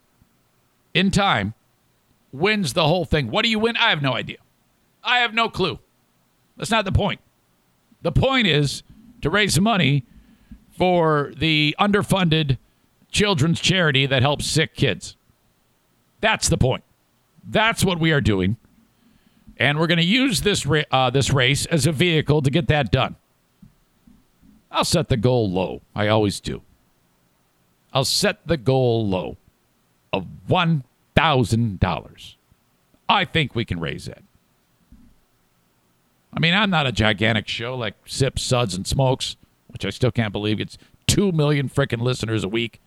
in 0.94 1.10
time 1.10 1.56
wins 2.32 2.74
the 2.74 2.88
whole 2.88 3.04
thing. 3.04 3.32
What 3.32 3.44
do 3.44 3.50
you 3.50 3.58
win? 3.58 3.76
I 3.78 3.90
have 3.90 4.02
no 4.02 4.14
idea. 4.14 4.38
I 5.04 5.20
have 5.20 5.34
no 5.34 5.50
clue. 5.50 5.80
That's 6.58 6.70
not 6.70 6.86
the 6.86 6.92
point. 6.92 7.20
The 8.04 8.12
point 8.12 8.46
is 8.46 8.84
to 9.22 9.30
raise 9.30 9.60
money 9.60 10.06
for 10.78 11.34
the 11.36 11.76
underfunded 11.80 12.60
children's 13.10 13.60
charity 13.60 14.06
that 14.06 14.22
helps 14.22 14.46
sick 14.46 14.76
kids. 14.76 15.16
That's 16.22 16.48
the 16.48 16.58
point. 16.58 16.84
That's 17.44 17.84
what 17.84 18.00
we 18.00 18.12
are 18.12 18.22
doing. 18.22 18.58
And 19.58 19.80
we're 19.80 19.88
going 19.88 19.98
to 19.98 20.06
use 20.06 20.42
this, 20.42 20.66
uh, 20.92 21.10
this 21.10 21.32
race 21.32 21.66
as 21.66 21.88
a 21.88 21.92
vehicle 21.92 22.44
to 22.44 22.52
get 22.52 22.68
that 22.68 22.92
done. 22.92 23.16
I'll 24.72 24.86
set 24.86 25.10
the 25.10 25.18
goal 25.18 25.52
low. 25.52 25.82
I 25.96 26.08
always 26.08 26.40
do. 26.40 26.62
I'll 27.94 28.06
set 28.06 28.48
the 28.48 28.58
goal 28.58 29.08
low 29.08 29.38
of 30.14 30.26
$1,000. 30.50 32.36
I 33.10 33.26
think 33.26 33.54
we 33.54 33.66
can 33.66 33.80
raise 33.80 34.06
that. 34.06 34.24
I 36.34 36.40
mean, 36.40 36.54
I'm 36.54 36.70
not 36.70 36.88
a 36.88 36.94
gigantic 36.94 37.50
show 37.50 37.76
like 37.76 37.96
Sips, 38.06 38.42
Suds, 38.42 38.74
and 38.74 38.88
Smokes 38.88 39.36
which 39.72 39.86
I 39.86 39.90
still 39.90 40.12
can't 40.12 40.34
believe 40.34 40.58
gets 40.58 40.78
2 41.08 41.32
million 41.32 41.70
freaking 41.70 42.02
listeners 42.02 42.44
a 42.44 42.50
week. 42.50 42.80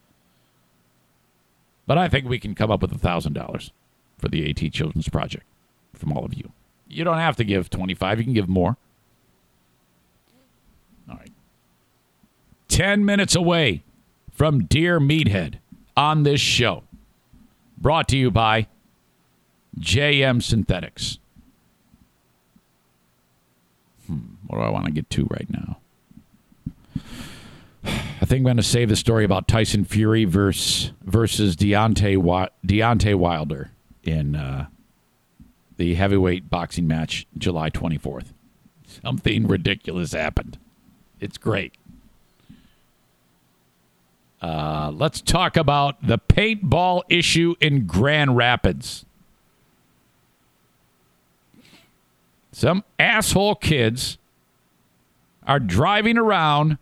But 1.86 1.98
I 1.98 2.08
think 2.08 2.28
we 2.28 2.38
can 2.38 2.54
come 2.54 2.70
up 2.70 2.82
with 2.82 2.98
$1,000 2.98 3.70
for 4.18 4.28
the 4.28 4.48
AT 4.48 4.72
Children's 4.72 5.08
Project 5.08 5.44
from 5.92 6.12
all 6.12 6.24
of 6.24 6.34
you. 6.34 6.52
You 6.88 7.04
don't 7.04 7.18
have 7.18 7.36
to 7.36 7.44
give 7.44 7.70
25, 7.70 8.18
you 8.18 8.24
can 8.24 8.34
give 8.34 8.48
more. 8.48 8.76
All 11.08 11.16
right. 11.16 11.32
10 12.74 13.04
minutes 13.04 13.36
away 13.36 13.84
from 14.32 14.64
Dear 14.64 14.98
Meathead 14.98 15.58
on 15.96 16.24
this 16.24 16.40
show. 16.40 16.82
Brought 17.78 18.08
to 18.08 18.16
you 18.16 18.32
by 18.32 18.66
JM 19.78 20.42
Synthetics. 20.42 21.20
Hmm, 24.08 24.18
what 24.48 24.58
do 24.58 24.64
I 24.64 24.70
want 24.70 24.86
to 24.86 24.90
get 24.90 25.08
to 25.10 25.24
right 25.30 25.46
now? 25.48 25.78
I 27.84 28.24
think 28.26 28.40
I'm 28.40 28.42
going 28.42 28.56
to 28.56 28.62
save 28.64 28.88
the 28.88 28.96
story 28.96 29.24
about 29.24 29.46
Tyson 29.46 29.84
Fury 29.84 30.24
versus 30.24 30.90
versus 31.04 31.54
Deontay 31.54 32.48
Deontay 32.66 33.14
Wilder 33.14 33.70
in 34.02 34.34
uh, 34.34 34.66
the 35.76 35.94
heavyweight 35.94 36.50
boxing 36.50 36.88
match 36.88 37.24
July 37.38 37.70
24th. 37.70 38.32
Something 39.04 39.46
ridiculous 39.46 40.12
happened. 40.12 40.58
It's 41.20 41.38
great. 41.38 41.74
Uh, 44.44 44.90
let's 44.94 45.22
talk 45.22 45.56
about 45.56 45.96
the 46.06 46.18
paintball 46.18 47.00
issue 47.08 47.54
in 47.62 47.86
Grand 47.86 48.36
Rapids. 48.36 49.06
Some 52.52 52.84
asshole 52.98 53.54
kids 53.54 54.18
are 55.46 55.58
driving 55.58 56.18
around 56.18 56.76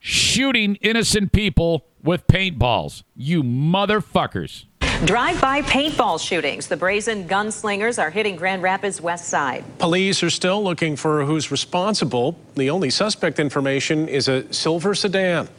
shooting 0.00 0.76
innocent 0.76 1.32
people 1.32 1.84
with 2.02 2.26
paintballs. 2.28 3.02
You 3.14 3.42
motherfuckers. 3.42 4.64
Drive-by 5.04 5.60
paintball 5.62 6.18
shootings. 6.18 6.68
The 6.68 6.78
brazen 6.78 7.28
gunslingers 7.28 8.02
are 8.02 8.08
hitting 8.08 8.36
Grand 8.36 8.62
Rapids 8.62 9.02
West 9.02 9.28
Side. 9.28 9.64
Police 9.78 10.22
are 10.22 10.30
still 10.30 10.64
looking 10.64 10.96
for 10.96 11.26
who's 11.26 11.50
responsible. 11.50 12.38
The 12.54 12.70
only 12.70 12.88
suspect 12.88 13.38
information 13.38 14.08
is 14.08 14.28
a 14.28 14.50
silver 14.50 14.94
sedan. 14.94 15.50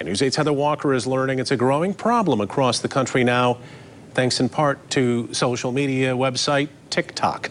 And 0.00 0.08
News 0.08 0.22
8's 0.22 0.36
Heather 0.36 0.52
Walker 0.52 0.94
is 0.94 1.06
learning 1.06 1.40
it's 1.40 1.50
a 1.50 1.58
growing 1.58 1.92
problem 1.92 2.40
across 2.40 2.78
the 2.78 2.88
country 2.88 3.22
now, 3.22 3.58
thanks 4.14 4.40
in 4.40 4.48
part 4.48 4.88
to 4.92 5.28
social 5.34 5.72
media 5.72 6.14
website 6.14 6.70
TikTok. 6.88 7.50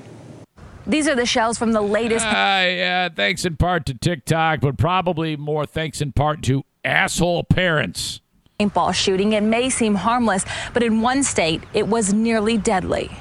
These 0.88 1.08
are 1.08 1.14
the 1.14 1.28
shells 1.28 1.60
from 1.60 1.74
the 1.74 1.82
latest. 1.82 2.26
Uh, 2.26 2.32
yeah, 2.32 3.10
thanks 3.10 3.46
in 3.46 3.56
part 3.56 3.86
to 3.86 3.94
TikTok, 3.94 4.62
but 4.62 4.78
probably 4.78 5.38
more 5.38 5.68
thanks 5.68 6.02
in 6.02 6.12
part 6.12 6.42
to 6.44 6.64
asshole 6.84 7.44
parents. 7.44 8.20
Paintball 8.60 8.96
shooting. 8.96 9.34
It 9.34 9.44
may 9.44 9.70
seem 9.70 9.94
harmless, 9.94 10.44
but 10.74 10.82
in 10.82 11.02
one 11.02 11.22
state, 11.22 11.62
it 11.76 11.88
was 11.88 12.16
nearly 12.16 12.58
deadly. 12.58 13.12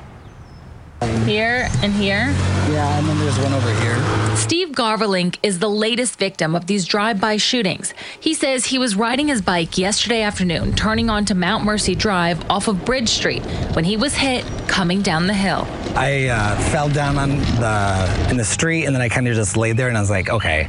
Here 1.24 1.68
and 1.82 1.92
here. 1.92 2.34
Yeah, 2.70 2.98
and 2.98 3.06
then 3.06 3.18
there's 3.18 3.38
one 3.38 3.52
over 3.52 3.72
here. 3.80 4.36
Steve 4.36 4.70
Garvelink 4.70 5.38
is 5.42 5.58
the 5.58 5.68
latest 5.68 6.18
victim 6.18 6.56
of 6.56 6.66
these 6.66 6.86
drive-by 6.86 7.36
shootings. 7.36 7.94
He 8.18 8.34
says 8.34 8.66
he 8.66 8.78
was 8.78 8.96
riding 8.96 9.28
his 9.28 9.40
bike 9.40 9.78
yesterday 9.78 10.22
afternoon, 10.22 10.74
turning 10.74 11.08
onto 11.08 11.34
Mount 11.34 11.64
Mercy 11.64 11.94
Drive 11.94 12.42
off 12.50 12.66
of 12.66 12.84
Bridge 12.84 13.08
Street, 13.08 13.44
when 13.74 13.84
he 13.84 13.96
was 13.96 14.14
hit 14.14 14.44
coming 14.66 15.02
down 15.02 15.26
the 15.26 15.34
hill. 15.34 15.66
I 15.94 16.28
uh, 16.28 16.58
fell 16.70 16.88
down 16.88 17.16
on 17.16 17.30
the 17.38 18.26
in 18.30 18.36
the 18.36 18.44
street, 18.44 18.84
and 18.84 18.94
then 18.94 19.02
I 19.02 19.08
kind 19.08 19.28
of 19.28 19.34
just 19.34 19.56
laid 19.56 19.76
there, 19.76 19.88
and 19.88 19.96
I 19.96 20.00
was 20.00 20.10
like, 20.10 20.28
okay, 20.28 20.68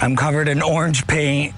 I'm 0.00 0.16
covered 0.16 0.48
in 0.48 0.62
orange 0.62 1.06
paint. 1.06 1.54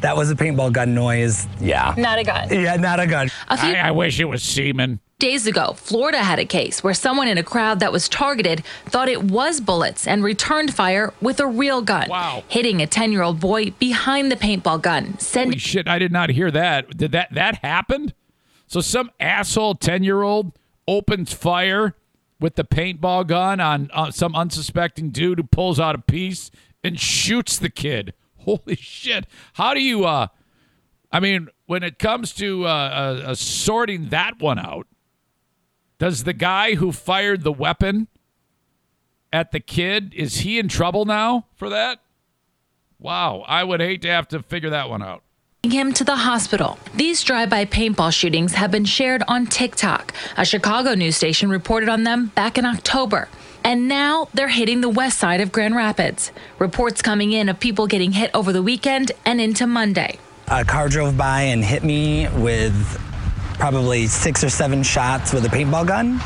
That 0.00 0.16
was 0.16 0.30
a 0.30 0.36
paintball 0.36 0.72
gun 0.72 0.94
noise. 0.94 1.46
Yeah. 1.60 1.94
Not 1.98 2.18
a 2.18 2.24
gun. 2.24 2.48
Yeah, 2.50 2.76
not 2.76 3.00
a 3.00 3.06
gun. 3.06 3.30
A 3.48 3.56
few 3.56 3.74
I, 3.74 3.88
I 3.88 3.90
wish 3.90 4.20
it 4.20 4.26
was 4.26 4.42
semen. 4.42 5.00
Days 5.20 5.48
ago, 5.48 5.72
Florida 5.72 6.18
had 6.22 6.38
a 6.38 6.44
case 6.44 6.84
where 6.84 6.94
someone 6.94 7.26
in 7.26 7.38
a 7.38 7.42
crowd 7.42 7.80
that 7.80 7.90
was 7.90 8.08
targeted 8.08 8.62
thought 8.86 9.08
it 9.08 9.20
was 9.24 9.60
bullets 9.60 10.06
and 10.06 10.22
returned 10.22 10.72
fire 10.72 11.12
with 11.20 11.40
a 11.40 11.46
real 11.48 11.82
gun, 11.82 12.08
Wow. 12.08 12.44
hitting 12.46 12.80
a 12.80 12.86
10 12.86 13.10
year 13.10 13.22
old 13.22 13.40
boy 13.40 13.70
behind 13.80 14.30
the 14.30 14.36
paintball 14.36 14.80
gun, 14.80 15.18
sending 15.18 15.54
Holy 15.54 15.58
shit! 15.58 15.88
I 15.88 15.98
did 15.98 16.12
not 16.12 16.30
hear 16.30 16.52
that. 16.52 16.96
Did 16.96 17.10
that 17.10 17.34
that 17.34 17.56
happened? 17.64 18.14
So 18.68 18.80
some 18.80 19.10
asshole 19.18 19.74
ten 19.74 20.04
year 20.04 20.22
old 20.22 20.52
opens 20.86 21.32
fire 21.32 21.96
with 22.38 22.54
the 22.54 22.62
paintball 22.62 23.26
gun 23.26 23.58
on 23.58 23.90
uh, 23.92 24.12
some 24.12 24.36
unsuspecting 24.36 25.10
dude 25.10 25.38
who 25.40 25.44
pulls 25.44 25.80
out 25.80 25.96
a 25.96 25.98
piece 25.98 26.52
and 26.84 26.96
shoots 27.00 27.58
the 27.58 27.70
kid. 27.70 28.14
Holy 28.44 28.76
shit! 28.76 29.26
How 29.54 29.74
do 29.74 29.82
you? 29.82 30.04
uh 30.04 30.28
I 31.10 31.18
mean, 31.18 31.48
when 31.66 31.82
it 31.82 31.98
comes 31.98 32.32
to 32.34 32.66
uh, 32.66 32.68
uh, 32.68 33.28
uh, 33.30 33.34
sorting 33.34 34.10
that 34.10 34.38
one 34.40 34.58
out, 34.60 34.86
does 35.98 36.24
the 36.24 36.32
guy 36.32 36.74
who 36.74 36.92
fired 36.92 37.42
the 37.42 37.52
weapon 37.52 38.08
at 39.32 39.52
the 39.52 39.60
kid 39.60 40.14
is 40.14 40.38
he 40.38 40.58
in 40.58 40.68
trouble 40.68 41.04
now 41.04 41.46
for 41.54 41.68
that? 41.68 42.00
Wow, 42.98 43.44
I 43.46 43.64
would 43.64 43.80
hate 43.80 44.02
to 44.02 44.08
have 44.08 44.28
to 44.28 44.42
figure 44.42 44.70
that 44.70 44.88
one 44.88 45.02
out. 45.02 45.22
him 45.64 45.92
to 45.92 46.04
the 46.04 46.16
hospital. 46.16 46.78
These 46.94 47.22
drive 47.22 47.50
by 47.50 47.64
paintball 47.64 48.12
shootings 48.12 48.54
have 48.54 48.70
been 48.70 48.84
shared 48.84 49.22
on 49.28 49.46
TikTok. 49.46 50.14
A 50.36 50.44
Chicago 50.44 50.94
news 50.94 51.16
station 51.16 51.50
reported 51.50 51.88
on 51.88 52.04
them 52.04 52.26
back 52.34 52.58
in 52.58 52.64
October. 52.64 53.28
And 53.64 53.88
now 53.88 54.28
they're 54.32 54.48
hitting 54.48 54.80
the 54.80 54.88
west 54.88 55.18
side 55.18 55.40
of 55.40 55.52
Grand 55.52 55.76
Rapids. 55.76 56.32
Reports 56.58 57.02
coming 57.02 57.32
in 57.32 57.48
of 57.48 57.60
people 57.60 57.86
getting 57.86 58.12
hit 58.12 58.30
over 58.32 58.52
the 58.52 58.62
weekend 58.62 59.12
and 59.24 59.40
into 59.40 59.66
Monday. 59.66 60.18
A 60.46 60.64
car 60.64 60.88
drove 60.88 61.16
by 61.16 61.42
and 61.42 61.64
hit 61.64 61.84
me 61.84 62.28
with 62.28 62.98
probably 63.58 64.06
six 64.06 64.42
or 64.44 64.48
seven 64.48 64.82
shots 64.82 65.32
with 65.32 65.44
a 65.44 65.48
paintball 65.48 65.86
gun. 65.86 66.18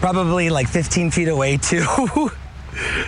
Probably 0.00 0.50
like 0.50 0.68
15 0.68 1.10
feet 1.10 1.28
away, 1.28 1.56
too. 1.62 1.84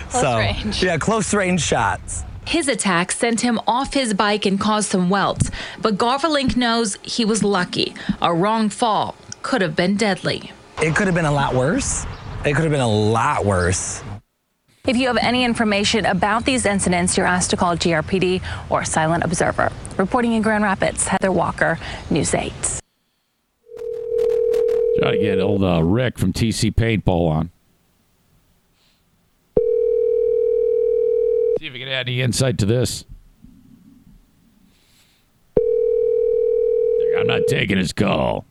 so, 0.09 0.37
range. 0.37 0.83
yeah, 0.83 0.97
close 0.97 1.33
range 1.33 1.61
shots. 1.61 2.23
His 2.45 2.69
attack 2.69 3.11
sent 3.11 3.41
him 3.41 3.59
off 3.67 3.93
his 3.93 4.13
bike 4.13 4.45
and 4.45 4.57
caused 4.59 4.89
some 4.89 5.09
welts, 5.09 5.51
but 5.81 5.97
Garvelink 5.97 6.55
knows 6.55 6.97
he 7.03 7.25
was 7.25 7.43
lucky. 7.43 7.93
A 8.21 8.33
wrong 8.33 8.69
fall 8.69 9.15
could 9.41 9.61
have 9.61 9.75
been 9.75 9.97
deadly. 9.97 10.51
It 10.81 10.95
could 10.95 11.07
have 11.07 11.15
been 11.15 11.25
a 11.25 11.31
lot 11.31 11.53
worse. 11.53 12.05
It 12.45 12.53
could 12.53 12.63
have 12.63 12.71
been 12.71 12.79
a 12.79 12.87
lot 12.87 13.43
worse. 13.43 14.01
If 14.85 14.95
you 14.95 15.07
have 15.07 15.17
any 15.17 15.43
information 15.43 16.05
about 16.05 16.45
these 16.45 16.65
incidents, 16.65 17.17
you're 17.17 17.25
asked 17.25 17.49
to 17.49 17.57
call 17.57 17.75
GRPD 17.75 18.41
or 18.69 18.85
Silent 18.85 19.25
Observer. 19.25 19.69
Reporting 19.97 20.31
in 20.31 20.41
Grand 20.41 20.63
Rapids, 20.63 21.05
Heather 21.05 21.33
Walker, 21.33 21.77
News 22.09 22.33
8. 22.33 22.53
Try 24.99 25.11
to 25.11 25.17
get 25.17 25.39
old 25.39 25.63
uh, 25.63 25.83
Rick 25.83 26.17
from 26.17 26.33
TC 26.33 26.73
Paintball 26.73 27.29
on. 27.29 27.51
See 31.59 31.67
if 31.67 31.73
we 31.73 31.79
can 31.79 31.87
add 31.87 32.07
any 32.07 32.21
insight 32.21 32.57
to 32.59 32.65
this. 32.65 33.05
I'm 37.17 37.27
not 37.27 37.41
taking 37.47 37.77
his 37.77 37.93
call. 37.93 38.45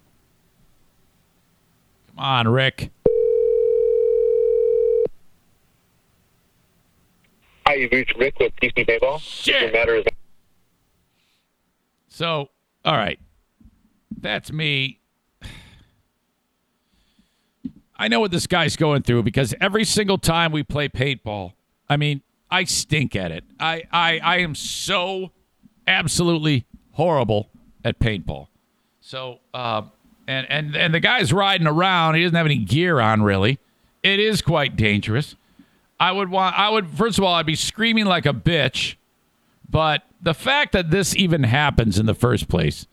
Come 2.09 2.18
on, 2.18 2.49
Rick. 2.49 2.90
Hi, 7.66 7.74
you've 7.74 7.92
reached 7.92 8.16
Rick 8.16 8.38
with 8.38 8.53
TC 8.57 8.86
Paintball. 8.86 9.20
Shit. 9.20 9.72
Matter 9.72 9.97
is 9.97 10.05
So, 12.09 12.51
all 12.84 12.97
right. 12.97 13.18
That's 14.20 14.53
me. 14.53 15.01
I 17.99 18.09
know 18.09 18.20
what 18.20 18.30
this 18.30 18.47
guy's 18.47 18.76
going 18.76 19.03
through 19.03 19.22
because 19.22 19.55
every 19.61 19.84
single 19.84 20.18
time 20.18 20.53
we 20.53 20.62
play 20.62 20.88
paintball, 20.88 21.53
I 21.88 21.97
mean, 21.97 22.22
I 22.51 22.64
stink 22.64 23.16
at 23.16 23.32
it. 23.32 23.44
I, 23.59 23.84
I, 23.90 24.18
I 24.18 24.38
am 24.38 24.55
so 24.55 25.32
absolutely 25.86 26.66
horrible 26.92 27.49
at 27.84 27.99
paintball. 27.99 28.49
So, 29.01 29.38
um, 29.55 29.92
and, 30.26 30.47
and, 30.51 30.76
and 30.76 30.92
the 30.92 31.01
guy's 31.01 31.32
riding 31.32 31.66
around. 31.66 32.16
He 32.16 32.22
doesn't 32.22 32.36
have 32.36 32.47
any 32.47 32.59
gear 32.59 33.01
on, 33.01 33.22
really. 33.22 33.59
It 34.03 34.20
is 34.20 34.42
quite 34.42 34.76
dangerous. 34.76 35.36
I 35.99 36.12
would 36.12 36.30
want, 36.30 36.59
I 36.59 36.68
would, 36.68 36.90
first 36.90 37.18
of 37.18 37.24
all, 37.24 37.34
I'd 37.34 37.47
be 37.47 37.55
screaming 37.55 38.05
like 38.05 38.26
a 38.26 38.32
bitch. 38.32 38.97
But 39.68 40.03
the 40.20 40.34
fact 40.34 40.72
that 40.72 40.90
this 40.90 41.16
even 41.16 41.44
happens 41.44 41.99
in 41.99 42.07
the 42.07 42.14
first 42.14 42.49
place, 42.49 42.86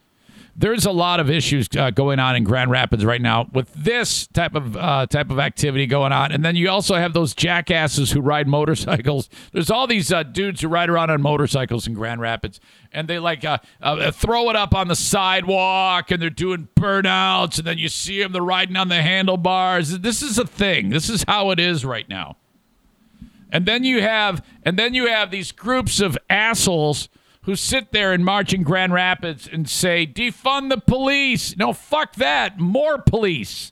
there's 0.56 0.86
a 0.86 0.92
lot 0.92 1.20
of 1.20 1.30
issues 1.30 1.68
uh, 1.78 1.90
going 1.90 2.20
on 2.20 2.36
in 2.36 2.44
Grand 2.44 2.70
Rapids 2.70 3.04
right 3.04 3.22
now 3.22 3.50
with 3.54 3.74
this 3.74 4.28
type 4.28 4.54
of 4.54 4.78
uh, 4.78 5.08
type 5.08 5.32
of 5.32 5.40
activity 5.40 5.88
going 5.88 6.12
on, 6.12 6.32
and 6.32 6.46
then 6.46 6.56
you 6.56 6.70
also 6.70 6.96
have 6.96 7.14
those 7.14 7.34
jackasses 7.34 8.12
who 8.12 8.22
ride 8.22 8.48
motorcycles. 8.48 9.30
There's 9.52 9.72
all 9.72 9.88
these 9.88 10.12
uh, 10.12 10.24
dudes 10.24 10.62
who 10.62 10.68
ride 10.68 10.90
around 10.90 11.10
on 11.10 11.22
motorcycles 11.22 11.88
in 11.88 11.96
Grand 11.96 12.22
Rapids, 12.22 12.60
and 12.92 13.08
they 13.08 13.18
like 13.18 13.44
uh, 13.44 13.58
uh, 13.82 14.12
throw 14.12 14.50
it 14.52 14.56
up 14.56 14.76
on 14.76 14.88
the 14.88 14.96
sidewalk, 14.96 16.12
and 16.12 16.22
they're 16.22 16.30
doing 16.30 16.68
burnouts, 16.76 17.58
and 17.58 17.66
then 17.66 17.80
you 17.80 17.90
see 17.90 18.22
them 18.22 18.32
they're 18.32 18.42
riding 18.42 18.76
on 18.76 18.90
the 18.90 19.02
handlebars. 19.02 20.00
This 20.00 20.22
is 20.22 20.38
a 20.38 20.46
thing. 20.46 20.90
This 20.90 21.10
is 21.10 21.26
how 21.28 21.50
it 21.50 21.60
is 21.60 21.84
right 21.84 22.08
now. 22.08 22.38
And 23.52 23.66
then 23.66 23.84
you 23.84 24.02
have 24.02 24.46
and 24.64 24.78
then 24.78 24.94
you 24.94 25.08
have 25.08 25.32
these 25.32 25.52
groups 25.52 26.00
of 26.00 26.18
assholes 26.30 27.10
who 27.44 27.56
sit 27.56 27.92
there 27.92 28.14
and 28.14 28.24
march 28.26 28.54
in 28.54 28.64
Grand 28.64 28.94
Rapids 28.94 29.48
and 29.52 29.70
say, 29.70 30.08
defund 30.08 30.70
the 30.70 30.78
police. 30.78 31.56
No, 31.58 31.74
fuck 31.74 32.16
that. 32.16 32.60
More 32.60 32.98
police. 32.98 33.72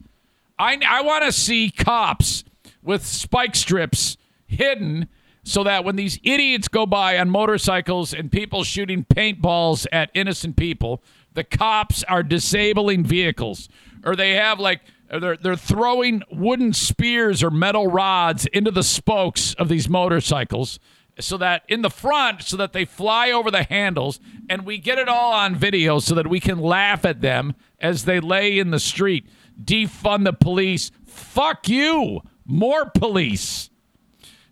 I, 0.60 0.80
I 0.88 1.02
want 1.02 1.26
to 1.26 1.32
see 1.32 1.72
cops 1.72 2.44
with 2.84 3.06
spike 3.06 3.56
strips 3.56 4.18
hidden 4.46 5.08
so 5.44 5.64
that 5.64 5.84
when 5.84 5.96
these 5.96 6.20
idiots 6.24 6.68
go 6.68 6.86
by 6.86 7.18
on 7.18 7.30
motorcycles 7.30 8.14
and 8.14 8.32
people 8.32 8.64
shooting 8.64 9.06
paintballs 9.06 9.88
at 9.92 10.12
innocent 10.14 10.56
people, 10.56 11.02
the 11.34 11.44
cops 11.44 12.04
are 12.04 12.24
disabling 12.24 13.04
vehicles 13.04 13.70
or 14.04 14.16
they 14.16 14.32
have 14.32 14.60
like 14.60 14.82
they're 15.10 15.38
they're 15.38 15.56
throwing 15.56 16.24
wooden 16.32 16.74
spears 16.74 17.44
or 17.44 17.52
metal 17.52 17.88
rods 17.88 18.46
into 18.48 18.72
the 18.72 18.84
spokes 18.84 19.54
of 19.56 19.68
these 19.70 19.90
motorcycles 19.90 20.80
so 21.20 21.38
that 21.38 21.64
in 21.68 21.82
the 21.82 21.90
front 21.90 22.42
so 22.42 22.58
that 22.58 22.74
they 22.74 22.86
fly 22.86 23.32
over 23.32 23.52
the 23.52 23.64
handles 23.64 24.20
and 24.50 24.66
we 24.66 24.78
get 24.78 24.98
it 24.98 25.08
all 25.08 25.34
on 25.34 25.56
video 25.56 26.00
so 26.00 26.16
that 26.16 26.28
we 26.28 26.40
can 26.40 26.60
laugh 26.60 27.06
at 27.06 27.22
them 27.22 27.54
as 27.80 28.06
they 28.06 28.20
lay 28.20 28.58
in 28.58 28.72
the 28.72 28.80
street 28.80 29.28
defund 29.62 30.24
the 30.24 30.34
police 30.34 30.92
fuck 31.06 31.68
you 31.68 32.22
more 32.46 32.86
police 32.90 33.70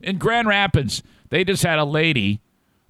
in 0.02 0.18
Grand 0.18 0.48
Rapids, 0.48 1.04
they 1.30 1.44
just 1.44 1.64
had 1.64 1.80
a 1.80 1.86
lady 1.86 2.42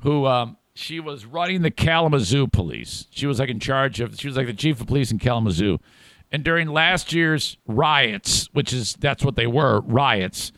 who 0.02 0.26
um, 0.26 0.58
she 0.74 1.00
was 1.00 1.26
running 1.26 1.62
the 1.62 1.72
Kalamazoo 1.72 2.48
police. 2.48 3.08
She 3.10 3.26
was 3.26 3.40
like 3.40 3.50
in 3.50 3.60
charge 3.60 4.00
of. 4.00 4.20
She 4.20 4.28
was 4.28 4.38
like 4.38 4.48
the 4.48 4.54
chief 4.54 4.80
of 4.80 4.88
police 4.88 5.12
in 5.12 5.20
Kalamazoo, 5.20 5.80
and 6.32 6.44
during 6.44 6.70
last 6.70 7.14
year's 7.14 7.58
riots, 7.68 8.50
which 8.54 8.74
is 8.74 8.96
that's 9.00 9.24
what 9.24 9.36
they 9.36 9.48
were 9.48 9.82
riots, 9.82 10.52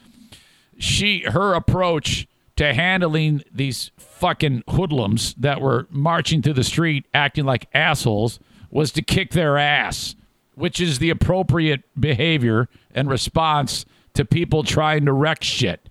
she 0.77 1.21
her 1.21 1.53
approach 1.53 2.27
to 2.55 2.73
handling 2.73 3.43
these 3.51 3.91
fucking 3.97 4.63
hoodlums 4.69 5.33
that 5.35 5.61
were 5.61 5.87
marching 5.89 6.41
through 6.41 6.53
the 6.53 6.63
street 6.63 7.05
acting 7.13 7.45
like 7.45 7.67
assholes 7.73 8.39
was 8.69 8.91
to 8.91 9.01
kick 9.01 9.31
their 9.31 9.57
ass, 9.57 10.15
which 10.55 10.79
is 10.79 10.99
the 10.99 11.09
appropriate 11.09 11.83
behavior 11.99 12.69
and 12.93 13.09
response 13.09 13.85
to 14.13 14.25
people 14.25 14.63
trying 14.63 15.05
to 15.05 15.13
wreck 15.13 15.43
shit. 15.43 15.89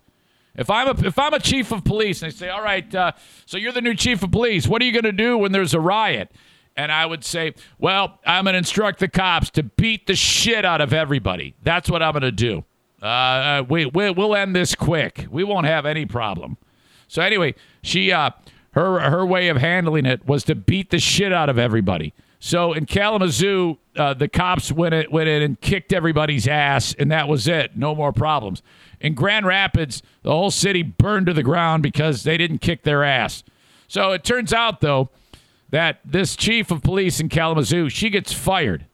If 0.54 0.68
I'm 0.68 0.88
a 0.88 1.06
if 1.06 1.18
I'm 1.18 1.32
a 1.32 1.38
chief 1.38 1.72
of 1.72 1.84
police 1.84 2.22
and 2.22 2.30
they 2.30 2.36
say, 2.36 2.48
"All 2.48 2.62
right, 2.62 2.92
uh, 2.94 3.12
so 3.46 3.56
you're 3.56 3.72
the 3.72 3.80
new 3.80 3.94
chief 3.94 4.22
of 4.22 4.30
police. 4.30 4.66
What 4.66 4.82
are 4.82 4.84
you 4.84 4.92
going 4.92 5.04
to 5.04 5.12
do 5.12 5.38
when 5.38 5.52
there's 5.52 5.74
a 5.74 5.80
riot?" 5.80 6.30
And 6.76 6.90
I 6.90 7.06
would 7.06 7.24
say, 7.24 7.54
"Well, 7.78 8.18
I'm 8.26 8.44
going 8.44 8.54
to 8.54 8.58
instruct 8.58 8.98
the 8.98 9.08
cops 9.08 9.50
to 9.50 9.62
beat 9.62 10.06
the 10.06 10.16
shit 10.16 10.64
out 10.64 10.80
of 10.80 10.92
everybody. 10.92 11.54
That's 11.62 11.88
what 11.88 12.02
I'm 12.02 12.12
going 12.12 12.22
to 12.22 12.32
do. 12.32 12.64
Uh, 13.03 13.07
uh, 13.07 13.64
we, 13.68 13.86
we 13.86 14.11
we'll 14.11 14.34
end 14.34 14.55
this 14.55 14.74
quick. 14.74 15.26
We 15.30 15.44
won't 15.44 15.66
have 15.66 15.86
any 15.86 16.07
problem." 16.07 16.57
So 17.09 17.22
anyway, 17.22 17.55
she 17.82 18.12
uh, 18.12 18.30
her 18.72 19.01
her 19.01 19.24
way 19.24 19.48
of 19.48 19.57
handling 19.57 20.07
it 20.07 20.26
was 20.26 20.44
to 20.44 20.55
beat 20.55 20.90
the 20.90 20.98
shit 20.98 21.32
out 21.32 21.48
of 21.48 21.59
everybody. 21.59 22.12
So 22.40 22.72
in 22.72 22.86
Kalamazoo, 22.86 23.78
uh, 23.96 24.14
the 24.14 24.26
cops 24.28 24.72
went 24.72 24.94
in, 24.94 25.11
went 25.11 25.28
in 25.28 25.42
and 25.42 25.61
kicked 25.61 25.92
everybody's 25.92 26.48
ass, 26.48 26.94
and 26.98 27.12
that 27.12 27.28
was 27.28 27.46
it. 27.46 27.76
No 27.76 27.94
more 27.94 28.12
problems. 28.12 28.62
In 29.01 29.14
Grand 29.14 29.44
Rapids, 29.44 30.03
the 30.22 30.30
whole 30.30 30.51
city 30.51 30.82
burned 30.82 31.26
to 31.26 31.34
the 31.34 31.42
ground 31.42 31.82
because 31.82 32.22
they 32.22 32.38
didn't 32.38 32.59
kick 32.59 32.82
their 32.82 33.05
ass. 33.05 33.44
So 33.88 34.12
it 34.12 34.24
turns 34.24 34.53
out, 34.53 34.80
though, 34.80 35.11
that 35.70 36.01
this 36.05 36.34
chief 36.34 36.70
of 36.70 36.82
police 36.82 37.20
in 37.20 37.28
Kalamazoo, 37.28 37.90
she 37.90 38.09
gets 38.09 38.32
fired. 38.32 38.86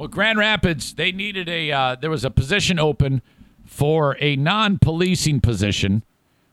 Well, 0.00 0.08
Grand 0.08 0.38
Rapids, 0.38 0.94
they 0.94 1.12
needed 1.12 1.46
a, 1.46 1.70
uh, 1.70 1.94
there 1.94 2.08
was 2.08 2.24
a 2.24 2.30
position 2.30 2.78
open 2.78 3.20
for 3.66 4.16
a 4.18 4.34
non 4.34 4.78
policing 4.78 5.42
position. 5.42 6.04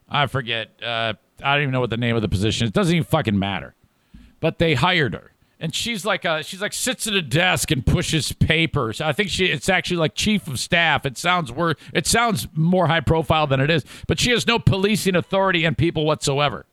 I 0.10 0.28
forget. 0.28 0.72
Uh, 0.84 1.14
I 1.42 1.54
don't 1.54 1.62
even 1.62 1.72
know 1.72 1.80
what 1.80 1.90
the 1.90 1.96
name 1.96 2.18
of 2.18 2.22
the 2.22 2.28
position 2.28 2.66
is. 2.66 2.72
It 2.72 2.74
doesn't 2.74 2.94
even 2.94 3.06
fucking 3.06 3.40
matter. 3.40 3.74
But 4.42 4.58
they 4.60 4.74
hired 4.74 5.14
her. 5.14 5.32
and 5.62 5.74
she's 5.74 6.04
like 6.04 6.26
uh 6.26 6.42
she's 6.42 6.62
like 6.62 6.74
sits 6.74 7.08
at 7.08 7.14
a 7.14 7.22
desk 7.22 7.72
and 7.72 7.86
pushes 7.86 8.34
papers. 8.34 9.00
I 9.00 9.14
think 9.14 9.30
she 9.30 9.46
it's 9.46 9.70
actually 9.70 9.98
like 9.98 10.14
chief 10.14 10.50
of 10.50 10.60
staff. 10.60 11.06
It 11.06 11.18
sounds 11.18 11.50
wor 11.50 11.76
it 11.94 12.06
sounds 12.06 12.50
more 12.54 12.88
high 12.88 13.00
profile 13.00 13.48
than 13.48 13.62
it 13.62 13.70
is, 13.70 13.86
but 14.08 14.20
she 14.20 14.32
has 14.32 14.46
no 14.46 14.60
policing 14.60 15.16
authority 15.16 15.64
and 15.64 15.78
people 15.78 16.06
whatsoever. 16.06 16.66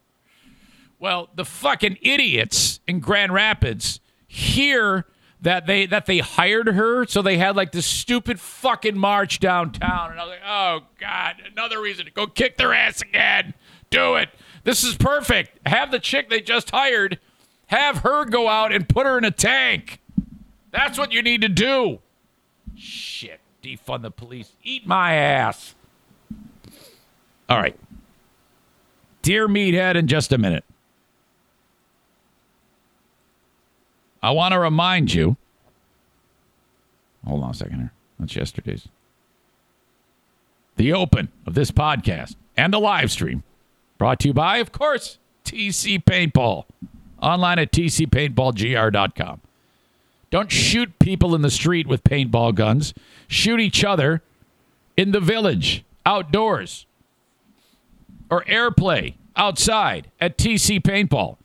Well, 0.99 1.29
the 1.37 1.45
fucking 1.45 1.99
idiots 2.03 2.81
in 2.89 2.99
Grand 2.99 3.33
Rapids 3.33 4.01
hear 4.27 5.07
that 5.45 5.67
they 5.67 5.85
that 5.87 6.07
they 6.07 6.19
hired 6.19 6.67
her, 6.67 7.07
so 7.07 7.23
they 7.23 7.37
had 7.37 7.55
like 7.55 7.71
this 7.71 7.87
stupid 7.87 8.41
fucking 8.41 8.97
march 8.97 9.41
downtown, 9.41 10.11
and 10.11 10.19
I 10.19 10.25
was 10.25 10.31
like, 10.31 10.41
oh 10.47 10.81
god, 10.99 11.37
another 11.53 11.81
reason 11.81 12.07
to 12.07 12.11
go 12.11 12.27
kick 12.27 12.57
their 12.57 12.73
ass 12.73 13.03
again. 13.03 13.53
Do 13.91 14.15
it. 14.15 14.31
This 14.65 14.83
is 14.83 14.97
perfect. 14.97 15.61
Have 15.67 15.91
the 15.91 15.99
chick 15.99 16.31
they 16.31 16.41
just 16.41 16.71
hired, 16.71 17.21
have 17.67 17.99
her 17.99 18.25
go 18.25 18.49
out 18.49 18.73
and 18.73 18.89
put 18.89 19.07
her 19.07 19.19
in 19.19 19.25
a 19.25 19.31
tank. 19.31 20.01
That's 20.71 20.99
what 20.99 21.13
you 21.13 21.23
need 21.23 21.43
to 21.43 21.49
do. 21.49 22.01
Shit, 22.75 23.41
defund 23.63 24.01
the 24.01 24.11
police. 24.11 24.53
Eat 24.63 24.87
my 24.87 25.13
ass. 25.15 25.75
All 27.51 27.59
right. 27.59 27.79
Dear 29.21 29.47
Meathead, 29.47 29.95
in 29.95 30.07
just 30.07 30.33
a 30.33 30.39
minute. 30.39 30.65
I 34.25 34.31
want 34.31 34.53
to 34.53 34.59
remind 34.59 35.13
you. 35.13 35.37
Hold 37.27 37.45
on 37.45 37.51
a 37.51 37.55
second 37.55 37.77
here. 37.77 37.93
That's 38.19 38.35
yesterday's. 38.35 38.89
The 40.77 40.95
open 40.95 41.29
of 41.47 41.53
this 41.53 41.71
podcast 41.71 42.35
and 42.57 42.73
the 42.73 42.81
live 42.81 43.13
stream 43.13 43.43
brought 43.99 44.21
to 44.21 44.29
you 44.29 44.35
by, 44.35 44.57
of 44.57 44.73
course, 44.73 45.19
TC 45.45 46.03
Paintball. 46.03 46.65
Online 47.21 47.59
at 47.59 47.71
tcpaintballgr.com. 47.71 49.43
Don't 50.31 50.51
shoot 50.51 50.99
people 50.99 51.35
in 51.35 51.43
the 51.43 51.51
street 51.51 51.87
with 51.87 52.03
paintball 52.03 52.55
guns. 52.55 52.95
Shoot 53.29 53.61
each 53.61 53.85
other 53.85 54.23
in 54.97 55.13
the 55.13 55.21
village, 55.21 55.85
outdoors, 56.07 56.87
or 58.31 58.43
airplay 58.45 59.17
outside 59.37 60.11
at 60.19 60.39
TC 60.39 60.81
Paintball. 60.81 61.37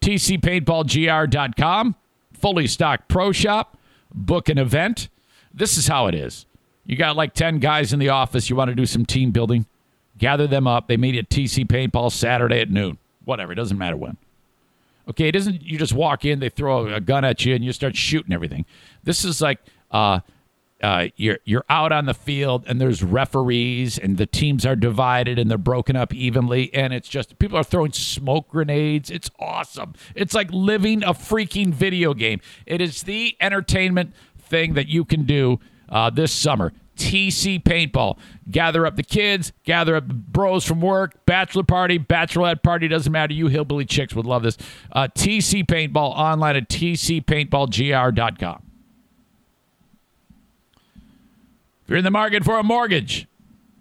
TCPaintballgr.com 0.00 1.96
fully 2.40 2.66
stocked 2.66 3.08
pro 3.08 3.32
shop, 3.32 3.76
book 4.14 4.48
an 4.48 4.58
event. 4.58 5.08
This 5.52 5.76
is 5.76 5.88
how 5.88 6.06
it 6.06 6.14
is. 6.14 6.46
You 6.84 6.96
got 6.96 7.16
like 7.16 7.34
10 7.34 7.58
guys 7.58 7.92
in 7.92 7.98
the 7.98 8.08
office, 8.08 8.48
you 8.48 8.56
want 8.56 8.70
to 8.70 8.74
do 8.74 8.86
some 8.86 9.04
team 9.04 9.30
building, 9.30 9.66
gather 10.16 10.46
them 10.46 10.66
up. 10.66 10.88
They 10.88 10.96
meet 10.96 11.16
at 11.16 11.28
TC 11.28 11.66
Paintball 11.66 12.12
Saturday 12.12 12.60
at 12.60 12.70
noon. 12.70 12.98
Whatever, 13.24 13.52
it 13.52 13.56
doesn't 13.56 13.76
matter 13.76 13.96
when. 13.96 14.16
Okay, 15.08 15.28
it 15.28 15.36
isn't 15.36 15.62
you 15.62 15.78
just 15.78 15.92
walk 15.92 16.24
in, 16.24 16.38
they 16.38 16.48
throw 16.48 16.86
a 16.86 17.00
gun 17.00 17.24
at 17.24 17.44
you 17.44 17.54
and 17.54 17.64
you 17.64 17.72
start 17.72 17.96
shooting 17.96 18.32
everything. 18.32 18.64
This 19.04 19.24
is 19.24 19.40
like 19.40 19.58
uh 19.90 20.20
uh, 20.82 21.08
you're 21.16 21.38
you're 21.44 21.64
out 21.68 21.92
on 21.92 22.06
the 22.06 22.14
field 22.14 22.64
and 22.66 22.80
there's 22.80 23.02
referees 23.02 23.98
and 23.98 24.16
the 24.16 24.26
teams 24.26 24.64
are 24.64 24.76
divided 24.76 25.38
and 25.38 25.50
they're 25.50 25.58
broken 25.58 25.96
up 25.96 26.14
evenly 26.14 26.72
and 26.72 26.92
it's 26.92 27.08
just 27.08 27.38
people 27.38 27.58
are 27.58 27.64
throwing 27.64 27.92
smoke 27.92 28.48
grenades. 28.48 29.10
It's 29.10 29.30
awesome. 29.38 29.94
It's 30.14 30.34
like 30.34 30.50
living 30.52 31.02
a 31.02 31.14
freaking 31.14 31.74
video 31.74 32.14
game. 32.14 32.40
It 32.66 32.80
is 32.80 33.02
the 33.02 33.36
entertainment 33.40 34.14
thing 34.38 34.74
that 34.74 34.88
you 34.88 35.04
can 35.04 35.24
do 35.24 35.58
uh, 35.88 36.10
this 36.10 36.32
summer. 36.32 36.72
TC 36.96 37.62
Paintball. 37.62 38.18
Gather 38.50 38.84
up 38.84 38.96
the 38.96 39.04
kids, 39.04 39.52
gather 39.64 39.94
up 39.94 40.08
the 40.08 40.14
bros 40.14 40.64
from 40.64 40.80
work, 40.80 41.24
bachelor 41.26 41.62
party, 41.62 41.98
bachelorette 41.98 42.62
party, 42.62 42.88
doesn't 42.88 43.12
matter. 43.12 43.32
You 43.32 43.46
hillbilly 43.46 43.84
chicks 43.84 44.14
would 44.14 44.26
love 44.26 44.42
this. 44.42 44.58
Uh, 44.90 45.06
TC 45.06 45.64
Paintball 45.64 46.16
online 46.16 46.56
at 46.56 46.68
tcpaintballgr.com. 46.68 48.67
If 51.88 51.92
you're 51.92 51.98
in 51.98 52.04
the 52.04 52.10
market 52.10 52.44
for 52.44 52.58
a 52.58 52.62
mortgage, 52.62 53.26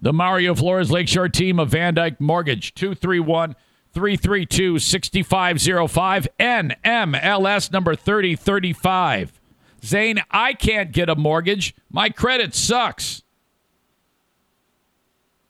the 0.02 0.14
Mario 0.14 0.56
Flores 0.56 0.90
Lakeshore 0.90 1.28
team 1.28 1.60
of 1.60 1.72
Van 1.72 1.94
Dyke 1.94 2.22
Mortgage, 2.22 2.74
231 2.74 3.54
332 3.92 4.80
6505, 4.80 6.28
NMLS 6.40 7.70
number 7.74 7.96
3035. 7.96 9.42
Zane, 9.84 10.22
I 10.32 10.54
can't 10.54 10.94
get 10.94 11.10
a 11.10 11.16
mortgage. 11.18 11.76
My 11.92 12.08
credit 12.10 12.56
sucks. 12.56 13.24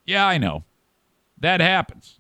Yeah, 0.04 0.26
I 0.26 0.40
know. 0.40 0.64
That 1.38 1.62
happens. 1.62 2.20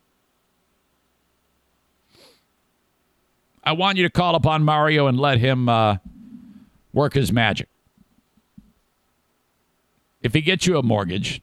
I 3.63 3.71
want 3.71 3.97
you 3.97 4.03
to 4.03 4.11
call 4.11 4.35
upon 4.35 4.63
Mario 4.63 5.07
and 5.07 5.19
let 5.19 5.39
him 5.39 5.67
uh, 5.67 5.97
work 6.93 7.15
his 7.15 7.31
magic. 7.33 7.69
If 10.27 10.33
he 10.33 10.41
gets 10.41 10.67
you 10.67 10.77
a 10.77 10.83
mortgage 10.83 11.41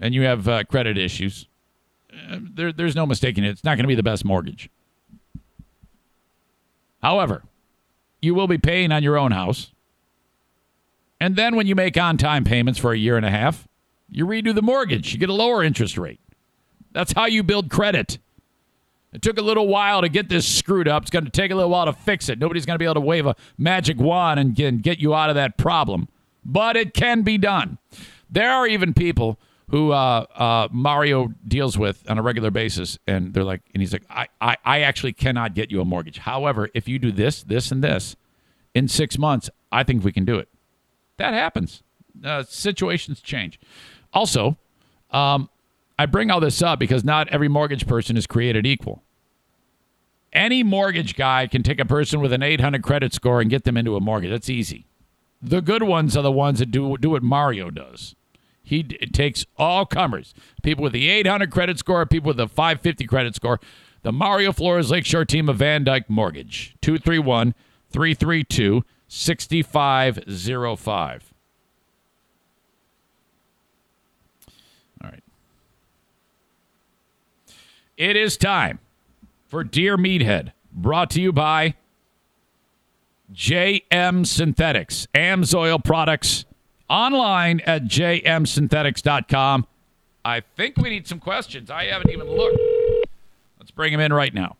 and 0.00 0.12
you 0.12 0.22
have 0.22 0.48
uh, 0.48 0.64
credit 0.64 0.98
issues, 0.98 1.46
uh, 2.12 2.38
there, 2.40 2.72
there's 2.72 2.96
no 2.96 3.06
mistaking 3.06 3.44
it. 3.44 3.50
It's 3.50 3.62
not 3.62 3.76
going 3.76 3.84
to 3.84 3.88
be 3.88 3.94
the 3.94 4.02
best 4.02 4.24
mortgage. 4.24 4.68
However, 7.00 7.44
you 8.20 8.34
will 8.34 8.48
be 8.48 8.58
paying 8.58 8.90
on 8.90 9.04
your 9.04 9.16
own 9.16 9.30
house. 9.30 9.72
And 11.20 11.36
then 11.36 11.54
when 11.54 11.68
you 11.68 11.76
make 11.76 11.96
on 11.96 12.16
time 12.16 12.42
payments 12.42 12.80
for 12.80 12.92
a 12.92 12.98
year 12.98 13.16
and 13.16 13.24
a 13.24 13.30
half, 13.30 13.68
you 14.10 14.26
redo 14.26 14.52
the 14.52 14.62
mortgage. 14.62 15.12
You 15.12 15.20
get 15.20 15.28
a 15.28 15.32
lower 15.32 15.62
interest 15.62 15.96
rate. 15.96 16.18
That's 16.90 17.12
how 17.12 17.26
you 17.26 17.44
build 17.44 17.70
credit. 17.70 18.18
It 19.12 19.22
took 19.22 19.38
a 19.38 19.42
little 19.42 19.68
while 19.68 20.00
to 20.00 20.08
get 20.08 20.28
this 20.28 20.44
screwed 20.44 20.88
up. 20.88 21.04
It's 21.04 21.10
going 21.12 21.24
to 21.24 21.30
take 21.30 21.52
a 21.52 21.54
little 21.54 21.70
while 21.70 21.86
to 21.86 21.92
fix 21.92 22.28
it. 22.28 22.40
Nobody's 22.40 22.66
going 22.66 22.74
to 22.74 22.80
be 22.80 22.84
able 22.84 22.94
to 22.94 23.00
wave 23.00 23.26
a 23.26 23.36
magic 23.56 24.00
wand 24.00 24.40
and 24.40 24.56
get, 24.56 24.82
get 24.82 24.98
you 24.98 25.14
out 25.14 25.28
of 25.28 25.36
that 25.36 25.56
problem. 25.56 26.08
But 26.44 26.76
it 26.76 26.94
can 26.94 27.22
be 27.22 27.38
done. 27.38 27.78
There 28.30 28.50
are 28.50 28.66
even 28.66 28.94
people 28.94 29.38
who 29.70 29.92
uh, 29.92 30.26
uh, 30.34 30.68
Mario 30.72 31.28
deals 31.46 31.78
with 31.78 32.08
on 32.10 32.18
a 32.18 32.22
regular 32.22 32.50
basis, 32.50 32.98
and 33.06 33.32
they're 33.32 33.44
like, 33.44 33.62
and 33.72 33.80
he's 33.80 33.92
like, 33.92 34.02
I, 34.10 34.26
I, 34.40 34.56
I 34.64 34.80
actually 34.80 35.12
cannot 35.12 35.54
get 35.54 35.70
you 35.70 35.80
a 35.80 35.84
mortgage. 35.84 36.18
However, 36.18 36.68
if 36.74 36.88
you 36.88 36.98
do 36.98 37.12
this, 37.12 37.42
this, 37.44 37.70
and 37.70 37.82
this 37.82 38.16
in 38.74 38.88
six 38.88 39.16
months, 39.16 39.48
I 39.70 39.84
think 39.84 40.04
we 40.04 40.12
can 40.12 40.24
do 40.24 40.36
it. 40.36 40.48
That 41.18 41.34
happens. 41.34 41.82
Uh, 42.24 42.42
situations 42.42 43.20
change. 43.20 43.60
Also, 44.12 44.58
um, 45.12 45.48
I 45.98 46.06
bring 46.06 46.30
all 46.30 46.40
this 46.40 46.62
up 46.62 46.78
because 46.78 47.04
not 47.04 47.28
every 47.28 47.48
mortgage 47.48 47.86
person 47.86 48.16
is 48.16 48.26
created 48.26 48.66
equal. 48.66 49.02
Any 50.32 50.62
mortgage 50.62 51.16
guy 51.16 51.46
can 51.46 51.62
take 51.62 51.80
a 51.80 51.84
person 51.84 52.20
with 52.20 52.32
an 52.32 52.42
800 52.42 52.82
credit 52.82 53.12
score 53.12 53.40
and 53.40 53.50
get 53.50 53.64
them 53.64 53.76
into 53.76 53.96
a 53.96 54.00
mortgage. 54.00 54.30
That's 54.30 54.48
easy. 54.50 54.86
The 55.42 55.60
good 55.60 55.82
ones 55.82 56.16
are 56.16 56.22
the 56.22 56.32
ones 56.32 56.58
that 56.58 56.70
do 56.70 56.96
do 56.98 57.10
what 57.10 57.22
Mario 57.22 57.70
does. 57.70 58.14
He 58.62 58.82
takes 58.84 59.46
all 59.56 59.86
comers, 59.86 60.34
people 60.62 60.84
with 60.84 60.92
the 60.92 61.08
800 61.08 61.50
credit 61.50 61.78
score, 61.78 62.04
people 62.06 62.28
with 62.28 62.36
the 62.36 62.46
550 62.46 63.06
credit 63.06 63.34
score. 63.34 63.58
The 64.02 64.12
Mario 64.12 64.52
Flores 64.52 64.90
Lakeshore 64.90 65.24
team 65.24 65.48
of 65.48 65.56
Van 65.56 65.82
Dyke 65.82 66.08
Mortgage, 66.08 66.76
231 66.80 67.54
332 67.90 68.84
6505. 69.08 71.34
All 75.02 75.10
right. 75.10 75.24
It 77.96 78.16
is 78.16 78.36
time 78.36 78.78
for 79.48 79.64
Dear 79.64 79.98
Meathead, 79.98 80.52
brought 80.72 81.10
to 81.10 81.20
you 81.20 81.32
by 81.32 81.74
JM 83.32 84.26
Synthetics, 84.26 85.06
Amsoil 85.14 85.82
products 85.82 86.44
online 86.88 87.60
at 87.60 87.84
jmsynthetics.com. 87.84 89.66
I 90.24 90.42
think 90.56 90.76
we 90.76 90.90
need 90.90 91.06
some 91.06 91.20
questions. 91.20 91.70
I 91.70 91.84
haven't 91.84 92.10
even 92.10 92.28
looked. 92.28 92.58
Let's 93.58 93.70
bring 93.70 93.92
him 93.92 94.00
in 94.00 94.12
right 94.12 94.34
now. 94.34 94.56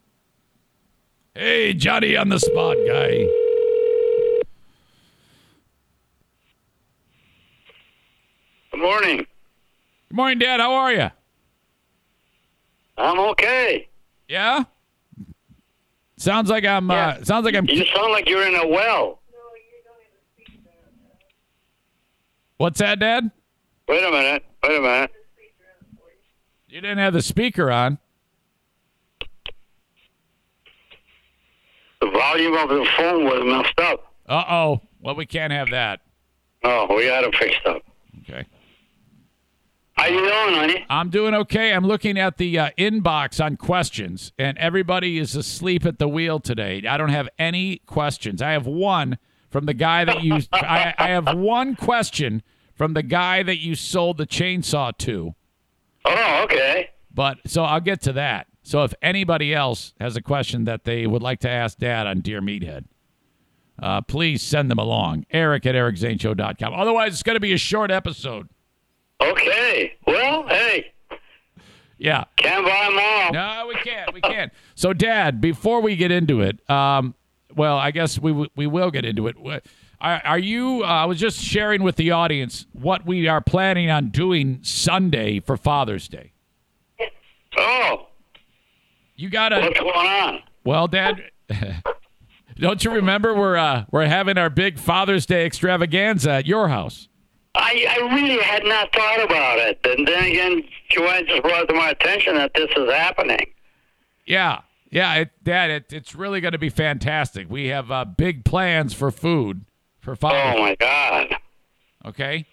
Hey, 1.34 1.74
Johnny 1.74 2.16
on 2.16 2.28
the 2.28 2.38
spot 2.38 2.76
guy. 2.86 3.26
Good 8.70 8.80
morning. 8.80 9.18
Good 9.18 10.16
morning, 10.16 10.38
Dad. 10.38 10.60
How 10.60 10.72
are 10.72 10.92
you? 10.92 11.10
I'm 12.96 13.18
okay. 13.30 13.88
Yeah. 14.28 14.64
Sounds 16.20 16.50
like 16.50 16.66
I'm. 16.66 16.90
Uh, 16.90 17.24
sounds 17.24 17.46
like 17.46 17.54
I'm. 17.54 17.66
You 17.66 17.86
sound 17.86 18.12
like 18.12 18.28
you're 18.28 18.46
in 18.46 18.54
a 18.54 18.66
well. 18.66 19.22
What's 22.58 22.78
that, 22.80 22.98
Dad? 22.98 23.30
Wait 23.88 24.04
a 24.04 24.10
minute. 24.10 24.44
Wait 24.62 24.76
a 24.76 24.80
minute. 24.82 25.10
You 26.68 26.82
didn't 26.82 26.98
have 26.98 27.14
the 27.14 27.22
speaker 27.22 27.70
on. 27.70 27.96
The 32.02 32.10
volume 32.10 32.54
of 32.54 32.68
the 32.68 32.86
phone 32.98 33.24
was 33.24 33.42
messed 33.46 33.80
up. 33.80 34.12
Uh 34.28 34.44
oh. 34.46 34.80
Well, 35.00 35.14
we 35.14 35.24
can't 35.24 35.54
have 35.54 35.70
that. 35.70 36.00
Oh, 36.64 36.94
we 36.94 37.06
got 37.06 37.24
it 37.24 37.34
fixed 37.34 37.64
up. 37.64 37.80
Okay. 38.20 38.44
How 40.00 40.06
you 40.06 40.20
doing? 40.20 40.54
honey? 40.54 40.86
I'm 40.88 41.10
doing 41.10 41.34
okay. 41.34 41.74
I'm 41.74 41.86
looking 41.86 42.18
at 42.18 42.38
the 42.38 42.58
uh, 42.58 42.70
inbox 42.78 43.44
on 43.44 43.58
questions, 43.58 44.32
and 44.38 44.56
everybody 44.56 45.18
is 45.18 45.36
asleep 45.36 45.84
at 45.84 45.98
the 45.98 46.08
wheel 46.08 46.40
today. 46.40 46.82
I 46.88 46.96
don't 46.96 47.10
have 47.10 47.28
any 47.38 47.82
questions. 47.84 48.40
I 48.40 48.52
have 48.52 48.66
one 48.66 49.18
from 49.50 49.66
the 49.66 49.74
guy 49.74 50.06
that 50.06 50.22
you. 50.22 50.38
I, 50.54 50.94
I 50.96 51.08
have 51.08 51.36
one 51.36 51.76
question 51.76 52.42
from 52.74 52.94
the 52.94 53.02
guy 53.02 53.42
that 53.42 53.58
you 53.58 53.74
sold 53.74 54.16
the 54.16 54.26
chainsaw 54.26 54.96
to. 55.00 55.34
Oh, 56.06 56.40
okay. 56.44 56.88
But 57.12 57.36
so 57.46 57.64
I'll 57.64 57.80
get 57.80 58.00
to 58.02 58.14
that. 58.14 58.46
So 58.62 58.84
if 58.84 58.94
anybody 59.02 59.52
else 59.54 59.92
has 60.00 60.16
a 60.16 60.22
question 60.22 60.64
that 60.64 60.84
they 60.84 61.06
would 61.06 61.22
like 61.22 61.40
to 61.40 61.50
ask 61.50 61.76
Dad 61.76 62.06
on 62.06 62.20
Dear 62.20 62.40
Meathead, 62.40 62.86
uh, 63.78 64.00
please 64.00 64.40
send 64.40 64.70
them 64.70 64.78
along. 64.78 65.26
Eric 65.30 65.66
at 65.66 65.74
ericzaneshow.com. 65.74 66.72
Otherwise, 66.72 67.12
it's 67.12 67.22
going 67.22 67.36
to 67.36 67.40
be 67.40 67.52
a 67.52 67.58
short 67.58 67.90
episode. 67.90 68.48
Okay. 69.20 69.94
Well, 70.06 70.46
hey, 70.48 70.92
Yeah. 71.98 72.24
can't 72.36 72.64
buy 72.64 72.86
them 72.88 72.98
all. 72.98 73.32
No, 73.32 73.66
we 73.68 73.74
can't. 73.76 74.12
We 74.14 74.20
can't. 74.20 74.52
So, 74.74 74.92
Dad, 74.92 75.40
before 75.40 75.80
we 75.82 75.96
get 75.96 76.10
into 76.10 76.40
it, 76.40 76.58
um, 76.70 77.14
well, 77.54 77.76
I 77.76 77.90
guess 77.90 78.18
we 78.18 78.30
w- 78.30 78.50
we 78.56 78.66
will 78.66 78.90
get 78.90 79.04
into 79.04 79.26
it. 79.26 79.36
Are, 80.00 80.22
are 80.24 80.38
you? 80.38 80.82
Uh, 80.82 80.86
I 80.86 81.04
was 81.04 81.18
just 81.18 81.38
sharing 81.42 81.82
with 81.82 81.96
the 81.96 82.10
audience 82.12 82.66
what 82.72 83.04
we 83.04 83.28
are 83.28 83.42
planning 83.42 83.90
on 83.90 84.08
doing 84.08 84.60
Sunday 84.62 85.40
for 85.40 85.58
Father's 85.58 86.08
Day. 86.08 86.32
Oh, 87.58 88.06
You 89.16 89.28
got 89.28 89.50
to. 89.50 89.60
what's 89.60 89.78
going 89.78 89.90
on? 89.94 90.40
Well, 90.64 90.88
Dad, 90.88 91.20
don't 92.56 92.82
you 92.82 92.90
remember 92.92 93.34
we're 93.34 93.56
uh, 93.56 93.84
we're 93.90 94.06
having 94.06 94.38
our 94.38 94.48
big 94.48 94.78
Father's 94.78 95.26
Day 95.26 95.44
extravaganza 95.44 96.30
at 96.30 96.46
your 96.46 96.68
house? 96.68 97.08
I, 97.54 97.86
I 97.88 98.14
really 98.14 98.42
had 98.42 98.64
not 98.64 98.92
thought 98.94 99.24
about 99.24 99.58
it. 99.58 99.80
And 99.84 100.06
then 100.06 100.24
again, 100.24 100.62
Joanne 100.88 101.26
just 101.26 101.42
brought 101.42 101.68
to 101.68 101.74
my 101.74 101.90
attention 101.90 102.36
that 102.36 102.52
this 102.54 102.70
is 102.76 102.90
happening. 102.90 103.52
Yeah, 104.24 104.60
yeah, 104.90 105.14
it, 105.14 105.30
Dad, 105.42 105.70
it, 105.70 105.92
it's 105.92 106.14
really 106.14 106.40
going 106.40 106.52
to 106.52 106.58
be 106.58 106.68
fantastic. 106.68 107.50
We 107.50 107.68
have 107.68 107.90
uh, 107.90 108.04
big 108.04 108.44
plans 108.44 108.94
for 108.94 109.10
food 109.10 109.64
for 110.00 110.14
Father's. 110.14 110.56
Oh, 110.56 110.62
my 110.62 110.74
God. 110.76 111.36
Okay, 112.06 112.46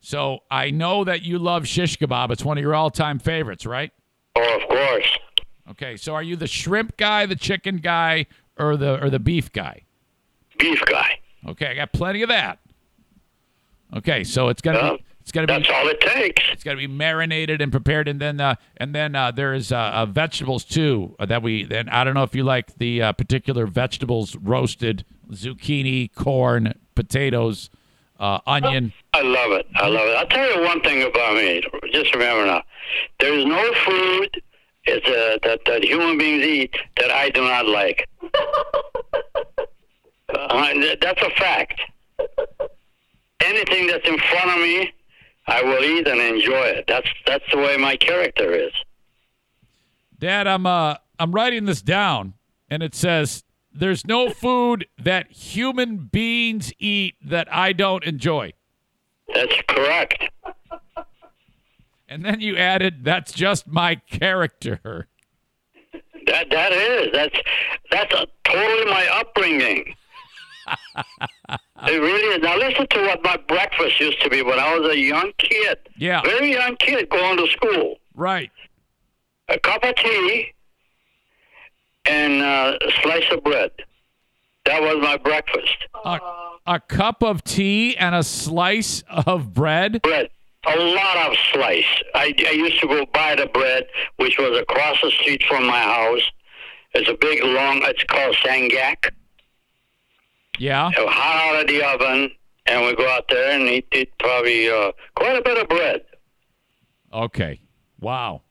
so 0.00 0.40
I 0.50 0.70
know 0.70 1.04
that 1.04 1.22
you 1.22 1.38
love 1.38 1.66
shish 1.66 1.98
kebab. 1.98 2.30
It's 2.30 2.44
one 2.44 2.58
of 2.58 2.62
your 2.62 2.74
all-time 2.74 3.18
favorites, 3.18 3.66
right? 3.66 3.92
Oh, 4.36 4.58
of 4.60 4.68
course. 4.68 5.18
Okay, 5.70 5.96
so 5.96 6.14
are 6.14 6.22
you 6.22 6.36
the 6.36 6.46
shrimp 6.46 6.96
guy, 6.96 7.26
the 7.26 7.36
chicken 7.36 7.76
guy, 7.76 8.26
or 8.58 8.76
the 8.76 9.02
or 9.02 9.10
the 9.10 9.20
beef 9.20 9.52
guy? 9.52 9.82
Beef 10.58 10.82
guy. 10.86 11.20
Okay, 11.46 11.68
I 11.68 11.74
got 11.74 11.92
plenty 11.92 12.22
of 12.22 12.28
that. 12.28 12.58
Okay, 13.96 14.24
so 14.24 14.48
it's 14.48 14.62
gonna 14.62 14.78
Yeah, 14.78 14.92
be 14.96 15.04
it's 15.20 15.32
gonna 15.32 15.46
be 15.46 15.52
That's 15.52 15.68
all 15.70 15.86
it 15.88 16.00
takes. 16.00 16.42
It's 16.52 16.64
got 16.64 16.72
to 16.72 16.76
be 16.76 16.86
marinated 16.86 17.60
and 17.60 17.70
prepared, 17.70 18.08
and 18.08 18.20
then 18.20 18.40
uh, 18.40 18.56
and 18.76 18.94
then 18.94 19.14
uh, 19.14 19.30
there's 19.30 19.70
uh, 19.70 19.76
uh, 19.76 20.06
vegetables 20.06 20.64
too 20.64 21.14
uh, 21.18 21.26
that 21.26 21.42
we. 21.42 21.64
Then 21.64 21.88
I 21.88 22.04
don't 22.04 22.14
know 22.14 22.22
if 22.22 22.34
you 22.34 22.42
like 22.42 22.78
the 22.78 23.02
uh, 23.02 23.12
particular 23.12 23.66
vegetables 23.66 24.34
roasted: 24.36 25.04
zucchini, 25.30 26.12
corn, 26.14 26.74
potatoes, 26.94 27.70
uh, 28.18 28.40
onion. 28.46 28.92
I 29.12 29.22
love 29.22 29.52
it. 29.52 29.66
I 29.76 29.88
love 29.88 30.06
it. 30.08 30.16
I'll 30.16 30.26
tell 30.26 30.56
you 30.56 30.64
one 30.64 30.80
thing 30.82 31.02
about 31.02 31.34
me. 31.36 31.62
Just 31.92 32.14
remember 32.14 32.46
now, 32.46 32.62
there 33.18 33.34
is 33.34 33.44
no 33.44 33.72
food 33.84 34.42
is, 34.86 35.02
uh, 35.04 35.38
that, 35.42 35.60
that 35.66 35.84
human 35.84 36.18
beings 36.18 36.42
eat 36.42 36.76
that 36.96 37.10
I 37.10 37.30
do 37.30 37.42
not 37.42 37.66
like. 37.66 38.08
Uh, 40.32 40.72
that's 41.00 41.20
a 41.22 41.30
fact. 41.30 41.80
Anything 43.40 43.86
that's 43.86 44.06
in 44.06 44.18
front 44.18 44.50
of 44.50 44.58
me, 44.58 44.92
I 45.46 45.62
will 45.62 45.82
eat 45.82 46.06
and 46.06 46.20
enjoy 46.20 46.66
it. 46.66 46.84
That's 46.86 47.08
that's 47.26 47.44
the 47.50 47.58
way 47.58 47.76
my 47.76 47.96
character 47.96 48.52
is. 48.52 48.72
Dad, 50.18 50.46
I'm 50.46 50.66
uh 50.66 50.96
I'm 51.18 51.32
writing 51.32 51.64
this 51.64 51.82
down, 51.82 52.34
and 52.68 52.82
it 52.82 52.94
says 52.94 53.44
there's 53.72 54.06
no 54.06 54.30
food 54.30 54.86
that 54.98 55.30
human 55.30 56.08
beings 56.10 56.72
eat 56.78 57.14
that 57.24 57.52
I 57.52 57.72
don't 57.72 58.04
enjoy. 58.04 58.52
That's 59.34 59.54
correct. 59.68 60.24
And 62.08 62.24
then 62.24 62.40
you 62.40 62.56
added, 62.56 63.04
"That's 63.04 63.32
just 63.32 63.66
my 63.66 63.94
character." 63.94 65.08
That 66.26 66.50
that 66.50 66.72
is. 66.72 67.08
That's 67.12 67.36
that's 67.90 68.14
a, 68.14 68.26
totally 68.44 68.84
my 68.90 69.06
upbringing. 69.12 69.94
it 71.86 72.00
really 72.00 72.34
is. 72.34 72.42
Now 72.42 72.56
listen 72.56 72.86
to 72.88 73.00
what 73.02 73.22
my 73.22 73.36
breakfast 73.48 74.00
used 74.00 74.20
to 74.22 74.30
be 74.30 74.42
when 74.42 74.58
I 74.58 74.76
was 74.78 74.90
a 74.90 74.98
young 74.98 75.32
kid. 75.38 75.78
Yeah. 75.96 76.22
Very 76.22 76.52
young 76.52 76.76
kid 76.76 77.08
going 77.08 77.36
to 77.38 77.46
school. 77.48 77.96
Right. 78.14 78.50
A 79.48 79.58
cup 79.58 79.84
of 79.84 79.94
tea 79.96 80.52
and 82.06 82.42
uh, 82.42 82.78
a 82.80 82.90
slice 83.02 83.30
of 83.32 83.42
bread. 83.44 83.70
That 84.66 84.82
was 84.82 85.02
my 85.02 85.16
breakfast. 85.16 85.76
A, 86.04 86.20
a 86.66 86.80
cup 86.80 87.22
of 87.22 87.42
tea 87.42 87.96
and 87.96 88.14
a 88.14 88.22
slice 88.22 89.02
of 89.08 89.52
bread. 89.54 90.02
Bread. 90.02 90.28
A 90.66 90.78
lot 90.78 91.30
of 91.30 91.36
slice. 91.52 92.02
I, 92.14 92.34
I 92.46 92.50
used 92.50 92.80
to 92.80 92.86
go 92.86 93.06
buy 93.14 93.34
the 93.34 93.46
bread, 93.46 93.86
which 94.16 94.38
was 94.38 94.58
across 94.58 95.00
the 95.02 95.10
street 95.10 95.42
from 95.48 95.66
my 95.66 95.80
house. 95.80 96.30
It's 96.92 97.08
a 97.08 97.16
big, 97.18 97.42
long, 97.42 97.80
it's 97.84 98.04
called 98.04 98.36
sangak. 98.36 99.10
Yeah. 100.60 100.90
Hot 100.94 101.54
out 101.54 101.62
of 101.62 101.66
the 101.68 101.82
oven, 101.82 102.30
and 102.66 102.84
we 102.84 102.94
go 102.94 103.08
out 103.08 103.24
there 103.30 103.52
and 103.52 103.66
eat, 103.66 103.88
eat 103.94 104.12
probably 104.18 104.68
uh, 104.68 104.92
quite 105.16 105.38
a 105.38 105.42
bit 105.42 105.56
of 105.56 105.66
bread. 105.68 106.02
Okay. 107.10 107.62
Wow. 107.98 108.42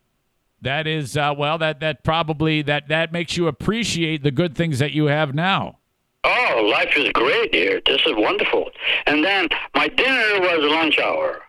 That 0.61 0.87
is 0.87 1.15
uh, 1.15 1.35
well. 1.37 1.59
That 1.59 1.79
that 1.81 2.03
probably 2.03 2.63
that 2.63 2.87
that 2.87 3.13
makes 3.13 3.37
you 3.37 3.47
appreciate 3.47 4.23
the 4.23 4.31
good 4.31 4.55
things 4.55 4.79
that 4.79 4.91
you 4.91 5.05
have 5.05 5.35
now. 5.35 5.77
Oh, 6.23 6.69
life 6.71 6.97
is 6.97 7.09
great 7.13 7.53
here. 7.53 7.79
This 7.85 8.01
is 8.01 8.13
wonderful. 8.15 8.71
And 9.05 9.23
then 9.23 9.47
my 9.75 9.87
dinner 9.87 10.39
was 10.41 10.59
lunch 10.61 10.97
hour. 10.97 11.43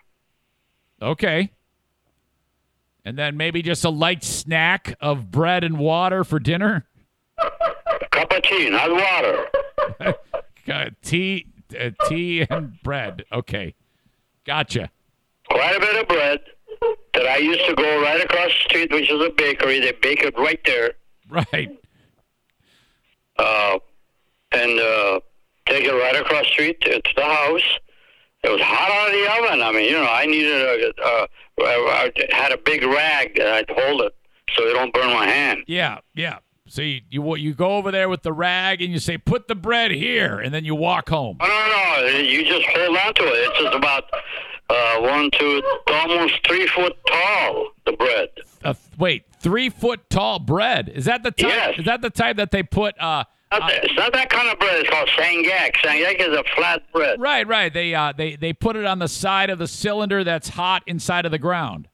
Okay. 1.00 1.50
And 3.04 3.18
then 3.18 3.38
maybe 3.38 3.62
just 3.62 3.84
a 3.84 3.90
light 3.90 4.22
snack 4.22 4.94
of 5.00 5.30
bread 5.30 5.64
and 5.64 5.78
water 5.78 6.22
for 6.22 6.38
dinner. 6.38 6.86
A 7.38 7.50
cup 8.11 8.30
of 8.30 8.42
tea, 8.42 8.68
not 8.68 8.90
water. 8.92 10.14
Uh, 10.71 10.91
tea, 11.03 11.47
uh, 11.79 11.91
tea 12.09 12.47
and 12.49 12.81
bread. 12.83 13.25
Okay, 13.33 13.75
gotcha. 14.45 14.91
Quite 15.51 15.77
a 15.77 15.81
bit 15.81 15.97
of 16.01 16.09
bread 16.09 16.41
that 17.14 17.27
I 17.27 17.39
used 17.39 17.64
to 17.66 17.75
go 17.75 18.03
right 18.03 18.23
across 18.25 18.49
the 18.49 18.64
street, 18.68 18.93
which 18.93 19.11
is 19.11 19.21
a 19.21 19.31
bakery. 19.31 19.81
They 19.81 19.93
bake 20.01 20.23
it 20.23 20.39
right 20.39 20.61
there. 20.64 20.93
Right. 21.29 21.77
uh, 23.39 23.79
and 24.53 24.81
uh, 24.81 25.21
take 25.66 25.85
it 25.85 25.93
right 25.93 26.16
across 26.16 26.45
the 26.47 26.51
street 26.53 26.81
to, 26.83 27.01
to 27.01 27.11
the 27.16 27.25
house. 27.25 27.79
It 28.43 28.49
was 28.51 28.61
hot 28.62 28.91
out 28.91 29.09
of 29.09 29.12
the 29.12 29.49
oven. 29.49 29.62
I 29.62 29.73
mean, 29.73 29.85
you 29.85 29.93
know, 29.93 30.07
I 30.09 30.25
needed 30.27 30.53
a, 30.53 30.93
uh, 31.03 31.27
I 31.61 32.11
I 32.16 32.35
had 32.35 32.53
a 32.53 32.57
big 32.59 32.83
rag 32.85 33.37
that 33.37 33.49
I'd 33.49 33.71
hold 33.71 34.01
it 34.03 34.14
so 34.55 34.66
it 34.66 34.73
don't 34.73 34.93
burn 34.95 35.12
my 35.12 35.27
hand. 35.27 35.64
Yeah, 35.66 35.99
yeah. 36.14 36.39
So 36.71 36.83
you, 36.83 37.01
you 37.11 37.35
you 37.37 37.53
go 37.53 37.77
over 37.79 37.91
there 37.91 38.09
with 38.09 38.23
the 38.23 38.33
rag 38.33 38.81
and 38.81 38.93
you 38.93 39.01
say, 39.01 39.18
"Put 39.18 39.49
the 39.49 39.57
bread 39.57 39.91
here," 39.91 40.39
and 40.39 40.55
then 40.55 40.64
you 40.64 40.77
walk 40.77 41.09
home. 41.09 41.37
Oh, 41.41 41.47
no, 41.47 42.07
no, 42.12 42.18
you 42.18 42.45
just 42.45 42.64
hold 42.66 42.97
on 42.97 43.12
to 43.14 43.23
it. 43.25 43.49
It's 43.51 43.59
just 43.59 43.75
about 43.75 44.05
uh, 44.71 45.01
one, 45.01 45.31
two, 45.37 45.61
almost 45.89 46.35
three 46.47 46.68
foot 46.68 46.97
tall. 47.09 47.71
The 47.87 47.93
bread. 47.95 48.29
Uh, 48.64 48.75
wait, 48.99 49.25
three 49.41 49.68
foot 49.68 50.09
tall 50.11 50.39
bread. 50.39 50.89
Is 50.91 51.07
that 51.07 51.25
the 51.25 51.33
type? 51.33 51.49
Yes. 51.51 51.79
Is 51.81 51.87
that 51.87 52.03
the 52.03 52.11
type 52.11 52.37
that 52.37 52.53
they 52.53 52.62
put? 52.62 52.95
Uh, 53.01 53.25
Not 53.51 53.62
that- 53.68 53.85
it's 53.85 53.95
not 53.97 54.12
that 54.12 54.31
kind 54.31 54.49
of 54.49 54.57
bread. 54.61 54.77
It's 54.79 54.91
called 54.91 55.09
sangak. 55.18 55.75
Sangak 55.85 56.21
is 56.21 56.37
a 56.37 56.45
flat 56.55 56.83
bread. 56.93 57.21
right, 57.21 57.49
right. 57.49 57.75
They 57.75 57.97
uh, 57.97 58.12
they 58.16 58.37
they 58.37 58.53
put 58.53 58.77
it 58.77 58.85
on 58.85 59.01
the 59.01 59.09
side 59.09 59.51
of 59.51 59.59
the 59.59 59.66
cylinder 59.66 60.23
that's 60.23 60.51
hot 60.51 60.85
inside 60.87 61.25
of 61.25 61.33
the 61.33 61.39
ground. 61.41 61.89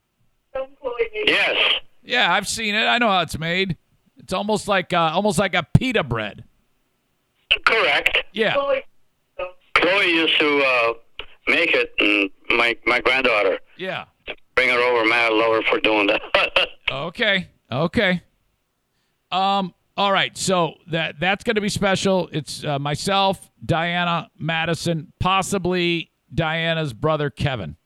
Yes. 1.24 1.56
Yeah, 2.02 2.30
I've 2.32 2.46
seen 2.46 2.74
it. 2.74 2.84
I 2.84 2.98
know 2.98 3.08
how 3.08 3.20
it's 3.22 3.38
made. 3.38 3.78
It's 4.26 4.32
almost 4.32 4.66
like 4.66 4.92
uh, 4.92 5.12
almost 5.14 5.38
like 5.38 5.54
a 5.54 5.64
pita 5.78 6.02
bread. 6.02 6.42
Correct. 7.64 8.24
Yeah. 8.32 8.54
Chloe 9.74 10.06
used 10.12 10.36
to 10.40 10.58
uh, 10.64 10.94
make 11.46 11.70
it, 11.72 11.92
and 12.00 12.28
my 12.58 12.76
my 12.86 12.98
granddaughter 12.98 13.60
Yeah. 13.78 14.06
bring 14.56 14.68
her 14.70 14.80
over. 14.80 15.08
Love 15.08 15.52
her 15.54 15.62
for 15.70 15.78
doing 15.78 16.08
that. 16.08 16.20
Okay. 16.90 17.46
Okay. 17.70 18.20
Um. 19.30 19.72
All 19.96 20.10
right. 20.10 20.36
So 20.36 20.74
that 20.90 21.20
that's 21.20 21.44
going 21.44 21.54
to 21.54 21.60
be 21.60 21.68
special. 21.68 22.28
It's 22.32 22.64
uh, 22.64 22.80
myself, 22.80 23.48
Diana, 23.64 24.28
Madison, 24.36 25.12
possibly 25.20 26.10
Diana's 26.34 26.92
brother 26.92 27.30
Kevin. 27.30 27.76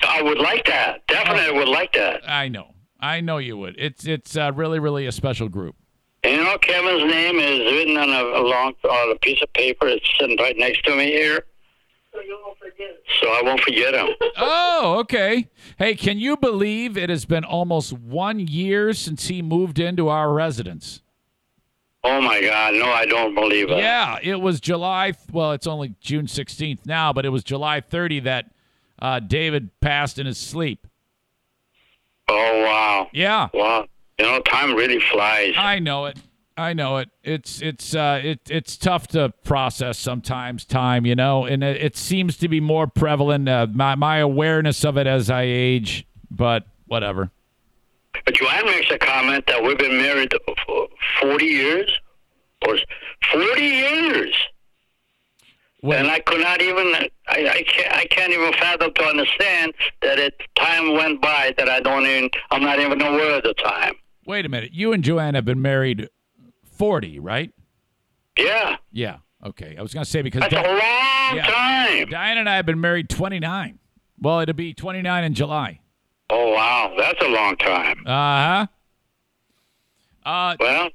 I 0.00 0.22
would 0.22 0.38
like 0.38 0.64
that. 0.66 1.06
Definitely 1.08 1.54
I 1.54 1.58
would 1.58 1.68
like 1.68 1.92
that. 1.92 2.22
I 2.26 2.48
know. 2.48 2.73
I 3.04 3.20
know 3.20 3.36
you 3.36 3.58
would. 3.58 3.76
It's 3.78 4.06
it's 4.06 4.34
uh, 4.34 4.50
really 4.54 4.78
really 4.78 5.06
a 5.06 5.12
special 5.12 5.48
group. 5.50 5.76
You 6.24 6.38
know, 6.38 6.56
Kevin's 6.56 7.04
name 7.04 7.38
is 7.38 7.60
written 7.60 7.98
on 7.98 8.08
a, 8.08 8.40
a 8.40 8.42
long 8.42 8.72
on 8.82 9.12
a 9.12 9.18
piece 9.18 9.42
of 9.42 9.52
paper. 9.52 9.86
It's 9.88 10.08
sitting 10.18 10.38
right 10.38 10.56
next 10.56 10.84
to 10.84 10.96
me 10.96 11.06
here. 11.06 11.44
So 13.20 13.28
I 13.28 13.42
won't 13.42 13.60
forget 13.60 13.94
him. 13.94 14.08
Oh, 14.36 14.96
okay. 15.00 15.48
Hey, 15.78 15.94
can 15.94 16.18
you 16.18 16.36
believe 16.36 16.96
it 16.96 17.08
has 17.08 17.24
been 17.24 17.44
almost 17.44 17.92
one 17.92 18.38
year 18.40 18.92
since 18.92 19.28
he 19.28 19.42
moved 19.42 19.78
into 19.78 20.08
our 20.08 20.32
residence? 20.32 21.02
Oh 22.02 22.20
my 22.20 22.40
God! 22.40 22.74
No, 22.74 22.86
I 22.86 23.06
don't 23.06 23.34
believe 23.34 23.70
it. 23.70 23.78
Yeah, 23.78 24.18
it 24.22 24.40
was 24.40 24.60
July. 24.60 25.12
Well, 25.30 25.52
it's 25.52 25.66
only 25.66 25.94
June 26.00 26.26
16th 26.26 26.86
now, 26.86 27.12
but 27.12 27.24
it 27.24 27.30
was 27.30 27.44
July 27.44 27.80
30 27.80 28.20
that 28.20 28.50
uh, 28.98 29.20
David 29.20 29.70
passed 29.80 30.18
in 30.18 30.26
his 30.26 30.38
sleep. 30.38 30.86
Oh 32.28 32.62
wow! 32.64 33.08
Yeah, 33.12 33.48
Wow. 33.52 33.86
You 34.18 34.24
know, 34.26 34.40
time 34.42 34.74
really 34.74 35.00
flies. 35.00 35.54
I 35.56 35.78
know 35.80 36.06
it. 36.06 36.18
I 36.56 36.72
know 36.72 36.98
it. 36.98 37.10
It's 37.24 37.60
it's 37.60 37.94
uh 37.94 38.20
it 38.22 38.40
it's 38.48 38.76
tough 38.76 39.08
to 39.08 39.30
process 39.42 39.98
sometimes. 39.98 40.64
Time, 40.64 41.04
you 41.04 41.16
know, 41.16 41.44
and 41.44 41.64
it, 41.64 41.82
it 41.82 41.96
seems 41.96 42.36
to 42.38 42.48
be 42.48 42.60
more 42.60 42.86
prevalent. 42.86 43.48
Uh, 43.48 43.66
my 43.72 43.96
my 43.96 44.18
awareness 44.18 44.84
of 44.84 44.96
it 44.96 45.06
as 45.08 45.30
I 45.30 45.42
age, 45.42 46.06
but 46.30 46.64
whatever. 46.86 47.30
But 48.24 48.34
Joanne 48.34 48.66
makes 48.66 48.90
a 48.92 48.98
comment 48.98 49.44
that 49.48 49.62
we've 49.62 49.76
been 49.76 49.98
married 49.98 50.32
for 50.64 50.88
40 51.20 51.44
years, 51.44 52.00
or 52.66 52.78
40 53.32 53.60
years, 53.60 54.34
Well, 55.84 55.98
and 55.98 56.08
I 56.10 56.18
could 56.20 56.40
not 56.40 56.62
even. 56.62 56.86
I, 56.94 57.10
I 57.28 57.62
can't. 57.68 57.92
I 57.94 58.06
can't 58.06 58.32
even 58.32 58.52
fathom 58.54 58.90
to 58.94 59.04
understand 59.04 59.74
that 60.00 60.18
it 60.18 60.32
time 60.56 60.94
went 60.94 61.20
by 61.20 61.52
that 61.58 61.68
I 61.68 61.80
don't 61.80 62.06
even. 62.06 62.30
I'm 62.50 62.62
not 62.62 62.80
even 62.80 63.02
aware 63.02 63.36
of 63.36 63.42
the 63.42 63.52
time. 63.54 63.92
wait 64.26 64.46
a 64.46 64.48
minute. 64.48 64.70
You 64.72 64.94
and 64.94 65.04
Joanne 65.04 65.34
have 65.34 65.44
been 65.44 65.60
married 65.60 66.08
40, 66.78 67.18
right? 67.18 67.50
Yeah, 68.38 68.76
Yeah. 68.92 69.18
Okay. 69.44 69.76
I 69.78 69.82
was 69.82 69.92
gonna 69.92 70.06
say 70.06 70.22
because 70.22 70.40
that's 70.40 70.54
a 70.54 70.56
long 70.62 71.36
Yeah. 71.36 71.46
time. 71.50 72.08
Diane 72.08 72.38
and 72.38 72.48
I 72.48 72.56
have 72.56 72.64
been 72.64 72.80
married 72.80 73.10
29. 73.10 73.78
Well, 74.18 74.40
it'll 74.40 74.54
be 74.54 74.72
29 74.72 75.22
in 75.24 75.34
July. 75.34 75.80
Oh 76.30 76.50
wow, 76.52 76.94
that's 76.96 77.20
a 77.22 77.28
long 77.28 77.56
time. 77.58 78.02
Uh 78.06 78.10
huh. 78.10 78.66
Uh, 80.24 80.56
Well, 80.58 80.88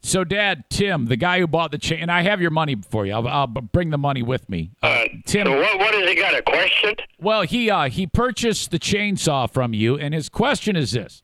so, 0.00 0.24
Dad, 0.24 0.64
Tim, 0.70 1.06
the 1.06 1.16
guy 1.16 1.40
who 1.40 1.46
bought 1.46 1.70
the 1.70 1.78
chain, 1.78 2.00
and 2.00 2.10
I 2.10 2.22
have 2.22 2.40
your 2.40 2.50
money 2.50 2.76
for 2.88 3.04
you. 3.06 3.12
I'll, 3.12 3.26
I'll 3.28 3.46
bring 3.46 3.90
the 3.90 3.98
money 3.98 4.22
with 4.22 4.48
me. 4.48 4.70
Uh, 4.82 4.86
uh, 4.86 5.04
Tim, 5.26 5.46
so 5.46 5.56
what? 5.58 5.78
What 5.78 5.94
has 5.94 6.08
he 6.08 6.14
got? 6.14 6.34
A 6.34 6.42
question? 6.42 6.94
well, 7.20 7.42
he 7.42 7.70
uh, 7.70 7.88
he 7.88 8.06
purchased 8.06 8.70
the 8.70 8.78
chainsaw 8.78 9.50
from 9.50 9.74
you, 9.74 9.96
and 9.98 10.14
his 10.14 10.28
question 10.28 10.76
is 10.76 10.92
this, 10.92 11.22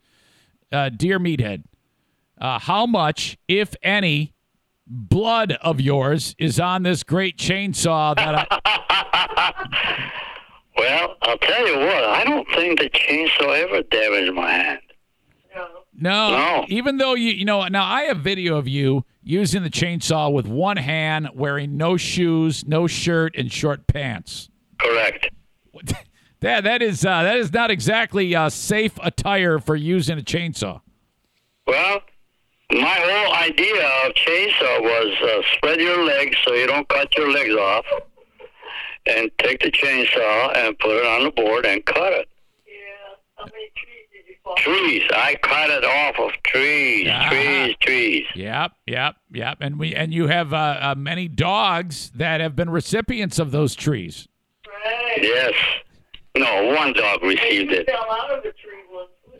uh, 0.73 0.89
dear 0.89 1.19
Meathead, 1.19 1.65
uh, 2.41 2.59
how 2.59 2.87
much, 2.87 3.39
if 3.49 3.75
any, 3.83 4.35
blood 4.87 5.53
of 5.63 5.81
yours 5.81 6.35
is 6.39 6.61
on 6.61 6.83
this 6.83 7.03
great 7.03 7.39
chainsaw 7.39 8.15
that 8.17 8.49
I, 8.51 10.11
Well, 10.77 11.17
I'll 11.23 11.39
tell 11.39 11.67
you 11.67 11.79
what. 11.79 12.05
I 12.05 12.25
don't 12.25 12.47
think 12.55 12.81
the 12.81 12.91
chainsaw 12.91 13.57
ever 13.63 13.83
damaged 13.83 14.35
my 14.35 14.51
hand. 14.51 14.81
No, 15.97 16.31
No. 16.31 16.65
Even 16.69 16.97
though 16.99 17.15
you, 17.15 17.31
you 17.31 17.45
know, 17.45 17.67
now 17.69 17.85
I 17.85 18.03
have 18.05 18.19
video 18.19 18.57
of 18.57 18.67
you 18.69 19.05
using 19.23 19.63
the 19.63 19.71
chainsaw 19.71 20.33
with 20.33 20.47
one 20.47 20.77
hand, 20.77 21.31
wearing 21.35 21.77
no 21.77 21.97
shoes, 21.97 22.67
no 22.67 22.87
shirt, 22.87 23.35
and 23.37 23.51
short 23.53 23.87
pants. 23.87 24.51
Correct. 24.81 25.29
That 26.41 26.65
that 26.65 26.83
is 26.83 27.07
uh, 27.07 27.23
that 27.23 27.39
is 27.39 27.55
not 27.55 27.71
exactly 27.71 28.35
uh, 28.35 28.51
safe 28.51 28.99
attire 29.03 29.59
for 29.59 29.75
using 29.77 30.19
a 30.19 30.23
chainsaw. 30.23 30.83
Well, 31.67 32.01
my 32.71 32.99
whole 33.01 33.35
idea 33.37 33.87
of 34.05 34.13
chainsaw 34.13 34.83
was 34.83 35.15
uh, 35.23 35.43
spread 35.57 35.81
your 35.81 36.05
legs 36.05 36.37
so 36.45 36.53
you 36.53 36.67
don't 36.67 36.87
cut 36.91 37.17
your 37.17 37.33
legs 37.33 37.55
off, 37.55 37.87
and 39.07 39.31
take 39.39 39.61
the 39.63 39.71
chainsaw 39.71 40.55
and 40.55 40.79
put 40.81 40.99
it 40.99 41.07
on 41.07 41.25
the 41.25 41.31
board 41.31 41.65
and 41.65 41.83
cut 41.87 42.13
it. 42.13 42.29
Trees. 44.59 45.03
I 45.15 45.37
cut 45.43 45.71
it 45.71 45.85
off 45.85 46.19
of 46.19 46.31
trees. 46.43 47.09
Ah. 47.11 47.29
Trees. 47.31 47.77
Trees. 47.81 48.27
Yep, 48.35 48.73
yep, 48.87 49.17
yep. 49.33 49.57
And 49.61 49.79
we 49.79 49.95
and 49.95 50.13
you 50.13 50.27
have 50.27 50.53
uh, 50.53 50.79
uh, 50.81 50.95
many 50.97 51.29
dogs 51.29 52.11
that 52.15 52.41
have 52.41 52.55
been 52.55 52.69
recipients 52.69 53.39
of 53.39 53.51
those 53.53 53.75
trees. 53.75 54.29
Yes. 55.17 55.55
No, 56.37 56.67
one 56.75 56.93
dog 56.93 57.23
received 57.23 57.73
it. 57.73 57.89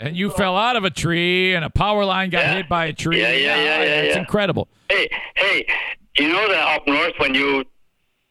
And 0.01 0.17
you 0.17 0.31
fell 0.31 0.57
out 0.57 0.77
of 0.77 0.85
a 0.85 0.91
tree, 0.91 1.55
and 1.55 1.65
a 1.65 1.71
power 1.71 2.05
line 2.05 2.31
got 2.31 2.45
Yeah. 2.45 2.55
hit 2.55 2.69
by 2.69 2.87
a 2.87 2.93
tree. 2.93 3.21
Yeah, 3.21 3.33
yeah, 3.33 3.57
yeah, 3.57 3.63
yeah, 3.63 3.85
It's 4.03 4.15
yeah. 4.15 4.21
incredible. 4.21 4.69
Hey, 4.89 5.09
hey, 5.37 5.67
you 6.19 6.29
know 6.29 6.49
that 6.49 6.69
up 6.77 6.87
north 6.87 7.13
when 7.19 7.35
you 7.35 7.65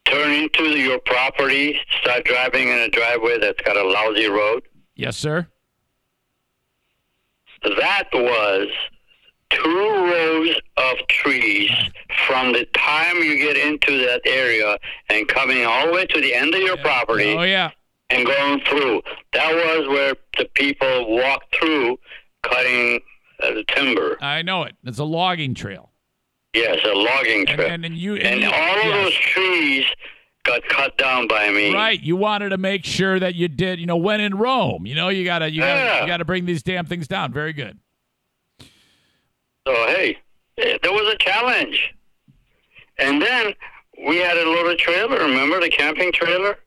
turn 0.05 0.31
into 0.31 0.63
your 0.77 0.99
property, 0.99 1.79
start 2.01 2.25
driving 2.25 2.67
in 2.67 2.77
a 2.79 2.89
driveway 2.89 3.37
that's 3.39 3.61
got 3.61 3.77
a 3.77 3.83
lousy 3.83 4.27
road? 4.27 4.63
Yes, 4.95 5.17
sir. 5.17 5.47
That 7.63 8.09
was 8.13 8.67
two 9.49 9.89
rows 9.89 10.55
of 10.77 10.95
trees 11.07 11.69
from 12.27 12.53
the 12.53 12.65
time 12.75 13.17
you 13.17 13.37
get 13.37 13.55
into 13.57 13.97
that 14.05 14.21
area 14.25 14.77
and 15.09 15.27
coming 15.27 15.65
all 15.65 15.87
the 15.87 15.93
way 15.93 16.05
to 16.07 16.21
the 16.21 16.33
end 16.33 16.53
of 16.55 16.61
your 16.61 16.77
property 16.77 17.35
Oh 17.37 17.43
yeah. 17.43 17.69
and 18.09 18.25
going 18.25 18.61
through. 18.61 19.01
That 19.33 19.53
was 19.53 19.87
where 19.89 20.15
the 20.37 20.45
people 20.55 21.15
walked 21.15 21.55
through 21.55 21.97
cutting 22.41 22.99
uh, 23.41 23.53
the 23.53 23.63
timber. 23.67 24.17
I 24.21 24.41
know 24.41 24.63
it. 24.63 24.75
It's 24.83 24.99
a 24.99 25.03
logging 25.03 25.53
trail. 25.53 25.91
Yes, 26.53 26.79
a 26.85 26.93
logging 26.93 27.47
And, 27.49 27.59
and, 27.61 27.85
and 27.85 27.97
you 27.97 28.15
and, 28.15 28.23
And 28.25 28.41
you- 28.41 28.51
all 28.51 28.77
of 28.79 28.93
those 29.03 29.13
trees 29.13 29.85
got 30.43 30.61
cut 30.67 30.97
down 30.97 31.27
by 31.27 31.49
me. 31.49 31.73
Right. 31.73 32.01
You 32.01 32.15
wanted 32.15 32.49
to 32.49 32.57
make 32.57 32.85
sure 32.85 33.19
that 33.19 33.35
you 33.35 33.47
did, 33.47 33.79
you 33.79 33.85
know, 33.85 33.95
when 33.97 34.19
in 34.21 34.35
Rome. 34.35 34.85
You 34.85 34.95
know, 34.95 35.09
you 35.09 35.23
gotta 35.23 35.49
you 35.49 35.61
gotta 35.61 35.79
Yeah. 35.81 36.01
you 36.01 36.07
gotta 36.07 36.25
bring 36.25 36.45
these 36.45 36.61
damn 36.63 36.85
things 36.85 37.07
down. 37.07 37.31
Very 37.31 37.53
good. 37.53 37.79
So 39.65 39.73
hey, 39.87 40.17
eh, 40.57 40.77
there 40.83 40.91
was 40.91 41.13
a 41.13 41.17
challenge. 41.17 41.93
And 42.99 43.21
then 43.21 43.53
we 44.05 44.17
had 44.17 44.37
a 44.37 44.49
little 44.49 44.75
trailer. 44.75 45.17
Remember 45.19 45.59
the 45.61 45.69
camping 45.69 46.11
trailer 46.11 46.59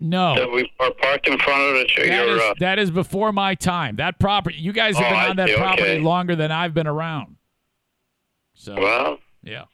No. 0.00 0.34
that 0.34 0.50
we 0.50 0.70
are 0.80 0.90
parked 0.90 1.28
in 1.28 1.38
front 1.38 1.62
of 1.62 1.74
the 1.74 1.78
That 1.84 1.88
trailer? 1.88 2.36
is, 2.36 2.42
Uh, 2.42 2.54
that 2.58 2.78
is 2.78 2.90
before 2.90 3.32
my 3.32 3.54
time. 3.54 3.96
That 3.96 4.18
property 4.18 4.56
you 4.58 4.72
guys 4.72 4.96
have 4.98 5.06
Oh, 5.06 5.10
been 5.10 5.18
I 5.18 5.28
on 5.28 5.36
that 5.36 5.48
see. 5.48 5.56
property 5.56 5.82
Okay. 5.92 6.00
longer 6.00 6.34
than 6.36 6.50
I've 6.50 6.74
been 6.74 6.86
around. 6.88 7.36
So 8.54 8.74
well, 8.74 9.18
yeah. 9.44 9.64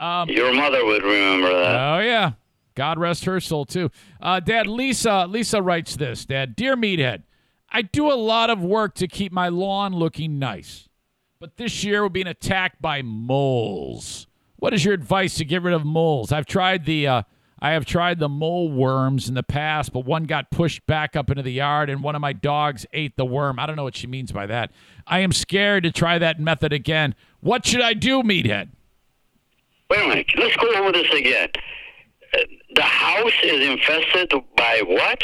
Um 0.00 0.28
your 0.28 0.52
mother 0.52 0.84
would 0.84 1.02
remember 1.04 1.52
that. 1.52 1.94
Oh 1.94 2.00
yeah. 2.00 2.32
God 2.74 2.98
rest 2.98 3.24
her 3.24 3.40
soul 3.40 3.64
too. 3.64 3.90
Uh, 4.20 4.40
Dad, 4.40 4.66
Lisa, 4.66 5.26
Lisa 5.28 5.62
writes 5.62 5.96
this. 5.96 6.24
Dad, 6.24 6.56
dear 6.56 6.76
Meathead, 6.76 7.22
I 7.70 7.82
do 7.82 8.10
a 8.10 8.14
lot 8.14 8.50
of 8.50 8.62
work 8.62 8.94
to 8.96 9.08
keep 9.08 9.32
my 9.32 9.48
lawn 9.48 9.94
looking 9.94 10.38
nice, 10.38 10.88
but 11.40 11.56
this 11.56 11.84
year 11.84 12.02
we're 12.02 12.08
being 12.08 12.26
attacked 12.26 12.80
by 12.80 13.02
moles. 13.02 14.26
What 14.56 14.72
is 14.72 14.84
your 14.84 14.94
advice 14.94 15.34
to 15.36 15.44
get 15.44 15.62
rid 15.62 15.74
of 15.74 15.84
moles? 15.84 16.32
I've 16.32 16.46
tried 16.46 16.86
the, 16.86 17.06
uh, 17.06 17.22
I 17.60 17.70
have 17.70 17.84
tried 17.84 18.18
the 18.18 18.28
mole 18.28 18.70
worms 18.70 19.28
in 19.28 19.34
the 19.34 19.42
past, 19.42 19.92
but 19.92 20.04
one 20.04 20.24
got 20.24 20.50
pushed 20.50 20.86
back 20.86 21.16
up 21.16 21.30
into 21.30 21.42
the 21.42 21.52
yard, 21.52 21.90
and 21.90 22.02
one 22.02 22.14
of 22.14 22.20
my 22.20 22.32
dogs 22.32 22.86
ate 22.92 23.16
the 23.16 23.24
worm. 23.24 23.58
I 23.58 23.66
don't 23.66 23.76
know 23.76 23.84
what 23.84 23.96
she 23.96 24.06
means 24.06 24.32
by 24.32 24.46
that. 24.46 24.70
I 25.06 25.20
am 25.20 25.32
scared 25.32 25.84
to 25.84 25.92
try 25.92 26.18
that 26.18 26.40
method 26.40 26.72
again. 26.72 27.14
What 27.40 27.66
should 27.66 27.82
I 27.82 27.94
do, 27.94 28.22
Meathead? 28.22 28.70
Wait 29.90 30.04
a 30.04 30.08
minute. 30.08 30.26
Let's 30.36 30.56
go 30.56 30.72
over 30.74 30.92
this 30.92 31.12
again. 31.12 31.48
The 32.74 32.82
house 32.82 33.32
is 33.42 33.68
infested 33.68 34.32
by 34.56 34.82
what? 34.86 35.22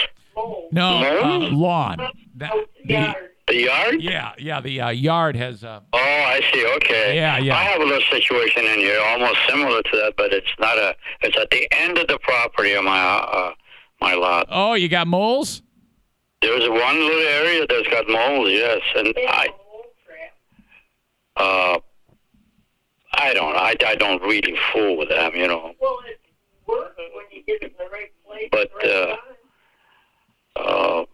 No, 0.73 0.99
uh, 0.99 1.39
lawn. 1.51 1.99
That, 2.37 2.53
the, 2.87 3.15
The 3.49 3.57
yard? 3.63 4.01
Yeah, 4.01 4.33
yeah. 4.39 4.61
The 4.61 4.81
uh, 4.81 4.89
yard 4.91 5.35
has. 5.37 5.65
Uh, 5.65 5.81
Oh, 5.93 5.99
I 5.99 6.41
see. 6.53 6.65
Okay. 6.77 7.17
Yeah, 7.17 7.39
yeah. 7.39 7.57
I 7.57 7.65
have 7.65 7.81
a 7.81 7.85
little 7.85 8.03
situation 8.11 8.65
in 8.65 8.79
here, 8.79 9.01
almost 9.09 9.39
similar 9.49 9.83
to 9.83 9.97
that, 9.97 10.15
but 10.17 10.33
it's 10.33 10.53
not 10.61 10.79
a. 10.79 10.95
It's 11.23 11.37
at 11.37 11.51
the 11.51 11.67
end 11.73 11.99
of 11.99 12.07
the 12.07 12.19
property 12.21 12.73
of 12.75 12.85
my 12.85 13.01
uh, 13.01 13.53
my 14.01 14.15
lot. 14.15 14.47
oh, 14.51 14.75
you 14.75 14.89
got 14.89 15.07
moles? 15.09 15.63
There's 16.43 16.69
one 16.69 16.97
little 17.01 17.27
area 17.29 17.67
that's 17.69 17.89
got 17.89 18.09
moles, 18.09 18.49
yes, 18.51 18.81
and 18.97 19.13
I. 19.29 19.49
Uh, 21.37 21.79
I 23.13 23.35
don't. 23.35 23.57
I, 23.57 23.75
I 23.87 23.95
don't 23.97 24.23
really 24.23 24.57
fool 24.73 24.97
with 24.97 25.09
them, 25.09 25.35
you 25.35 25.49
know. 25.49 25.73
Well, 25.81 25.99
it 26.07 26.20
But, 28.51 28.89
uh. 28.89 29.17
Uh, 30.57 31.05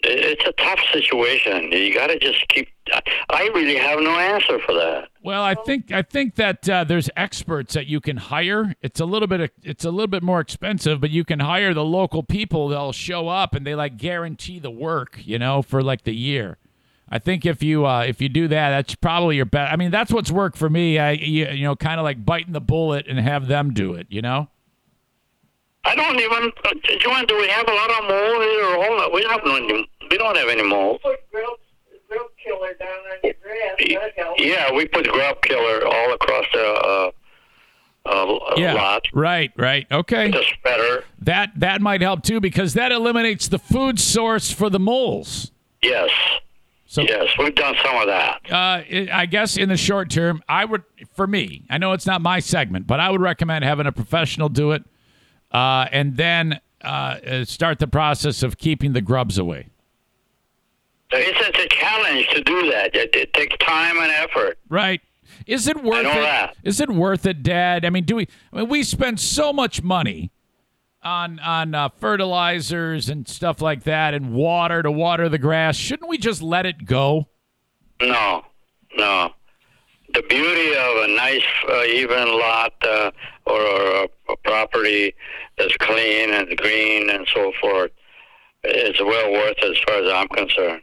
it's 0.00 0.44
a 0.46 0.52
tough 0.52 0.80
situation. 0.92 1.72
You 1.72 1.92
got 1.92 2.08
to 2.08 2.18
just 2.18 2.46
keep. 2.48 2.68
I, 2.92 3.02
I 3.30 3.42
really 3.54 3.76
have 3.76 4.00
no 4.00 4.16
answer 4.16 4.58
for 4.60 4.72
that. 4.74 5.08
Well, 5.24 5.42
I 5.42 5.54
think 5.54 5.90
I 5.90 6.02
think 6.02 6.36
that 6.36 6.68
uh, 6.68 6.84
there's 6.84 7.10
experts 7.16 7.74
that 7.74 7.86
you 7.86 8.00
can 8.00 8.16
hire. 8.16 8.74
It's 8.80 9.00
a 9.00 9.04
little 9.04 9.26
bit 9.26 9.52
it's 9.62 9.84
a 9.84 9.90
little 9.90 10.06
bit 10.06 10.22
more 10.22 10.40
expensive, 10.40 11.00
but 11.00 11.10
you 11.10 11.24
can 11.24 11.40
hire 11.40 11.74
the 11.74 11.84
local 11.84 12.22
people. 12.22 12.68
They'll 12.68 12.92
show 12.92 13.28
up 13.28 13.54
and 13.54 13.66
they 13.66 13.74
like 13.74 13.96
guarantee 13.96 14.60
the 14.60 14.70
work, 14.70 15.20
you 15.24 15.38
know, 15.38 15.62
for 15.62 15.82
like 15.82 16.04
the 16.04 16.14
year. 16.14 16.58
I 17.08 17.18
think 17.18 17.44
if 17.44 17.62
you 17.62 17.84
uh, 17.84 18.02
if 18.02 18.20
you 18.20 18.28
do 18.28 18.46
that, 18.48 18.70
that's 18.70 18.94
probably 18.94 19.36
your 19.36 19.46
best. 19.46 19.72
I 19.72 19.76
mean, 19.76 19.90
that's 19.90 20.12
what's 20.12 20.30
worked 20.30 20.56
for 20.56 20.70
me. 20.70 20.98
I 20.98 21.12
you, 21.12 21.48
you 21.48 21.64
know, 21.64 21.74
kind 21.74 21.98
of 21.98 22.04
like 22.04 22.24
biting 22.24 22.52
the 22.52 22.60
bullet 22.60 23.06
and 23.08 23.18
have 23.18 23.48
them 23.48 23.74
do 23.74 23.94
it. 23.94 24.06
You 24.10 24.22
know. 24.22 24.48
I 25.84 25.94
don't 25.94 26.18
even. 26.20 26.52
Uh, 26.64 26.96
Joanne, 26.98 27.24
do 27.26 27.36
we 27.36 27.48
have 27.48 27.66
a 27.68 27.72
lot 27.72 27.90
of 27.90 28.08
mold 28.08 28.42
here? 28.42 28.64
Or 28.64 29.02
all, 29.04 29.12
we 29.12 29.22
have 29.24 29.40
no. 29.44 29.56
any- 29.56 29.88
We 30.10 30.18
don't 30.18 30.36
have 30.36 30.48
any 30.48 30.62
mold. 30.62 31.00
Put 31.02 31.18
grub, 31.30 31.58
grub 32.08 32.26
killer 32.42 32.74
down 32.74 32.88
on 32.88 33.18
your 33.22 33.34
grass. 33.42 34.34
Yeah, 34.38 34.72
we 34.72 34.86
put 34.86 35.06
grub 35.08 35.40
killer 35.42 35.86
all 35.86 36.12
across 36.12 36.46
the 36.52 37.12
uh, 38.06 38.08
uh, 38.08 38.54
Yeah. 38.56 38.72
lot. 38.74 39.06
Right, 39.12 39.52
right. 39.56 39.86
Okay. 39.90 40.30
The 40.30 40.42
spreader. 40.54 41.04
That 41.20 41.50
that 41.56 41.80
might 41.80 42.00
help 42.00 42.22
too 42.22 42.40
because 42.40 42.74
that 42.74 42.90
eliminates 42.92 43.48
the 43.48 43.58
food 43.58 43.98
source 44.00 44.50
for 44.50 44.70
the 44.70 44.78
moles. 44.80 45.52
Yes. 45.82 46.10
So 46.86 47.02
yes, 47.02 47.26
we've 47.38 47.54
done 47.54 47.74
some 47.84 47.96
of 47.98 48.06
that. 48.06 48.40
uh, 48.50 48.54
I 48.54 49.08
I 49.12 49.26
guess 49.26 49.58
in 49.58 49.68
the 49.68 49.76
short 49.76 50.08
term, 50.08 50.42
I 50.48 50.64
would, 50.64 50.84
for 51.14 51.26
me, 51.26 51.64
I 51.68 51.76
know 51.76 51.92
it's 51.92 52.06
not 52.06 52.22
my 52.22 52.40
segment, 52.40 52.86
but 52.86 52.98
I 52.98 53.10
would 53.10 53.20
recommend 53.20 53.62
having 53.66 53.86
a 53.86 53.92
professional 53.92 54.48
do 54.48 54.72
it, 54.72 54.84
uh, 55.52 55.86
and 55.92 56.16
then 56.16 56.60
uh, 56.82 56.86
uh, 56.86 57.44
start 57.44 57.78
the 57.78 57.86
process 57.86 58.42
of 58.42 58.58
keeping 58.58 58.92
the 58.92 59.00
grubs 59.00 59.38
away. 59.38 59.68
It's, 61.10 61.48
it's 61.48 61.58
a 61.58 61.68
challenge 61.68 62.28
to 62.30 62.42
do 62.42 62.70
that. 62.70 62.94
It, 62.94 63.14
it 63.14 63.32
takes 63.32 63.56
time 63.58 63.98
and 63.98 64.12
effort. 64.12 64.58
Right? 64.68 65.00
Is 65.46 65.66
it 65.66 65.82
worth 65.82 66.04
know 66.04 66.10
it? 66.10 66.22
that. 66.22 66.56
Is 66.62 66.80
it 66.80 66.90
worth 66.90 67.26
it, 67.26 67.42
Dad? 67.42 67.84
I 67.84 67.90
mean, 67.90 68.04
do 68.04 68.16
we? 68.16 68.28
I 68.52 68.58
mean, 68.58 68.68
we 68.68 68.82
spend 68.82 69.20
so 69.20 69.52
much 69.52 69.82
money 69.82 70.30
on 71.02 71.38
on 71.40 71.74
uh, 71.74 71.88
fertilizers 71.88 73.08
and 73.08 73.26
stuff 73.26 73.62
like 73.62 73.84
that, 73.84 74.14
and 74.14 74.32
water 74.32 74.82
to 74.82 74.90
water 74.90 75.28
the 75.28 75.38
grass. 75.38 75.76
Shouldn't 75.76 76.08
we 76.08 76.18
just 76.18 76.42
let 76.42 76.66
it 76.66 76.84
go? 76.84 77.28
No, 78.00 78.44
no. 78.96 79.30
The 80.14 80.22
beauty 80.22 80.70
of 80.70 80.96
a 81.04 81.08
nice, 81.08 81.42
uh, 81.68 81.84
even 81.84 82.38
lot 82.38 82.72
uh, 82.82 83.10
or, 83.44 83.60
or 83.60 84.04
a 84.04 84.08
property 84.36 85.14
that's 85.56 85.76
clean 85.78 86.32
and 86.32 86.56
green 86.56 87.10
and 87.10 87.26
so 87.34 87.52
forth 87.60 87.90
is 88.64 88.98
well 89.00 89.32
worth 89.32 89.56
it 89.58 89.76
as 89.76 89.78
far 89.86 90.02
as 90.02 90.12
I'm 90.12 90.28
concerned. 90.28 90.82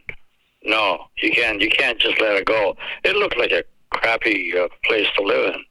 No, 0.63 1.05
you 1.21 1.31
can't. 1.31 1.61
You 1.61 1.69
can't 1.69 1.99
just 1.99 2.19
let 2.19 2.35
it 2.35 2.45
go. 2.45 2.75
It 3.03 3.15
looked 3.15 3.37
like 3.37 3.51
a 3.51 3.63
crappy 3.91 4.57
uh, 4.57 4.67
place 4.83 5.07
to 5.17 5.23
live 5.23 5.55
in. 5.55 5.63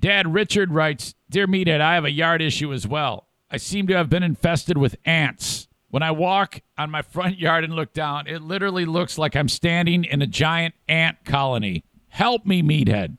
Dad 0.00 0.32
Richard 0.34 0.70
writes, 0.70 1.14
Dear 1.30 1.46
Meathead, 1.46 1.80
I 1.80 1.94
have 1.94 2.04
a 2.04 2.10
yard 2.10 2.42
issue 2.42 2.72
as 2.72 2.86
well. 2.86 3.28
I 3.50 3.56
seem 3.56 3.86
to 3.86 3.96
have 3.96 4.10
been 4.10 4.22
infested 4.22 4.76
with 4.76 4.96
ants. 5.04 5.68
When 5.88 6.02
I 6.02 6.10
walk 6.10 6.60
on 6.76 6.90
my 6.90 7.02
front 7.02 7.38
yard 7.38 7.64
and 7.64 7.72
look 7.72 7.92
down, 7.92 8.26
it 8.26 8.42
literally 8.42 8.84
looks 8.84 9.16
like 9.16 9.36
I'm 9.36 9.48
standing 9.48 10.04
in 10.04 10.20
a 10.20 10.26
giant 10.26 10.74
ant 10.88 11.24
colony. 11.24 11.84
Help 12.08 12.44
me, 12.44 12.62
Meathead. 12.62 13.16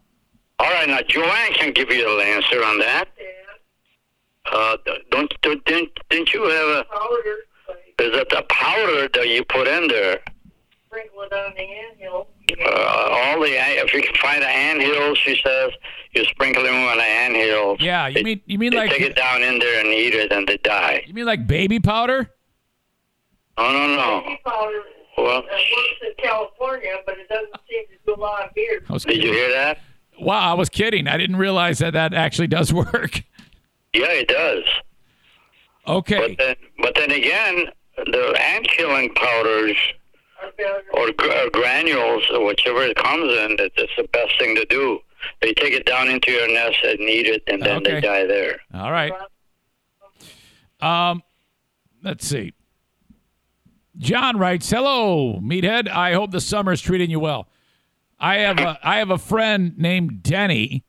All 0.59 0.69
right, 0.69 0.87
now 0.87 0.99
Joanne 1.07 1.53
can 1.53 1.73
give 1.73 1.89
you 1.89 2.03
the 2.03 2.23
answer 2.23 2.63
on 2.63 2.79
that. 2.79 3.07
Uh, 4.51 4.77
don't, 5.11 5.33
don't 5.41 5.65
didn't, 5.65 5.89
didn't 6.09 6.33
you 6.33 6.43
have 6.43 6.67
a? 6.69 6.83
Powder, 6.85 7.35
Is 7.99 8.19
it 8.21 8.29
the 8.29 8.43
powder 8.49 9.07
that 9.13 9.27
you 9.27 9.43
put 9.45 9.67
in 9.67 9.87
there? 9.87 10.19
sprinkle 10.87 11.21
it 11.23 11.33
on 11.33 11.53
the 11.55 11.61
anthill. 11.61 12.27
Uh, 12.63 13.09
all 13.11 13.39
the 13.41 13.47
if 13.83 13.93
you 13.93 14.01
can 14.01 14.15
find 14.15 14.43
an 14.43 14.49
anthill, 14.49 15.13
she 15.15 15.37
says 15.43 15.71
you 16.13 16.23
sprinkle 16.25 16.63
them 16.63 16.73
on 16.75 16.99
an 16.99 17.05
anthill. 17.05 17.75
Yeah, 17.79 18.07
you 18.07 18.13
They- 18.15 18.23
mean 18.23 18.41
you 18.45 18.59
mean 18.59 18.71
they 18.71 18.77
like 18.77 18.91
take 18.91 19.01
it 19.01 19.15
down 19.15 19.41
in 19.43 19.59
there 19.59 19.79
and 19.83 19.89
eat 19.89 20.13
it, 20.13 20.31
and 20.31 20.47
they 20.47 20.57
die. 20.57 21.03
you 21.07 21.13
mean 21.13 21.25
like 21.25 21.47
baby 21.47 21.79
powder? 21.79 22.29
Oh 23.57 23.71
no 23.71 23.95
no. 23.95 24.21
Baby 24.21 24.39
powder 24.45 24.81
Well, 25.17 25.39
it 25.39 25.43
works 25.45 26.01
in 26.07 26.23
California, 26.23 26.95
but 27.05 27.17
it 27.17 27.27
doesn't 27.29 27.55
seem 27.69 27.83
to 27.87 27.93
do 28.05 28.15
a 28.15 28.19
lot 28.21 28.51
here. 28.55 28.83
I 28.89 28.93
was 28.93 29.03
did 29.05 29.21
you 29.23 29.33
hear 29.33 29.51
that? 29.51 29.79
Wow, 30.19 30.51
I 30.51 30.53
was 30.53 30.69
kidding. 30.69 31.07
I 31.09 31.17
didn't 31.17 31.35
realize 31.37 31.79
that 31.79 31.91
that 31.93 32.13
actually 32.13 32.47
does 32.47 32.71
work. 32.85 33.23
Yeah, 33.95 34.11
it 34.11 34.27
does. 34.27 34.63
Okay. 35.87 36.17
But 36.19 36.37
then, 36.37 36.55
but 36.81 36.95
then 36.95 37.11
again, 37.11 37.65
the 37.95 38.37
ant 38.41 38.67
killing 38.67 39.13
powders 39.13 39.77
or, 40.93 41.07
or 41.09 41.49
granules 41.51 42.23
or 42.33 42.45
whichever 42.45 42.81
it 42.83 42.97
comes 42.97 43.31
in, 43.31 43.55
that- 43.57 43.71
that's 43.77 43.91
the 43.97 44.07
best 44.11 44.37
thing 44.39 44.55
to 44.55 44.65
do. 44.65 44.99
They 45.41 45.53
take 45.53 45.73
it 45.73 45.85
down 45.85 46.09
into 46.09 46.31
your 46.31 46.47
nest 46.47 46.77
and 46.83 46.99
eat 47.01 47.25
it, 47.27 47.43
and 47.47 47.61
then 47.61 47.77
Okay. 47.77 47.93
they 47.95 48.01
die 48.01 48.25
there. 48.25 48.59
All 48.73 48.91
right. 48.91 49.11
Um, 50.81 51.23
let's 52.03 52.27
see. 52.27 52.53
John 53.97 54.37
writes, 54.37 54.69
"Hello, 54.69 55.39
meathead. 55.41 55.87
I 55.87 56.13
hope 56.13 56.31
the 56.31 56.41
summer's 56.41 56.81
treating 56.81 57.09
you 57.09 57.19
well. 57.19 57.47
I 58.19 58.35
have 58.39 58.59
a 58.59 58.77
I 58.83 58.97
have 58.97 59.09
a 59.09 59.17
friend 59.17 59.73
named 59.77 60.21
Denny. 60.21 60.83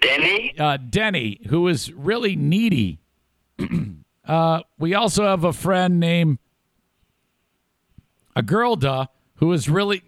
Denny? 0.00 0.54
Uh, 0.58 0.76
Denny, 0.76 1.40
who 1.48 1.68
is 1.68 1.92
really 1.92 2.36
needy. 2.36 3.00
uh, 4.26 4.60
we 4.78 4.94
also 4.94 5.24
have 5.24 5.44
a 5.44 5.52
friend 5.52 5.98
named 6.00 6.38
a 8.36 8.42
girl, 8.42 8.76
duh, 8.76 9.06
who 9.36 9.52
is 9.52 9.68
really 9.68 10.02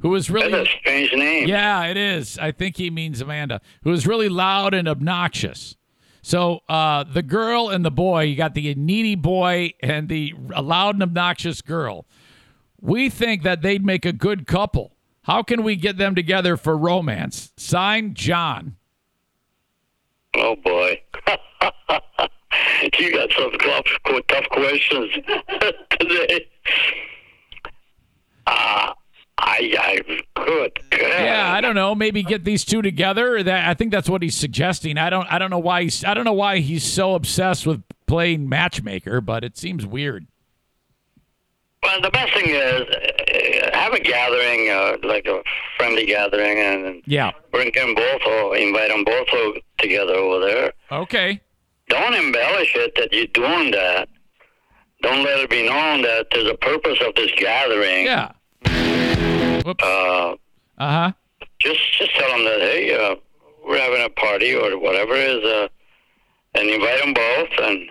who 0.00 0.14
is 0.14 0.30
really 0.30 0.50
That's 0.50 0.68
a 0.68 0.78
strange 0.80 1.12
name. 1.12 1.46
yeah, 1.48 1.84
it 1.86 1.96
is. 1.96 2.38
I 2.38 2.52
think 2.52 2.76
he 2.76 2.90
means 2.90 3.20
Amanda, 3.20 3.60
who 3.82 3.92
is 3.92 4.06
really 4.06 4.28
loud 4.30 4.72
and 4.72 4.88
obnoxious. 4.88 5.76
So 6.22 6.60
uh, 6.68 7.04
the 7.04 7.22
girl 7.22 7.68
and 7.68 7.84
the 7.84 7.90
boy, 7.90 8.22
you 8.22 8.36
got 8.36 8.54
the 8.54 8.74
needy 8.74 9.14
boy 9.14 9.72
and 9.82 10.08
the 10.08 10.34
loud 10.60 10.94
and 10.94 11.02
obnoxious 11.02 11.60
girl. 11.62 12.06
We 12.80 13.10
think 13.10 13.42
that 13.42 13.62
they'd 13.62 13.84
make 13.84 14.04
a 14.06 14.12
good 14.12 14.46
couple. 14.46 14.96
How 15.30 15.44
can 15.44 15.62
we 15.62 15.76
get 15.76 15.96
them 15.96 16.16
together 16.16 16.56
for 16.56 16.76
romance? 16.76 17.52
Sign 17.56 18.14
John. 18.14 18.74
Oh 20.34 20.56
boy. 20.56 21.00
you 22.98 23.12
got 23.12 23.30
some 23.38 23.52
tough, 23.52 23.86
tough 24.26 24.48
questions 24.50 25.12
today. 26.00 26.48
Uh, 28.44 28.92
I, 29.38 29.72
I 29.78 30.00
could. 30.34 30.72
Yeah, 30.98 31.52
I 31.54 31.60
don't 31.60 31.76
know. 31.76 31.94
Maybe 31.94 32.24
get 32.24 32.42
these 32.42 32.64
two 32.64 32.82
together. 32.82 33.40
That 33.40 33.68
I 33.68 33.74
think 33.74 33.92
that's 33.92 34.10
what 34.10 34.24
he's 34.24 34.36
suggesting. 34.36 34.98
I 34.98 35.10
don't. 35.10 35.32
I 35.32 35.38
don't 35.38 35.50
know 35.50 35.60
why 35.60 35.84
he's. 35.84 36.04
I 36.04 36.12
don't 36.14 36.24
know 36.24 36.32
why 36.32 36.58
he's 36.58 36.82
so 36.82 37.14
obsessed 37.14 37.68
with 37.68 37.84
playing 38.08 38.48
matchmaker, 38.48 39.20
but 39.20 39.44
it 39.44 39.56
seems 39.56 39.86
weird. 39.86 40.26
Well, 41.82 42.00
the 42.02 42.10
best 42.10 42.34
thing 42.34 42.48
is 42.48 42.82
uh, 42.82 43.70
have 43.78 43.92
a 43.94 44.00
gathering, 44.00 44.68
uh, 44.70 44.96
like 45.02 45.26
a 45.26 45.42
friendly 45.78 46.04
gathering, 46.06 46.58
and 46.58 47.02
Yeah. 47.06 47.30
bring 47.52 47.72
them 47.74 47.94
both 47.94 48.22
or 48.26 48.56
invite 48.56 48.90
them 48.90 49.04
both 49.04 49.28
together 49.78 50.14
over 50.14 50.44
there. 50.46 50.72
Okay. 50.92 51.40
Don't 51.88 52.14
embellish 52.14 52.74
it 52.76 52.94
that 52.96 53.12
you're 53.12 53.26
doing 53.28 53.70
that. 53.72 54.08
Don't 55.02 55.24
let 55.24 55.38
it 55.40 55.48
be 55.50 55.66
known 55.66 56.02
that 56.02 56.26
there's 56.30 56.50
a 56.50 56.54
purpose 56.54 56.98
of 57.00 57.14
this 57.14 57.32
gathering. 57.38 58.04
Yeah. 58.04 58.32
Whoops. 59.64 59.82
Uh, 59.82 60.34
Uh 60.78 60.90
huh. 60.90 61.12
just 61.60 61.80
just 61.98 62.14
tell 62.14 62.28
them 62.28 62.44
that 62.44 62.60
hey, 62.60 62.94
uh, 62.94 63.14
we're 63.66 63.78
having 63.80 64.02
a 64.04 64.10
party 64.10 64.54
or 64.54 64.78
whatever 64.78 65.14
it 65.14 65.28
is, 65.30 65.44
uh, 65.44 65.68
and 66.54 66.68
invite 66.68 67.00
them 67.00 67.14
both 67.14 67.48
and 67.62 67.88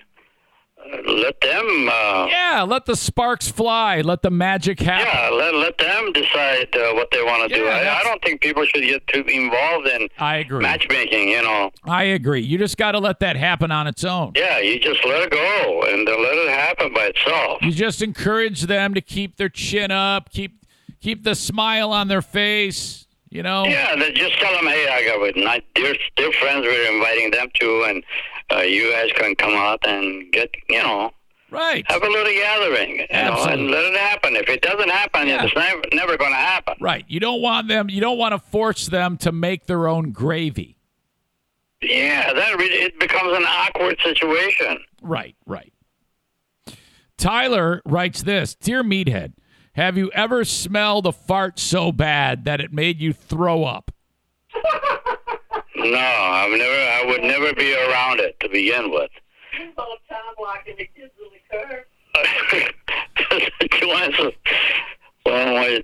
let 1.06 1.40
them. 1.41 1.90
Uh, 1.90 2.28
Yeah. 2.28 2.66
Let 2.68 2.86
the 2.86 2.95
sparks 2.95 3.48
fly. 3.49 4.02
Let 4.02 4.22
the 4.22 4.30
magic 4.32 4.80
happen. 4.80 5.07
Yeah, 5.07 5.30
let, 5.30 5.53
let 5.56 5.78
them 5.78 6.11
decide 6.14 6.76
uh, 6.76 6.94
what 6.94 7.10
they 7.11 7.22
want 7.24 7.49
to 7.49 7.56
do. 7.56 7.64
Yeah, 7.64 7.94
I, 7.98 7.99
I 7.99 8.03
don't 8.03 8.22
think 8.24 8.41
people 8.41 8.66
should 8.66 8.82
get 8.84 9.06
too 9.07 9.22
involved 9.22 9.88
in 9.88 10.07
I 10.18 10.38
agree. 10.38 10.61
matchmaking. 10.61 11.30
You 11.30 11.41
know, 11.44 11.72
I 11.86 12.03
agree. 12.03 12.41
You 12.41 12.57
just 12.57 12.78
got 12.78 12.91
to 12.94 12.99
let 12.99 13.20
that 13.20 13.36
happen 13.36 13.72
on 13.72 13.88
its 13.88 14.03
own. 14.03 14.34
yeah, 14.36 14.60
you 14.60 14.80
just 14.80 15.03
let 15.06 15.24
it 15.24 15.32
go 15.32 15.84
and 15.88 16.07
uh, 16.07 16.11
let 16.18 16.38
it 16.38 16.49
happen 16.49 16.94
by 16.94 17.06
itself. 17.16 17.60
You 17.61 17.72
just 17.72 18.02
encourage 18.02 18.64
them 18.64 18.94
to 18.94 19.02
keep 19.02 19.38
their 19.38 19.49
chin 19.49 19.91
up, 19.91 20.32
keep 20.32 20.66
keep 21.02 21.24
the 21.24 21.36
smile 21.36 21.91
on 21.94 22.07
their 22.07 22.22
face. 22.22 23.06
You 23.31 23.43
know. 23.43 23.65
Yeah, 23.65 23.95
then 23.95 24.15
just 24.15 24.39
tell 24.39 24.53
them, 24.53 24.65
hey, 24.68 24.88
I 24.89 25.03
got 25.06 25.22
with 25.22 25.35
my 25.35 25.61
dear 25.76 25.95
dear 26.15 26.31
friends. 26.34 26.65
We're 26.65 26.91
inviting 26.91 27.31
them 27.31 27.47
too, 27.53 27.84
and 27.88 28.03
uh, 28.51 28.61
you 28.61 28.91
guys 28.91 29.11
can 29.15 29.35
come 29.35 29.53
out 29.53 29.80
and 29.88 30.31
get, 30.31 30.49
you 30.69 30.81
know, 30.81 31.11
Right. 31.51 31.84
have 31.89 32.01
a 32.03 32.07
little 32.07 32.31
gathering, 32.34 32.91
you 32.91 32.97
know, 32.97 33.06
Absolutely. 33.11 33.53
and 33.64 33.72
let 33.72 33.84
it 33.85 33.97
happen. 33.99 34.35
If 34.35 34.49
it 34.49 34.61
doesn't 34.61 34.89
happen, 34.89 35.27
Yeah. 35.27 35.43
it's 35.45 35.56
never 35.56 35.81
never 35.93 36.18
going 36.18 36.31
to 36.31 36.38
happen. 36.38 36.76
Right. 36.80 37.06
You 37.07 37.19
don't 37.19 37.41
want 37.41 37.68
them. 37.68 37.89
You 37.89 38.01
don't 38.01 38.18
want 38.18 38.34
to 38.34 38.39
force 38.39 38.88
them 38.88 39.18
to 39.18 39.31
make 39.31 39.65
their 39.68 39.88
own 39.88 40.11
gravy. 40.11 40.77
Yeah, 41.81 42.34
then 42.34 42.60
it 42.60 42.72
it 42.73 42.99
becomes 42.99 43.38
an 43.38 43.45
awkward 43.45 43.97
situation. 44.03 44.80
Right. 45.01 45.35
Right. 45.45 45.72
Tyler 47.18 47.81
writes 47.85 48.23
this 48.23 48.56
Dear 48.56 48.84
Meathead, 48.84 49.34
have 49.80 49.97
you 49.97 50.11
ever 50.11 50.43
smelled 50.43 51.07
a 51.07 51.11
fart 51.14 51.57
so 51.57 51.91
bad 51.91 52.43
that 52.43 52.60
it 52.60 52.73
made 52.73 52.99
you 52.99 53.14
throw 53.14 53.64
up? 53.64 53.91
No, 55.76 55.97
I've 55.97 56.51
never. 56.51 56.61
I 56.61 57.06
would 57.07 57.23
never 57.23 57.53
be 57.53 57.73
around 57.73 58.19
it 58.19 58.38
to 58.41 58.49
begin 58.49 58.91
with. 58.91 59.10
You 59.57 59.72
saw 59.76 59.85
Tom 60.10 60.35
the 60.65 60.73
kids 60.76 61.14
in 61.18 61.30
the 61.31 61.57
car. 61.57 61.85
Well, 65.26 65.53
my 65.53 65.84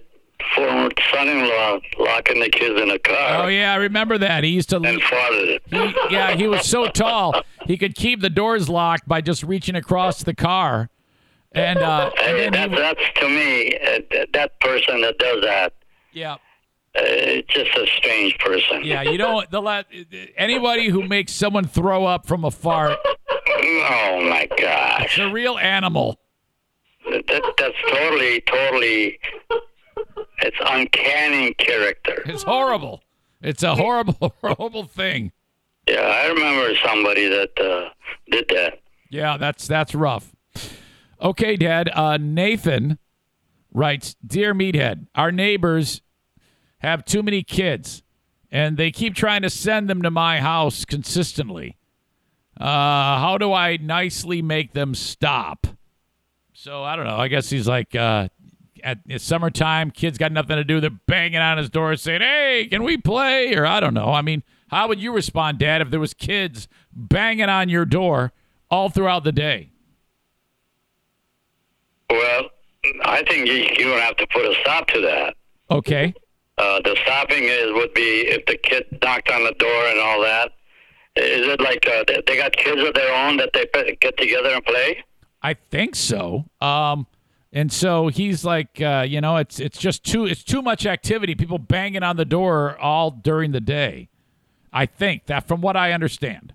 former 0.56 0.90
son-in-law 1.14 1.80
locking 2.00 2.40
the 2.40 2.50
kids 2.50 2.82
in 2.82 2.90
a 2.90 2.98
car 3.00 3.46
Oh 3.46 3.48
yeah, 3.48 3.74
I 3.74 3.76
remember 3.76 4.18
that. 4.18 4.44
He 4.44 4.50
used 4.52 4.70
to. 4.70 4.78
and 4.78 5.02
farted. 5.02 5.60
He, 5.68 6.14
yeah, 6.14 6.36
he 6.36 6.48
was 6.48 6.68
so 6.68 6.88
tall 6.88 7.44
he 7.66 7.78
could 7.78 7.96
keep 7.96 8.22
the 8.22 8.30
doors 8.30 8.70
locked 8.70 9.08
by 9.08 9.22
just 9.22 9.44
reaching 9.44 9.76
across 9.76 10.24
the 10.24 10.34
car, 10.34 10.90
and 11.56 11.80
uh, 11.80 12.12
and 12.20 12.38
Hey, 12.38 12.50
then 12.50 12.72
that, 12.72 12.72
that's 12.72 13.20
to 13.20 13.28
me 13.30 13.76
uh, 13.78 14.00
th- 14.12 14.30
that 14.34 14.60
person 14.60 15.02
that 15.02 15.18
does 15.18 15.42
that. 15.44 15.74
yeah, 16.14 16.36
Uh, 16.96 17.42
just 17.48 17.76
a 17.76 17.88
strange 17.98 18.38
person. 18.40 18.84
yeah. 18.84 19.02
You 19.02 19.18
don't 19.18 19.50
the 19.52 19.62
la- 19.62 19.84
anybody 20.38 20.90
who 20.90 21.08
makes 21.08 21.32
someone 21.34 21.66
throw 21.66 22.06
up 22.06 22.26
from 22.28 22.44
a 22.46 22.52
fart. 22.52 22.98
Oh 23.88 24.22
my 24.28 24.48
gosh. 24.60 25.04
It's 25.06 25.18
a 25.20 25.30
real 25.32 25.58
animal. 25.58 26.20
That, 27.10 27.44
that's 27.58 27.76
totally, 27.90 28.42
totally. 28.42 29.20
It's 30.40 30.58
uncanny 30.66 31.54
character. 31.54 32.24
It's 32.26 32.44
horrible. 32.44 33.04
It's 33.42 33.62
a 33.64 33.76
horrible, 33.76 34.34
horrible 34.42 34.86
thing. 34.86 35.32
Yeah, 35.88 36.02
I 36.02 36.28
remember 36.28 36.74
somebody 36.84 37.28
that 37.30 37.52
uh, 37.60 37.90
did 38.32 38.46
that. 38.50 38.80
Yeah, 39.10 39.38
that's 39.38 39.68
that's 39.68 39.94
rough. 39.96 40.35
Okay, 41.22 41.56
Dad. 41.56 41.90
Uh, 41.94 42.18
Nathan 42.18 42.98
writes, 43.74 44.16
"Dear 44.26 44.54
Meathead, 44.54 45.08
our 45.16 45.32
neighbors 45.32 46.02
have 46.80 47.06
too 47.06 47.24
many 47.24 47.42
kids, 47.44 48.04
and 48.52 48.78
they 48.78 48.92
keep 48.92 49.16
trying 49.16 49.42
to 49.42 49.50
send 49.50 49.90
them 49.90 50.02
to 50.02 50.12
my 50.12 50.40
house 50.40 50.86
consistently. 50.86 51.78
Uh, 52.60 53.20
how 53.20 53.38
do 53.38 53.52
I 53.54 53.78
nicely 53.78 54.42
make 54.42 54.74
them 54.74 54.94
stop?" 54.94 55.68
So 56.54 56.84
I 56.84 56.96
don't 56.96 57.06
know. 57.06 57.18
I 57.18 57.28
guess 57.28 57.50
he's 57.50 57.68
like, 57.68 57.96
uh, 57.96 58.30
at 58.84 59.00
summertime, 59.18 59.92
kids 59.92 60.18
got 60.18 60.32
nothing 60.32 60.58
to 60.58 60.64
do. 60.64 60.80
They're 60.80 60.90
banging 60.90 61.40
on 61.40 61.58
his 61.58 61.70
door 61.70 61.96
saying, 61.96 62.22
"Hey, 62.22 62.68
can 62.70 62.84
we 62.84 62.98
play?" 62.98 63.56
Or 63.56 63.66
I 63.66 63.80
don't 63.80 63.94
know. 63.94 64.14
I 64.14 64.22
mean, 64.22 64.44
how 64.70 64.88
would 64.88 65.00
you 65.00 65.12
respond, 65.12 65.60
Dad, 65.60 65.82
if 65.82 65.90
there 65.90 66.00
was 66.00 66.14
kids 66.14 66.68
banging 66.94 67.50
on 67.50 67.68
your 67.70 67.86
door 67.86 68.32
all 68.70 68.90
throughout 68.90 69.24
the 69.24 69.32
day? 69.32 69.72
Well, 72.18 72.44
I 73.04 73.24
think 73.24 73.48
you, 73.48 73.68
you 73.78 73.92
would 73.92 74.02
have 74.02 74.16
to 74.18 74.28
put 74.28 74.46
a 74.46 74.54
stop 74.62 74.88
to 74.88 75.02
that. 75.02 75.36
Okay. 75.72 76.14
Uh, 76.58 76.80
the 76.84 76.96
stopping 77.04 77.44
is 77.44 77.72
would 77.74 77.94
be 77.94 78.28
if 78.28 78.46
the 78.46 78.58
kid 78.58 78.86
knocked 79.04 79.30
on 79.32 79.44
the 79.44 79.54
door 79.54 79.88
and 79.88 80.00
all 80.00 80.22
that. 80.22 80.52
Is 81.18 81.48
it 81.48 81.60
like 81.62 81.88
uh, 81.88 82.04
they- 82.08 82.22
they 82.28 82.38
got 82.38 82.56
kids 82.56 82.82
of 82.88 82.94
their 82.94 83.14
own 83.14 83.38
that 83.38 83.50
they 83.54 83.98
get 84.00 84.18
together 84.18 84.50
and 84.50 84.66
play? 84.66 85.04
I 85.42 85.54
think 85.54 85.96
so. 85.96 86.46
Um, 86.62 87.08
and 87.54 87.72
so 87.72 88.08
he's 88.08 88.44
like, 88.44 88.82
uh, 88.82 89.06
you 89.08 89.22
know, 89.22 89.38
it's 89.38 89.60
it's 89.60 89.78
just 89.78 90.04
too 90.04 90.26
it's 90.26 90.44
too 90.44 90.62
much 90.62 90.86
activity. 90.86 91.36
People 91.36 91.58
banging 91.58 92.04
on 92.04 92.18
the 92.18 92.26
door 92.26 92.78
all 92.80 93.12
during 93.12 93.52
the 93.52 93.62
day. 93.62 94.10
I 94.74 94.86
think 94.86 95.26
that 95.28 95.48
from 95.48 95.62
what 95.62 95.78
I 95.78 95.94
understand. 95.94 96.54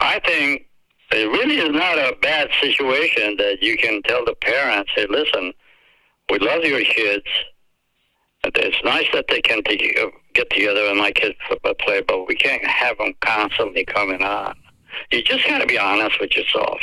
I 0.00 0.20
think 0.20 0.67
it 1.10 1.28
really 1.30 1.56
is 1.56 1.70
not 1.70 1.98
a 1.98 2.16
bad 2.20 2.48
situation 2.60 3.36
that 3.38 3.58
you 3.62 3.76
can 3.76 4.02
tell 4.02 4.24
the 4.24 4.34
parents, 4.40 4.90
hey, 4.94 5.06
listen, 5.08 5.52
we 6.30 6.38
love 6.38 6.64
your 6.64 6.82
kids. 6.82 7.24
It's 8.44 8.76
nice 8.84 9.06
that 9.12 9.26
they 9.28 9.40
can 9.40 9.62
t- 9.64 9.96
uh, 10.00 10.06
get 10.34 10.48
together 10.50 10.86
and 10.86 10.98
my 10.98 11.10
kids 11.10 11.34
p- 11.48 11.56
uh, 11.64 11.74
play, 11.80 12.02
but 12.06 12.26
we 12.28 12.34
can't 12.34 12.64
have 12.64 12.96
them 12.98 13.14
constantly 13.20 13.84
coming 13.84 14.22
on. 14.22 14.54
You 15.10 15.22
just 15.22 15.46
got 15.46 15.58
to 15.58 15.66
be 15.66 15.78
honest 15.78 16.20
with 16.20 16.36
yourself. 16.36 16.78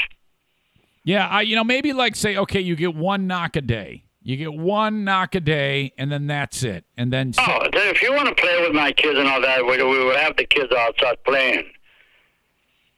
Yeah, 1.03 1.27
I 1.27 1.41
you 1.41 1.55
know 1.55 1.63
maybe 1.63 1.93
like 1.93 2.15
say 2.15 2.35
okay, 2.37 2.59
you 2.59 2.75
get 2.75 2.95
one 2.95 3.27
knock 3.27 3.55
a 3.55 3.61
day. 3.61 4.03
You 4.21 4.37
get 4.37 4.53
one 4.53 5.03
knock 5.03 5.35
a 5.35 5.39
day, 5.39 5.93
and 5.99 6.11
then 6.11 6.25
that's 6.25 6.63
it. 6.63 6.83
And 6.97 7.13
then 7.13 7.33
Oh, 7.37 7.59
if 7.71 8.01
you 8.01 8.11
want 8.11 8.27
to 8.27 8.35
play 8.35 8.59
with 8.61 8.73
my 8.73 8.91
kids 8.91 9.17
and 9.19 9.27
all 9.27 9.39
that, 9.41 9.63
we, 9.63 9.77
we 9.83 10.03
would 10.03 10.15
have 10.15 10.35
the 10.35 10.45
kids 10.45 10.73
outside 10.75 11.23
playing. 11.25 11.63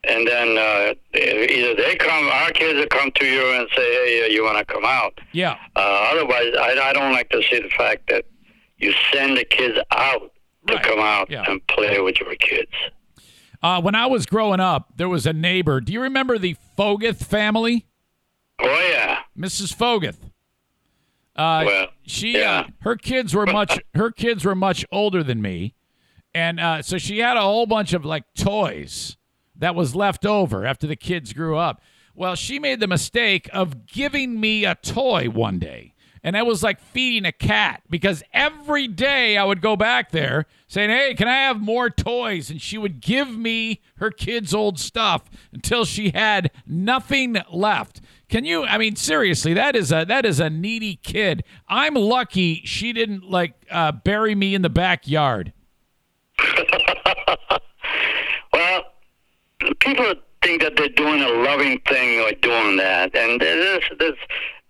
And 0.07 0.25
then 0.27 0.57
uh, 0.57 0.93
either 1.13 1.75
they 1.75 1.95
come, 1.97 2.27
our 2.27 2.51
kids 2.51 2.79
will 2.79 2.88
come 2.88 3.11
to 3.15 3.25
you 3.25 3.45
and 3.55 3.67
say, 3.75 3.81
hey, 3.84 4.23
uh, 4.23 4.27
you 4.27 4.43
want 4.43 4.57
to 4.57 4.65
come 4.73 4.85
out. 4.85 5.19
yeah, 5.34 5.57
Uh, 5.75 5.79
otherwise, 6.13 6.53
I, 6.59 6.79
I 6.89 6.93
don't 6.93 7.11
like 7.11 7.29
to 7.29 7.41
see 7.49 7.59
the 7.59 7.69
fact 7.69 8.07
that 8.09 8.25
you 8.77 8.93
send 9.13 9.38
the 9.38 9.43
kids 9.43 9.77
out 9.91 10.31
to 10.67 10.79
come 10.79 10.99
out 10.99 11.29
yeah. 11.29 11.43
and 11.49 11.65
play 11.67 11.99
with 11.99 12.19
your 12.21 12.35
kids. 12.35 12.71
uh, 13.61 13.81
when 13.81 13.95
I 13.95 14.05
was 14.05 14.25
growing 14.25 14.59
up, 14.59 14.93
there 14.95 15.09
was 15.09 15.25
a 15.25 15.34
neighbor. 15.34 15.81
Do 15.81 15.91
you 15.91 16.01
remember 16.01 16.38
the 16.38 16.55
Foguth 16.77 17.23
family? 17.25 17.85
Oh 18.59 18.89
yeah, 18.91 19.19
Mrs. 19.38 19.75
Foguth. 19.75 20.17
Uh, 21.35 21.63
Well, 21.65 21.88
she 22.03 22.41
uh, 22.41 22.63
her 22.79 22.95
kids 22.95 23.35
were 23.35 23.45
much 23.45 23.79
her 23.93 24.09
kids 24.11 24.43
were 24.45 24.55
much 24.55 24.85
older 24.91 25.21
than 25.23 25.41
me, 25.41 25.75
and 26.34 26.59
uh, 26.59 26.81
so 26.81 26.97
she 26.97 27.19
had 27.19 27.35
a 27.38 27.41
whole 27.41 27.65
bunch 27.67 27.93
of 27.93 28.05
like 28.05 28.23
toys 28.38 29.16
that 29.59 29.75
was 29.75 29.95
left 29.95 30.25
over 30.25 30.65
after 30.65 30.88
the 30.88 30.95
kids 30.95 31.34
grew 31.34 31.57
up. 31.57 31.81
Well, 32.15 32.35
she 32.35 32.57
made 32.59 32.79
the 32.79 32.88
mistake 32.88 33.49
of 33.53 33.85
giving 33.85 34.39
me 34.39 34.65
a 34.65 34.75
toy 34.75 35.29
one 35.29 35.59
day. 35.59 35.93
And 36.23 36.35
I 36.35 36.41
was 36.43 36.63
like 36.63 36.81
feeding 36.81 37.25
a 37.25 37.31
cat 37.31 37.84
because 37.89 38.23
every 38.34 38.88
day 38.88 39.38
I 39.38 39.43
would 39.45 39.61
go 39.61 39.75
back 39.75 40.11
there 40.11 40.45
saying, 40.67 40.89
Hey, 40.89 41.13
can 41.13 41.27
I 41.27 41.43
have 41.43 41.61
more 41.61 41.89
toys? 41.89 42.49
And 42.49 42.61
she 42.61 42.77
would 42.77 42.99
give 42.99 43.38
me 43.38 43.81
her 43.97 44.11
kids' 44.11 44.53
old 44.53 44.79
stuff 44.79 45.29
until 45.53 45.85
she 45.85 46.09
had 46.09 46.51
nothing 46.65 47.38
left. 47.51 48.01
Can 48.29 48.43
you 48.43 48.65
I 48.65 48.77
mean 48.77 48.95
seriously, 48.97 49.53
that 49.53 49.75
is 49.75 49.91
a 49.91 50.03
that 50.05 50.25
is 50.25 50.39
a 50.39 50.49
needy 50.49 50.97
kid. 50.97 51.43
I'm 51.69 51.93
lucky 51.93 52.61
she 52.65 52.91
didn't 52.91 53.23
like 53.23 53.53
uh, 53.71 53.93
bury 53.93 54.35
me 54.35 54.53
in 54.53 54.63
the 54.63 54.69
backyard. 54.69 55.53
Well, 58.51 58.84
people 59.88 60.14
think 60.43 60.61
that 60.61 60.76
they're 60.76 60.89
doing 60.89 61.22
a 61.22 61.30
loving 61.30 61.80
thing 61.88 62.19
or 62.22 62.31
doing 62.41 62.77
that, 62.77 63.15
and 63.15 63.39
there's, 63.41 63.84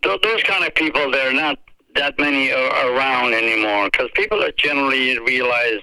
tho- 0.04 0.20
those 0.22 0.44
kind 0.44 0.64
of 0.66 0.74
people. 0.76 1.12
They're 1.12 1.34
not 1.34 1.58
that 1.96 2.18
many 2.20 2.52
around 2.52 3.34
anymore 3.34 3.90
because 3.92 4.10
people 4.14 4.44
are 4.44 4.52
generally 4.58 5.18
realize 5.20 5.80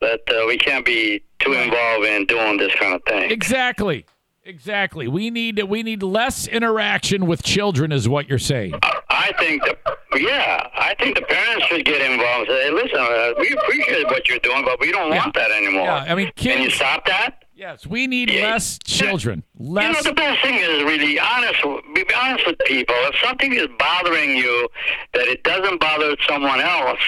that 0.00 0.20
uh, 0.28 0.46
we 0.46 0.56
can't 0.56 0.84
be 0.84 1.22
too 1.40 1.52
involved 1.52 2.06
in 2.06 2.26
doing 2.26 2.56
this 2.56 2.74
kind 2.76 2.94
of 2.94 3.02
thing. 3.04 3.30
Exactly. 3.30 4.06
Exactly. 4.46 5.08
We 5.08 5.30
need 5.30 5.62
we 5.62 5.82
need 5.82 6.02
less 6.02 6.46
interaction 6.46 7.26
with 7.26 7.42
children 7.42 7.92
is 7.92 8.06
what 8.06 8.28
you're 8.28 8.38
saying. 8.38 8.74
I 9.08 9.32
think 9.38 9.62
the 9.64 9.74
yeah, 10.20 10.68
I 10.74 10.94
think 10.98 11.16
the 11.16 11.22
parents 11.22 11.66
should 11.66 11.84
get 11.86 12.02
involved. 12.02 12.48
Say, 12.50 12.70
listen, 12.70 12.98
uh, 13.00 13.32
we 13.38 13.48
appreciate 13.50 14.04
what 14.06 14.28
you're 14.28 14.38
doing, 14.40 14.62
but 14.62 14.78
we 14.80 14.92
don't 14.92 15.08
want 15.10 15.34
that 15.34 15.50
anymore. 15.50 15.86
Yeah, 15.86 16.04
I 16.08 16.14
mean, 16.14 16.30
Can 16.36 16.60
you 16.62 16.68
stop 16.68 17.06
that? 17.06 17.43
Yes, 17.64 17.86
we 17.86 18.06
need 18.06 18.28
less 18.28 18.78
children. 18.84 19.42
Less. 19.58 19.86
You 19.86 19.92
know, 19.94 20.10
the 20.10 20.14
best 20.14 20.42
thing 20.42 20.56
is 20.56 20.82
really 20.82 21.18
honest. 21.18 21.62
Be 21.94 22.04
honest 22.14 22.46
with 22.46 22.58
people. 22.66 22.94
If 23.08 23.16
something 23.24 23.54
is 23.54 23.68
bothering 23.78 24.36
you, 24.36 24.68
that 25.14 25.28
it 25.28 25.42
doesn't 25.44 25.80
bother 25.80 26.14
someone 26.28 26.60
else, 26.60 27.00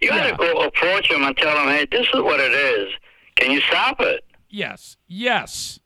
you 0.00 0.08
got 0.08 0.26
to 0.30 0.36
go 0.36 0.62
approach 0.62 1.10
them 1.10 1.24
and 1.24 1.36
tell 1.36 1.54
them, 1.54 1.68
"Hey, 1.68 1.86
this 1.90 2.06
is 2.14 2.22
what 2.22 2.40
it 2.40 2.50
is. 2.50 2.94
Can 3.36 3.50
you 3.50 3.60
stop 3.60 4.00
it?" 4.00 4.24
Yes. 4.48 4.96
Yes. 5.06 5.80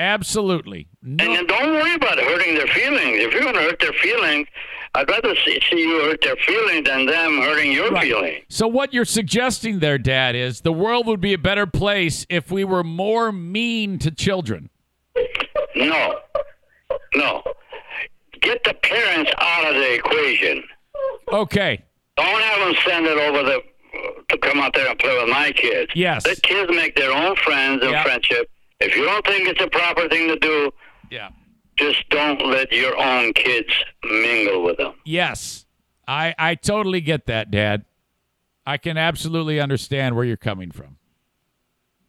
Absolutely. 0.00 0.88
No. 1.00 1.24
And 1.24 1.36
then 1.36 1.46
don't 1.46 1.72
worry 1.74 1.94
about 1.94 2.18
hurting 2.18 2.56
their 2.56 2.66
feelings. 2.66 3.22
If 3.22 3.32
you're 3.32 3.42
going 3.42 3.54
to 3.54 3.60
hurt 3.60 3.78
their 3.78 3.92
feelings, 3.92 4.48
I'd 4.94 5.08
rather 5.08 5.34
see, 5.44 5.60
see 5.70 5.80
you 5.80 6.00
hurt 6.02 6.20
their 6.22 6.36
feelings 6.36 6.86
than 6.88 7.06
them 7.06 7.38
hurting 7.40 7.70
your 7.72 7.90
Right. 7.90 8.02
feelings. 8.08 8.44
So 8.48 8.66
what 8.66 8.92
you're 8.92 9.04
suggesting 9.04 9.78
there, 9.78 9.98
Dad, 9.98 10.34
is 10.34 10.62
the 10.62 10.72
world 10.72 11.06
would 11.06 11.20
be 11.20 11.32
a 11.32 11.38
better 11.38 11.66
place 11.66 12.26
if 12.28 12.50
we 12.50 12.64
were 12.64 12.82
more 12.82 13.30
mean 13.30 13.98
to 14.00 14.10
children. 14.10 14.68
No, 15.76 16.18
no. 17.14 17.42
Get 18.40 18.64
the 18.64 18.74
parents 18.74 19.30
out 19.38 19.66
of 19.68 19.74
the 19.76 19.94
equation. 19.94 20.64
Okay. 21.32 21.82
Don't 22.16 22.42
have 22.42 22.58
them 22.66 22.74
send 22.84 23.06
it 23.06 23.16
over 23.18 23.42
the 23.44 23.62
to 24.30 24.38
come 24.38 24.60
out 24.60 24.72
there 24.74 24.88
and 24.88 24.98
play 24.98 25.16
with 25.18 25.28
my 25.28 25.52
kids. 25.52 25.90
Yes. 25.94 26.24
Let 26.26 26.42
kids 26.42 26.70
make 26.74 26.94
their 26.96 27.12
own 27.12 27.34
friends 27.36 27.82
and 27.82 27.90
Yeah. 27.92 28.02
friendship. 28.02 28.48
If 28.80 28.96
you 28.96 29.04
don't 29.04 29.24
think 29.26 29.48
it's 29.48 29.60
a 29.60 29.68
proper 29.68 30.08
thing 30.08 30.28
to 30.28 30.36
do, 30.36 30.70
Yeah. 31.10 31.28
Just 31.80 32.08
don't 32.10 32.44
let 32.46 32.70
your 32.70 32.96
own 32.96 33.32
kids 33.32 33.72
mingle 34.04 34.62
with 34.62 34.76
them. 34.76 34.92
Yes. 35.04 35.66
I 36.06 36.34
I 36.38 36.54
totally 36.54 37.00
get 37.00 37.26
that, 37.26 37.50
Dad. 37.50 37.84
I 38.66 38.76
can 38.76 38.96
absolutely 38.96 39.60
understand 39.60 40.14
where 40.14 40.24
you're 40.24 40.36
coming 40.36 40.70
from. 40.70 40.96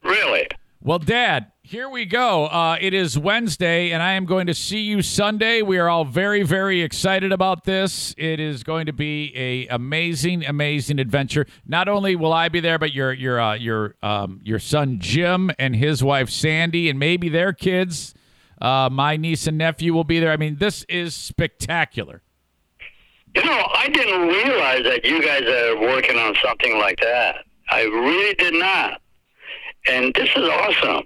Really? 0.03 0.47
Well, 0.83 0.99
Dad, 0.99 1.51
here 1.61 1.87
we 1.87 2.05
go. 2.05 2.47
Uh, 2.47 2.75
it 2.81 2.93
is 2.93 3.17
Wednesday, 3.17 3.91
and 3.91 4.01
I 4.01 4.13
am 4.13 4.25
going 4.25 4.47
to 4.47 4.53
see 4.55 4.81
you 4.81 5.03
Sunday. 5.03 5.61
We 5.61 5.77
are 5.77 5.87
all 5.87 6.05
very, 6.05 6.41
very 6.41 6.81
excited 6.81 7.31
about 7.31 7.65
this. 7.65 8.15
It 8.17 8.39
is 8.39 8.63
going 8.63 8.87
to 8.87 8.93
be 8.93 9.31
a 9.35 9.67
amazing, 9.67 10.43
amazing 10.43 10.97
adventure. 10.97 11.45
Not 11.67 11.87
only 11.87 12.15
will 12.15 12.33
I 12.33 12.49
be 12.49 12.59
there, 12.59 12.79
but 12.79 12.93
your 12.93 13.13
your 13.13 13.39
uh, 13.39 13.53
your 13.53 13.95
um, 14.01 14.41
your 14.43 14.57
son 14.57 14.97
Jim 14.99 15.51
and 15.59 15.75
his 15.75 16.03
wife 16.03 16.31
Sandy, 16.31 16.89
and 16.89 16.97
maybe 16.97 17.29
their 17.29 17.53
kids. 17.53 18.15
Uh, 18.61 18.89
my 18.91 19.17
niece 19.17 19.47
and 19.47 19.57
nephew 19.57 19.93
will 19.93 20.03
be 20.03 20.19
there. 20.19 20.31
I 20.31 20.37
mean, 20.37 20.57
this 20.57 20.83
is 20.83 21.15
spectacular. 21.15 22.21
You 23.35 23.43
know, 23.43 23.67
I 23.73 23.87
didn't 23.87 24.27
realize 24.27 24.83
that 24.83 25.03
you 25.03 25.21
guys 25.23 25.43
are 25.43 25.79
working 25.79 26.17
on 26.17 26.35
something 26.43 26.77
like 26.77 26.99
that. 26.99 27.45
I 27.69 27.83
really 27.83 28.35
did 28.35 28.53
not. 28.53 29.01
And 29.87 30.13
this 30.13 30.29
is 30.35 30.47
awesome. 30.47 31.05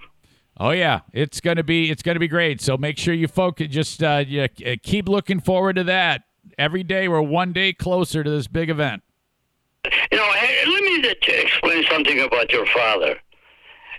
Oh 0.58 0.72
yeah, 0.72 1.02
it's 1.14 1.40
gonna 1.42 1.64
be 1.64 1.92
it's 1.92 2.02
gonna 2.02 2.20
be 2.20 2.28
great. 2.28 2.62
So 2.62 2.78
make 2.78 2.98
sure 2.98 3.14
you 3.14 3.28
focus. 3.28 3.68
Just 3.70 4.02
uh, 4.02 4.24
you, 4.26 4.44
uh, 4.44 4.76
keep 4.82 5.08
looking 5.08 5.40
forward 5.40 5.76
to 5.76 5.84
that. 5.86 6.24
Every 6.58 6.84
day 6.84 7.08
we're 7.08 7.22
one 7.22 7.54
day 7.54 7.74
closer 7.74 8.24
to 8.24 8.30
this 8.30 8.48
big 8.48 8.70
event. 8.70 9.04
You 10.12 10.18
know, 10.18 10.32
hey, 10.34 10.70
let 10.70 10.84
me 10.84 11.02
just 11.02 11.18
explain 11.28 11.86
something 11.90 12.20
about 12.22 12.52
your 12.52 12.66
father. 12.68 13.20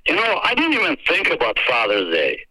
You 0.09 0.17
know, 0.17 0.41
I 0.43 0.55
didn't 0.55 0.75
even 0.75 0.97
think 1.07 1.31
about 1.31 1.59
Father's 1.69 2.13
Day. 2.13 2.47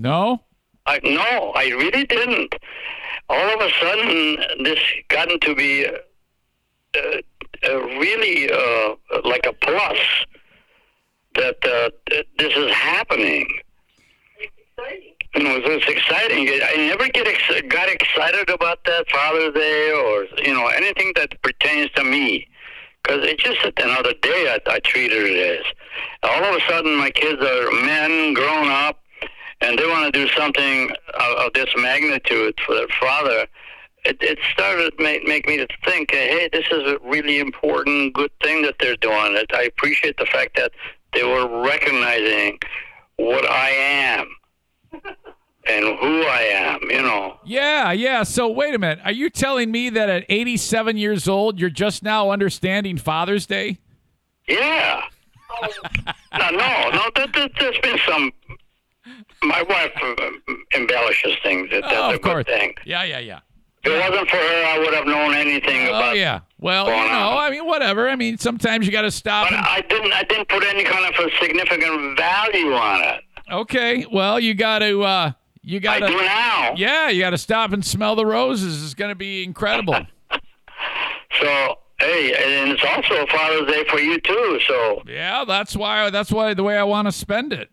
No. 0.00 0.42
I 0.86 0.98
no, 1.04 1.52
I 1.54 1.66
really 1.68 2.06
didn't. 2.06 2.54
All 3.28 3.48
of 3.54 3.60
a 3.60 3.70
sudden, 3.80 4.64
this 4.64 4.78
gotten 5.08 5.38
to 5.40 5.54
be 5.54 5.86
uh, 5.86 7.00
uh, 7.68 7.80
really 8.04 8.50
uh, 8.50 8.94
like 9.24 9.44
a 9.44 9.52
plus 9.52 9.98
that 11.34 11.58
uh, 11.62 11.90
th- 12.08 12.26
this 12.38 12.56
is 12.56 12.72
happening. 12.72 13.46
You 15.34 15.42
know, 15.44 15.60
it's 15.62 15.86
exciting. 15.86 16.48
I 16.48 16.76
never 16.88 17.06
get 17.08 17.28
ex- 17.28 17.62
got 17.68 17.90
excited 17.90 18.48
about 18.48 18.82
that 18.84 19.04
Father's 19.10 19.52
Day 19.52 19.92
or 19.92 20.24
you 20.42 20.54
know 20.54 20.68
anything 20.68 21.12
that 21.16 21.40
pertains 21.42 21.90
to 21.96 22.04
me, 22.04 22.48
because 23.02 23.20
it's 23.24 23.42
just 23.42 23.60
another 23.78 24.14
day 24.22 24.56
I, 24.56 24.58
I 24.66 24.78
treated 24.78 25.26
it 25.26 25.60
as. 25.60 25.66
All 26.22 26.42
of 26.42 26.56
a 26.56 26.60
sudden, 26.66 26.96
my 26.96 27.10
kids 27.10 27.40
are 27.42 27.70
men, 27.84 28.32
grown 28.32 28.68
up, 28.68 29.04
and 29.60 29.78
they 29.78 29.86
want 29.86 30.12
to 30.12 30.12
do 30.12 30.30
something 30.32 30.90
of, 31.14 31.46
of 31.46 31.52
this 31.54 31.68
magnitude 31.76 32.54
for 32.64 32.74
their 32.74 32.88
father. 33.00 33.46
It, 34.04 34.16
it 34.22 34.38
started 34.52 34.96
to 34.96 35.02
make, 35.02 35.26
make 35.26 35.46
me 35.46 35.58
to 35.58 35.66
think, 35.84 36.10
hey, 36.12 36.48
this 36.52 36.64
is 36.70 36.90
a 36.90 36.98
really 37.04 37.38
important, 37.38 38.14
good 38.14 38.30
thing 38.42 38.62
that 38.62 38.76
they're 38.80 38.96
doing. 38.96 39.36
It, 39.36 39.50
I 39.52 39.64
appreciate 39.64 40.16
the 40.16 40.26
fact 40.26 40.56
that 40.56 40.72
they 41.12 41.22
were 41.22 41.62
recognizing 41.62 42.58
what 43.16 43.44
I 43.44 43.70
am 43.70 44.28
and 45.68 45.84
who 45.84 46.22
I 46.22 46.40
am, 46.52 46.80
you 46.90 47.02
know. 47.02 47.38
Yeah, 47.44 47.92
yeah. 47.92 48.22
So 48.22 48.48
wait 48.48 48.74
a 48.74 48.78
minute. 48.78 49.00
Are 49.04 49.12
you 49.12 49.28
telling 49.28 49.70
me 49.70 49.90
that 49.90 50.08
at 50.08 50.24
87 50.28 50.96
years 50.96 51.28
old 51.28 51.60
you're 51.60 51.68
just 51.68 52.02
now 52.02 52.30
understanding 52.30 52.96
Father's 52.96 53.46
Day? 53.46 53.78
Yeah. 54.48 55.02
no, 55.62 56.50
no, 56.50 56.90
no. 56.90 57.10
That, 57.16 57.30
that, 57.34 57.50
there's 57.58 57.78
been 57.78 57.98
some. 58.06 58.32
My 59.42 59.62
wife 59.62 59.92
uh, 60.02 60.30
embellishes 60.76 61.32
things. 61.42 61.70
That, 61.70 61.82
that's 61.82 61.94
oh, 61.96 62.10
a 62.10 62.14
of 62.14 62.20
course. 62.22 62.44
good 62.44 62.46
thing. 62.58 62.74
Yeah, 62.84 63.04
yeah, 63.04 63.18
yeah. 63.18 63.40
If 63.82 63.92
it 63.92 64.10
wasn't 64.10 64.28
for 64.28 64.36
her, 64.36 64.64
I 64.66 64.78
would 64.78 64.92
have 64.92 65.06
known 65.06 65.34
anything 65.34 65.86
Oh 65.86 65.88
about. 65.88 66.10
Oh 66.10 66.12
yeah. 66.12 66.40
Well, 66.58 66.86
you 66.86 66.92
know. 66.92 67.38
I 67.38 67.48
mean, 67.50 67.64
whatever. 67.66 68.10
I 68.10 68.16
mean, 68.16 68.36
sometimes 68.36 68.84
you 68.84 68.92
got 68.92 69.02
to 69.02 69.10
stop. 69.10 69.48
But 69.48 69.56
and- 69.56 69.66
I 69.66 69.80
didn't. 69.88 70.12
I 70.12 70.22
didn't 70.24 70.48
put 70.48 70.62
any 70.64 70.84
kind 70.84 71.06
of 71.06 71.24
a 71.24 71.30
significant 71.40 72.18
value 72.18 72.72
on 72.74 73.00
it. 73.02 73.24
okay. 73.50 74.04
Well, 74.12 74.38
you 74.38 74.52
got 74.52 74.80
to. 74.80 75.02
uh 75.02 75.32
You 75.62 75.80
got 75.80 76.02
I 76.02 76.06
to. 76.06 76.12
do 76.12 76.16
now. 76.22 76.74
Yeah, 76.76 77.08
you 77.08 77.20
got 77.22 77.30
to 77.30 77.38
stop 77.38 77.72
and 77.72 77.82
smell 77.82 78.16
the 78.16 78.26
roses. 78.26 78.84
It's 78.84 78.92
going 78.94 79.10
to 79.10 79.14
be 79.14 79.42
incredible. 79.44 79.96
So 81.40 81.76
hey, 82.00 82.34
and 82.60 82.72
it's 82.72 82.82
also 82.84 83.24
Father's 83.26 83.66
Day 83.72 83.84
for 83.88 83.98
you 84.00 84.20
too. 84.20 84.58
So 84.66 85.02
yeah, 85.06 85.44
that's 85.46 85.76
why. 85.76 86.10
That's 86.10 86.30
why 86.32 86.54
the 86.54 86.62
way 86.64 86.76
I 86.76 86.82
want 86.82 87.06
to 87.08 87.12
spend 87.12 87.52
it. 87.52 87.70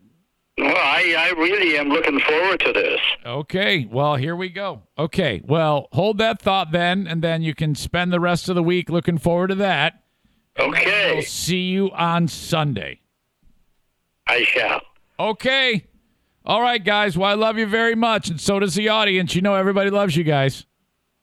Well, 0.57 0.75
I 0.75 1.15
I 1.17 1.39
really 1.39 1.77
am 1.77 1.89
looking 1.89 2.19
forward 2.19 2.59
to 2.61 2.73
this. 2.73 2.99
Okay. 3.25 3.87
Well, 3.91 4.15
here 4.15 4.35
we 4.35 4.49
go. 4.49 4.83
Okay. 4.97 5.41
Well, 5.45 5.87
hold 5.91 6.17
that 6.17 6.41
thought 6.41 6.71
then, 6.71 7.07
and 7.07 7.21
then 7.21 7.41
you 7.41 7.53
can 7.53 7.75
spend 7.75 8.11
the 8.11 8.19
rest 8.19 8.49
of 8.49 8.55
the 8.55 8.63
week 8.63 8.89
looking 8.89 9.17
forward 9.17 9.47
to 9.47 9.55
that. 9.55 10.03
Okay, 10.59 11.13
We'll 11.13 11.23
see 11.23 11.69
you 11.69 11.91
on 11.91 12.27
Sunday. 12.27 13.01
I 14.27 14.43
shall. 14.43 14.81
Okay. 15.19 15.85
All 16.45 16.61
right, 16.61 16.83
guys. 16.83 17.17
Well, 17.17 17.29
I 17.29 17.35
love 17.35 17.57
you 17.57 17.67
very 17.67 17.93
much, 17.95 18.29
and 18.29 18.41
so 18.41 18.59
does 18.59 18.73
the 18.73 18.89
audience. 18.89 19.35
You 19.35 19.41
know, 19.41 19.53
everybody 19.53 19.89
loves 19.91 20.15
you 20.15 20.23
guys. 20.23 20.65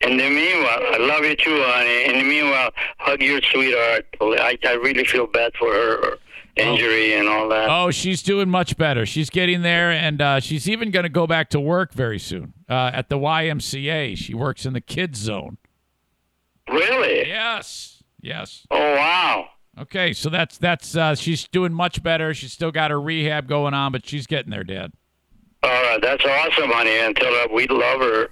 In 0.03 0.17
the 0.19 0.29
meanwhile, 0.29 0.81
I 0.93 0.99
love 0.99 1.25
you 1.25 1.35
too, 1.35 1.63
honey. 1.65 2.05
In 2.05 2.19
the 2.19 2.25
meanwhile, 2.25 2.71
hug 2.99 3.23
your 3.23 3.41
sweetheart. 3.41 4.07
I, 4.21 4.59
I 4.67 4.73
really 4.75 5.05
feel 5.05 5.27
bad 5.27 5.53
for 5.59 5.73
her 5.73 6.19
injury 6.57 7.15
and 7.15 7.29
all 7.29 7.49
that. 7.49 7.69
Oh, 7.69 7.91
she's 7.91 8.23
doing 8.23 8.49
much 8.49 8.77
better. 8.77 9.07
She's 9.07 9.31
getting 9.31 9.63
there, 9.63 9.91
and 9.91 10.21
uh, 10.21 10.41
she's 10.41 10.69
even 10.69 10.91
going 10.91 11.05
to 11.05 11.09
go 11.09 11.27
back 11.27 11.51
to 11.51 11.61
work 11.61 11.93
very 11.93 12.19
soon 12.19 12.53
uh, 12.69 12.91
at 12.93 13.09
the 13.09 13.19
YMCA. 13.19 14.17
She 14.17 14.35
works 14.35 14.67
in 14.67 14.73
the 14.73 14.81
kids 14.81 15.19
zone. 15.19 15.59
Really? 16.69 17.29
Yes. 17.29 18.03
Yes. 18.21 18.67
Oh 18.71 18.79
wow. 18.79 19.49
Okay, 19.79 20.13
so 20.13 20.31
that's 20.31 20.57
that's 20.57 20.97
uh, 20.97 21.15
she's 21.15 21.49
doing 21.49 21.73
much 21.73 22.03
better. 22.03 22.33
She's 22.33 22.53
still 22.53 22.71
got 22.71 22.91
her 22.91 23.01
rehab 23.01 23.49
going 23.49 23.75
on, 23.75 23.93
but 23.93 24.07
she's 24.07 24.27
getting 24.27 24.51
there, 24.51 24.65
Dad. 24.65 24.93
All 25.63 25.71
right, 25.71 26.01
that's 26.01 26.25
awesome, 26.25 26.71
honey. 26.71 26.97
And 26.99 27.17
tell 27.17 27.33
her 27.33 27.53
we 27.53 27.67
love 27.67 28.01
her, 28.01 28.29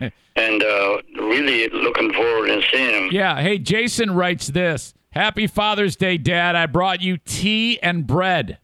and 0.36 0.62
uh, 0.62 1.02
really 1.20 1.68
looking 1.68 2.12
forward 2.12 2.46
to 2.46 2.62
seeing 2.72 3.04
him. 3.04 3.08
Yeah. 3.12 3.40
Hey, 3.40 3.58
Jason 3.58 4.12
writes 4.12 4.48
this. 4.48 4.94
Happy 5.16 5.46
Father's 5.46 5.96
Day, 5.96 6.18
Dad. 6.18 6.54
I 6.56 6.66
brought 6.66 7.00
you 7.00 7.16
tea 7.16 7.78
and 7.82 8.06
bread. 8.06 8.58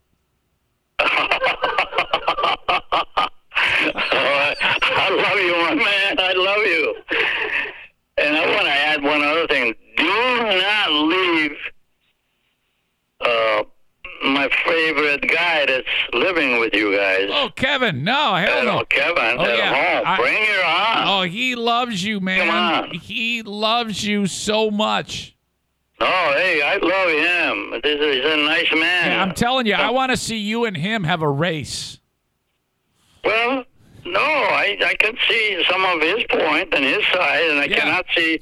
I 3.80 5.08
love 5.10 5.38
you, 5.40 5.56
my 5.62 5.74
man. 5.74 6.18
I 6.18 6.32
love 6.34 6.58
you. 6.66 6.94
And 8.18 8.36
I 8.36 8.46
want 8.54 8.66
to 8.66 8.70
add 8.70 9.02
one 9.02 9.22
other 9.24 9.46
thing. 9.46 9.74
Do 9.96 10.04
not 10.04 10.90
leave 10.90 11.52
uh, 13.22 13.62
my 14.26 14.50
favorite 14.66 15.22
guy 15.30 15.64
that's 15.66 15.86
living 16.12 16.60
with 16.60 16.74
you 16.74 16.94
guys. 16.96 17.30
Oh, 17.32 17.48
Kevin. 17.56 18.04
No, 18.04 18.34
hell 18.34 18.64
no. 18.64 18.78
Uh, 18.80 18.84
Kevin 18.84 19.36
Oh, 19.38 19.54
yeah. 19.54 19.74
home. 19.96 20.02
I- 20.06 20.16
Bring 20.18 20.44
her 20.44 20.64
on. 20.66 21.08
Oh, 21.08 21.22
he 21.22 21.54
loves 21.54 22.04
you, 22.04 22.20
man. 22.20 22.46
Come 22.46 22.50
on. 22.50 22.90
He 22.94 23.42
loves 23.42 24.04
you 24.06 24.26
so 24.26 24.70
much. 24.70 25.31
Oh, 26.04 26.32
hey, 26.36 26.60
I 26.62 26.76
love 26.78 27.10
him. 27.10 27.80
This 27.82 28.00
is 28.00 28.16
he's 28.16 28.32
a 28.32 28.36
nice 28.44 28.72
man. 28.72 29.10
Yeah, 29.12 29.22
I'm 29.22 29.34
telling 29.34 29.66
you, 29.66 29.74
I 29.74 29.90
want 29.90 30.10
to 30.10 30.16
see 30.16 30.36
you 30.36 30.64
and 30.64 30.76
him 30.76 31.04
have 31.04 31.22
a 31.22 31.28
race. 31.28 31.98
Well, 33.24 33.64
no, 34.04 34.20
I 34.20 34.76
I 34.84 34.94
can 34.98 35.16
see 35.28 35.64
some 35.70 35.84
of 35.84 36.00
his 36.00 36.24
point 36.28 36.74
and 36.74 36.84
his 36.84 37.04
side, 37.12 37.44
and 37.50 37.60
I 37.60 37.64
Yeah. 37.66 37.78
cannot 37.80 38.06
see 38.16 38.40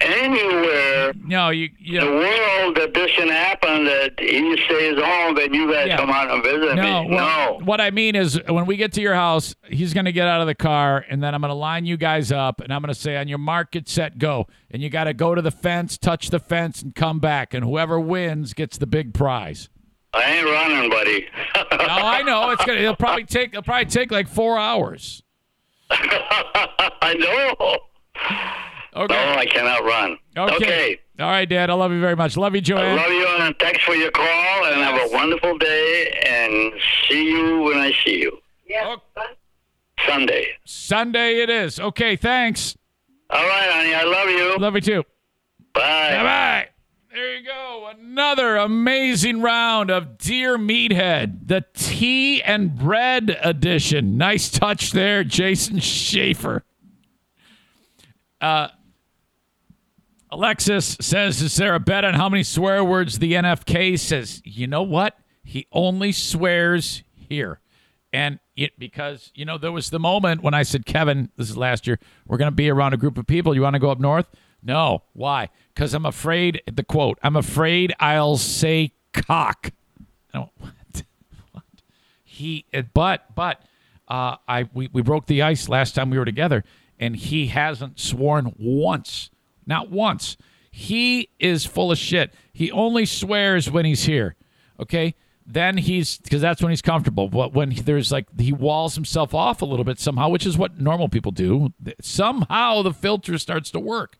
anywhere 0.00 1.12
No, 1.24 1.50
you, 1.50 1.68
you 1.78 2.00
in 2.00 2.04
the 2.06 2.12
world 2.12 2.76
that 2.76 2.92
this 2.94 3.10
can 3.12 3.28
happen. 3.28 3.84
That 3.84 4.12
he 4.18 4.56
stays 4.64 4.98
home 4.98 5.36
and 5.38 5.54
you 5.54 5.70
guys 5.72 5.88
Yeah. 5.88 5.96
come 5.98 6.10
out 6.10 6.30
and 6.30 6.42
visit 6.42 6.74
No, 6.76 7.02
me. 7.04 7.14
well, 7.14 7.58
no. 7.60 7.64
what 7.64 7.80
I 7.80 7.90
mean 7.90 8.16
is 8.16 8.40
when 8.48 8.66
we 8.66 8.76
get 8.76 8.92
to 8.94 9.00
your 9.02 9.14
house, 9.14 9.54
he's 9.68 9.92
going 9.94 10.06
to 10.06 10.12
get 10.12 10.26
out 10.26 10.40
of 10.40 10.46
the 10.46 10.54
car, 10.54 11.04
and 11.08 11.22
then 11.22 11.34
I'm 11.34 11.40
going 11.40 11.50
to 11.50 11.54
line 11.54 11.84
you 11.84 11.96
guys 11.96 12.32
up, 12.32 12.60
and 12.60 12.72
I'm 12.72 12.80
going 12.82 12.92
to 12.94 12.98
say, 13.00 13.16
on 13.16 13.28
your 13.28 13.38
mark, 13.38 13.72
get 13.72 13.88
set, 13.88 14.18
go. 14.18 14.46
And 14.70 14.82
you 14.82 14.88
got 14.90 15.04
to 15.04 15.14
go 15.14 15.34
to 15.34 15.42
the 15.42 15.50
fence, 15.50 15.98
touch 15.98 16.30
the 16.30 16.38
fence, 16.40 16.82
and 16.82 16.94
come 16.94 17.18
back. 17.20 17.52
And 17.54 17.64
whoever 17.64 17.98
wins 18.00 18.54
gets 18.54 18.78
the 18.78 18.86
big 18.86 19.12
prize. 19.14 19.68
I 20.12 20.22
ain't 20.38 20.46
running, 20.46 20.90
buddy. 20.90 21.26
no, 21.54 21.86
I 21.86 22.22
know. 22.22 22.50
It's 22.50 22.64
gonna. 22.64 22.80
It'll 22.80 22.96
probably 22.96 23.24
take. 23.24 23.50
It'll 23.50 23.62
probably 23.62 23.84
take 23.86 24.10
like 24.10 24.26
four 24.26 24.58
hours. 24.58 25.22
I 25.90 27.14
know. 27.14 27.78
Okay. 28.94 29.14
No, 29.14 29.38
I 29.38 29.46
cannot 29.46 29.84
run. 29.84 30.18
Okay. 30.36 31.00
All 31.20 31.26
right, 31.26 31.48
Dad. 31.48 31.70
I 31.70 31.74
love 31.74 31.92
you 31.92 32.00
very 32.00 32.16
much. 32.16 32.36
Love 32.36 32.54
you, 32.56 32.76
I 32.76 32.94
love 32.94 33.10
you, 33.10 33.26
and 33.40 33.54
thanks 33.58 33.82
for 33.84 33.94
your 33.94 34.10
call, 34.10 34.64
and 34.64 34.80
have 34.80 35.00
a 35.00 35.12
wonderful 35.12 35.58
day, 35.58 36.20
and 36.26 36.72
see 37.08 37.30
you 37.30 37.62
when 37.62 37.76
I 37.76 37.92
see 38.04 38.20
you. 38.20 38.38
Yeah. 38.66 38.96
Sunday. 40.06 40.48
Sunday 40.64 41.42
it 41.42 41.50
is. 41.50 41.78
Okay. 41.78 42.16
Thanks. 42.16 42.76
All 43.28 43.46
right, 43.46 43.70
honey. 43.70 43.94
I 43.94 44.04
love 44.04 44.28
you. 44.30 44.56
Love 44.58 44.74
you 44.74 44.80
too. 44.80 45.02
Bye. 45.72 46.10
Bye 46.10 46.22
bye. 46.22 46.68
There 47.12 47.36
you 47.36 47.44
go. 47.44 47.90
Another 48.00 48.56
amazing 48.56 49.42
round 49.42 49.90
of 49.90 50.16
Dear 50.16 50.56
Meathead, 50.56 51.48
the 51.48 51.64
tea 51.74 52.40
and 52.42 52.76
bread 52.76 53.36
edition. 53.42 54.16
Nice 54.16 54.48
touch 54.48 54.92
there, 54.92 55.22
Jason 55.24 55.80
Schaefer. 55.80 56.64
Uh, 58.40 58.68
Alexis 60.32 60.96
says, 61.00 61.42
Is 61.42 61.56
there 61.56 61.74
a 61.74 61.80
bet 61.80 62.04
on 62.04 62.14
how 62.14 62.28
many 62.28 62.42
swear 62.42 62.84
words 62.84 63.18
the 63.18 63.32
NFK 63.32 63.98
says? 63.98 64.40
You 64.44 64.66
know 64.66 64.82
what? 64.82 65.18
He 65.42 65.66
only 65.72 66.12
swears 66.12 67.02
here. 67.14 67.60
And 68.12 68.38
it 68.56 68.78
because, 68.78 69.32
you 69.34 69.44
know, 69.44 69.58
there 69.58 69.72
was 69.72 69.90
the 69.90 69.98
moment 69.98 70.42
when 70.42 70.54
I 70.54 70.62
said, 70.62 70.86
Kevin, 70.86 71.30
this 71.36 71.50
is 71.50 71.56
last 71.56 71.86
year, 71.86 71.98
we're 72.26 72.38
going 72.38 72.50
to 72.50 72.54
be 72.54 72.68
around 72.68 72.94
a 72.94 72.96
group 72.96 73.18
of 73.18 73.26
people. 73.26 73.54
You 73.54 73.62
want 73.62 73.74
to 73.74 73.80
go 73.80 73.90
up 73.90 74.00
north? 74.00 74.26
No. 74.62 75.02
Why? 75.12 75.48
Because 75.74 75.94
I'm 75.94 76.06
afraid, 76.06 76.62
the 76.70 76.84
quote, 76.84 77.18
I'm 77.22 77.36
afraid 77.36 77.92
I'll 77.98 78.36
say 78.36 78.92
cock. 79.12 79.72
What? 80.32 80.52
what? 81.52 81.64
He, 82.24 82.66
uh, 82.72 82.82
but, 82.94 83.34
but, 83.34 83.62
uh, 84.08 84.36
I, 84.48 84.68
we, 84.72 84.88
we 84.92 85.02
broke 85.02 85.26
the 85.26 85.42
ice 85.42 85.68
last 85.68 85.94
time 85.94 86.10
we 86.10 86.18
were 86.18 86.24
together, 86.24 86.64
and 86.98 87.14
he 87.14 87.46
hasn't 87.46 88.00
sworn 88.00 88.54
once. 88.58 89.30
Not 89.66 89.90
once. 89.90 90.36
He 90.70 91.30
is 91.38 91.66
full 91.66 91.90
of 91.90 91.98
shit. 91.98 92.32
He 92.52 92.70
only 92.70 93.06
swears 93.06 93.70
when 93.70 93.84
he's 93.84 94.04
here. 94.04 94.36
Okay? 94.78 95.14
Then 95.46 95.78
he's 95.78 96.18
because 96.18 96.40
that's 96.40 96.62
when 96.62 96.70
he's 96.70 96.82
comfortable. 96.82 97.28
But 97.28 97.52
when 97.52 97.70
there's 97.70 98.12
like 98.12 98.26
he 98.38 98.52
walls 98.52 98.94
himself 98.94 99.34
off 99.34 99.62
a 99.62 99.64
little 99.64 99.84
bit 99.84 99.98
somehow, 99.98 100.28
which 100.28 100.46
is 100.46 100.56
what 100.56 100.80
normal 100.80 101.08
people 101.08 101.32
do. 101.32 101.72
Somehow 102.00 102.82
the 102.82 102.92
filter 102.92 103.36
starts 103.36 103.70
to 103.72 103.80
work 103.80 104.16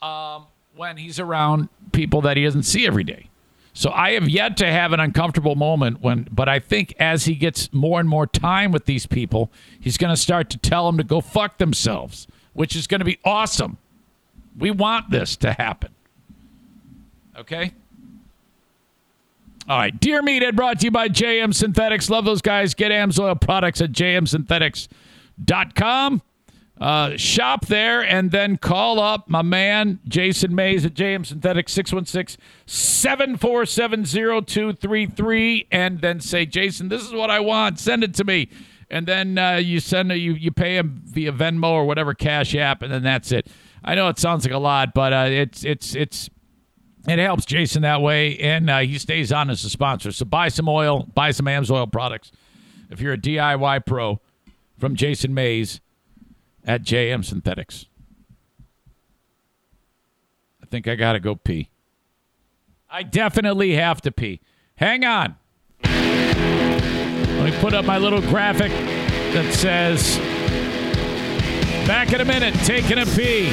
um, 0.00 0.46
when 0.74 0.96
he's 0.96 1.20
around 1.20 1.68
people 1.92 2.22
that 2.22 2.36
he 2.38 2.44
doesn't 2.44 2.62
see 2.62 2.86
every 2.86 3.04
day. 3.04 3.28
So 3.76 3.90
I 3.90 4.12
have 4.12 4.26
yet 4.26 4.56
to 4.58 4.66
have 4.66 4.94
an 4.94 5.00
uncomfortable 5.00 5.54
moment 5.54 6.00
when, 6.00 6.26
but 6.32 6.48
I 6.48 6.60
think 6.60 6.94
as 6.98 7.26
he 7.26 7.34
gets 7.34 7.70
more 7.74 8.00
and 8.00 8.08
more 8.08 8.26
time 8.26 8.72
with 8.72 8.86
these 8.86 9.04
people, 9.04 9.52
he's 9.78 9.98
going 9.98 10.14
to 10.14 10.16
start 10.16 10.48
to 10.50 10.56
tell 10.56 10.86
them 10.86 10.96
to 10.96 11.04
go 11.04 11.20
fuck 11.20 11.58
themselves, 11.58 12.26
which 12.54 12.74
is 12.74 12.86
going 12.86 13.00
to 13.00 13.04
be 13.04 13.18
awesome. 13.22 13.76
We 14.58 14.70
want 14.70 15.10
this 15.10 15.36
to 15.38 15.52
happen. 15.52 15.90
Okay? 17.36 17.72
All 19.68 19.78
right. 19.78 19.98
Dear 19.98 20.22
Meathead 20.22 20.54
brought 20.54 20.78
to 20.80 20.86
you 20.86 20.90
by 20.90 21.08
JM 21.08 21.52
Synthetics. 21.52 22.08
Love 22.08 22.24
those 22.24 22.40
guys. 22.40 22.74
Get 22.74 22.92
Amsoil 22.92 23.40
products 23.40 23.80
at 23.80 23.90
jmsynthetics.com. 23.92 26.22
Uh, 26.78 27.16
shop 27.16 27.64
there 27.66 28.02
and 28.02 28.30
then 28.30 28.58
call 28.58 29.00
up 29.00 29.30
my 29.30 29.40
man 29.40 29.98
Jason 30.06 30.54
Mays 30.54 30.84
at 30.84 30.92
JM 30.92 31.24
Synthetics 31.24 31.72
616 31.72 32.38
747 32.66 34.04
0233 34.04 35.68
and 35.72 36.02
then 36.02 36.20
say, 36.20 36.44
Jason, 36.44 36.90
this 36.90 37.02
is 37.02 37.14
what 37.14 37.30
I 37.30 37.40
want. 37.40 37.78
Send 37.78 38.04
it 38.04 38.12
to 38.14 38.24
me. 38.24 38.50
And 38.90 39.06
then 39.06 39.38
uh, 39.38 39.54
you 39.54 39.80
send 39.80 40.12
you 40.12 40.34
you 40.34 40.52
pay 40.52 40.76
him 40.76 41.00
via 41.06 41.32
Venmo 41.32 41.70
or 41.70 41.86
whatever 41.86 42.12
Cash 42.14 42.54
App, 42.54 42.82
and 42.82 42.92
then 42.92 43.02
that's 43.02 43.32
it. 43.32 43.48
I 43.86 43.94
know 43.94 44.08
it 44.08 44.18
sounds 44.18 44.44
like 44.44 44.52
a 44.52 44.58
lot, 44.58 44.92
but 44.94 45.12
uh, 45.12 45.26
it's 45.28 45.64
it's 45.64 45.94
it's 45.94 46.28
it 47.06 47.20
helps 47.20 47.44
Jason 47.44 47.82
that 47.82 48.02
way, 48.02 48.36
and 48.38 48.68
uh, 48.68 48.78
he 48.80 48.98
stays 48.98 49.30
on 49.30 49.48
as 49.48 49.64
a 49.64 49.70
sponsor. 49.70 50.10
So 50.10 50.24
buy 50.24 50.48
some 50.48 50.68
oil, 50.68 51.04
buy 51.14 51.30
some 51.30 51.46
Amsoil 51.46 51.90
products. 51.90 52.32
If 52.90 53.00
you're 53.00 53.12
a 53.12 53.18
DIY 53.18 53.86
pro, 53.86 54.20
from 54.76 54.96
Jason 54.96 55.32
Mays 55.34 55.80
at 56.64 56.82
JM 56.82 57.24
Synthetics. 57.24 57.86
I 60.62 60.66
think 60.66 60.88
I 60.88 60.96
gotta 60.96 61.20
go 61.20 61.36
pee. 61.36 61.70
I 62.90 63.04
definitely 63.04 63.74
have 63.76 64.00
to 64.02 64.10
pee. 64.10 64.40
Hang 64.76 65.04
on. 65.04 65.36
Let 65.84 67.52
me 67.52 67.60
put 67.60 67.72
up 67.72 67.84
my 67.84 67.98
little 67.98 68.20
graphic 68.20 68.72
that 69.32 69.54
says 69.54 70.18
back 71.86 72.12
in 72.12 72.20
a 72.20 72.24
minute, 72.24 72.54
taking 72.64 72.98
a 72.98 73.06
pee. 73.06 73.48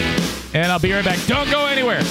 And 0.54 0.72
I'll 0.72 0.80
be 0.80 0.92
right 0.92 1.06
back. 1.06 1.20
Don't 1.28 1.50
go 1.50 1.66
anywhere. 1.66 2.02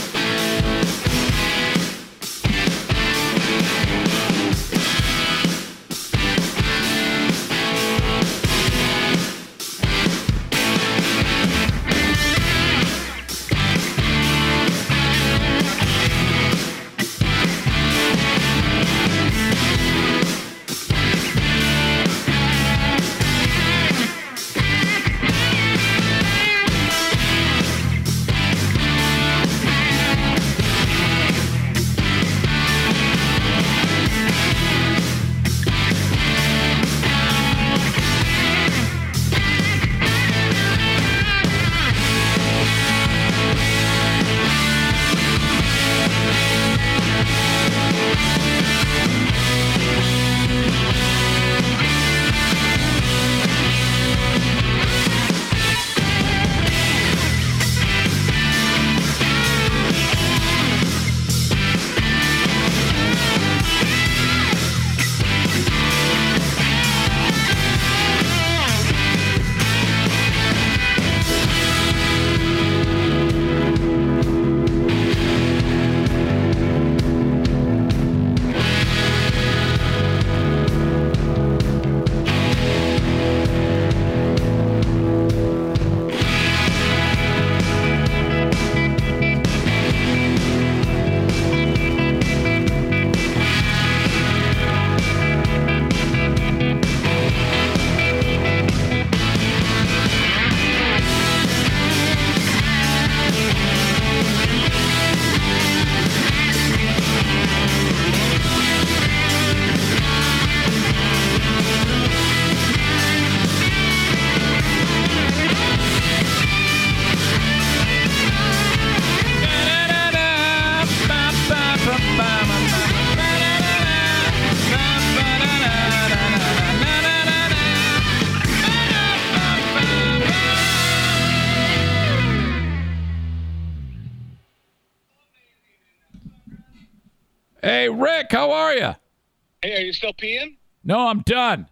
Still 140.12 140.28
peeing? 140.28 140.56
No, 140.84 141.08
I'm 141.08 141.20
done. 141.20 141.68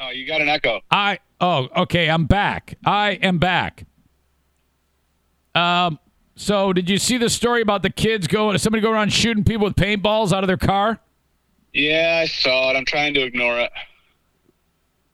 Oh, 0.00 0.10
you 0.10 0.26
got 0.26 0.40
an 0.40 0.48
echo. 0.48 0.80
I 0.90 1.18
oh 1.40 1.68
okay, 1.76 2.10
I'm 2.10 2.26
back. 2.26 2.76
I 2.84 3.12
am 3.12 3.38
back. 3.38 3.86
Um, 5.54 5.98
so 6.34 6.72
did 6.72 6.90
you 6.90 6.98
see 6.98 7.16
the 7.16 7.30
story 7.30 7.62
about 7.62 7.82
the 7.82 7.90
kids 7.90 8.26
going? 8.26 8.58
Somebody 8.58 8.82
go 8.82 8.90
around 8.90 9.12
shooting 9.12 9.44
people 9.44 9.66
with 9.66 9.76
paintballs 9.76 10.32
out 10.32 10.42
of 10.42 10.48
their 10.48 10.56
car? 10.56 10.98
Yeah, 11.72 12.20
I 12.22 12.26
saw 12.26 12.70
it. 12.70 12.76
I'm 12.76 12.84
trying 12.84 13.14
to 13.14 13.22
ignore 13.22 13.60
it. 13.60 13.70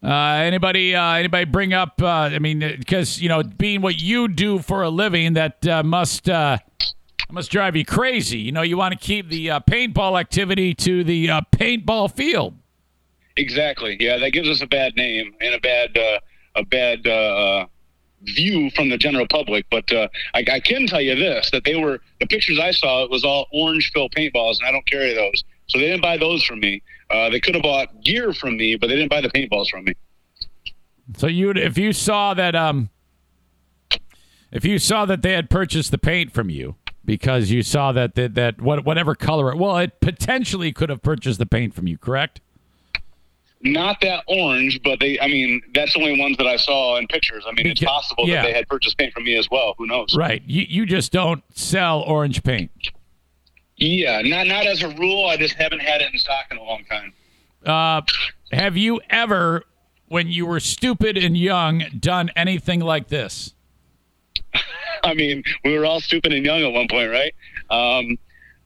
Uh, 0.03 0.13
anybody? 0.13 0.95
Uh, 0.95 1.13
anybody 1.13 1.45
bring 1.45 1.75
up? 1.75 2.01
Uh, 2.01 2.07
I 2.07 2.39
mean, 2.39 2.61
because 2.61 3.21
you 3.21 3.29
know, 3.29 3.43
being 3.43 3.83
what 3.83 4.01
you 4.01 4.29
do 4.29 4.61
for 4.61 4.83
a 4.83 4.89
living, 4.89 5.35
that 5.35 5.67
uh, 5.67 5.83
must 5.83 6.29
uh, 7.31 7.33
must 7.33 7.51
drive 7.51 7.77
you 7.77 7.85
crazy. 7.85 8.39
You 8.39 8.53
know, 8.53 8.63
you 8.63 8.77
want 8.77 8.93
to 8.93 8.99
keep 8.99 9.29
the 9.29 9.51
uh, 9.51 9.61
paintball 9.61 10.19
activity 10.19 10.75
to 10.75 11.05
the 11.05 11.31
uh, 11.31 11.41
paintball 11.53 12.15
field. 12.15 12.55
Exactly. 13.37 13.97
Yeah, 13.99 14.19
that 14.19 14.31
gives 14.31 14.49
us 14.49 14.61
a 14.61 14.67
bad 14.67 14.97
name 14.97 15.35
and 15.41 15.55
a 15.55 15.61
bad 15.61 15.97
uh, 15.97 16.19
a 16.57 16.65
bad 16.65 17.07
uh, 17.07 17.11
uh, 17.11 17.67
view 18.23 18.71
from 18.71 18.89
the 18.89 18.99
general 18.99 19.27
public. 19.29 19.65
But 19.71 19.91
uh, 19.93 20.09
I, 20.35 20.45
I 20.53 20.61
can 20.61 20.87
tell 20.87 21.01
you 21.01 21.15
this: 21.15 21.51
that 21.53 21.65
they 21.65 21.77
were 21.77 22.01
the 22.21 22.27
pictures 22.27 22.59
I 22.59 22.73
saw. 22.73 23.05
It 23.05 23.11
was 23.11 23.25
all 23.25 23.47
orange 23.53 23.91
fill 23.95 24.11
paintballs, 24.11 24.59
and 24.59 24.69
I 24.69 24.73
don't 24.73 24.87
carry 24.87 25.15
those, 25.15 25.45
so 25.69 25.79
they 25.79 25.87
didn't 25.87 26.03
buy 26.03 26.17
those 26.17 26.45
from 26.45 26.61
me. 26.61 26.83
Uh, 27.11 27.31
they 27.31 27.41
could 27.41 27.55
have 27.55 27.63
bought 27.63 28.03
gear 28.05 28.33
from 28.33 28.57
me, 28.57 28.77
but 28.77 28.89
they 28.89 28.95
didn't 28.95 29.11
buy 29.11 29.21
the 29.21 29.31
paintballs 29.31 29.69
from 29.69 29.85
me. 29.85 29.95
So 31.17 31.27
you, 31.27 31.51
if 31.51 31.77
you 31.77 31.93
saw 31.93 32.35
that, 32.35 32.55
um, 32.55 32.89
if 34.53 34.65
you 34.65 34.79
saw 34.79 35.07
that 35.07 35.23
they 35.23 35.33
had 35.33 35.51
purchased 35.51 35.91
the 35.91 35.99
paint 35.99 36.33
from 36.33 36.51
you 36.51 36.77
because 37.05 37.51
you 37.51 37.63
saw 37.63 37.93
that 37.93 38.15
that, 38.15 38.35
that 38.35 38.61
what, 38.61 38.85
whatever 38.85 39.15
color 39.15 39.51
it, 39.53 39.59
well, 39.59 39.77
it 39.79 40.01
potentially 40.01 40.73
could 40.73 40.91
have 40.91 41.03
purchased 41.03 41.39
the 41.39 41.47
paint 41.47 41.75
from 41.75 41.87
you, 41.87 41.99
correct? 41.99 42.41
not 43.63 44.01
that 44.01 44.25
orange, 44.27 44.81
but 44.83 45.01
they. 45.01 45.21
I 45.21 45.29
mean, 45.29 45.61
that's 45.75 45.93
the 45.93 46.01
only 46.01 46.19
ones 46.19 46.37
that 46.39 46.47
I 46.47 46.57
saw 46.57 46.97
in 46.97 47.07
pictures. 47.09 47.45
I 47.47 47.53
mean, 47.53 47.67
it's 47.67 47.83
possible 47.83 48.27
yeah. 48.27 48.37
that 48.37 48.49
they 48.49 48.53
had 48.55 48.69
purchased 48.69 48.97
paint 48.97 49.13
from 49.13 49.25
me 49.25 49.37
as 49.37 49.51
well. 49.51 49.75
Who 49.79 49.87
knows? 49.87 50.17
Right. 50.17 50.43
You 50.47 50.65
you 50.69 50.87
just 50.87 51.13
don't 51.13 51.43
sell 51.55 52.01
orange 52.01 52.43
paint. 52.43 52.71
Yeah, 53.77 54.23
not 54.23 54.47
not 54.47 54.67
as 54.67 54.83
a 54.83 54.89
rule. 54.89 55.27
I 55.27 55.37
just 55.37 55.55
haven't 55.55 55.81
had 55.81 56.01
it 56.01 56.13
in 56.13 56.19
stock 56.19 56.47
in 56.51 56.57
a 56.57 56.63
long 56.63 56.85
time. 56.85 57.13
Uh, 57.65 58.01
have 58.53 58.77
you 58.77 59.01
ever, 59.11 59.65
when 60.09 60.29
you 60.29 60.47
were 60.47 60.61
stupid 60.61 61.19
and 61.19 61.37
young, 61.37 61.85
done 61.99 62.31
anything 62.35 62.81
like 62.81 63.09
this? 63.09 63.55
I 65.03 65.15
mean, 65.15 65.43
we 65.65 65.77
were 65.79 65.85
all 65.85 66.01
stupid 66.01 66.33
and 66.33 66.45
young 66.45 66.63
at 66.63 66.73
one 66.73 66.89
point, 66.89 67.11
right? 67.11 67.35
Um, 67.71 68.19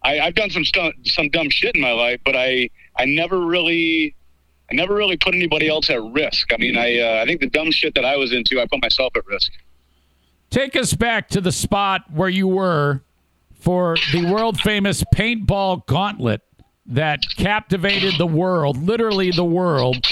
I, 0.02 0.20
I've 0.20 0.34
done 0.34 0.50
some 0.50 0.64
stu- 0.64 0.92
some 1.04 1.28
dumb 1.30 1.48
shit 1.50 1.74
in 1.74 1.80
my 1.80 1.92
life, 1.92 2.20
but 2.24 2.36
I 2.36 2.70
I 2.96 3.04
never 3.06 3.40
really 3.40 4.14
I 4.70 4.74
never 4.74 4.94
really 4.94 5.16
put 5.16 5.34
anybody 5.34 5.68
else 5.68 5.90
at 5.90 6.02
risk. 6.02 6.52
I 6.52 6.56
mean, 6.58 6.76
I 6.76 6.98
uh, 6.98 7.22
I 7.22 7.26
think 7.26 7.40
the 7.40 7.48
dumb 7.48 7.70
shit 7.70 7.94
that 7.94 8.04
I 8.04 8.16
was 8.16 8.32
into, 8.32 8.60
I 8.60 8.66
put 8.66 8.82
myself 8.82 9.12
at 9.16 9.26
risk. 9.26 9.50
Take 10.50 10.76
us 10.76 10.94
back 10.94 11.28
to 11.30 11.40
the 11.40 11.52
spot 11.52 12.02
where 12.12 12.28
you 12.28 12.46
were 12.46 13.02
for 13.58 13.96
the 14.12 14.30
world 14.30 14.60
famous 14.60 15.02
paintball 15.14 15.86
gauntlet 15.86 16.42
that 16.86 17.20
captivated 17.36 18.14
the 18.18 18.26
world, 18.26 18.76
literally 18.76 19.30
the 19.30 19.44
world, 19.44 20.04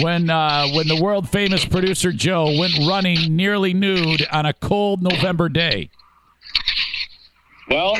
when 0.00 0.30
uh, 0.30 0.68
when 0.68 0.88
the 0.88 1.00
world 1.02 1.28
famous 1.28 1.64
producer 1.64 2.12
Joe 2.12 2.56
went 2.58 2.74
running 2.86 3.36
nearly 3.36 3.74
nude 3.74 4.26
on 4.32 4.46
a 4.46 4.52
cold 4.52 5.02
November 5.02 5.48
day. 5.48 5.90
Well, 7.68 7.96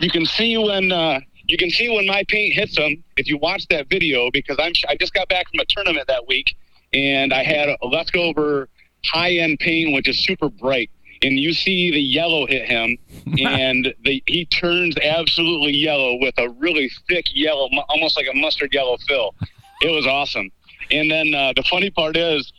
you 0.00 0.10
can 0.10 0.26
see 0.26 0.56
when 0.58 0.92
uh, 0.92 1.20
you 1.46 1.56
can 1.56 1.70
see 1.70 1.88
when 1.88 2.06
my 2.06 2.24
paint 2.28 2.54
hits 2.54 2.76
them 2.76 3.02
if 3.16 3.28
you 3.28 3.38
watch 3.38 3.66
that 3.68 3.88
video 3.88 4.30
because 4.30 4.56
I'm 4.58 4.72
I 4.88 4.96
just 4.96 5.14
got 5.14 5.28
back 5.28 5.48
from 5.50 5.60
a 5.60 5.64
tournament 5.66 6.06
that 6.08 6.26
week 6.26 6.54
and 6.92 7.32
I 7.32 7.42
had 7.42 7.68
a 7.68 7.86
leftover 7.86 8.68
high 9.04 9.32
end 9.32 9.58
paint 9.58 9.94
which 9.94 10.08
is 10.08 10.24
super 10.24 10.48
bright 10.48 10.90
and 11.22 11.38
you 11.38 11.52
see 11.52 11.90
the 11.90 12.00
yellow 12.00 12.46
hit 12.46 12.68
him 12.68 12.98
and 13.40 13.94
the 14.04 14.22
he 14.26 14.44
turns 14.46 14.96
absolutely 14.98 15.72
yellow 15.72 16.16
with 16.20 16.34
a 16.38 16.48
really 16.50 16.90
thick 17.08 17.26
yellow 17.32 17.68
almost 17.88 18.16
like 18.16 18.26
a 18.32 18.36
mustard 18.36 18.72
yellow 18.72 18.96
fill. 19.08 19.34
It 19.82 19.90
was 19.90 20.06
awesome. 20.06 20.50
And 20.90 21.10
then 21.10 21.34
uh, 21.34 21.52
the 21.56 21.62
funny 21.64 21.90
part 21.90 22.16
is 22.16 22.52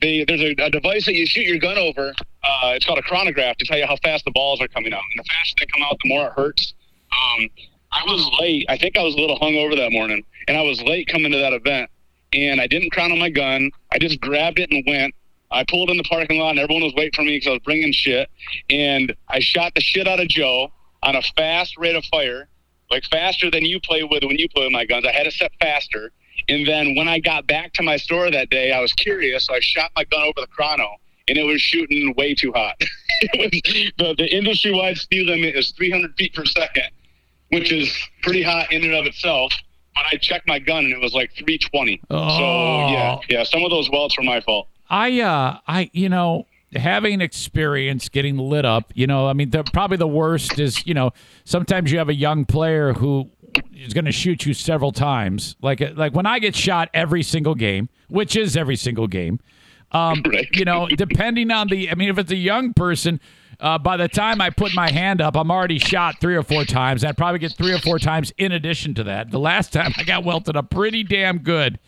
they, 0.00 0.24
there's 0.24 0.40
a, 0.40 0.54
a 0.62 0.70
device 0.70 1.06
that 1.06 1.14
you 1.14 1.26
shoot 1.26 1.44
your 1.44 1.58
gun 1.58 1.76
over. 1.78 2.14
Uh, 2.42 2.72
it's 2.74 2.86
called 2.86 2.98
a 2.98 3.02
chronograph 3.02 3.56
to 3.58 3.64
tell 3.64 3.78
you 3.78 3.86
how 3.86 3.96
fast 4.02 4.24
the 4.24 4.30
balls 4.30 4.60
are 4.60 4.68
coming 4.68 4.92
out. 4.92 5.02
And 5.14 5.24
the 5.24 5.28
faster 5.28 5.54
they 5.60 5.66
come 5.66 5.82
out, 5.82 5.98
the 6.02 6.08
more 6.08 6.26
it 6.28 6.32
hurts. 6.32 6.72
Um, 7.12 7.48
I 7.92 8.04
was 8.06 8.30
late. 8.40 8.66
I 8.68 8.78
think 8.78 8.96
I 8.96 9.02
was 9.02 9.14
a 9.14 9.18
little 9.18 9.38
hungover 9.38 9.76
that 9.76 9.92
morning, 9.92 10.24
and 10.48 10.56
I 10.56 10.62
was 10.62 10.80
late 10.82 11.08
coming 11.08 11.32
to 11.32 11.38
that 11.38 11.52
event. 11.52 11.90
And 12.32 12.60
I 12.60 12.68
didn't 12.68 12.90
chrono 12.90 13.16
my 13.16 13.28
gun. 13.28 13.70
I 13.92 13.98
just 13.98 14.20
grabbed 14.20 14.60
it 14.60 14.70
and 14.70 14.84
went. 14.86 15.14
I 15.50 15.64
pulled 15.64 15.90
in 15.90 15.96
the 15.96 16.04
parking 16.04 16.38
lot, 16.38 16.50
and 16.50 16.58
everyone 16.58 16.84
was 16.84 16.94
waiting 16.94 17.12
for 17.14 17.22
me 17.22 17.36
because 17.36 17.48
I 17.48 17.50
was 17.52 17.60
bringing 17.60 17.92
shit. 17.92 18.28
And 18.68 19.14
I 19.28 19.40
shot 19.40 19.74
the 19.74 19.80
shit 19.80 20.06
out 20.06 20.20
of 20.20 20.28
Joe 20.28 20.72
on 21.02 21.16
a 21.16 21.22
fast 21.36 21.76
rate 21.76 21.96
of 21.96 22.04
fire, 22.04 22.48
like 22.90 23.04
faster 23.04 23.50
than 23.50 23.64
you 23.64 23.80
play 23.80 24.04
with 24.04 24.22
when 24.22 24.38
you 24.38 24.48
play 24.48 24.64
with 24.64 24.72
my 24.72 24.84
guns. 24.84 25.04
I 25.06 25.12
had 25.12 25.26
it 25.26 25.32
set 25.32 25.52
faster. 25.60 26.12
And 26.48 26.66
then 26.66 26.94
when 26.94 27.08
I 27.08 27.18
got 27.18 27.46
back 27.46 27.72
to 27.74 27.82
my 27.82 27.96
store 27.96 28.30
that 28.30 28.50
day, 28.50 28.72
I 28.72 28.80
was 28.80 28.92
curious, 28.92 29.46
so 29.46 29.54
I 29.54 29.60
shot 29.60 29.90
my 29.96 30.04
gun 30.04 30.22
over 30.22 30.40
the 30.40 30.46
chrono, 30.46 30.96
and 31.28 31.36
it 31.36 31.44
was 31.44 31.60
shooting 31.60 32.14
way 32.16 32.34
too 32.34 32.52
hot. 32.52 32.76
it 33.20 33.52
was, 33.52 33.92
the, 33.98 34.14
the 34.16 34.34
industry-wide 34.34 34.98
speed 34.98 35.26
limit 35.26 35.56
is 35.56 35.72
300 35.72 36.16
feet 36.16 36.34
per 36.34 36.44
second, 36.44 36.90
which 37.50 37.72
is 37.72 37.96
pretty 38.22 38.42
hot 38.42 38.72
in 38.72 38.84
and 38.84 38.94
of 38.94 39.06
itself. 39.06 39.52
But 39.94 40.04
I 40.12 40.16
checked 40.16 40.46
my 40.48 40.60
gun, 40.60 40.84
and 40.84 40.92
it 40.92 41.00
was 41.00 41.12
like 41.12 41.30
320. 41.32 42.00
So 42.08 42.16
oh. 42.16 42.88
yeah, 42.90 43.18
yeah, 43.28 43.44
some 43.44 43.64
of 43.64 43.70
those 43.70 43.90
welts 43.90 44.16
were 44.16 44.24
my 44.24 44.40
fault. 44.40 44.68
I 44.90 45.20
uh 45.20 45.58
I 45.66 45.90
you 45.92 46.08
know 46.08 46.46
having 46.74 47.20
experience 47.20 48.08
getting 48.08 48.36
lit 48.38 48.64
up, 48.64 48.92
you 48.94 49.06
know, 49.06 49.28
I 49.28 49.32
mean 49.32 49.50
the 49.50 49.62
probably 49.64 49.96
the 49.96 50.06
worst 50.08 50.58
is, 50.58 50.86
you 50.86 50.94
know, 50.94 51.12
sometimes 51.44 51.90
you 51.90 51.98
have 51.98 52.08
a 52.08 52.14
young 52.14 52.44
player 52.44 52.92
who 52.92 53.30
is 53.74 53.92
going 53.92 54.04
to 54.04 54.12
shoot 54.12 54.46
you 54.46 54.54
several 54.54 54.92
times. 54.92 55.56
Like 55.62 55.80
like 55.96 56.14
when 56.14 56.26
I 56.26 56.38
get 56.38 56.54
shot 56.54 56.90
every 56.92 57.22
single 57.22 57.54
game, 57.54 57.88
which 58.08 58.36
is 58.36 58.56
every 58.56 58.76
single 58.76 59.06
game. 59.06 59.40
Um, 59.92 60.22
you 60.52 60.64
know, 60.64 60.86
depending 60.88 61.50
on 61.50 61.68
the 61.68 61.90
I 61.90 61.94
mean 61.94 62.08
if 62.08 62.18
it's 62.18 62.32
a 62.32 62.36
young 62.36 62.74
person 62.74 63.20
uh, 63.60 63.78
by 63.78 63.96
the 63.96 64.08
time 64.08 64.40
I 64.40 64.50
put 64.50 64.74
my 64.74 64.90
hand 64.90 65.20
up, 65.20 65.36
I'm 65.36 65.50
already 65.50 65.78
shot 65.78 66.20
three 66.20 66.34
or 66.34 66.42
four 66.42 66.64
times. 66.64 67.04
I'd 67.04 67.16
probably 67.16 67.38
get 67.38 67.52
three 67.52 67.72
or 67.72 67.78
four 67.78 67.98
times 67.98 68.32
in 68.38 68.52
addition 68.52 68.94
to 68.94 69.04
that. 69.04 69.30
The 69.30 69.38
last 69.38 69.72
time 69.72 69.92
I 69.98 70.04
got 70.04 70.24
welted 70.24 70.56
up 70.56 70.70
pretty 70.70 71.04
damn 71.04 71.38
good. 71.38 71.78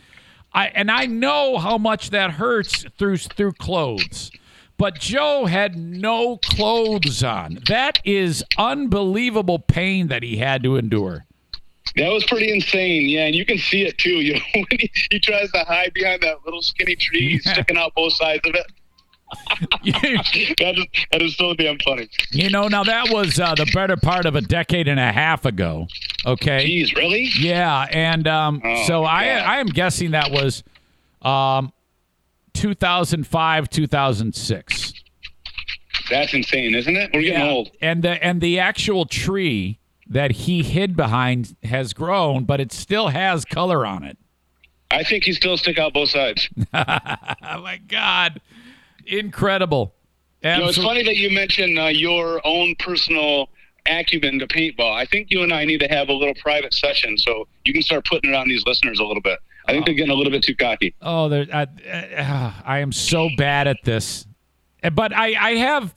I 0.55 0.67
and 0.69 0.91
I 0.91 1.07
know 1.07 1.59
how 1.59 1.79
much 1.79 2.11
that 2.11 2.33
hurts 2.33 2.85
through 2.99 3.19
through 3.19 3.53
clothes. 3.53 4.31
But 4.79 4.99
Joe 4.99 5.47
had 5.47 5.77
no 5.77 6.39
clothes 6.39 7.23
on. 7.23 7.59
That 7.69 8.01
is 8.05 8.43
unbelievable 8.59 9.61
pain 9.61 10.09
that 10.09 10.25
he 10.25 10.39
had 10.39 10.65
to 10.65 10.77
endure. 10.77 11.25
That 11.95 12.09
was 12.09 12.25
pretty 12.25 12.51
insane. 12.51 13.09
Yeah, 13.09 13.27
and 13.27 13.35
you 13.35 13.45
can 13.45 13.59
see 13.59 13.83
it 13.83 13.99
too. 13.99 14.11
You 14.23 14.35
know, 14.35 14.41
when 14.55 14.67
he, 14.71 14.91
he 15.11 15.21
tries 15.21 15.53
to 15.53 15.61
hide 15.61 15.93
behind 15.95 16.23
that 16.23 16.39
little 16.45 16.63
skinny 16.63 16.97
tree, 16.97 17.39
sticking 17.39 17.77
out 17.77 17.95
both 17.95 18.15
sides 18.15 18.41
of 18.45 18.55
it. 18.55 18.67
that, 20.59 20.75
is, 20.77 20.87
that 21.11 21.23
is 21.23 21.37
so 21.37 21.55
damn 21.55 21.79
funny. 21.79 22.09
You 22.33 22.51
know, 22.51 22.69
now 22.69 22.85
that 22.85 23.11
was 23.11 23.39
uh, 23.41 23.55
the 23.55 23.71
better 23.73 23.97
part 23.97 24.27
of 24.27 24.37
a 24.37 24.41
decade 24.41 24.89
and 24.89 25.01
a 25.01 25.13
half 25.13 25.45
ago. 25.45 25.87
Okay. 26.25 26.67
Jeez, 26.69 26.95
really? 26.95 27.29
Yeah, 27.39 27.87
and 27.91 28.27
um, 28.29 28.63
Oh, 28.65 28.85
so 28.87 29.05
I 29.05 29.25
I 29.27 29.59
am 29.59 29.67
guessing 29.67 30.13
that 30.13 30.31
was 30.31 30.63
um, 31.23 31.73
2005, 32.55 33.69
2006. 33.69 34.93
That's 36.11 36.35
insane, 36.35 36.75
isn't 36.75 36.97
it? 36.97 37.11
We're 37.13 37.23
getting 37.23 37.43
old. 37.43 37.71
And 37.81 38.03
the 38.03 38.23
and 38.25 38.41
the 38.41 38.59
actual 38.59 39.05
tree 39.07 39.79
that 40.07 40.33
he 40.33 40.63
hid 40.63 40.97
behind 40.97 41.57
has 41.63 41.93
grown, 41.95 42.45
but 42.45 42.61
it 42.61 42.73
still 42.73 43.09
has 43.09 43.45
color 43.45 43.87
on 43.87 44.05
it. 44.05 44.19
I 44.91 45.05
think 45.05 45.25
he 45.25 45.33
still 45.33 45.57
stick 45.57 45.79
out 45.79 45.95
both 45.95 46.11
sides. 46.11 46.49
oh 46.75 47.61
my 47.63 47.81
God, 47.89 48.41
incredible! 49.07 49.95
You 50.43 50.51
know, 50.51 50.69
it's 50.69 50.77
funny 50.77 51.03
that 51.05 51.17
you 51.17 51.31
mention 51.31 51.79
uh, 51.79 51.87
your 51.87 52.41
own 52.45 52.75
personal 52.79 53.49
acumen 53.87 54.39
to 54.39 54.47
paintball. 54.47 54.95
I 54.95 55.05
think 55.05 55.31
you 55.31 55.43
and 55.43 55.53
I 55.53 55.65
need 55.65 55.81
to 55.81 55.89
have 55.89 56.09
a 56.09 56.13
little 56.13 56.35
private 56.35 56.75
session 56.75 57.19
so 57.19 57.49
you 57.65 57.73
can 57.73 57.83
start 57.83 58.05
putting 58.05 58.31
it 58.31 58.37
on 58.37 58.49
these 58.49 58.65
listeners 58.67 58.99
a 58.99 59.05
little 59.05 59.23
bit. 59.23 59.39
I 59.67 59.73
think 59.73 59.87
they're 59.87 59.95
getting 59.95 60.11
a 60.11 60.15
little 60.15 60.33
bit 60.33 60.43
too 60.43 60.57
cocky. 60.57 60.95
Oh, 61.01 61.33
I, 61.33 61.63
uh, 61.63 62.53
I 62.65 62.79
am 62.81 62.91
so 62.91 63.29
bad 63.37 63.69
at 63.69 63.79
this, 63.85 64.27
but 64.93 65.13
I, 65.13 65.35
I 65.51 65.55
have. 65.57 65.95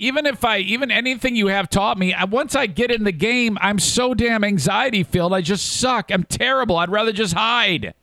Even 0.00 0.26
if 0.26 0.44
I, 0.44 0.58
even 0.58 0.92
anything 0.92 1.34
you 1.34 1.48
have 1.48 1.68
taught 1.68 1.98
me, 1.98 2.14
I, 2.14 2.22
once 2.22 2.54
I 2.54 2.66
get 2.66 2.92
in 2.92 3.02
the 3.02 3.10
game, 3.10 3.58
I'm 3.60 3.80
so 3.80 4.14
damn 4.14 4.44
anxiety 4.44 5.02
filled. 5.02 5.32
I 5.32 5.40
just 5.40 5.66
suck. 5.80 6.12
I'm 6.12 6.22
terrible. 6.22 6.76
I'd 6.76 6.88
rather 6.88 7.10
just 7.10 7.34
hide. 7.34 7.94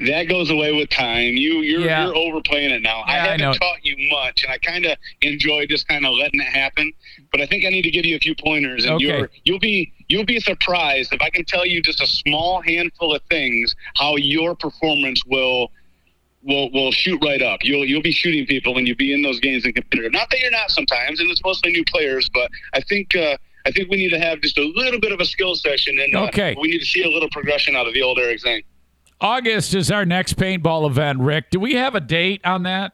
That 0.00 0.24
goes 0.24 0.50
away 0.50 0.72
with 0.72 0.88
time. 0.90 1.36
You 1.36 1.60
you're 1.60 1.80
Yeah. 1.82 2.04
you're 2.06 2.16
overplaying 2.16 2.70
it 2.72 2.82
now. 2.82 3.00
I 3.06 3.14
Yeah, 3.16 3.22
I 3.22 3.26
haven't 3.26 3.40
know. 3.42 3.52
taught 3.52 3.78
you 3.84 3.96
much, 4.10 4.42
and 4.42 4.52
I 4.52 4.58
kind 4.58 4.86
of 4.86 4.98
enjoy 5.22 5.66
just 5.66 5.86
kind 5.86 6.04
of 6.04 6.14
letting 6.14 6.40
it 6.40 6.46
happen. 6.46 6.92
But 7.30 7.40
I 7.40 7.46
think 7.46 7.64
I 7.64 7.68
need 7.68 7.82
to 7.82 7.90
give 7.92 8.04
you 8.04 8.16
a 8.16 8.18
few 8.18 8.34
pointers, 8.34 8.84
and 8.84 8.94
Okay. 8.94 9.04
you're 9.04 9.30
you'll 9.44 9.60
be 9.60 9.92
you'll 10.08 10.24
be 10.24 10.40
surprised 10.40 11.12
if 11.12 11.22
I 11.22 11.30
can 11.30 11.44
tell 11.44 11.64
you 11.64 11.80
just 11.80 12.00
a 12.02 12.06
small 12.08 12.60
handful 12.60 13.14
of 13.14 13.22
things 13.30 13.76
how 13.96 14.16
your 14.16 14.56
performance 14.56 15.22
will 15.26 15.70
will 16.42 16.70
will 16.72 16.90
shoot 16.90 17.22
right 17.24 17.40
up. 17.40 17.60
You'll 17.62 17.84
you'll 17.84 18.02
be 18.02 18.12
shooting 18.12 18.46
people, 18.46 18.76
and 18.76 18.88
you'll 18.88 18.96
be 18.96 19.12
in 19.12 19.22
those 19.22 19.38
games 19.38 19.64
and 19.64 19.74
competitive. 19.76 20.10
Not 20.12 20.28
that 20.30 20.40
you're 20.40 20.50
not 20.50 20.72
sometimes, 20.72 21.20
and 21.20 21.30
it's 21.30 21.42
mostly 21.44 21.70
new 21.70 21.84
players, 21.84 22.28
but 22.28 22.50
I 22.72 22.80
think. 22.80 23.14
uh 23.16 23.36
I 23.66 23.70
think 23.70 23.88
we 23.88 23.96
need 23.96 24.10
to 24.10 24.20
have 24.20 24.42
just 24.42 24.58
a 24.58 24.62
little 24.76 25.00
bit 25.00 25.10
of 25.10 25.20
a 25.20 25.24
skill 25.24 25.54
session, 25.54 25.98
and 25.98 26.14
uh, 26.14 26.24
Okay. 26.26 26.54
we 26.60 26.68
need 26.68 26.80
to 26.80 26.84
see 26.84 27.02
a 27.02 27.08
little 27.08 27.30
progression 27.30 27.74
out 27.74 27.86
of 27.88 27.94
the 27.94 28.02
old 28.02 28.18
Eric 28.18 28.40
Zane. 28.40 28.60
August 29.24 29.74
is 29.74 29.90
our 29.90 30.04
next 30.04 30.36
paintball 30.36 30.86
event, 30.86 31.18
Rick. 31.18 31.48
Do 31.50 31.58
we 31.58 31.72
have 31.76 31.94
a 31.94 32.00
date 32.00 32.42
on 32.44 32.64
that? 32.64 32.92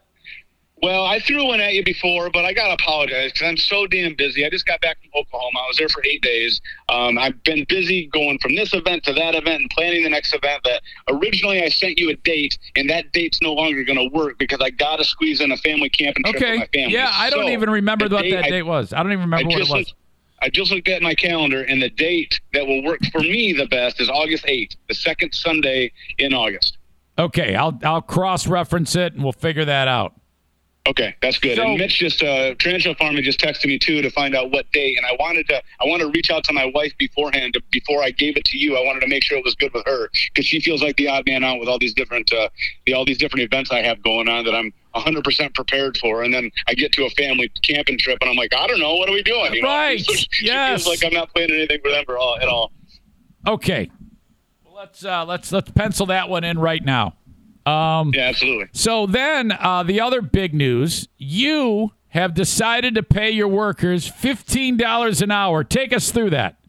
Well, 0.81 1.05
I 1.05 1.19
threw 1.19 1.45
one 1.45 1.61
at 1.61 1.75
you 1.75 1.83
before, 1.85 2.31
but 2.31 2.45
I 2.45 2.53
got 2.53 2.69
to 2.69 2.75
apologize 2.75 3.33
because 3.33 3.49
I'm 3.49 3.57
so 3.57 3.87
damn 3.89 4.15
busy. 4.15 4.47
I 4.47 4.49
just 4.49 4.65
got 4.65 4.81
back 4.81 4.99
from 5.03 5.11
Oklahoma. 5.15 5.59
I 5.59 5.67
was 5.67 5.77
there 5.77 5.89
for 5.89 6.03
eight 6.07 6.23
days. 6.23 6.61
Um, 6.89 7.19
I've 7.19 7.43
been 7.43 7.67
busy 7.69 8.07
going 8.07 8.39
from 8.39 8.55
this 8.55 8.73
event 8.73 9.03
to 9.05 9.13
that 9.13 9.35
event 9.35 9.61
and 9.63 9.71
planning 9.71 10.05
the 10.05 10.09
next 10.09 10.33
event. 10.33 10.63
That 10.63 10.81
originally 11.09 11.63
I 11.65 11.69
sent 11.69 11.99
you 11.99 12.11
a 12.11 12.15
date, 12.15 12.57
and 12.77 12.89
that 12.91 13.11
date's 13.13 13.43
no 13.43 13.53
longer 13.53 13.83
going 13.83 13.99
to 13.99 14.17
work 14.17 14.39
because 14.39 14.61
I 14.63 14.71
got 14.71 14.97
to 15.01 15.05
squeeze 15.05 15.41
in 15.41 15.51
a 15.51 15.57
family 15.57 15.91
camping 15.91 16.23
trip 16.23 16.37
Okay. 16.37 16.53
with 16.53 16.61
my 16.61 16.69
family. 16.73 16.95
Yeah, 16.95 17.11
I 17.13 17.29
don't 17.29 17.49
even 17.51 17.69
remember 17.71 18.05
what 18.09 18.23
that 18.23 18.45
I- 18.45 18.49
date 18.51 18.63
was. 18.63 18.93
I 18.93 19.03
don't 19.03 19.11
even 19.13 19.25
remember 19.25 19.51
I 19.51 19.55
what 19.57 19.61
it 19.63 19.69
was. 19.69 19.95
I 20.43 20.49
just 20.49 20.73
looked 20.73 20.89
at 20.89 21.03
my 21.03 21.15
calendar, 21.15 21.63
and 21.63 21.83
the 21.83 21.91
date 21.91 22.41
that 22.55 22.67
will 22.67 22.83
work 22.83 23.01
for 23.13 23.21
me 23.21 23.53
the 23.53 23.67
best 23.67 24.01
is 24.01 24.09
August 24.09 24.45
8th, 24.45 24.77
the 24.89 24.95
second 24.95 25.35
Sunday 25.35 25.93
in 26.19 26.33
August. 26.33 26.79
Okay, 27.19 27.55
I'll 27.55 27.79
I'll 27.85 28.01
cross 28.01 28.47
reference 28.47 28.97
it 28.97 29.13
and 29.13 29.23
we'll 29.23 29.33
figure 29.33 29.65
that 29.67 29.89
out. 29.89 30.15
Okay, 30.87 31.15
that's 31.21 31.39
good. 31.39 31.57
So- 31.57 31.63
and 31.65 31.79
Mitch 31.79 31.99
just 31.99 32.23
uh 32.23 32.55
Tarantula 32.55 32.95
Farming 32.95 33.23
just 33.23 33.39
texted 33.39 33.67
me 33.67 33.79
too 33.79 34.01
to 34.01 34.11
find 34.11 34.35
out 34.35 34.51
what 34.51 34.71
date, 34.73 34.97
and 34.97 35.05
I 35.05 35.15
wanted 35.21 35.47
to 35.49 35.57
I 35.57 35.85
wanted 35.85 36.05
to 36.05 36.11
reach 36.11 36.31
out 36.31 36.45
to 36.45 36.55
my 36.55 36.65
wife 36.65 36.97
beforehand 36.97 37.53
to, 37.55 37.63
before 37.71 38.03
I 38.03 38.11
gave 38.11 38.39
it 38.39 38.45
to 38.47 38.57
you. 38.59 38.77
I 38.79 38.81
wanted 38.85 39.01
to 39.01 39.09
make 39.09 39.23
sure 39.23 39.37
it 39.37 39.45
was 39.45 39.55
good 39.55 39.75
with 39.75 39.85
her 39.85 40.09
because 40.33 40.47
she 40.47 40.61
feels 40.61 40.83
like 40.83 40.97
the 40.97 41.09
odd 41.09 41.27
man 41.27 41.45
out 41.45 41.61
with 41.61 41.69
all 41.69 41.79
these 41.79 41.93
different 41.93 42.33
uh 42.33 42.49
the, 42.87 42.95
all 42.95 43.05
these 43.05 43.19
different 43.19 43.43
events 43.43 43.71
I 43.71 43.83
have 43.83 44.03
going 44.03 44.29
on 44.29 44.47
that 44.47 44.55
I'm 44.55 44.73
100% 44.95 45.55
prepared 45.55 45.97
for, 45.99 46.23
and 46.23 46.33
then 46.33 46.51
I 46.67 46.75
get 46.75 46.93
to 46.93 47.05
a 47.05 47.11
family 47.11 47.51
camping 47.63 47.99
trip 47.99 48.19
and 48.21 48.31
I'm 48.31 48.37
like, 48.37 48.55
I 48.55 48.67
don't 48.67 48.81
know, 48.81 48.95
what 48.97 49.09
are 49.09 49.13
we 49.13 49.23
doing? 49.23 49.55
You 49.55 49.63
know? 49.63 49.69
Right, 49.69 50.01
she 50.31 50.47
yes. 50.47 50.85
feels 50.85 51.03
like 51.03 51.05
I'm 51.07 51.15
not 51.17 51.33
planning 51.33 51.57
anything 51.57 51.81
for 51.83 51.91
them 51.91 52.05
for 52.05 52.19
all, 52.19 52.39
at 52.39 52.49
all. 52.49 52.73
Okay. 53.47 53.91
Well, 54.65 54.75
let's 54.75 55.05
uh, 55.05 55.25
let's 55.25 55.51
let's 55.53 55.71
pencil 55.71 56.07
that 56.07 56.29
one 56.29 56.45
in 56.45 56.59
right 56.59 56.85
now. 56.85 57.17
Um, 57.67 58.13
yeah, 58.15 58.29
absolutely. 58.29 58.69
So 58.73 59.07
then, 59.07 59.53
uh, 59.53 59.83
the 59.83 60.01
other 60.01 60.21
big 60.21 60.55
news: 60.55 61.09
you 61.17 61.93
have 62.09 62.35
decided 62.35 62.95
to 62.97 63.03
pay 63.03 63.31
your 63.31 63.49
workers 63.49 64.07
fifteen 64.07 64.77
dollars 64.77 65.23
an 65.23 65.31
hour. 65.31 65.65
Take 65.65 65.95
us 65.95 66.11
through 66.11 66.31
that. 66.31 66.60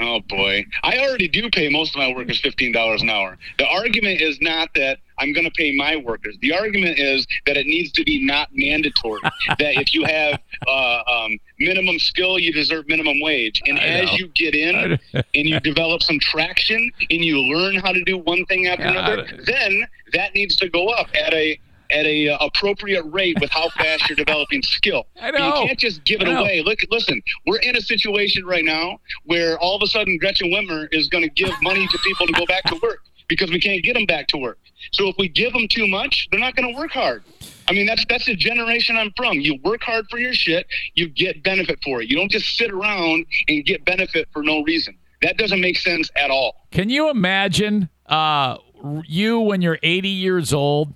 Oh 0.00 0.20
boy, 0.20 0.64
I 0.82 0.98
already 0.98 1.28
do 1.28 1.48
pay 1.50 1.68
most 1.68 1.94
of 1.94 1.98
my 1.98 2.12
workers 2.12 2.40
fifteen 2.40 2.72
dollars 2.72 3.02
an 3.02 3.10
hour. 3.10 3.38
The 3.58 3.66
argument 3.66 4.20
is 4.20 4.40
not 4.40 4.70
that 4.74 4.98
I'm 5.18 5.32
going 5.32 5.44
to 5.44 5.52
pay 5.52 5.74
my 5.76 5.96
workers. 5.96 6.36
The 6.40 6.52
argument 6.52 6.98
is 6.98 7.26
that 7.46 7.56
it 7.56 7.66
needs 7.66 7.92
to 7.92 8.04
be 8.04 8.24
not 8.24 8.48
mandatory. 8.52 9.20
that 9.58 9.76
if 9.76 9.94
you 9.94 10.04
have 10.04 10.40
uh, 10.66 11.02
um, 11.06 11.38
minimum 11.58 11.98
skill, 11.98 12.38
you 12.38 12.52
deserve 12.52 12.88
minimum 12.88 13.20
wage. 13.20 13.62
And 13.66 13.78
I 13.78 13.82
as 13.82 14.10
know. 14.10 14.16
you 14.16 14.28
get 14.28 14.54
in 14.54 14.98
and 15.14 15.48
you 15.48 15.60
develop 15.60 16.02
some 16.02 16.18
traction 16.18 16.90
and 17.10 17.24
you 17.24 17.40
learn 17.40 17.76
how 17.76 17.92
to 17.92 18.02
do 18.04 18.18
one 18.18 18.44
thing 18.46 18.66
after 18.66 18.84
another, 18.84 19.26
then 19.46 19.86
that 20.12 20.34
needs 20.34 20.56
to 20.56 20.68
go 20.68 20.88
up 20.88 21.08
at 21.14 21.32
a 21.32 21.58
at 21.94 22.04
a 22.06 22.28
uh, 22.28 22.38
appropriate 22.44 23.04
rate 23.04 23.38
with 23.40 23.50
how 23.50 23.68
fast 23.70 24.08
you're 24.08 24.16
developing 24.16 24.62
skill. 24.62 25.06
I 25.20 25.30
But 25.30 25.38
know. 25.38 25.60
You 25.60 25.66
can't 25.68 25.78
just 25.78 26.04
give 26.04 26.20
it 26.20 26.28
away. 26.28 26.62
Look, 26.64 26.80
listen, 26.90 27.22
we're 27.46 27.58
in 27.58 27.76
a 27.76 27.80
situation 27.80 28.44
right 28.44 28.64
now 28.64 28.98
where 29.24 29.58
all 29.58 29.76
of 29.76 29.82
a 29.82 29.86
sudden 29.86 30.18
Gretchen 30.18 30.50
Whitmer 30.50 30.88
is 30.92 31.08
going 31.08 31.22
to 31.22 31.30
give 31.30 31.52
money 31.62 31.86
to 31.86 31.98
people 31.98 32.26
to 32.26 32.32
go 32.32 32.44
back 32.46 32.64
to 32.64 32.78
work 32.82 32.98
because 33.28 33.50
we 33.50 33.60
can't 33.60 33.82
get 33.82 33.94
them 33.94 34.06
back 34.06 34.26
to 34.28 34.36
work. 34.36 34.58
So 34.92 35.08
if 35.08 35.16
we 35.18 35.28
give 35.28 35.52
them 35.52 35.66
too 35.68 35.86
much, 35.86 36.28
they're 36.30 36.40
not 36.40 36.56
going 36.56 36.72
to 36.72 36.78
work 36.78 36.90
hard. 36.90 37.24
I 37.68 37.72
mean, 37.72 37.86
that's 37.86 38.04
that's 38.08 38.26
the 38.26 38.36
generation 38.36 38.96
I'm 38.96 39.12
from. 39.16 39.40
You 39.40 39.58
work 39.64 39.82
hard 39.82 40.06
for 40.10 40.18
your 40.18 40.34
shit, 40.34 40.66
you 40.94 41.08
get 41.08 41.42
benefit 41.42 41.78
for 41.82 42.02
it. 42.02 42.10
You 42.10 42.16
don't 42.16 42.30
just 42.30 42.58
sit 42.58 42.70
around 42.70 43.24
and 43.48 43.64
get 43.64 43.84
benefit 43.84 44.28
for 44.32 44.42
no 44.42 44.62
reason. 44.62 44.96
That 45.22 45.38
doesn't 45.38 45.60
make 45.60 45.78
sense 45.78 46.10
at 46.16 46.30
all. 46.30 46.66
Can 46.70 46.90
you 46.90 47.08
imagine 47.08 47.88
uh, 48.06 48.58
you 49.06 49.40
when 49.40 49.62
you're 49.62 49.78
80 49.82 50.08
years 50.08 50.52
old? 50.52 50.94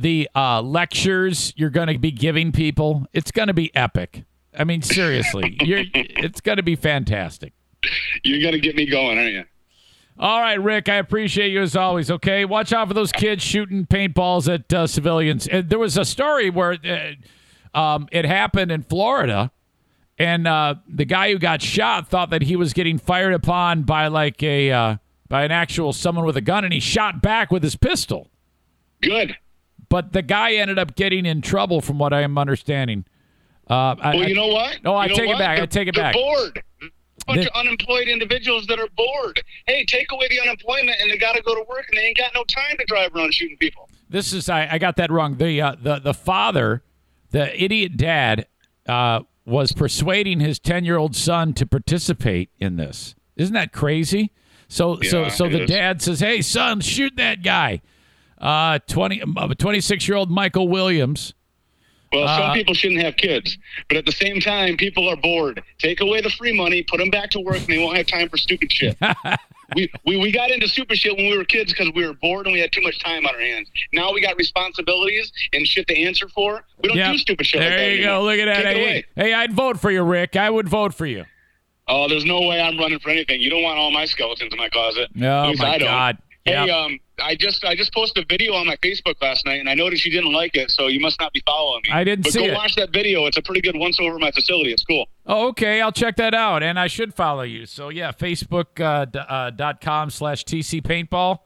The 0.00 0.28
uh, 0.34 0.62
lectures 0.62 1.52
you're 1.56 1.70
going 1.70 1.88
to 1.88 1.98
be 1.98 2.12
giving 2.12 2.52
people, 2.52 3.06
it's 3.12 3.30
going 3.30 3.48
to 3.48 3.54
be 3.54 3.74
epic. 3.74 4.24
I 4.56 4.64
mean, 4.64 4.82
seriously, 4.82 5.56
you're, 5.62 5.84
it's 5.92 6.40
going 6.40 6.56
to 6.56 6.62
be 6.62 6.76
fantastic. 6.76 7.52
You're 8.22 8.40
going 8.40 8.54
to 8.54 8.60
get 8.60 8.76
me 8.76 8.86
going, 8.86 9.18
aren't 9.18 9.32
you? 9.32 9.44
All 10.20 10.40
right, 10.40 10.60
Rick, 10.60 10.88
I 10.88 10.96
appreciate 10.96 11.52
you 11.52 11.62
as 11.62 11.76
always. 11.76 12.10
Okay, 12.10 12.44
watch 12.44 12.72
out 12.72 12.88
for 12.88 12.94
those 12.94 13.12
kids 13.12 13.42
shooting 13.42 13.86
paintballs 13.86 14.52
at 14.52 14.72
uh, 14.72 14.86
civilians. 14.86 15.46
And 15.46 15.70
there 15.70 15.78
was 15.78 15.96
a 15.96 16.04
story 16.04 16.50
where 16.50 16.76
uh, 16.84 17.78
um, 17.78 18.08
it 18.10 18.24
happened 18.24 18.72
in 18.72 18.82
Florida, 18.82 19.52
and 20.18 20.48
uh, 20.48 20.74
the 20.88 21.04
guy 21.04 21.30
who 21.30 21.38
got 21.38 21.62
shot 21.62 22.08
thought 22.08 22.30
that 22.30 22.42
he 22.42 22.56
was 22.56 22.72
getting 22.72 22.98
fired 22.98 23.32
upon 23.32 23.82
by 23.82 24.08
like 24.08 24.42
a 24.42 24.72
uh, 24.72 24.96
by 25.28 25.44
an 25.44 25.52
actual 25.52 25.92
someone 25.92 26.24
with 26.24 26.36
a 26.36 26.40
gun, 26.40 26.64
and 26.64 26.72
he 26.72 26.80
shot 26.80 27.22
back 27.22 27.52
with 27.52 27.62
his 27.62 27.76
pistol. 27.76 28.28
Good. 29.00 29.36
But 29.88 30.12
the 30.12 30.22
guy 30.22 30.52
ended 30.54 30.78
up 30.78 30.96
getting 30.96 31.24
in 31.26 31.40
trouble, 31.40 31.80
from 31.80 31.98
what 31.98 32.12
I 32.12 32.22
am 32.22 32.36
understanding. 32.38 33.04
Uh, 33.70 33.94
I- 34.00 34.14
well, 34.14 34.24
I- 34.24 34.26
you 34.26 34.34
know 34.34 34.48
what? 34.48 34.82
No, 34.84 34.94
I 34.94 35.04
You 35.04 35.10
know 35.10 35.14
take 35.16 35.30
it 35.30 35.38
back. 35.38 35.50
I 35.50 35.56
They're- 35.56 35.66
take 35.66 35.88
it 35.88 35.94
back. 35.94 36.14
bored. 36.14 36.62
A 36.82 37.34
bunch 37.34 37.46
of 37.46 37.52
unemployed 37.54 38.08
individuals 38.08 38.66
that 38.68 38.78
are 38.78 38.88
bored. 38.96 39.42
Hey, 39.66 39.84
take 39.84 40.10
away 40.12 40.28
the 40.30 40.40
unemployment, 40.40 40.96
and 41.00 41.10
they 41.10 41.18
got 41.18 41.34
to 41.36 41.42
go 41.42 41.54
to 41.54 41.62
work, 41.68 41.86
and 41.90 41.98
they 41.98 42.04
ain't 42.06 42.16
got 42.16 42.32
no 42.34 42.42
time 42.44 42.76
to 42.78 42.84
drive 42.86 43.14
around 43.14 43.34
shooting 43.34 43.58
people. 43.58 43.88
This 44.08 44.32
is 44.32 44.48
I, 44.48 44.66
I 44.72 44.78
got 44.78 44.96
that 44.96 45.10
wrong. 45.10 45.36
The 45.36 45.60
uh, 45.60 45.74
the 45.82 45.98
the 45.98 46.14
father, 46.14 46.82
the 47.30 47.62
idiot 47.62 47.98
dad, 47.98 48.46
uh, 48.88 49.20
was 49.44 49.72
persuading 49.72 50.40
his 50.40 50.58
ten 50.58 50.86
year 50.86 50.96
old 50.96 51.14
son 51.14 51.52
to 51.54 51.66
participate 51.66 52.48
in 52.58 52.76
this. 52.76 53.14
Isn't 53.36 53.52
that 53.54 53.72
crazy? 53.72 54.30
So 54.68 55.00
so 55.02 55.22
Yeah, 55.24 55.28
so 55.28 55.44
it 55.46 55.50
the 55.50 55.62
is. 55.64 55.70
dad 55.70 56.00
says, 56.02 56.20
"Hey 56.20 56.40
son, 56.40 56.80
shoot 56.80 57.16
that 57.16 57.42
guy." 57.42 57.82
Uh, 58.40 58.78
20 58.86 59.20
26 59.58 60.08
year 60.08 60.16
old 60.16 60.30
Michael 60.30 60.68
Williams. 60.68 61.34
Well, 62.12 62.26
some 62.26 62.50
Uh, 62.50 62.54
people 62.54 62.72
shouldn't 62.72 63.02
have 63.02 63.16
kids, 63.16 63.58
but 63.88 63.98
at 63.98 64.06
the 64.06 64.12
same 64.12 64.40
time, 64.40 64.78
people 64.78 65.06
are 65.10 65.16
bored. 65.16 65.62
Take 65.78 66.00
away 66.00 66.22
the 66.22 66.30
free 66.30 66.54
money, 66.56 66.82
put 66.82 66.98
them 67.00 67.10
back 67.10 67.28
to 67.30 67.40
work, 67.40 67.56
and 67.58 67.66
they 67.66 67.76
won't 67.76 67.98
have 67.98 68.06
time 68.06 68.30
for 68.30 68.38
stupid 68.38 68.72
shit. 68.72 68.96
we, 69.76 69.90
we 70.06 70.16
we 70.16 70.30
got 70.32 70.50
into 70.50 70.66
stupid 70.68 70.96
shit 70.96 71.14
when 71.14 71.26
we 71.28 71.36
were 71.36 71.44
kids 71.44 71.70
because 71.70 71.92
we 71.94 72.06
were 72.06 72.14
bored 72.14 72.46
and 72.46 72.54
we 72.54 72.60
had 72.60 72.72
too 72.72 72.80
much 72.80 72.98
time 73.00 73.26
on 73.26 73.34
our 73.34 73.40
hands. 73.40 73.68
Now 73.92 74.10
we 74.12 74.22
got 74.22 74.38
responsibilities 74.38 75.30
and 75.52 75.66
shit 75.66 75.86
to 75.88 75.98
answer 76.00 76.28
for. 76.30 76.64
We 76.82 76.88
don't 76.88 76.96
Yep. 76.96 77.12
do 77.12 77.18
stupid 77.18 77.44
shit 77.46 77.60
There 77.60 77.70
like 77.70 77.78
that 77.78 77.96
you 77.96 78.02
go. 78.04 78.22
Look 78.22 78.38
at 78.38 78.46
that. 78.46 78.74
Hey, 78.74 79.04
hey, 79.14 79.34
I'd 79.34 79.52
vote 79.52 79.78
for 79.78 79.90
you, 79.90 80.02
Rick. 80.02 80.34
I 80.36 80.48
would 80.48 80.68
vote 80.68 80.94
for 80.94 81.04
you. 81.04 81.26
Oh, 81.88 82.08
there's 82.08 82.24
no 82.24 82.40
way 82.40 82.58
I'm 82.60 82.78
running 82.78 83.00
for 83.00 83.10
anything. 83.10 83.40
You 83.42 83.50
don't 83.50 83.62
want 83.62 83.78
all 83.78 83.90
my 83.90 84.06
skeletons 84.06 84.50
in 84.52 84.58
my 84.58 84.70
closet. 84.70 85.10
Oh, 85.20 85.24
At 85.24 85.48
least 85.50 85.60
my 85.62 85.74
I 85.74 85.78
don't. 85.78 85.88
God. 85.88 86.18
Hey, 86.46 86.52
Yep. 86.52 86.68
um, 86.70 87.00
I 87.22 87.34
just 87.34 87.64
I 87.64 87.74
just 87.74 87.92
posted 87.92 88.24
a 88.24 88.26
video 88.28 88.54
on 88.54 88.66
my 88.66 88.76
Facebook 88.76 89.14
last 89.20 89.44
night, 89.46 89.60
and 89.60 89.68
I 89.68 89.74
noticed 89.74 90.04
you 90.04 90.12
didn't 90.12 90.32
like 90.32 90.54
it, 90.56 90.70
so 90.70 90.86
you 90.86 91.00
must 91.00 91.18
not 91.20 91.32
be 91.32 91.42
following 91.46 91.82
me. 91.84 91.90
I 91.92 92.04
didn't 92.04 92.24
but 92.24 92.32
see 92.32 92.40
go 92.40 92.46
it. 92.46 92.54
watch 92.54 92.74
that 92.76 92.92
video. 92.92 93.26
It's 93.26 93.36
a 93.36 93.42
pretty 93.42 93.60
good 93.60 93.76
once 93.76 93.98
over 94.00 94.18
my 94.18 94.30
facility. 94.30 94.72
It's 94.72 94.84
cool. 94.84 95.06
Oh, 95.26 95.48
okay. 95.48 95.80
I'll 95.80 95.92
check 95.92 96.16
that 96.16 96.34
out, 96.34 96.62
and 96.62 96.78
I 96.78 96.86
should 96.86 97.14
follow 97.14 97.42
you. 97.42 97.66
So 97.66 97.88
yeah, 97.88 98.12
Facebook 98.12 98.80
uh, 98.80 99.04
d- 99.06 99.18
uh, 99.28 99.50
dot 99.50 99.80
com 99.80 100.10
slash 100.10 100.44
TC 100.44 100.82
Paintball. 100.82 101.38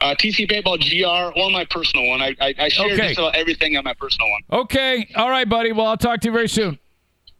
Uh, 0.00 0.14
TC 0.14 0.50
Paintball 0.50 0.78
GR 0.80 1.38
or 1.38 1.50
my 1.50 1.64
personal 1.64 2.06
one. 2.08 2.20
I 2.20 2.34
I, 2.40 2.54
I 2.58 2.68
share 2.68 2.86
Okay. 2.92 3.08
just 3.08 3.18
about 3.18 3.34
everything 3.36 3.76
on 3.76 3.84
my 3.84 3.94
personal 3.94 4.28
one. 4.30 4.42
Okay. 4.52 5.08
All 5.16 5.30
right, 5.30 5.48
buddy. 5.48 5.72
Well, 5.72 5.86
I'll 5.86 5.96
talk 5.96 6.20
to 6.20 6.28
you 6.28 6.32
very 6.32 6.48
soon. 6.48 6.78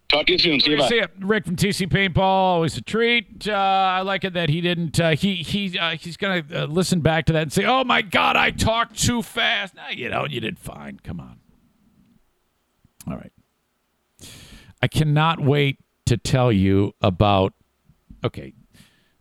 Talk 0.08 0.26
to 0.26 0.32
you 0.32 0.38
soon. 0.38 0.60
See 0.60 0.70
you. 0.70 0.78
Bye. 0.78 0.88
See 0.88 0.96
ya. 0.98 1.06
Rick 1.20 1.44
from 1.46 1.56
TC 1.56 1.88
Paintball, 1.88 2.18
always 2.18 2.76
a 2.76 2.82
treat. 2.82 3.48
Uh, 3.48 3.52
I 3.52 4.02
like 4.02 4.24
it 4.24 4.34
that 4.34 4.48
he 4.48 4.60
didn't. 4.60 5.00
Uh, 5.00 5.10
he 5.16 5.36
he 5.36 5.78
uh, 5.78 5.96
he's 5.96 6.16
gonna 6.16 6.44
uh, 6.54 6.64
listen 6.66 7.00
back 7.00 7.26
to 7.26 7.32
that 7.32 7.42
and 7.42 7.52
say, 7.52 7.64
"Oh 7.64 7.84
my 7.84 8.02
God, 8.02 8.36
I 8.36 8.50
talked 8.50 8.98
too 9.02 9.22
fast." 9.22 9.74
No, 9.74 9.82
you 9.90 10.08
know, 10.08 10.26
you 10.26 10.40
did 10.40 10.58
fine. 10.58 11.00
Come 11.02 11.20
on. 11.20 11.40
All 13.08 13.16
right. 13.16 13.32
I 14.82 14.86
cannot 14.88 15.40
wait 15.40 15.78
to 16.06 16.16
tell 16.16 16.52
you 16.52 16.92
about. 17.00 17.54
Okay, 18.24 18.52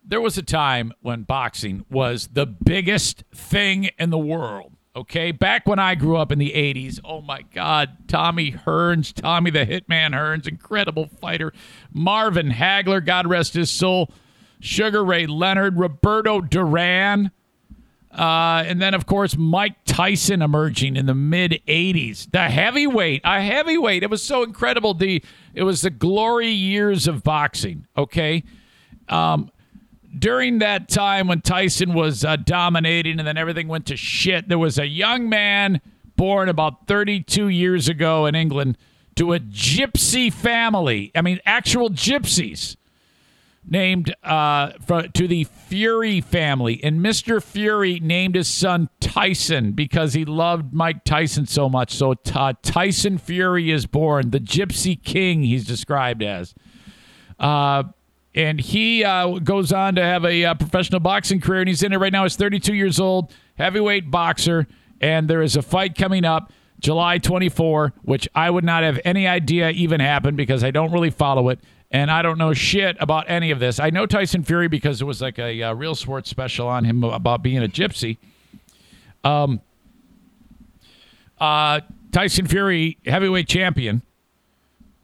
there 0.05 0.21
was 0.21 0.37
a 0.37 0.43
time 0.43 0.91
when 1.01 1.23
boxing 1.23 1.85
was 1.89 2.29
the 2.33 2.45
biggest 2.45 3.23
thing 3.33 3.89
in 3.97 4.09
the 4.09 4.17
world. 4.17 4.72
Okay, 4.95 5.31
back 5.31 5.67
when 5.67 5.79
I 5.79 5.95
grew 5.95 6.17
up 6.17 6.31
in 6.31 6.37
the 6.37 6.51
80s, 6.51 6.99
oh 7.03 7.21
my 7.21 7.41
God, 7.51 8.07
Tommy 8.07 8.51
Hearns, 8.51 9.11
Tommy 9.11 9.49
the 9.49 9.65
Hitman 9.65 10.11
Hearns, 10.11 10.47
incredible 10.47 11.07
fighter. 11.19 11.51
Marvin 11.91 12.51
Hagler, 12.51 13.03
God 13.03 13.25
rest 13.25 13.55
his 13.55 13.71
soul. 13.71 14.11
Sugar 14.59 15.03
Ray 15.03 15.25
Leonard, 15.25 15.79
Roberto 15.79 16.41
Duran. 16.41 17.31
Uh, 18.11 18.63
and 18.67 18.79
then, 18.79 18.93
of 18.93 19.07
course, 19.07 19.35
Mike 19.35 19.77
Tyson 19.85 20.43
emerging 20.43 20.95
in 20.95 21.07
the 21.07 21.15
mid 21.15 21.59
80s. 21.67 22.29
The 22.29 22.43
heavyweight, 22.43 23.21
a 23.23 23.41
heavyweight. 23.41 24.03
It 24.03 24.11
was 24.11 24.21
so 24.21 24.43
incredible. 24.43 24.93
The 24.93 25.23
It 25.55 25.63
was 25.63 25.81
the 25.81 25.89
glory 25.89 26.49
years 26.49 27.07
of 27.07 27.23
boxing, 27.23 27.87
okay? 27.97 28.43
Um, 29.09 29.51
during 30.17 30.59
that 30.59 30.89
time 30.89 31.27
when 31.27 31.41
Tyson 31.41 31.93
was 31.93 32.23
uh, 32.23 32.35
dominating 32.35 33.19
and 33.19 33.27
then 33.27 33.37
everything 33.37 33.67
went 33.67 33.85
to 33.87 33.97
shit, 33.97 34.47
there 34.47 34.59
was 34.59 34.77
a 34.77 34.87
young 34.87 35.29
man 35.29 35.81
born 36.15 36.49
about 36.49 36.87
32 36.87 37.47
years 37.47 37.89
ago 37.89 38.25
in 38.25 38.35
England 38.35 38.77
to 39.15 39.33
a 39.33 39.39
gypsy 39.39 40.31
family. 40.31 41.11
I 41.15 41.21
mean, 41.21 41.39
actual 41.45 41.89
gypsies 41.89 42.75
named 43.65 44.13
uh, 44.23 44.71
fro- 44.85 45.07
to 45.07 45.27
the 45.27 45.45
Fury 45.45 46.21
family. 46.21 46.83
And 46.83 46.99
Mr. 46.99 47.41
Fury 47.41 47.99
named 47.99 48.35
his 48.35 48.47
son 48.47 48.89
Tyson 48.99 49.71
because 49.71 50.13
he 50.13 50.25
loved 50.25 50.73
Mike 50.73 51.03
Tyson 51.03 51.45
so 51.45 51.69
much. 51.69 51.93
So 51.93 52.15
uh, 52.33 52.53
Tyson 52.61 53.17
Fury 53.17 53.71
is 53.71 53.85
born, 53.85 54.31
the 54.31 54.39
Gypsy 54.39 55.01
King, 55.01 55.43
he's 55.43 55.65
described 55.65 56.21
as. 56.21 56.53
Uh, 57.39 57.83
and 58.35 58.59
he 58.59 59.03
uh, 59.03 59.39
goes 59.39 59.71
on 59.71 59.95
to 59.95 60.01
have 60.03 60.25
a 60.25 60.45
uh, 60.45 60.53
professional 60.55 60.99
boxing 60.99 61.39
career, 61.39 61.61
and 61.61 61.67
he's 61.67 61.83
in 61.83 61.93
it 61.93 61.97
right 61.97 62.11
now. 62.11 62.23
He's 62.23 62.35
32 62.35 62.73
years 62.73 62.99
old, 62.99 63.33
heavyweight 63.57 64.09
boxer, 64.09 64.67
and 65.01 65.27
there 65.27 65.41
is 65.41 65.55
a 65.55 65.61
fight 65.61 65.95
coming 65.95 66.25
up 66.25 66.51
July 66.79 67.17
24, 67.17 67.93
which 68.01 68.27
I 68.35 68.49
would 68.49 68.63
not 68.63 68.83
have 68.83 68.99
any 69.05 69.27
idea 69.27 69.69
even 69.69 69.99
happened 69.99 70.37
because 70.37 70.63
I 70.63 70.71
don't 70.71 70.91
really 70.91 71.11
follow 71.11 71.49
it, 71.49 71.59
and 71.91 72.09
I 72.09 72.21
don't 72.21 72.37
know 72.37 72.53
shit 72.53 72.97
about 72.99 73.25
any 73.29 73.51
of 73.51 73.59
this. 73.59 73.79
I 73.79 73.89
know 73.89 74.05
Tyson 74.05 74.43
Fury 74.43 74.67
because 74.67 75.01
it 75.01 75.05
was 75.05 75.21
like 75.21 75.37
a, 75.39 75.61
uh 75.63 75.73
real 75.73 75.95
sports 75.95 76.29
special 76.29 76.67
on 76.67 76.83
him 76.85 77.03
about 77.03 77.43
being 77.43 77.63
a 77.63 77.67
gypsy. 77.67 78.17
Um, 79.23 79.61
Uh, 81.39 81.81
Tyson 82.11 82.47
Fury, 82.47 82.97
heavyweight 83.05 83.47
champion. 83.47 84.01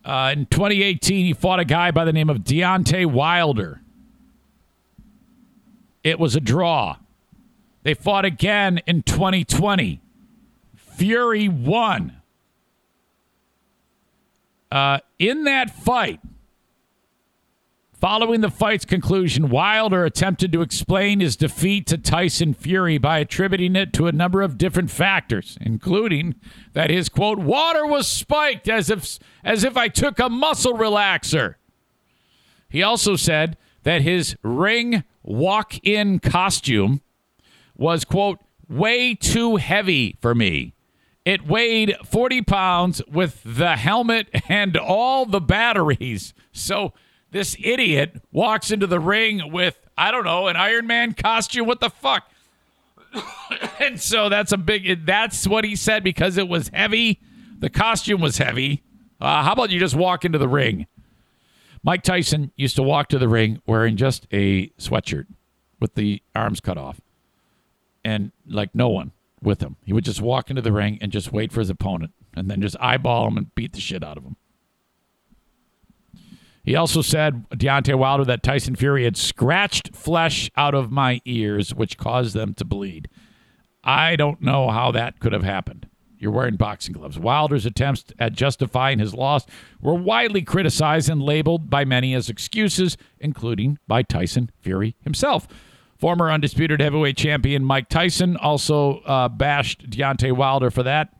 Uh, 0.03 0.33
in 0.35 0.45
2018, 0.45 1.25
he 1.25 1.33
fought 1.33 1.59
a 1.59 1.65
guy 1.65 1.91
by 1.91 2.05
the 2.05 2.13
name 2.13 2.29
of 2.29 2.39
Deontay 2.39 3.05
Wilder. 3.05 3.81
It 6.03 6.19
was 6.19 6.35
a 6.35 6.39
draw. 6.39 6.97
They 7.83 7.93
fought 7.93 8.25
again 8.25 8.81
in 8.87 9.03
2020. 9.03 10.01
Fury 10.75 11.47
won. 11.47 12.21
Uh, 14.71 14.99
in 15.17 15.45
that 15.45 15.69
fight, 15.71 16.19
following 17.99 18.41
the 18.41 18.49
fight's 18.49 18.85
conclusion, 18.85 19.49
Wilder 19.49 20.05
attempted 20.05 20.51
to 20.53 20.61
explain 20.61 21.19
his 21.19 21.35
defeat 21.35 21.85
to 21.87 21.97
Tyson 21.97 22.53
Fury 22.53 22.97
by 22.97 23.19
attributing 23.19 23.75
it 23.75 23.93
to 23.93 24.07
a 24.07 24.11
number 24.11 24.41
of 24.41 24.57
different 24.57 24.89
factors, 24.89 25.57
including 25.61 26.35
that 26.73 26.89
his 26.89 27.09
quote 27.09 27.39
water 27.39 27.85
was 27.85 28.07
spiked 28.07 28.69
as 28.69 28.89
if 28.89 29.19
as 29.43 29.63
if 29.63 29.75
I 29.75 29.87
took 29.87 30.19
a 30.19 30.29
muscle 30.29 30.73
relaxer. 30.73 31.55
He 32.69 32.83
also 32.83 33.15
said 33.15 33.57
that 33.83 34.01
his 34.01 34.35
ring 34.43 35.03
walk-in 35.23 36.19
costume 36.19 37.01
was 37.75 38.05
quote 38.05 38.39
way 38.67 39.15
too 39.15 39.57
heavy 39.57 40.15
for 40.21 40.35
me. 40.35 40.73
It 41.25 41.45
weighed 41.45 41.95
40 42.05 42.41
pounds 42.43 43.01
with 43.07 43.41
the 43.45 43.75
helmet 43.75 44.29
and 44.47 44.77
all 44.77 45.25
the 45.25 45.41
batteries. 45.41 46.33
So 46.51 46.93
this 47.31 47.55
idiot 47.59 48.21
walks 48.31 48.71
into 48.71 48.87
the 48.87 48.99
ring 48.99 49.51
with, 49.51 49.79
I 49.97 50.11
don't 50.11 50.25
know, 50.25 50.47
an 50.47 50.55
Iron 50.55 50.87
Man 50.87 51.13
costume. 51.13 51.67
What 51.67 51.79
the 51.79 51.89
fuck? 51.89 52.29
and 53.79 53.99
so 53.99 54.29
that's 54.29 54.51
a 54.51 54.57
big, 54.57 55.05
that's 55.05 55.47
what 55.47 55.63
he 55.63 55.75
said 55.75 56.03
because 56.03 56.37
it 56.37 56.47
was 56.47 56.69
heavy. 56.73 57.19
The 57.59 57.69
costume 57.69 58.21
was 58.21 58.37
heavy. 58.37 58.83
Uh, 59.19 59.43
how 59.43 59.53
about 59.53 59.69
you 59.69 59.79
just 59.79 59.95
walk 59.95 60.25
into 60.25 60.37
the 60.37 60.47
ring? 60.47 60.87
Mike 61.83 62.03
Tyson 62.03 62.51
used 62.55 62.75
to 62.75 62.83
walk 62.83 63.09
to 63.09 63.19
the 63.19 63.27
ring 63.27 63.61
wearing 63.65 63.95
just 63.95 64.27
a 64.31 64.67
sweatshirt 64.71 65.25
with 65.79 65.95
the 65.95 66.21
arms 66.35 66.59
cut 66.59 66.77
off 66.77 66.99
and 68.03 68.31
like 68.47 68.73
no 68.73 68.89
one 68.89 69.11
with 69.41 69.61
him. 69.61 69.77
He 69.85 69.93
would 69.93 70.03
just 70.03 70.21
walk 70.21 70.49
into 70.49 70.61
the 70.61 70.71
ring 70.71 70.97
and 71.01 71.11
just 71.11 71.31
wait 71.31 71.51
for 71.51 71.61
his 71.61 71.69
opponent 71.69 72.11
and 72.35 72.49
then 72.49 72.61
just 72.61 72.75
eyeball 72.79 73.27
him 73.27 73.37
and 73.37 73.55
beat 73.55 73.73
the 73.73 73.79
shit 73.79 74.03
out 74.03 74.17
of 74.17 74.23
him. 74.23 74.35
He 76.63 76.75
also 76.75 77.01
said, 77.01 77.49
Deontay 77.49 77.95
Wilder, 77.97 78.25
that 78.25 78.43
Tyson 78.43 78.75
Fury 78.75 79.03
had 79.03 79.17
scratched 79.17 79.95
flesh 79.95 80.51
out 80.55 80.75
of 80.75 80.91
my 80.91 81.21
ears, 81.25 81.73
which 81.73 81.97
caused 81.97 82.35
them 82.35 82.53
to 82.55 82.65
bleed. 82.65 83.09
I 83.83 84.15
don't 84.15 84.41
know 84.41 84.69
how 84.69 84.91
that 84.91 85.19
could 85.19 85.33
have 85.33 85.43
happened. 85.43 85.87
You're 86.19 86.31
wearing 86.31 86.57
boxing 86.57 86.93
gloves. 86.93 87.17
Wilder's 87.17 87.65
attempts 87.65 88.03
at 88.19 88.33
justifying 88.33 88.99
his 88.99 89.13
loss 89.13 89.45
were 89.79 89.95
widely 89.95 90.41
criticized 90.41 91.09
and 91.09 91.21
labeled 91.21 91.69
by 91.69 91.85
many 91.85 92.13
as 92.13 92.29
excuses, 92.29 92.97
including 93.19 93.79
by 93.87 94.03
Tyson 94.03 94.51
Fury 94.59 94.97
himself. 95.01 95.47
Former 95.97 96.29
undisputed 96.29 96.81
heavyweight 96.81 97.17
champion 97.17 97.63
Mike 97.63 97.87
Tyson 97.87 98.35
also 98.35 98.99
uh, 98.99 99.29
bashed 99.29 99.89
Deontay 99.89 100.33
Wilder 100.33 100.69
for 100.69 100.83
that. 100.83 101.13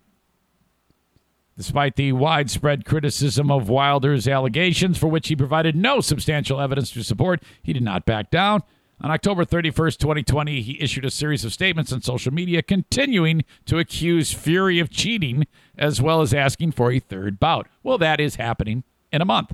Despite 1.60 1.98
the 1.98 2.14
widespread 2.14 2.86
criticism 2.86 3.52
of 3.52 3.68
Wilder's 3.68 4.30
allegations, 4.30 4.98
for 4.98 5.08
which 5.08 5.28
he 5.28 5.36
provided 5.36 5.76
no 5.76 6.00
substantial 6.00 6.62
evidence 6.62 6.90
to 6.92 7.04
support, 7.04 7.44
he 7.62 7.74
did 7.74 7.84
not 7.84 8.06
back 8.06 8.32
down. 8.32 8.64
On 9.02 9.12
October 9.12 9.44
31st, 9.44 9.98
2020, 9.98 10.62
he 10.62 10.82
issued 10.82 11.04
a 11.04 11.12
series 11.12 11.44
of 11.44 11.52
statements 11.52 11.92
on 11.92 12.02
social 12.02 12.34
media 12.34 12.62
continuing 12.62 13.44
to 13.66 13.78
accuse 13.78 14.32
Fury 14.32 14.80
of 14.80 14.90
cheating, 14.90 15.48
as 15.78 16.02
well 16.02 16.22
as 16.22 16.34
asking 16.34 16.72
for 16.72 16.94
a 16.94 17.00
third 17.00 17.42
bout. 17.42 17.68
Well, 17.84 17.98
that 17.98 18.22
is 18.22 18.36
happening 18.36 18.86
in 19.12 19.22
a 19.22 19.26
month. 19.26 19.54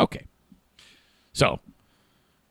Okay. 0.00 0.26
So, 1.32 1.60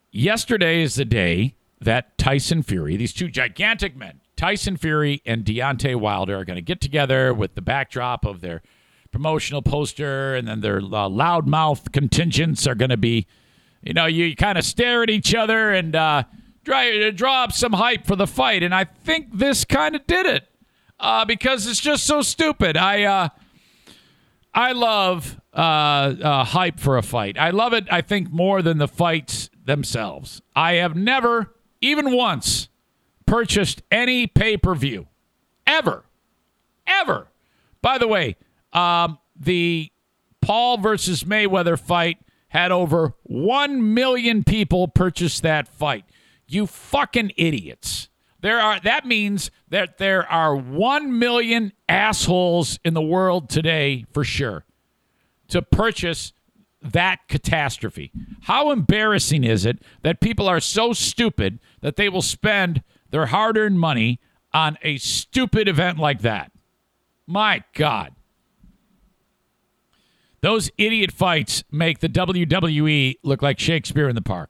yesterday 0.10 0.84
is 0.84 0.96
the 0.96 1.04
day 1.04 1.56
that 1.82 2.18
Tyson 2.18 2.64
Fury, 2.64 2.96
these 2.96 3.12
two 3.12 3.28
gigantic 3.28 3.94
men, 3.94 4.22
Tyson 4.36 4.78
Fury 4.78 5.22
and 5.26 5.46
Deontay 5.46 5.96
Wilder, 5.96 6.38
are 6.38 6.46
going 6.46 6.58
to 6.58 6.62
get 6.62 6.82
together 6.82 7.34
with 7.34 7.56
the 7.56 7.62
backdrop 7.62 8.26
of 8.26 8.42
their 8.42 8.62
promotional 9.12 9.62
poster, 9.62 10.36
and 10.36 10.48
then 10.48 10.62
their 10.62 10.78
uh, 10.78 11.08
loudmouth 11.10 11.92
contingents 11.92 12.68
are 12.68 12.76
going 12.76 12.90
to 12.90 12.98
be 12.98 13.28
you 13.86 13.94
know, 13.94 14.08
you 14.08 14.36
kind 14.36 14.58
of 14.58 14.66
stare 14.66 15.04
at 15.04 15.12
each 15.12 15.36
other 15.36 15.72
and 15.72 15.96
uh, 15.96 16.24
to 16.66 17.12
draw 17.12 17.44
up 17.44 17.54
some 17.54 17.74
hype 17.74 18.06
for 18.06 18.16
the 18.16 18.26
fight. 18.26 18.64
And 18.64 18.74
I 18.74 18.84
think 18.84 19.38
this 19.38 19.64
kind 19.64 19.96
of 19.96 20.06
did 20.08 20.26
it 20.26 20.48
uh, 21.00 21.24
because 21.26 21.68
it's 21.68 21.80
just 21.80 22.06
so 22.06 22.24
stupid. 22.24 22.76
I 22.76 23.04
uh, 23.04 23.30
I 24.56 24.72
love 24.72 25.40
uh, 25.54 25.60
uh, 25.60 26.44
hype 26.46 26.80
for 26.80 26.98
a 26.98 27.04
fight. 27.04 27.38
I 27.38 27.52
love 27.52 27.74
it. 27.74 27.86
I 27.92 28.02
think 28.02 28.32
more 28.32 28.64
than 28.64 28.80
the 28.80 28.88
fights 28.88 29.52
themselves. 29.64 30.42
I 30.56 30.74
have 30.74 30.96
never, 30.96 31.54
even 31.82 32.12
once, 32.12 32.70
purchased 33.26 33.82
any 33.92 34.28
pay 34.28 34.58
per 34.58 34.76
view, 34.76 35.08
ever, 35.66 36.06
ever. 36.88 37.28
By 37.82 37.98
the 37.98 38.08
way, 38.08 38.36
um, 38.74 39.20
the 39.36 39.92
Paul 40.42 40.78
versus 40.78 41.24
Mayweather 41.24 41.80
fight 41.80 42.20
had 42.50 42.72
over 42.72 43.14
1 43.24 43.94
million 43.94 44.44
people 44.44 44.88
purchase 44.88 45.40
that 45.42 45.68
fight. 45.68 46.06
You 46.48 46.68
fucking 46.68 47.32
idiots. 47.36 48.10
There 48.42 48.60
are 48.60 48.80
that 48.82 49.06
means 49.06 49.50
that 49.70 49.98
there 49.98 50.32
are 50.32 50.56
1 50.56 51.18
million 51.18 51.74
assholes 51.90 52.80
in 52.86 52.94
the 52.94 53.02
world 53.02 53.50
today 53.50 54.06
for 54.14 54.24
sure 54.24 54.66
to 55.48 55.62
purchase 55.62 56.34
that 56.82 57.28
catastrophe. 57.28 58.12
How 58.42 58.72
embarrassing 58.72 59.44
is 59.44 59.66
it 59.66 59.80
that 60.04 60.22
people 60.22 60.48
are 60.48 60.60
so 60.60 60.94
stupid 60.94 61.60
that 61.82 61.96
they 61.96 62.10
will 62.10 62.22
spend 62.22 62.84
their 63.16 63.28
hard-earned 63.28 63.80
money 63.80 64.20
on 64.54 64.78
a 64.82 64.98
stupid 64.98 65.70
event 65.70 65.98
like 65.98 66.20
that? 66.20 66.52
My 67.26 67.64
god. 67.74 68.14
Those 70.42 70.70
idiot 70.78 71.14
fights 71.14 71.64
make 71.72 72.00
the 72.00 72.10
WWE 72.10 73.16
look 73.24 73.42
like 73.42 73.58
Shakespeare 73.58 74.10
in 74.10 74.16
the 74.16 74.22
park. 74.22 74.50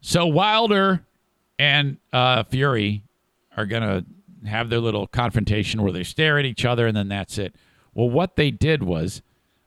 So 0.00 0.24
Wilder 0.24 1.04
and 1.58 1.98
uh, 2.14 2.44
Fury 2.44 3.04
are 3.54 3.66
going 3.66 3.82
to 3.82 4.48
have 4.48 4.70
their 4.70 4.80
little 4.80 5.06
confrontation 5.06 5.82
where 5.82 5.92
they 5.92 6.02
stare 6.02 6.38
at 6.38 6.46
each 6.46 6.64
other 6.64 6.86
and 6.86 6.96
then 6.96 7.08
that's 7.08 7.36
it. 7.36 7.54
Well, 7.92 8.08
what 8.08 8.36
they 8.36 8.50
did 8.50 8.82
was 8.82 9.20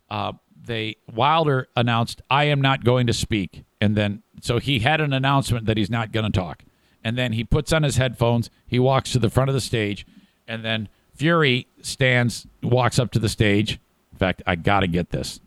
uh, 0.10 0.34
they 0.60 0.96
Wilder 1.14 1.68
announced, 1.76 2.24
"I 2.28 2.46
am 2.46 2.60
not 2.60 2.84
going 2.84 3.06
to 3.06 3.14
speak," 3.14 3.66
and 3.82 3.98
then 3.98 4.22
so 4.40 4.60
he 4.60 4.80
had 4.80 5.02
an 5.02 5.12
announcement 5.12 5.66
that 5.66 5.76
he's 5.76 5.90
not 5.90 6.12
going 6.14 6.32
to 6.32 6.40
talk, 6.40 6.64
and 7.04 7.18
then 7.18 7.34
he 7.34 7.44
puts 7.44 7.74
on 7.74 7.84
his 7.84 7.98
headphones, 7.98 8.50
he 8.68 8.80
walks 8.80 9.12
to 9.12 9.20
the 9.20 9.30
front 9.30 9.50
of 9.50 9.54
the 9.54 9.62
stage, 9.62 10.06
and 10.48 10.64
then 10.64 10.88
Fury 11.16 11.68
stands, 11.82 12.48
walks 12.64 12.98
up 12.98 13.12
to 13.12 13.20
the 13.20 13.30
stage. 13.30 13.80
In 14.14 14.18
fact, 14.18 14.42
I 14.48 14.56
got 14.56 14.82
to 14.82 14.88
get 14.88 15.10
this. 15.10 15.42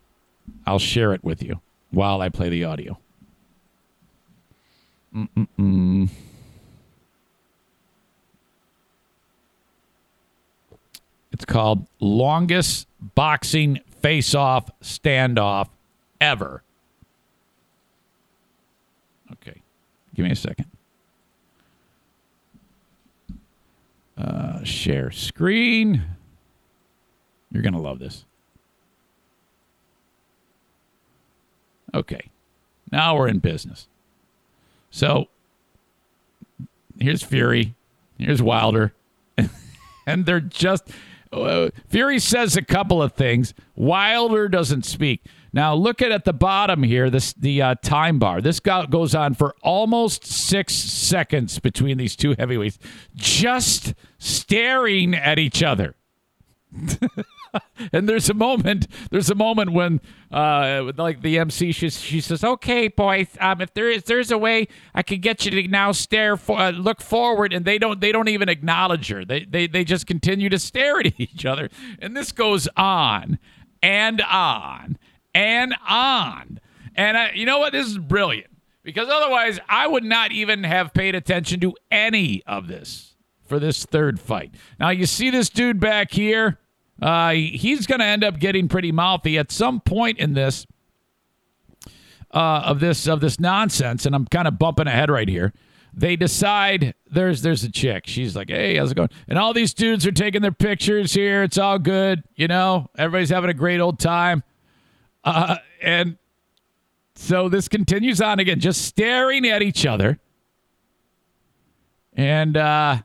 I'll 0.67 0.79
share 0.79 1.15
it 1.15 1.25
with 1.25 1.43
you 1.43 1.61
while 1.91 2.21
I 2.21 2.29
play 2.29 2.49
the 2.49 2.65
audio. 2.65 2.99
Mm-mm-mm. 5.15 6.09
It's 11.33 11.45
called 11.45 11.87
Longest 12.01 12.87
Boxing 13.15 13.81
Face 14.01 14.35
Off 14.35 14.71
Standoff 14.81 15.69
Ever. 16.21 16.63
Okay. 19.33 19.61
Give 20.15 20.25
me 20.25 20.31
a 20.31 20.37
second. 20.37 20.67
Uh, 24.17 24.63
share 24.63 25.11
screen. 25.11 26.05
You're 27.51 27.63
going 27.63 27.75
to 27.75 27.81
love 27.81 27.99
this. 27.99 28.25
Okay. 31.93 32.31
Now 32.91 33.17
we're 33.17 33.29
in 33.29 33.39
business. 33.41 33.89
So 34.91 35.29
here's 36.99 37.23
Fury. 37.23 37.75
Here's 38.19 38.41
Wilder. 38.43 38.93
and 40.07 40.27
they're 40.27 40.41
just. 40.41 40.89
Uh, 41.33 41.71
Fury 41.89 42.21
says 42.21 42.57
a 42.57 42.63
couple 42.63 43.03
of 43.03 43.13
things. 43.15 43.55
Wilder 43.75 44.49
doesn't 44.49 44.85
speak. 44.85 45.25
Now 45.55 45.73
look 45.75 46.03
at 46.03 46.11
at 46.11 46.25
the 46.25 46.33
bottom 46.33 46.83
here. 46.83 47.09
This 47.11 47.33
the 47.33 47.63
uh, 47.63 47.75
time 47.77 48.19
bar. 48.19 48.41
This 48.41 48.59
go- 48.59 48.87
goes 48.87 49.15
on 49.15 49.35
for 49.35 49.55
almost 49.63 50.27
six 50.27 50.75
seconds 50.75 51.61
between 51.61 51.97
these 51.97 52.17
two 52.17 52.35
heavyweights, 52.37 52.77
just 53.15 53.95
staring 54.19 55.15
at 55.15 55.39
each 55.39 55.63
other. 55.63 55.95
and 57.93 58.09
there's 58.09 58.29
a 58.29 58.35
moment. 58.35 58.89
There's 59.13 59.31
a 59.31 59.37
moment 59.37 59.71
when, 59.71 60.01
uh, 60.33 60.91
like 60.97 61.23
the 61.23 61.39
MC, 61.39 61.71
she, 61.71 61.89
she 61.89 62.21
says, 62.21 62.43
"Okay, 62.43 62.89
boys, 62.89 63.29
um, 63.39 63.61
if 63.61 63.73
there 63.75 63.89
is 63.89 64.03
there's 64.03 64.33
a 64.33 64.39
way 64.39 64.67
I 64.93 65.05
could 65.05 65.23
get 65.23 65.45
you 65.45 65.53
to 65.53 65.69
now 65.69 65.93
stare 65.93 66.37
for 66.37 66.59
uh, 66.59 66.71
look 66.73 67.01
forward," 67.01 67.53
and 67.53 67.65
they 67.65 67.79
don't 67.79 68.01
they 68.01 68.11
don't 68.11 68.27
even 68.27 68.49
acknowledge 68.49 69.07
her. 69.07 69.25
They 69.25 69.45
they 69.45 69.69
they 69.69 69.85
just 69.85 70.09
continue 70.09 70.49
to 70.49 70.59
stare 70.59 70.99
at 70.99 71.15
each 71.21 71.47
other, 71.47 71.71
and 72.01 72.17
this 72.17 72.33
goes 72.33 72.67
on 72.77 73.39
and 73.85 74.21
on 74.23 74.99
and 75.35 75.75
on. 75.89 76.61
And 76.95 77.17
I, 77.17 77.33
you 77.33 77.47
know 77.47 77.59
what? 77.59 77.73
This 77.73 77.87
is 77.87 77.99
brilliant 77.99 78.51
because 78.83 79.09
otherwise 79.11 79.59
I 79.69 79.87
would 79.87 80.05
not 80.05 80.33
even 80.33 80.65
have 80.65 80.95
paid 80.95 81.15
attention 81.15 81.61
to 81.61 81.75
any 81.91 82.43
of 82.47 82.69
this 82.69 83.15
for 83.45 83.59
this 83.59 83.85
third 83.85 84.21
fight. 84.21 84.55
Now 84.79 84.91
you 84.91 85.07
see 85.07 85.31
this 85.31 85.49
dude 85.49 85.81
back 85.81 86.13
here. 86.13 86.59
Uh, 87.03 87.33
he's 87.33 87.87
going 87.87 87.99
to 87.99 88.07
end 88.07 88.23
up 88.23 88.39
getting 88.39 88.69
pretty 88.69 88.93
mouthy 88.93 89.37
at 89.37 89.51
some 89.51 89.81
point 89.81 90.19
in 90.19 90.35
this 90.35 90.67
uh, 92.33 92.63
of 92.65 92.81
this 92.81 93.07
of 93.07 93.21
this 93.21 93.39
nonsense, 93.41 94.07
and 94.07 94.15
I'm 94.15 94.27
kind 94.27 94.49
of 94.49 94.59
bumping 94.59 94.87
ahead 94.87 95.11
right 95.11 95.29
here. 95.29 95.53
They 95.93 96.17
decide 96.17 96.95
there's 97.09 97.43
there's 97.43 97.63
a 97.63 97.71
chick. 97.71 98.07
She's 98.07 98.35
like, 98.35 98.49
"Hey, 98.49 98.77
how's 98.77 98.91
it 98.91 98.97
going?" 98.97 99.11
And 99.29 99.39
all 99.39 99.53
these 99.53 99.73
dudes 99.73 100.07
are 100.07 100.13
taking 100.13 100.43
their 100.43 100.53
pictures 100.53 101.15
here. 101.15 101.45
It's 101.45 101.59
all 101.59 101.79
good, 101.79 102.25
you 102.35 102.49
know. 102.49 102.91
Everybody's 102.99 103.31
having 103.31 103.51
a 103.51 103.55
great 103.55 103.81
old 103.81 104.01
time. 104.01 104.43
Uh, 105.25 105.57
and 105.83 106.19
so 107.15 107.49
this 107.49 107.69
continues 107.69 108.21
on 108.21 108.39
again, 108.39 108.61
just 108.61 108.83
staring 108.83 109.47
at 109.47 109.63
each 109.63 109.87
other. 109.87 110.19
And 112.13 112.57
uh, 112.57 112.99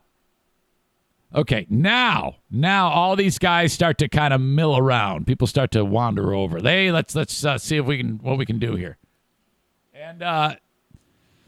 okay, 1.34 1.66
now, 1.70 2.36
now 2.52 2.90
all 2.90 3.16
these 3.16 3.40
guys 3.40 3.74
start 3.74 3.98
to 4.00 4.10
kind 4.10 4.34
of 4.34 4.42
mill 4.42 4.78
around. 4.78 5.26
People 5.26 5.48
start 5.48 5.72
to 5.72 5.86
wander 5.86 6.34
over. 6.34 6.60
Hey, 6.60 6.92
let's 6.92 7.16
let's 7.16 7.44
uh, 7.44 7.58
see 7.58 7.78
if 7.78 7.86
we 7.86 7.98
can 7.98 8.20
what 8.22 8.38
we 8.38 8.46
can 8.46 8.60
do 8.60 8.76
here. 8.76 8.98
And 9.94 10.22
uh, 10.22 10.56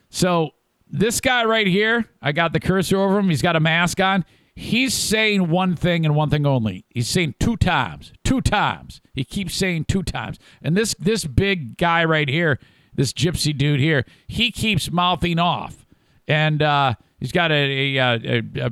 so 0.09 0.51
this 0.89 1.21
guy 1.21 1.45
right 1.45 1.67
here, 1.67 2.09
I 2.21 2.31
got 2.31 2.53
the 2.53 2.59
cursor 2.59 2.99
over 2.99 3.19
him. 3.19 3.29
He's 3.29 3.41
got 3.41 3.55
a 3.55 3.59
mask 3.59 3.99
on. 3.99 4.25
He's 4.61 4.93
saying 4.93 5.49
one 5.49 5.75
thing 5.75 6.05
and 6.05 6.15
one 6.15 6.29
thing 6.29 6.45
only. 6.45 6.85
He's 6.89 7.07
saying 7.07 7.33
two 7.39 7.57
times, 7.57 8.13
two 8.23 8.41
times. 8.41 9.01
He 9.11 9.23
keeps 9.23 9.55
saying 9.55 9.85
two 9.85 10.03
times. 10.03 10.37
And 10.61 10.77
this 10.77 10.93
this 10.99 11.25
big 11.25 11.77
guy 11.77 12.05
right 12.05 12.29
here, 12.29 12.59
this 12.93 13.11
gypsy 13.11 13.57
dude 13.57 13.79
here, 13.79 14.05
he 14.27 14.51
keeps 14.51 14.91
mouthing 14.91 15.39
off, 15.39 15.87
and 16.27 16.61
uh, 16.61 16.93
he's 17.19 17.31
got 17.31 17.51
a, 17.51 17.97
a, 17.97 18.17
a, 18.19 18.43
a 18.59 18.69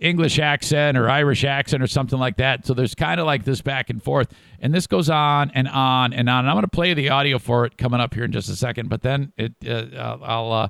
English 0.00 0.38
accent 0.38 0.96
or 0.96 1.10
Irish 1.10 1.44
accent 1.44 1.82
or 1.82 1.86
something 1.86 2.18
like 2.18 2.38
that. 2.38 2.66
So 2.66 2.72
there's 2.72 2.94
kind 2.94 3.20
of 3.20 3.26
like 3.26 3.44
this 3.44 3.60
back 3.60 3.90
and 3.90 4.02
forth, 4.02 4.32
and 4.60 4.72
this 4.72 4.86
goes 4.86 5.10
on 5.10 5.50
and 5.50 5.68
on 5.68 6.14
and 6.14 6.30
on. 6.30 6.40
And 6.40 6.48
I'm 6.48 6.54
going 6.54 6.62
to 6.62 6.68
play 6.68 6.94
the 6.94 7.10
audio 7.10 7.38
for 7.38 7.66
it 7.66 7.76
coming 7.76 8.00
up 8.00 8.14
here 8.14 8.24
in 8.24 8.32
just 8.32 8.48
a 8.48 8.56
second, 8.56 8.88
but 8.88 9.02
then 9.02 9.34
it 9.36 9.52
uh, 9.68 10.16
I'll 10.22 10.50
uh, 10.50 10.68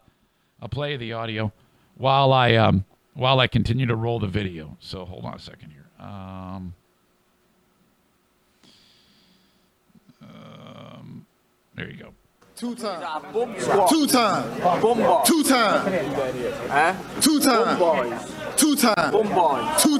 I'll 0.60 0.68
play 0.68 0.96
the 0.96 1.12
audio 1.12 1.52
while 1.94 2.32
I 2.32 2.56
um 2.56 2.84
while 3.16 3.40
I 3.40 3.46
continue 3.46 3.86
to 3.86 3.96
roll 3.96 4.20
the 4.20 4.26
video. 4.28 4.76
So 4.80 5.04
hold 5.04 5.24
on 5.24 5.34
a 5.34 5.38
second 5.38 5.70
here. 5.70 5.86
Um, 5.98 6.74
um, 10.22 11.26
there 11.74 11.90
you 11.90 11.96
go. 11.96 12.12
Two 12.54 12.74
times. 12.74 13.04
Two 13.90 14.06
times. 14.06 15.26
Two 15.26 15.42
times. 15.44 15.84
Two 17.24 17.40
times. 17.40 18.32
Two 18.56 18.76
times. 18.76 19.82
Two 19.82 19.98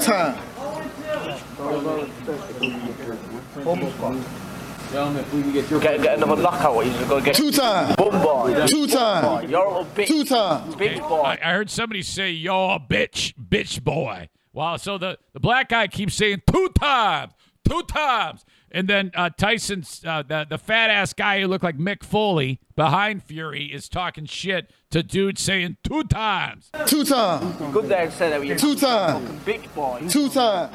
times. 4.93 5.53
Get, 5.53 6.03
get 6.03 6.19
another 6.19 6.41
knockout. 6.43 6.85
He's 6.85 6.97
going 7.09 7.23
to 7.23 7.27
get 7.27 7.35
Two 7.35 7.51
times. 7.51 7.97
Bum 7.97 8.23
boy. 8.23 8.67
Two 8.67 8.87
times. 8.87 9.51
You're 9.51 9.81
a 9.81 9.85
bitch. 9.85 10.07
Two 10.07 10.25
times. 10.25 10.75
Bitch 10.77 10.99
boy. 11.09 11.21
I, 11.21 11.39
I 11.43 11.53
heard 11.53 11.71
somebody 11.71 12.03
say, 12.03 12.31
"Yo, 12.31 12.71
a 12.71 12.81
bitch, 12.81 13.35
bitch 13.37 13.83
boy." 13.83 14.29
Wow. 14.53 14.77
So 14.77 14.99
the 14.99 15.19
the 15.33 15.41
black 15.41 15.69
guy 15.69 15.87
keeps 15.89 16.15
saying 16.15 16.43
two 16.51 16.69
times, 16.79 17.33
two 17.69 17.83
times, 17.83 18.45
and 18.71 18.89
then 18.89 19.11
uh, 19.15 19.31
Tyson's 19.31 20.03
uh, 20.07 20.23
the 20.23 20.47
the 20.49 20.59
fat 20.59 20.91
ass 20.91 21.13
guy 21.13 21.41
who 21.41 21.47
looked 21.47 21.65
like 21.65 21.79
Mick 21.79 22.03
Foley 22.03 22.61
behind 22.75 23.23
Fury 23.23 23.65
is 23.67 23.89
talking 23.89 24.25
shit 24.27 24.71
to 24.91 25.03
dude 25.03 25.39
saying 25.39 25.77
two 25.83 26.05
times. 26.05 26.71
Two 26.87 27.05
times. 27.05 27.57
Good 27.73 27.89
day, 27.89 28.09
said 28.11 28.33
that. 28.33 28.47
you 28.47 28.57
Two 28.57 28.75
times. 28.77 29.29
Bitch 29.45 29.75
boy. 29.75 30.07
Two 30.09 30.29
times. 30.29 30.75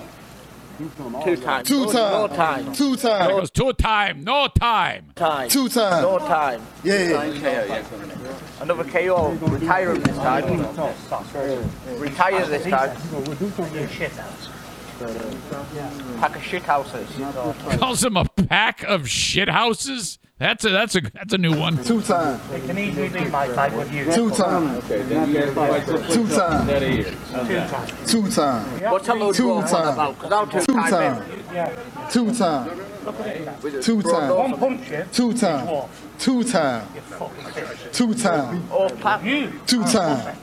Two 1.23 1.37
times. 1.37 1.67
Two 1.67 1.85
No- 1.85 1.91
times. 1.91 1.95
No 1.95 2.27
time. 2.27 2.73
Two 2.73 2.95
There 2.95 3.11
times. 3.19 3.31
goes 3.33 3.51
two 3.51 3.73
time, 3.73 4.23
no 4.23 4.47
time. 4.47 5.05
Time. 5.15 5.49
Two 5.49 5.69
times. 5.69 6.01
No 6.01 6.17
time. 6.19 6.61
Yeah, 6.83 6.99
yeah. 6.99 7.13
KO, 7.13 7.31
yeah. 7.33 7.83
Another 8.61 8.83
KO. 8.83 9.29
Retire 9.31 9.91
him 9.93 10.01
this 10.01 10.17
time. 10.17 10.43
Retire 11.99 12.45
this 12.45 12.63
time. 12.65 12.97
Pack 16.19 16.35
of 16.35 16.43
shit 16.43 16.63
houses. 16.63 17.09
Calls 17.79 18.03
him 18.03 18.17
a 18.17 18.25
pack 18.25 18.83
of 18.83 19.09
shit 19.09 19.49
houses. 19.49 20.19
That's 20.41 20.65
a 20.65 20.69
that's 20.69 20.95
a 20.95 21.01
that's 21.01 21.33
a 21.33 21.37
new 21.37 21.55
one. 21.55 21.83
Two 21.83 22.01
times. 22.01 22.41
It 22.51 22.65
can 22.65 22.75
easily 22.75 23.09
be 23.09 23.25
my 23.25 23.45
type 23.49 23.73
of 23.73 23.93
you. 23.93 24.05
Two 24.05 24.31
times. 24.31 24.87
Two 24.87 26.27
times. 26.27 28.11
Two 28.11 28.27
times. 28.31 28.81
What's 28.81 29.07
a 29.07 29.33
Two 29.33 29.51
of 29.51 29.69
times. 29.69 29.93
about? 29.93 30.19
Because 30.19 30.65
Two 30.65 30.73
time 30.73 30.89
times. 30.89 32.11
Two 32.11 32.33
times. 32.33 33.85
Two 33.85 33.97
One 33.97 34.03
times. 34.03 34.57
punch. 34.57 35.13
Two 35.13 35.33
times. 35.33 35.89
Two 36.17 36.43
times. 36.43 36.87
Two 37.91 38.13
times. 38.15 38.65
Oh, 38.71 38.89
Pat. 38.99 39.21
Two 39.67 39.83
times. 39.83 40.37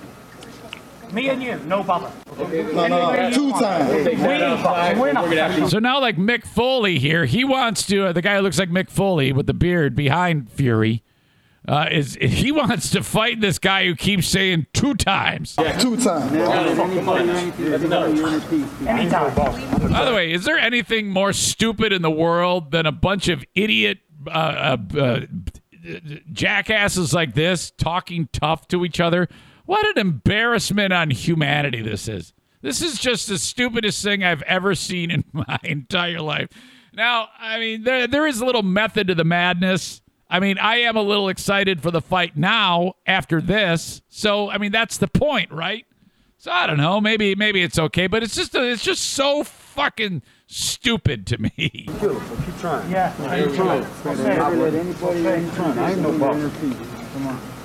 Me 1.13 1.29
and 1.31 1.43
you. 1.43 1.59
No 1.61 1.83
bother. 1.83 2.11
No, 2.37 2.87
no, 2.87 3.31
two 3.31 3.51
times. 3.53 4.19
We're 4.19 5.13
not. 5.13 5.71
So 5.71 5.79
now, 5.79 6.01
like 6.01 6.17
Mick 6.17 6.45
Foley 6.45 6.99
here, 6.99 7.25
he 7.25 7.45
wants 7.45 7.87
to. 7.87 8.07
Uh, 8.07 8.13
the 8.13 8.23
guy 8.23 8.37
who 8.37 8.43
looks 8.43 8.59
like 8.59 8.71
Mick 8.71 8.91
Foley 8.91 9.33
with 9.33 9.47
the 9.47 9.55
beard 9.55 9.95
behind 9.97 10.51
Fury. 10.51 11.03
Uh, 11.67 11.87
is 11.91 12.15
he 12.21 12.51
wants 12.51 12.91
to 12.91 13.03
fight 13.03 13.41
this 13.41 13.59
guy 13.59 13.85
who 13.85 13.95
keeps 13.95 14.27
saying 14.27 14.67
two 14.73 14.95
times. 14.95 15.55
Yeah, 15.59 15.77
Two 15.79 15.97
times. 15.97 16.33
Anytime. 18.87 19.35
By 19.93 20.05
the 20.05 20.15
way, 20.15 20.33
is 20.33 20.45
there 20.45 20.59
anything 20.59 21.11
more 21.11 21.33
stupid 21.33 21.93
in 21.93 22.03
the 22.03 22.11
world 22.11 22.71
than 22.71 22.87
a 22.87 22.93
bunch 22.93 23.29
of 23.29 23.45
idiot 23.55 23.99
uh, 24.27 24.31
uh, 24.31 24.99
uh, 24.99 25.21
jackasses 26.33 27.13
like 27.13 27.35
this 27.35 27.71
talking 27.71 28.29
tough 28.33 28.67
to 28.69 28.85
each 28.85 29.01
other? 29.01 29.29
What 29.69 29.87
an 29.87 29.99
embarrassment 29.99 30.95
on 30.95 31.11
humanity 31.11 31.83
this 31.83 32.09
is. 32.09 32.33
This 32.63 32.81
is 32.81 32.99
just 32.99 33.29
the 33.29 33.37
stupidest 33.37 34.03
thing 34.03 34.25
I've 34.25 34.41
ever 34.45 34.75
seen 34.75 35.11
in 35.11 35.25
my 35.35 35.59
entire 35.63 36.23
life. 36.23 36.49
Now, 36.95 37.29
I 37.39 37.59
mean, 37.59 37.85
there 37.85 38.07
there 38.07 38.27
is 38.27 38.41
a 38.41 38.47
little 38.47 38.63
method 38.63 39.09
to 39.09 39.15
the 39.15 39.25
madness. 39.25 40.01
I 40.31 40.41
mean, 40.41 40.57
I 40.57 40.77
am 40.77 40.97
a 40.97 41.03
little 41.03 41.29
excited 41.29 41.83
for 41.83 41.91
the 41.91 42.01
fight 42.01 42.35
now 42.35 42.95
after 43.07 43.43
this. 43.43 44.01
So, 44.09 44.49
I 44.49 44.57
mean, 44.57 44.73
that's 44.73 44.97
the 44.97 45.07
point, 45.07 45.53
right? 45.53 45.85
So 46.39 46.51
I 46.51 46.67
don't 46.67 46.79
know. 46.79 46.99
Maybe 46.99 47.35
maybe 47.35 47.63
it's 47.63 47.79
okay, 47.79 48.07
but 48.07 48.23
it's 48.23 48.35
just 48.35 48.55
it's 48.55 48.83
just 48.83 49.05
so 49.05 49.45
fucking 49.45 50.23
stupid 50.47 51.27
to 51.27 51.37
me. 51.43 51.51
Beautiful. 52.01 52.37
Keep 52.39 52.59
trying. 52.59 52.91
Yeah. 52.91 53.15
keep 53.15 53.61
Anytime. 55.27 55.79
I 55.79 55.91
ain't 55.91 56.01
no 56.01 56.19
boss. 56.19 57.58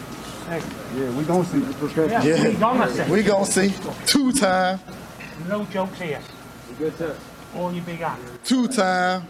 Yeah, 0.50 1.18
we 1.18 1.24
gonna 1.24 1.46
see. 1.46 1.60
Yeah. 1.60 2.48
We 2.48 2.54
gonna 2.56 2.90
see. 2.90 3.12
We 3.12 3.24
gonna 3.24 3.46
see. 3.46 3.74
Two 4.06 4.32
times. 4.32 4.82
No 5.48 5.66
jokes 5.66 6.00
here. 6.00 6.20
All 7.56 7.72
you 7.72 7.82
big 7.82 8.02
ass. 8.02 8.18
Two 8.44 8.68
times. 8.68 9.26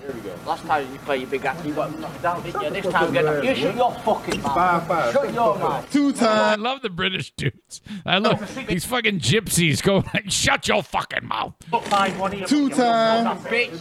Last 0.47 0.63
time 0.65 0.89
you 0.93 0.99
play 0.99 1.17
your 1.17 1.27
big 1.27 1.43
ass, 1.43 1.61
you 1.65 1.73
got 1.73 1.99
knocked 1.99 2.21
down, 2.21 2.41
didn't 2.41 2.61
you? 2.61 2.69
This 2.69 2.85
time, 2.93 3.11
get 3.11 3.43
you 3.43 3.53
shut 3.55 3.75
your 3.75 3.91
fucking 3.95 4.41
mouth. 4.41 4.53
Five, 4.55 4.87
five. 4.87 5.11
Shut 5.13 5.33
your 5.33 5.57
mouth. 5.59 5.91
Two 5.91 6.07
I 6.07 6.11
times. 6.13 6.61
love 6.61 6.81
the 6.81 6.89
British 6.89 7.33
dudes. 7.35 7.81
I 8.05 8.19
love 8.19 8.65
these 8.67 8.85
fucking 8.85 9.19
gypsies 9.19 9.83
going 9.83 10.05
like, 10.13 10.31
"Shut 10.31 10.69
your 10.69 10.81
fucking 10.83 11.27
mouth." 11.27 11.53
Look, 11.69 11.83
five, 11.83 12.17
one 12.17 12.33
of. 12.41 12.47
Two 12.47 12.69
times. 12.69 13.41
Bitch. 13.43 13.71
Two 13.71 13.77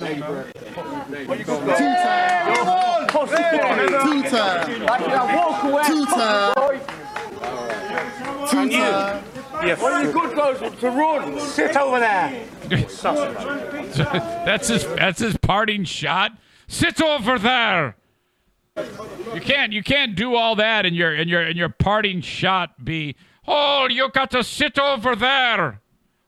times. 1.95 3.13
Pussy 3.13 3.37
boy. 3.37 3.43
Two 5.87 6.05
times. 6.07 6.83
Like 8.43 8.73
you 8.73 8.78
walk 8.81 8.82
away. 8.82 8.82
Two 8.82 8.82
times. 8.82 9.23
boy. 9.31 9.60
Two 9.60 9.69
times. 9.69 9.81
One 9.82 9.93
of 9.93 10.06
the 10.06 10.12
good 10.12 10.36
goes 10.36 10.81
to 10.81 10.90
run. 10.90 11.40
Sit 11.40 11.77
over 11.77 12.01
there. 12.01 12.44
that's 14.44 14.69
his 14.69 14.86
that's 14.86 15.20
his 15.20 15.36
parting 15.39 15.85
shot. 15.85 16.32
Sit 16.69 17.01
over 17.02 17.39
there. 17.39 17.97
You 19.35 19.40
can't 19.40 19.73
you 19.73 19.82
can't 19.82 20.14
do 20.16 20.35
all 20.35 20.56
that 20.56 20.86
and 20.86 20.97
your 20.97 21.12
and 21.14 21.28
your 21.28 21.43
and 21.43 21.56
your 21.56 21.69
parting 21.69 22.20
shot 22.23 22.85
be 22.85 23.16
oh 23.47 23.86
you 23.90 24.09
got 24.10 24.31
to 24.31 24.43
sit 24.43 24.78
over 24.78 25.14
there. 25.14 25.81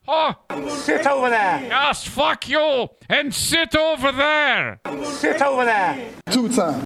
Oh, 0.07 0.35
Sit 0.69 1.07
over 1.07 1.31
there. 1.31 1.61
yes, 1.63 2.05
fuck 2.05 2.47
you, 2.47 2.89
and 3.09 3.33
sit 3.33 3.75
over 3.75 4.11
there. 4.11 4.79
Sit 5.03 5.41
over 5.41 5.65
there. 5.65 6.11
Two 6.29 6.47
times. 6.47 6.85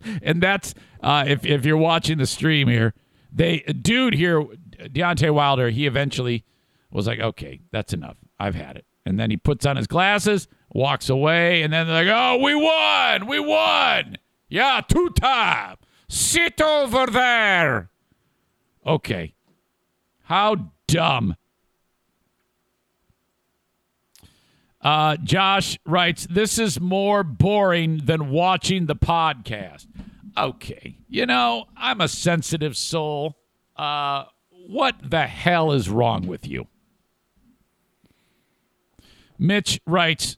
and 0.22 0.42
that's 0.42 0.74
uh, 1.00 1.24
if 1.28 1.46
if 1.46 1.64
you're 1.64 1.76
watching 1.76 2.18
the 2.18 2.26
stream 2.26 2.66
here, 2.66 2.92
they 3.34 3.58
dude 3.60 4.14
here, 4.14 4.42
Deontay 4.42 5.32
Wilder, 5.32 5.70
he 5.70 5.86
eventually 5.86 6.44
was 6.90 7.06
like, 7.06 7.20
okay, 7.20 7.60
that's 7.72 7.92
enough. 7.92 8.16
I've 8.38 8.54
had 8.54 8.76
it. 8.76 8.86
And 9.04 9.18
then 9.18 9.30
he 9.30 9.36
puts 9.36 9.66
on 9.66 9.76
his 9.76 9.86
glasses, 9.86 10.48
walks 10.72 11.08
away, 11.10 11.62
and 11.62 11.72
then 11.72 11.86
they're 11.86 12.04
like, 12.04 12.14
oh, 12.14 12.38
we 12.42 12.54
won, 12.54 13.26
we 13.26 13.40
won, 13.40 14.16
yeah, 14.48 14.80
two 14.86 15.10
time. 15.10 15.76
Sit 16.08 16.60
over 16.60 17.06
there. 17.06 17.90
Okay, 18.86 19.34
how 20.24 20.70
dumb. 20.86 21.36
Uh, 24.80 25.16
Josh 25.16 25.78
writes, 25.86 26.26
This 26.28 26.58
is 26.58 26.78
more 26.78 27.24
boring 27.24 28.02
than 28.04 28.30
watching 28.30 28.84
the 28.84 28.94
podcast. 28.94 29.86
Okay. 30.36 30.98
You 31.08 31.26
know, 31.26 31.66
I'm 31.76 32.00
a 32.00 32.08
sensitive 32.08 32.76
soul. 32.76 33.36
Uh, 33.76 34.24
what 34.66 34.96
the 35.02 35.26
hell 35.26 35.72
is 35.72 35.88
wrong 35.88 36.26
with 36.26 36.46
you? 36.46 36.66
Mitch 39.38 39.80
writes, 39.86 40.36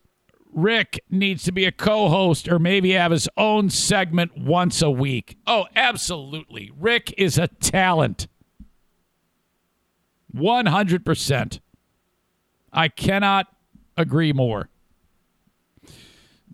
Rick 0.53 1.01
needs 1.11 1.45
to 1.45 1.53
be 1.53 1.67
a 1.67 1.73
co 1.73 2.09
host 2.09 2.49
or 2.49 2.59
maybe 2.59 2.93
have 2.93 3.13
his 3.13 3.29
own 3.37 3.69
segment 3.69 4.39
once 4.39 4.81
a 4.81 4.91
week. 4.91 5.37
Oh, 5.47 5.67
absolutely. 5.77 6.71
Rick 6.79 7.15
is 7.19 7.37
a 7.37 7.49
talent. 7.49 8.27
100%. 10.35 11.61
I 12.73 12.89
cannot 12.89 13.47
agree 13.97 14.33
more. 14.33 14.69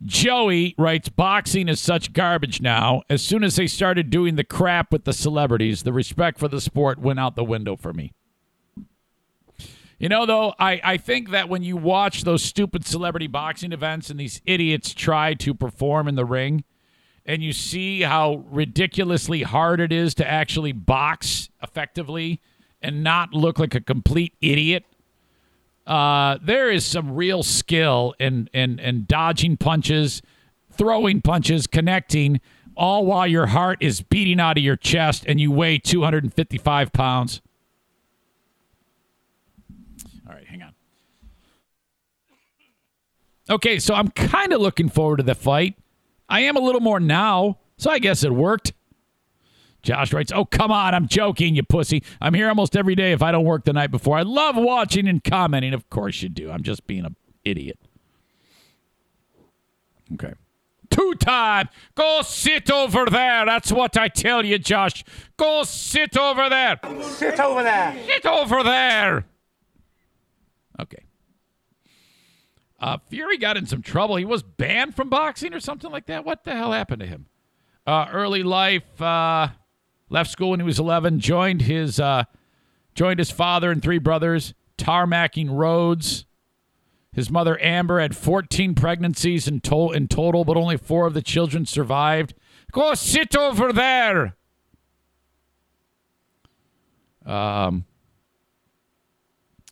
Joey 0.05 0.75
writes 0.79 1.09
boxing 1.09 1.69
is 1.69 1.81
such 1.81 2.13
garbage 2.13 2.61
now. 2.61 3.03
As 3.09 3.23
soon 3.23 3.45
as 3.45 3.57
they 3.57 3.67
started 3.67 4.11
doing 4.11 4.37
the 4.37 4.45
crap 4.45 4.93
with 4.93 5.05
the 5.05 5.13
celebrities, 5.13 5.83
the 5.83 5.93
respect 5.93 6.39
for 6.39 6.49
the 6.49 6.61
sport 6.61 6.99
went 6.99 7.21
out 7.21 7.37
the 7.37 7.45
window 7.45 7.77
for 7.77 7.93
me. 7.93 8.13
You 9.99 10.09
know, 10.09 10.27
though, 10.27 10.55
I, 10.59 10.81
I 10.83 10.97
think 10.97 11.31
that 11.31 11.49
when 11.49 11.63
you 11.63 11.77
watch 11.77 12.25
those 12.25 12.43
stupid 12.43 12.85
celebrity 12.85 13.29
boxing 13.29 13.71
events 13.71 14.11
and 14.11 14.19
these 14.19 14.43
idiots 14.45 14.93
try 14.93 15.35
to 15.35 15.55
perform 15.55 16.09
in 16.09 16.17
the 16.17 16.25
ring, 16.25 16.65
and 17.25 17.41
you 17.41 17.53
see 17.53 18.01
how 18.01 18.45
ridiculously 18.51 19.43
hard 19.43 19.79
it 19.79 19.93
is 19.93 20.15
to 20.17 20.29
actually 20.29 20.73
box 20.73 21.51
effectively 21.63 22.41
and 22.81 23.05
not 23.05 23.33
look 23.33 23.61
like 23.61 23.77
a 23.77 23.81
complete 23.81 24.35
idiot, 24.41 24.85
uh, 25.87 26.39
there 26.43 26.71
is 26.71 26.85
some 26.85 27.15
real 27.15 27.43
skill 27.43 28.15
in, 28.19 28.49
in, 28.53 28.79
in 28.79 29.05
dodging 29.07 29.57
punches, 29.57 30.23
throwing 30.71 31.21
punches, 31.21 31.67
connecting, 31.67 32.41
all 32.77 33.05
while 33.05 33.27
your 33.27 33.47
heart 33.47 33.79
is 33.81 34.01
beating 34.01 34.41
out 34.41 34.57
of 34.57 34.65
your 34.65 34.77
chest 34.77 35.25
and 35.27 35.41
you 35.41 35.51
weigh 35.51 35.79
255 35.79 36.93
pounds. 36.93 37.43
All 40.27 40.35
right, 40.35 40.47
hang 40.47 40.63
on. 40.63 40.75
Okay, 43.51 43.79
so 43.79 43.95
I'm 43.95 44.09
kind 44.09 44.53
of 44.53 44.61
looking 44.61 44.89
forward 44.89 45.19
to 45.19 45.23
the 45.23 45.35
fight. 45.35 45.77
I 46.29 46.41
am 46.41 46.57
a 46.57 46.61
little 46.61 46.81
more 46.81 47.01
now, 47.01 47.59
so 47.77 47.91
I 47.91 47.99
guess 47.99 48.25
it 48.25 48.33
worked. 48.33 48.73
Josh 49.83 50.13
writes, 50.13 50.33
Oh, 50.33 50.45
come 50.45 50.71
on. 50.71 50.95
I'm 50.95 51.09
joking, 51.09 51.57
you 51.57 51.63
pussy. 51.63 52.03
I'm 52.21 52.35
here 52.35 52.49
almost 52.49 52.77
every 52.77 52.95
day 52.95 53.13
if 53.13 53.23
I 53.23 53.33
don't 53.33 53.45
work 53.45 53.65
the 53.65 53.73
night 53.73 53.91
before. 53.91 54.17
I 54.17 54.23
love 54.23 54.57
watching 54.57 55.09
and 55.09 55.23
commenting. 55.23 55.75
Of 55.75 55.91
course 55.91 56.23
you 56.23 56.29
do. 56.29 56.51
I'm 56.51 56.63
just 56.63 56.87
being 56.87 57.05
an 57.05 57.17
idiot. 57.45 57.79
Okay. 60.15 60.35
Two 60.91 61.15
time. 61.15 61.69
Go 61.95 62.21
sit 62.23 62.71
over 62.71 63.07
there. 63.07 63.47
That's 63.47 63.73
what 63.73 63.97
I 63.97 64.09
tell 64.09 64.45
you, 64.45 64.59
Josh. 64.59 65.05
Go 65.37 65.63
sit 65.65 66.17
over 66.17 66.49
there. 66.49 66.79
Sit 67.03 67.41
over 67.41 67.63
there. 67.63 67.97
Sit 68.07 68.27
over 68.27 68.63
there. 68.63 69.25
Okay. 70.79 71.05
Uh, 72.79 72.99
Fury 73.09 73.39
got 73.39 73.57
in 73.57 73.65
some 73.67 73.81
trouble. 73.81 74.17
He 74.17 74.25
was 74.25 74.43
banned 74.43 74.95
from 74.95 75.09
boxing 75.09 75.55
or 75.55 75.61
something 75.61 75.91
like 75.91 76.07
that. 76.07 76.25
What 76.25 76.45
the 76.45 76.53
hell 76.53 76.73
happened 76.73 77.01
to 77.01 77.07
him? 77.07 77.27
Uh, 77.87 78.07
early 78.13 78.43
life. 78.43 79.01
Uh, 79.01 79.49
Left 80.13 80.31
school 80.31 80.51
when 80.51 80.61
he 80.61 80.67
was 80.67 80.79
11. 80.79 81.21
Joined 81.21 81.63
his 81.63 81.99
uh, 81.99 82.25
joined 82.95 83.19
his 83.19 83.31
father 83.31 83.71
and 83.71 83.83
three 83.83 83.97
brothers 83.99 84.53
tarmacking 84.77 85.49
roads. 85.51 86.27
His 87.15 87.31
mother 87.31 87.59
Amber 87.63 87.99
had 87.99 88.15
14 88.15 88.75
pregnancies 88.75 89.49
in, 89.49 89.61
to- 89.63 89.93
in 89.93 90.09
total, 90.09 90.45
but 90.45 90.59
only 90.59 90.77
four 90.77 91.07
of 91.07 91.15
the 91.15 91.23
children 91.23 91.65
survived. 91.65 92.35
Go 92.73 92.93
sit 92.93 93.35
over 93.35 93.73
there. 93.73 94.37
Um, 97.25 97.87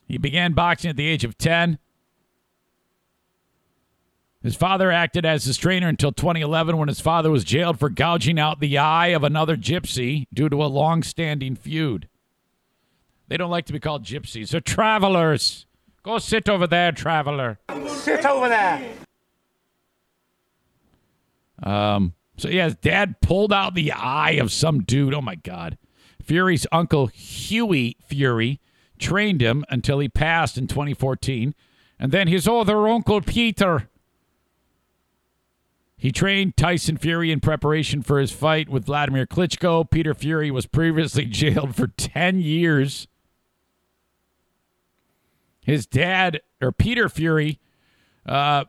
he 0.07 0.17
began 0.17 0.53
boxing 0.53 0.89
at 0.89 0.95
the 0.95 1.07
age 1.07 1.23
of 1.23 1.37
10. 1.37 1.77
His 4.43 4.55
father 4.55 4.91
acted 4.91 5.25
as 5.25 5.43
his 5.43 5.57
trainer 5.57 5.87
until 5.87 6.11
2011 6.11 6.77
when 6.77 6.87
his 6.87 6.99
father 6.99 7.29
was 7.29 7.43
jailed 7.43 7.77
for 7.77 7.89
gouging 7.89 8.39
out 8.39 8.59
the 8.59 8.77
eye 8.77 9.07
of 9.07 9.23
another 9.23 9.55
gypsy 9.55 10.25
due 10.33 10.49
to 10.49 10.63
a 10.63 10.65
long 10.65 11.03
standing 11.03 11.55
feud. 11.55 12.07
They 13.27 13.37
don't 13.37 13.51
like 13.51 13.65
to 13.67 13.73
be 13.73 13.79
called 13.79 14.03
gypsies, 14.03 14.49
they're 14.49 14.61
travelers. 14.61 15.67
Go 16.03 16.17
sit 16.17 16.49
over 16.49 16.65
there, 16.65 16.91
traveler. 16.91 17.59
Sit 17.87 18.25
over 18.25 18.49
there. 18.49 18.81
Um, 21.61 22.15
so, 22.37 22.49
yeah, 22.49 22.65
his 22.65 22.75
dad 22.75 23.21
pulled 23.21 23.53
out 23.53 23.75
the 23.75 23.91
eye 23.91 24.31
of 24.31 24.51
some 24.51 24.81
dude. 24.81 25.13
Oh, 25.13 25.21
my 25.21 25.35
God. 25.35 25.77
Fury's 26.23 26.65
uncle, 26.71 27.05
Hughie 27.05 27.97
Fury, 28.01 28.59
trained 28.97 29.41
him 29.41 29.63
until 29.69 29.99
he 29.99 30.09
passed 30.09 30.57
in 30.57 30.65
2014. 30.65 31.53
And 31.99 32.11
then 32.11 32.27
his 32.27 32.47
other 32.47 32.87
uncle, 32.87 33.21
Peter, 33.21 33.90
he 36.01 36.11
trained 36.11 36.57
Tyson 36.57 36.97
Fury 36.97 37.31
in 37.31 37.41
preparation 37.41 38.01
for 38.01 38.19
his 38.19 38.31
fight 38.31 38.67
with 38.67 38.85
Vladimir 38.85 39.27
Klitschko. 39.27 39.87
Peter 39.87 40.15
Fury 40.15 40.49
was 40.49 40.65
previously 40.65 41.25
jailed 41.27 41.75
for 41.75 41.85
10 41.89 42.39
years. 42.39 43.07
His 45.63 45.85
dad, 45.85 46.41
or 46.59 46.71
Peter 46.71 47.07
Fury, 47.07 47.59
uh, 48.25 48.63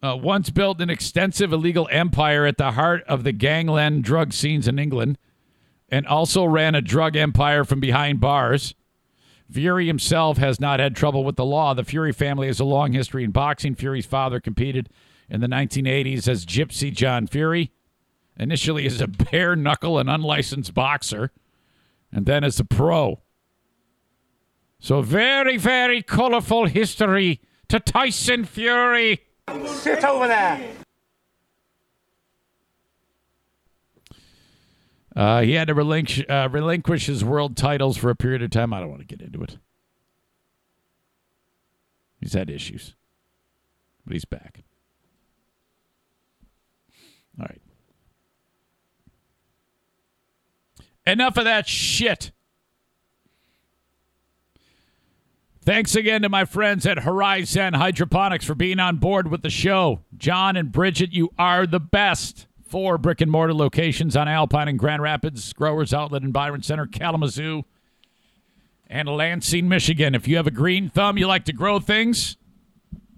uh, 0.00 0.16
once 0.16 0.48
built 0.50 0.80
an 0.80 0.90
extensive 0.90 1.52
illegal 1.52 1.88
empire 1.90 2.46
at 2.46 2.56
the 2.56 2.70
heart 2.70 3.02
of 3.08 3.24
the 3.24 3.32
gangland 3.32 4.04
drug 4.04 4.32
scenes 4.32 4.68
in 4.68 4.78
England 4.78 5.18
and 5.88 6.06
also 6.06 6.44
ran 6.44 6.76
a 6.76 6.80
drug 6.80 7.16
empire 7.16 7.64
from 7.64 7.80
behind 7.80 8.20
bars. 8.20 8.76
Fury 9.50 9.86
himself 9.86 10.38
has 10.38 10.60
not 10.60 10.80
had 10.80 10.94
trouble 10.94 11.24
with 11.24 11.36
the 11.36 11.44
law. 11.44 11.74
The 11.74 11.84
Fury 11.84 12.12
family 12.12 12.46
has 12.46 12.60
a 12.60 12.64
long 12.64 12.92
history 12.92 13.24
in 13.24 13.30
boxing. 13.30 13.74
Fury's 13.74 14.06
father 14.06 14.40
competed 14.40 14.88
in 15.28 15.40
the 15.40 15.46
1980s 15.46 16.28
as 16.28 16.46
Gypsy 16.46 16.92
John 16.92 17.26
Fury, 17.26 17.72
initially 18.38 18.86
as 18.86 19.00
a 19.00 19.08
bare 19.08 19.56
knuckle 19.56 19.98
and 19.98 20.08
unlicensed 20.08 20.74
boxer, 20.74 21.30
and 22.12 22.26
then 22.26 22.44
as 22.44 22.60
a 22.60 22.64
pro. 22.64 23.20
So, 24.78 25.02
very, 25.02 25.56
very 25.56 26.02
colorful 26.02 26.66
history 26.66 27.40
to 27.68 27.80
Tyson 27.80 28.44
Fury. 28.44 29.20
Sit 29.66 30.04
over 30.04 30.26
there. 30.26 30.60
Uh, 35.16 35.42
he 35.42 35.52
had 35.52 35.68
to 35.68 35.74
relinquish, 35.74 36.24
uh, 36.28 36.48
relinquish 36.50 37.06
his 37.06 37.24
world 37.24 37.56
titles 37.56 37.96
for 37.96 38.10
a 38.10 38.16
period 38.16 38.42
of 38.42 38.50
time. 38.50 38.72
I 38.72 38.80
don't 38.80 38.90
want 38.90 39.00
to 39.00 39.06
get 39.06 39.20
into 39.20 39.42
it. 39.42 39.58
He's 42.20 42.34
had 42.34 42.50
issues, 42.50 42.94
but 44.04 44.12
he's 44.12 44.24
back. 44.24 44.62
All 47.38 47.46
right. 47.46 47.60
Enough 51.06 51.38
of 51.38 51.44
that 51.44 51.66
shit. 51.66 52.30
Thanks 55.62 55.94
again 55.94 56.22
to 56.22 56.28
my 56.28 56.44
friends 56.44 56.86
at 56.86 56.98
Horizen 56.98 57.74
Hydroponics 57.74 58.44
for 58.44 58.54
being 58.54 58.80
on 58.80 58.96
board 58.96 59.30
with 59.30 59.42
the 59.42 59.50
show. 59.50 60.00
John 60.16 60.56
and 60.56 60.72
Bridget, 60.72 61.12
you 61.12 61.30
are 61.38 61.66
the 61.66 61.80
best. 61.80 62.46
Four 62.70 62.98
brick 62.98 63.20
and 63.20 63.32
mortar 63.32 63.52
locations 63.52 64.14
on 64.14 64.28
Alpine 64.28 64.68
and 64.68 64.78
Grand 64.78 65.02
Rapids, 65.02 65.52
Growers 65.52 65.92
Outlet 65.92 66.22
in 66.22 66.30
Byron 66.30 66.62
Center, 66.62 66.86
Kalamazoo, 66.86 67.64
and 68.86 69.08
Lansing, 69.08 69.68
Michigan. 69.68 70.14
If 70.14 70.28
you 70.28 70.36
have 70.36 70.46
a 70.46 70.52
green 70.52 70.88
thumb, 70.88 71.18
you 71.18 71.26
like 71.26 71.44
to 71.46 71.52
grow 71.52 71.80
things, 71.80 72.36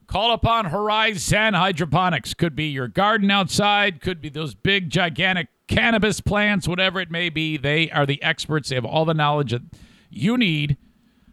call 0.07 0.33
upon 0.33 0.71
Horizen 0.71 1.53
Hydroponics. 1.53 2.33
Could 2.33 2.57
be 2.57 2.69
your 2.69 2.89
garden 2.89 3.31
outside, 3.31 4.01
could 4.01 4.23
be 4.23 4.31
those 4.31 4.55
big, 4.55 4.89
gigantic 4.89 5.49
cannabis 5.69 6.23
plants, 6.23 6.67
whatever 6.67 6.99
it 6.99 7.11
may 7.11 7.29
be. 7.29 7.59
They 7.59 7.91
are 7.91 8.07
the 8.07 8.23
experts. 8.23 8.71
They 8.71 8.77
have 8.77 8.87
all 8.87 9.05
the 9.05 9.13
knowledge 9.13 9.51
that 9.51 9.65
you 10.09 10.39
need 10.39 10.79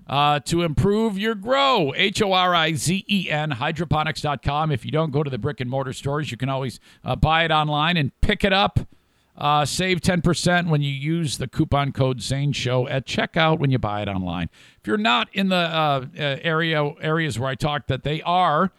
uh, 0.09 0.39
to 0.39 0.63
improve 0.63 1.19
your 1.19 1.35
grow. 1.35 1.93
H 1.95 2.21
O 2.21 2.33
R 2.33 2.55
I 2.55 2.73
Z 2.73 3.05
E 3.07 3.29
N, 3.29 3.51
hydroponics.com. 3.51 4.71
If 4.71 4.83
you 4.83 4.91
don't 4.91 5.11
go 5.11 5.21
to 5.21 5.29
the 5.29 5.37
brick 5.37 5.61
and 5.61 5.69
mortar 5.69 5.93
stores, 5.93 6.31
you 6.31 6.37
can 6.37 6.49
always 6.49 6.79
uh, 7.05 7.15
buy 7.15 7.45
it 7.45 7.51
online 7.51 7.95
and 7.95 8.11
pick 8.21 8.43
it 8.43 8.51
up. 8.51 8.79
Uh, 9.37 9.63
save 9.63 10.01
10% 10.01 10.67
when 10.67 10.81
you 10.81 10.91
use 10.91 11.37
the 11.37 11.47
coupon 11.47 11.93
code 11.93 12.21
Zane 12.21 12.51
Show 12.51 12.89
at 12.89 13.05
checkout 13.05 13.57
when 13.57 13.71
you 13.71 13.77
buy 13.77 14.01
it 14.01 14.09
online. 14.09 14.49
If 14.81 14.87
you're 14.87 14.97
not 14.97 15.29
in 15.31 15.47
the 15.47 15.55
uh, 15.55 16.05
uh, 16.13 16.37
area 16.41 16.83
areas 16.99 17.39
where 17.39 17.49
I 17.49 17.55
talked 17.55 17.87
that 17.87 18.03
they 18.03 18.21
are, 18.23 18.71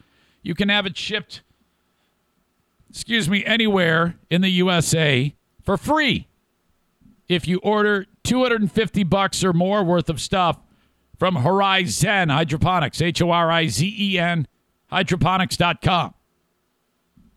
you 0.43 0.55
can 0.55 0.69
have 0.69 0.85
it 0.85 0.99
shipped, 0.99 1.41
excuse 2.91 3.31
me, 3.31 3.43
anywhere 3.47 4.17
in 4.29 4.43
the 4.43 4.51
USA 4.51 5.35
for 5.63 5.79
free 5.79 6.27
if 7.27 7.49
you 7.49 7.59
order 7.63 8.05
250 8.25 9.05
bucks 9.05 9.43
or 9.43 9.55
more 9.55 9.83
worth 9.83 10.11
of 10.11 10.21
stuff 10.21 10.59
from 11.21 11.37
Horizen 11.37 12.33
Hydroponics, 12.33 13.01
H 13.01 13.23
O 13.23 13.31
R 13.31 13.53
I 13.53 13.69
Z 13.69 13.95
E 13.97 14.19
N, 14.19 14.49
hydroponics.com. 14.91 16.15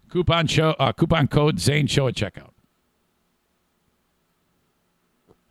Coupon 0.10 0.48
show, 0.48 0.72
uh, 0.80 0.92
coupon 0.94 1.28
code 1.28 1.60
Zane 1.60 1.86
Show 1.88 2.08
at 2.08 2.16
checkout. 2.16 2.52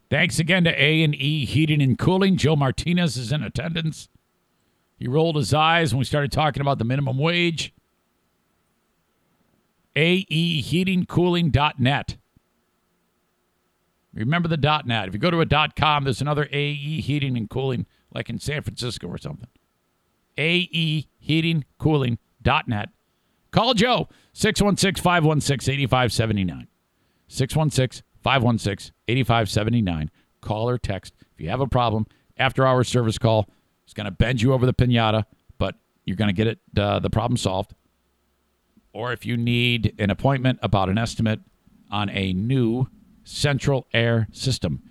Thanks 0.08 0.38
again 0.38 0.64
to 0.64 0.82
A 0.82 1.02
and 1.02 1.14
E 1.14 1.44
Heating 1.44 1.82
and 1.82 1.98
Cooling. 1.98 2.38
Joe 2.38 2.56
Martinez 2.56 3.18
is 3.18 3.32
in 3.32 3.42
attendance. 3.42 4.08
He 4.98 5.06
rolled 5.08 5.36
his 5.36 5.52
eyes 5.52 5.92
when 5.92 5.98
we 5.98 6.06
started 6.06 6.32
talking 6.32 6.62
about 6.62 6.78
the 6.78 6.84
minimum 6.84 7.18
wage. 7.18 7.74
AEHeatingCooling.net. 9.94 12.16
Remember 14.14 14.48
the 14.48 14.82
.net. 14.86 15.08
If 15.08 15.14
you 15.14 15.20
go 15.20 15.30
to 15.30 15.42
a 15.42 15.68
.com, 15.76 16.04
there's 16.04 16.22
another 16.22 16.48
AE 16.50 17.00
Heating 17.00 17.36
and 17.36 17.50
Cooling, 17.50 17.84
like 18.14 18.30
in 18.30 18.38
San 18.38 18.62
Francisco 18.62 19.08
or 19.08 19.18
something. 19.18 19.48
AEHeatingCooling.net. 20.38 22.88
Call 23.50 23.74
Joe, 23.74 24.08
616-516-8579. 24.34 26.68
616-516-8579. 27.28 30.08
Call 30.40 30.68
or 30.68 30.78
text. 30.78 31.14
If 31.34 31.40
you 31.40 31.50
have 31.50 31.60
a 31.60 31.66
problem, 31.66 32.06
after 32.36 32.66
hour 32.66 32.84
service 32.84 33.18
call. 33.18 33.48
It's 33.84 33.94
going 33.94 34.06
to 34.06 34.10
bend 34.10 34.42
you 34.42 34.52
over 34.52 34.66
the 34.66 34.74
pinata, 34.74 35.24
but 35.58 35.76
you're 36.04 36.16
going 36.16 36.28
to 36.28 36.34
get 36.34 36.46
it 36.46 36.58
uh, 36.76 36.98
the 36.98 37.10
problem 37.10 37.36
solved. 37.36 37.74
Or 38.92 39.12
if 39.12 39.24
you 39.24 39.36
need 39.36 39.94
an 39.98 40.10
appointment 40.10 40.58
about 40.62 40.88
an 40.88 40.98
estimate 40.98 41.40
on 41.90 42.10
a 42.10 42.32
new 42.32 42.88
central 43.24 43.86
air 43.92 44.28
system, 44.32 44.82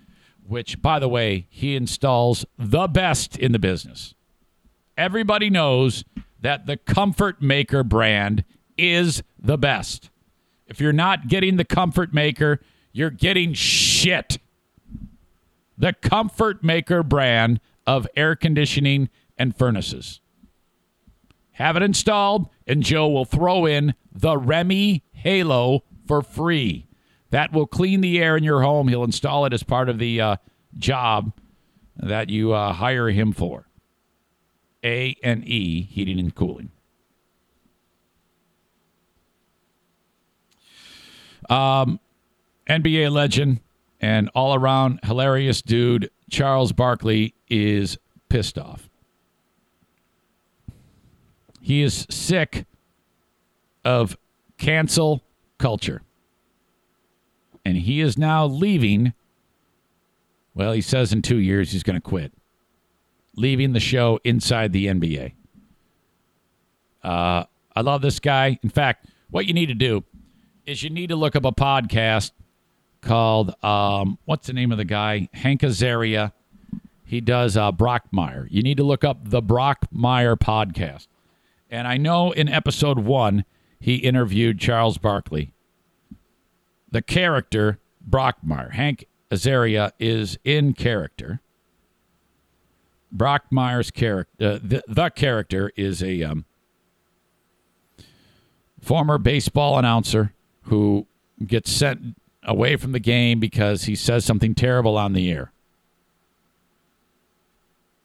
which, 0.52 0.82
by 0.82 0.98
the 0.98 1.08
way, 1.08 1.46
he 1.48 1.74
installs 1.74 2.44
the 2.58 2.86
best 2.86 3.38
in 3.38 3.52
the 3.52 3.58
business. 3.58 4.14
Everybody 4.98 5.48
knows 5.48 6.04
that 6.42 6.66
the 6.66 6.76
Comfort 6.76 7.40
Maker 7.40 7.82
brand 7.82 8.44
is 8.76 9.22
the 9.38 9.56
best. 9.56 10.10
If 10.66 10.78
you're 10.78 10.92
not 10.92 11.28
getting 11.28 11.56
the 11.56 11.64
Comfort 11.64 12.12
Maker, 12.12 12.60
you're 12.92 13.08
getting 13.08 13.54
shit. 13.54 14.36
The 15.78 15.94
Comfort 15.94 16.62
Maker 16.62 17.02
brand 17.02 17.58
of 17.86 18.06
air 18.14 18.36
conditioning 18.36 19.08
and 19.38 19.56
furnaces. 19.56 20.20
Have 21.52 21.76
it 21.76 21.82
installed, 21.82 22.50
and 22.66 22.82
Joe 22.82 23.08
will 23.08 23.24
throw 23.24 23.64
in 23.64 23.94
the 24.12 24.36
REME 24.36 25.00
HALO 25.14 25.82
for 26.06 26.20
free. 26.20 26.88
That 27.32 27.50
will 27.50 27.66
clean 27.66 28.02
the 28.02 28.20
air 28.20 28.36
in 28.36 28.44
your 28.44 28.60
home. 28.60 28.88
He'll 28.88 29.04
install 29.04 29.46
it 29.46 29.54
as 29.54 29.62
part 29.62 29.88
of 29.88 29.98
the 29.98 30.20
uh, 30.20 30.36
job 30.76 31.32
that 31.96 32.28
you 32.28 32.52
uh, 32.52 32.74
hire 32.74 33.08
him 33.08 33.32
for. 33.32 33.66
A 34.84 35.16
and 35.24 35.42
E 35.48 35.82
Heating 35.82 36.20
and 36.20 36.34
Cooling. 36.34 36.70
Um, 41.48 42.00
NBA 42.68 43.10
legend 43.10 43.60
and 43.98 44.28
all 44.34 44.54
around 44.54 45.00
hilarious 45.02 45.62
dude 45.62 46.10
Charles 46.30 46.72
Barkley 46.72 47.34
is 47.48 47.96
pissed 48.28 48.58
off. 48.58 48.90
He 51.62 51.82
is 51.82 52.06
sick 52.10 52.66
of 53.86 54.18
cancel 54.58 55.22
culture. 55.58 56.02
And 57.64 57.76
he 57.76 58.00
is 58.00 58.18
now 58.18 58.46
leaving. 58.46 59.12
Well, 60.54 60.72
he 60.72 60.80
says 60.80 61.12
in 61.12 61.22
two 61.22 61.38
years 61.38 61.72
he's 61.72 61.82
going 61.82 61.96
to 61.96 62.00
quit, 62.00 62.32
leaving 63.36 63.72
the 63.72 63.80
show 63.80 64.20
inside 64.24 64.72
the 64.72 64.86
NBA. 64.86 65.32
Uh, 67.02 67.44
I 67.74 67.80
love 67.80 68.02
this 68.02 68.20
guy. 68.20 68.58
In 68.62 68.68
fact, 68.68 69.06
what 69.30 69.46
you 69.46 69.54
need 69.54 69.66
to 69.66 69.74
do 69.74 70.04
is 70.66 70.82
you 70.82 70.90
need 70.90 71.08
to 71.08 71.16
look 71.16 71.34
up 71.34 71.44
a 71.44 71.52
podcast 71.52 72.32
called 73.00 73.54
um, 73.64 74.18
what's 74.24 74.46
the 74.46 74.52
name 74.52 74.72
of 74.72 74.78
the 74.78 74.84
guy? 74.84 75.28
Hank 75.32 75.62
Azaria. 75.62 76.32
He 77.04 77.20
does 77.20 77.56
uh, 77.56 77.72
Brockmire. 77.72 78.46
You 78.50 78.62
need 78.62 78.76
to 78.78 78.84
look 78.84 79.04
up 79.04 79.28
the 79.28 79.42
Brockmire 79.42 80.36
podcast. 80.36 81.08
And 81.70 81.86
I 81.86 81.96
know 81.96 82.32
in 82.32 82.48
episode 82.48 83.00
one 83.00 83.44
he 83.80 83.96
interviewed 83.96 84.60
Charles 84.60 84.98
Barkley. 84.98 85.52
The 86.92 87.02
character 87.02 87.78
Brockmire, 88.08 88.72
Hank 88.72 89.06
Azaria, 89.30 89.92
is 89.98 90.38
in 90.44 90.74
character. 90.74 91.40
Brockmire's 93.14 93.90
character, 93.90 94.46
uh, 94.46 94.58
the, 94.62 94.82
the 94.86 95.10
character 95.10 95.72
is 95.76 96.02
a 96.02 96.22
um, 96.22 96.44
former 98.80 99.18
baseball 99.18 99.78
announcer 99.78 100.32
who 100.64 101.06
gets 101.46 101.70
sent 101.70 102.16
away 102.42 102.76
from 102.76 102.92
the 102.92 103.00
game 103.00 103.40
because 103.40 103.84
he 103.84 103.94
says 103.94 104.24
something 104.24 104.54
terrible 104.54 104.96
on 104.96 105.12
the 105.12 105.30
air. 105.30 105.52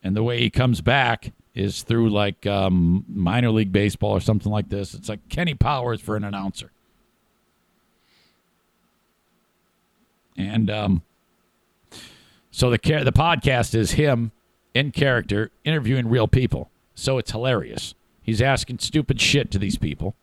And 0.03 0.15
the 0.15 0.23
way 0.23 0.39
he 0.39 0.49
comes 0.49 0.81
back 0.81 1.33
is 1.53 1.83
through 1.83 2.09
like 2.09 2.45
um, 2.45 3.03
minor 3.09 3.49
league 3.49 3.71
baseball 3.71 4.11
or 4.11 4.21
something 4.21 4.51
like 4.51 4.69
this. 4.69 4.93
It's 4.93 5.09
like 5.09 5.27
Kenny 5.27 5.55
Powers 5.55 5.99
for 5.99 6.15
an 6.15 6.23
announcer. 6.23 6.71
And 10.37 10.69
um, 10.69 11.01
so 12.51 12.69
the 12.69 12.77
the 12.77 13.11
podcast 13.11 13.73
is 13.73 13.91
him 13.91 14.31
in 14.73 14.91
character 14.91 15.51
interviewing 15.63 16.07
real 16.07 16.27
people. 16.27 16.69
So 16.95 17.17
it's 17.17 17.31
hilarious. 17.31 17.95
He's 18.21 18.41
asking 18.41 18.79
stupid 18.79 19.19
shit 19.21 19.51
to 19.51 19.59
these 19.59 19.77
people. 19.77 20.15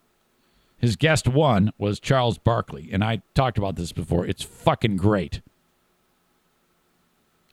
His 0.78 0.96
guest 0.96 1.26
one 1.26 1.72
was 1.78 1.98
Charles 1.98 2.36
Barkley, 2.36 2.90
and 2.92 3.02
I 3.02 3.22
talked 3.34 3.56
about 3.56 3.76
this 3.76 3.92
before. 3.92 4.26
It's 4.26 4.42
fucking 4.42 4.96
great. 4.98 5.40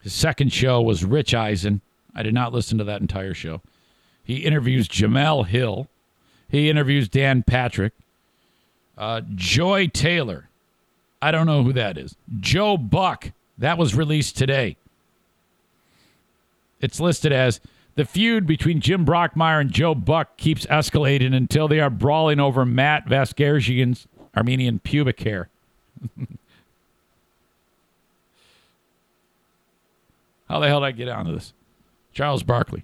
His 0.02 0.14
second 0.14 0.52
show 0.52 0.82
was 0.82 1.06
Rich 1.06 1.34
Eisen. 1.34 1.82
I 2.14 2.24
did 2.24 2.34
not 2.34 2.54
listen 2.54 2.78
to 2.80 2.84
that 2.84 3.02
entire 3.02 3.34
show. 3.34 3.62
He 4.24 4.38
interviews 4.38 4.88
Jemele 4.88 5.48
Hill. 5.48 5.88
He 6.50 6.70
interviews 6.70 7.08
Dan 7.08 7.44
Patrick. 7.44 7.94
Uh, 8.98 9.22
Joy 9.36 9.88
Taylor. 9.88 10.50
I 11.22 11.32
don't 11.32 11.46
know 11.46 11.64
who 11.64 11.74
that 11.74 11.98
is. 11.98 12.16
Joe 12.40 12.78
Buck. 12.78 13.32
That 13.58 13.78
was 13.78 13.94
released 13.94 14.38
today. 14.38 14.78
It's 16.80 17.00
listed 17.00 17.32
as 17.32 17.62
the 17.96 18.06
feud 18.06 18.48
between 18.48 18.80
Jim 18.80 19.06
Brockmire 19.06 19.62
and 19.62 19.72
Joe 19.72 19.94
Buck 19.94 20.36
keeps 20.38 20.66
escalating 20.66 21.36
until 21.36 21.68
they 21.68 21.80
are 21.80 21.92
brawling 21.92 22.40
over 22.40 22.66
Matt 22.66 23.06
Vasgersian's 23.08 24.08
Armenian 24.36 24.80
pubic 24.80 25.20
hair. 25.22 25.50
How 30.50 30.60
the 30.60 30.68
hell 30.68 30.82
did 30.82 30.88
I 30.88 30.92
get 30.92 31.08
onto 31.08 31.34
this? 31.34 31.54
Charles 32.14 32.44
Barkley. 32.44 32.84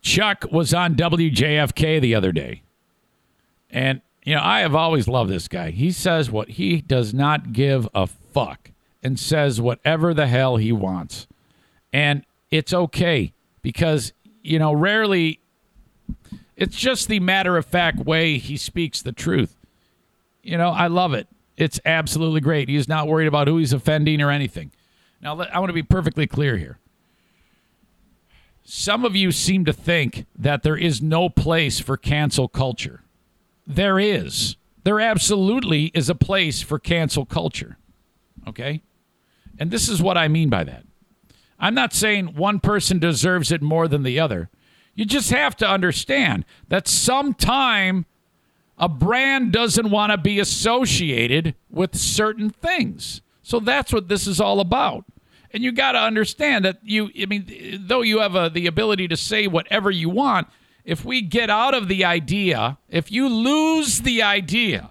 Chuck 0.00 0.44
was 0.52 0.72
on 0.72 0.94
WJFK 0.94 2.00
the 2.00 2.14
other 2.14 2.30
day. 2.30 2.62
And, 3.70 4.00
you 4.26 4.34
know, 4.34 4.42
I 4.42 4.60
have 4.60 4.74
always 4.74 5.06
loved 5.06 5.30
this 5.30 5.46
guy. 5.46 5.70
He 5.70 5.92
says 5.92 6.32
what 6.32 6.50
he 6.50 6.80
does 6.80 7.14
not 7.14 7.52
give 7.52 7.88
a 7.94 8.08
fuck 8.08 8.72
and 9.00 9.20
says 9.20 9.60
whatever 9.60 10.12
the 10.12 10.26
hell 10.26 10.56
he 10.56 10.72
wants. 10.72 11.28
And 11.92 12.26
it's 12.50 12.74
okay 12.74 13.32
because, 13.62 14.12
you 14.42 14.58
know, 14.58 14.72
rarely 14.72 15.38
it's 16.56 16.76
just 16.76 17.06
the 17.06 17.20
matter 17.20 17.56
of 17.56 17.66
fact 17.66 18.00
way 18.00 18.38
he 18.38 18.56
speaks 18.56 19.00
the 19.00 19.12
truth. 19.12 19.56
You 20.42 20.58
know, 20.58 20.70
I 20.70 20.88
love 20.88 21.14
it. 21.14 21.28
It's 21.56 21.78
absolutely 21.84 22.40
great. 22.40 22.68
He's 22.68 22.88
not 22.88 23.06
worried 23.06 23.28
about 23.28 23.46
who 23.46 23.58
he's 23.58 23.72
offending 23.72 24.20
or 24.20 24.32
anything. 24.32 24.72
Now, 25.22 25.40
I 25.40 25.60
want 25.60 25.70
to 25.70 25.74
be 25.74 25.84
perfectly 25.84 26.26
clear 26.26 26.56
here. 26.56 26.78
Some 28.64 29.04
of 29.04 29.14
you 29.14 29.30
seem 29.30 29.64
to 29.66 29.72
think 29.72 30.26
that 30.36 30.64
there 30.64 30.76
is 30.76 31.00
no 31.00 31.28
place 31.28 31.78
for 31.78 31.96
cancel 31.96 32.48
culture. 32.48 33.02
There 33.66 33.98
is. 33.98 34.56
There 34.84 35.00
absolutely 35.00 35.86
is 35.94 36.08
a 36.08 36.14
place 36.14 36.62
for 36.62 36.78
cancel 36.78 37.26
culture. 37.26 37.78
Okay? 38.46 38.82
And 39.58 39.70
this 39.70 39.88
is 39.88 40.00
what 40.00 40.16
I 40.16 40.28
mean 40.28 40.48
by 40.48 40.64
that. 40.64 40.84
I'm 41.58 41.74
not 41.74 41.92
saying 41.92 42.34
one 42.34 42.60
person 42.60 42.98
deserves 42.98 43.50
it 43.50 43.62
more 43.62 43.88
than 43.88 44.02
the 44.02 44.20
other. 44.20 44.50
You 44.94 45.04
just 45.04 45.30
have 45.30 45.56
to 45.56 45.68
understand 45.68 46.44
that 46.68 46.86
sometime 46.86 48.06
a 48.78 48.88
brand 48.88 49.52
doesn't 49.52 49.90
want 49.90 50.12
to 50.12 50.18
be 50.18 50.38
associated 50.38 51.54
with 51.70 51.96
certain 51.96 52.50
things. 52.50 53.22
So 53.42 53.60
that's 53.60 53.92
what 53.92 54.08
this 54.08 54.26
is 54.26 54.40
all 54.40 54.60
about. 54.60 55.04
And 55.52 55.62
you 55.62 55.72
got 55.72 55.92
to 55.92 55.98
understand 55.98 56.64
that 56.64 56.78
you, 56.82 57.10
I 57.20 57.26
mean, 57.26 57.80
though 57.86 58.02
you 58.02 58.20
have 58.20 58.34
a, 58.34 58.50
the 58.50 58.66
ability 58.66 59.08
to 59.08 59.16
say 59.16 59.46
whatever 59.46 59.90
you 59.90 60.10
want, 60.10 60.48
if 60.86 61.04
we 61.04 61.20
get 61.20 61.50
out 61.50 61.74
of 61.74 61.88
the 61.88 62.04
idea, 62.04 62.78
if 62.88 63.10
you 63.10 63.28
lose 63.28 64.02
the 64.02 64.22
idea 64.22 64.88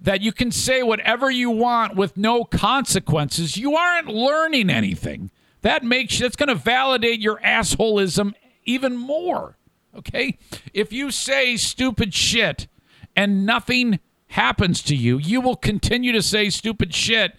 that 0.00 0.20
you 0.20 0.32
can 0.32 0.52
say 0.52 0.82
whatever 0.82 1.30
you 1.30 1.50
want 1.50 1.96
with 1.96 2.18
no 2.18 2.44
consequences, 2.44 3.56
you 3.56 3.74
aren't 3.74 4.08
learning 4.08 4.68
anything. 4.68 5.30
That 5.62 5.82
makes 5.82 6.18
that's 6.18 6.36
going 6.36 6.50
to 6.50 6.54
validate 6.54 7.20
your 7.20 7.40
assholism 7.40 8.34
even 8.64 8.96
more. 8.98 9.56
Okay? 9.96 10.38
If 10.74 10.92
you 10.92 11.10
say 11.10 11.56
stupid 11.56 12.12
shit 12.12 12.68
and 13.16 13.46
nothing 13.46 14.00
happens 14.28 14.82
to 14.82 14.94
you, 14.94 15.16
you 15.16 15.40
will 15.40 15.56
continue 15.56 16.12
to 16.12 16.22
say 16.22 16.50
stupid 16.50 16.94
shit 16.94 17.32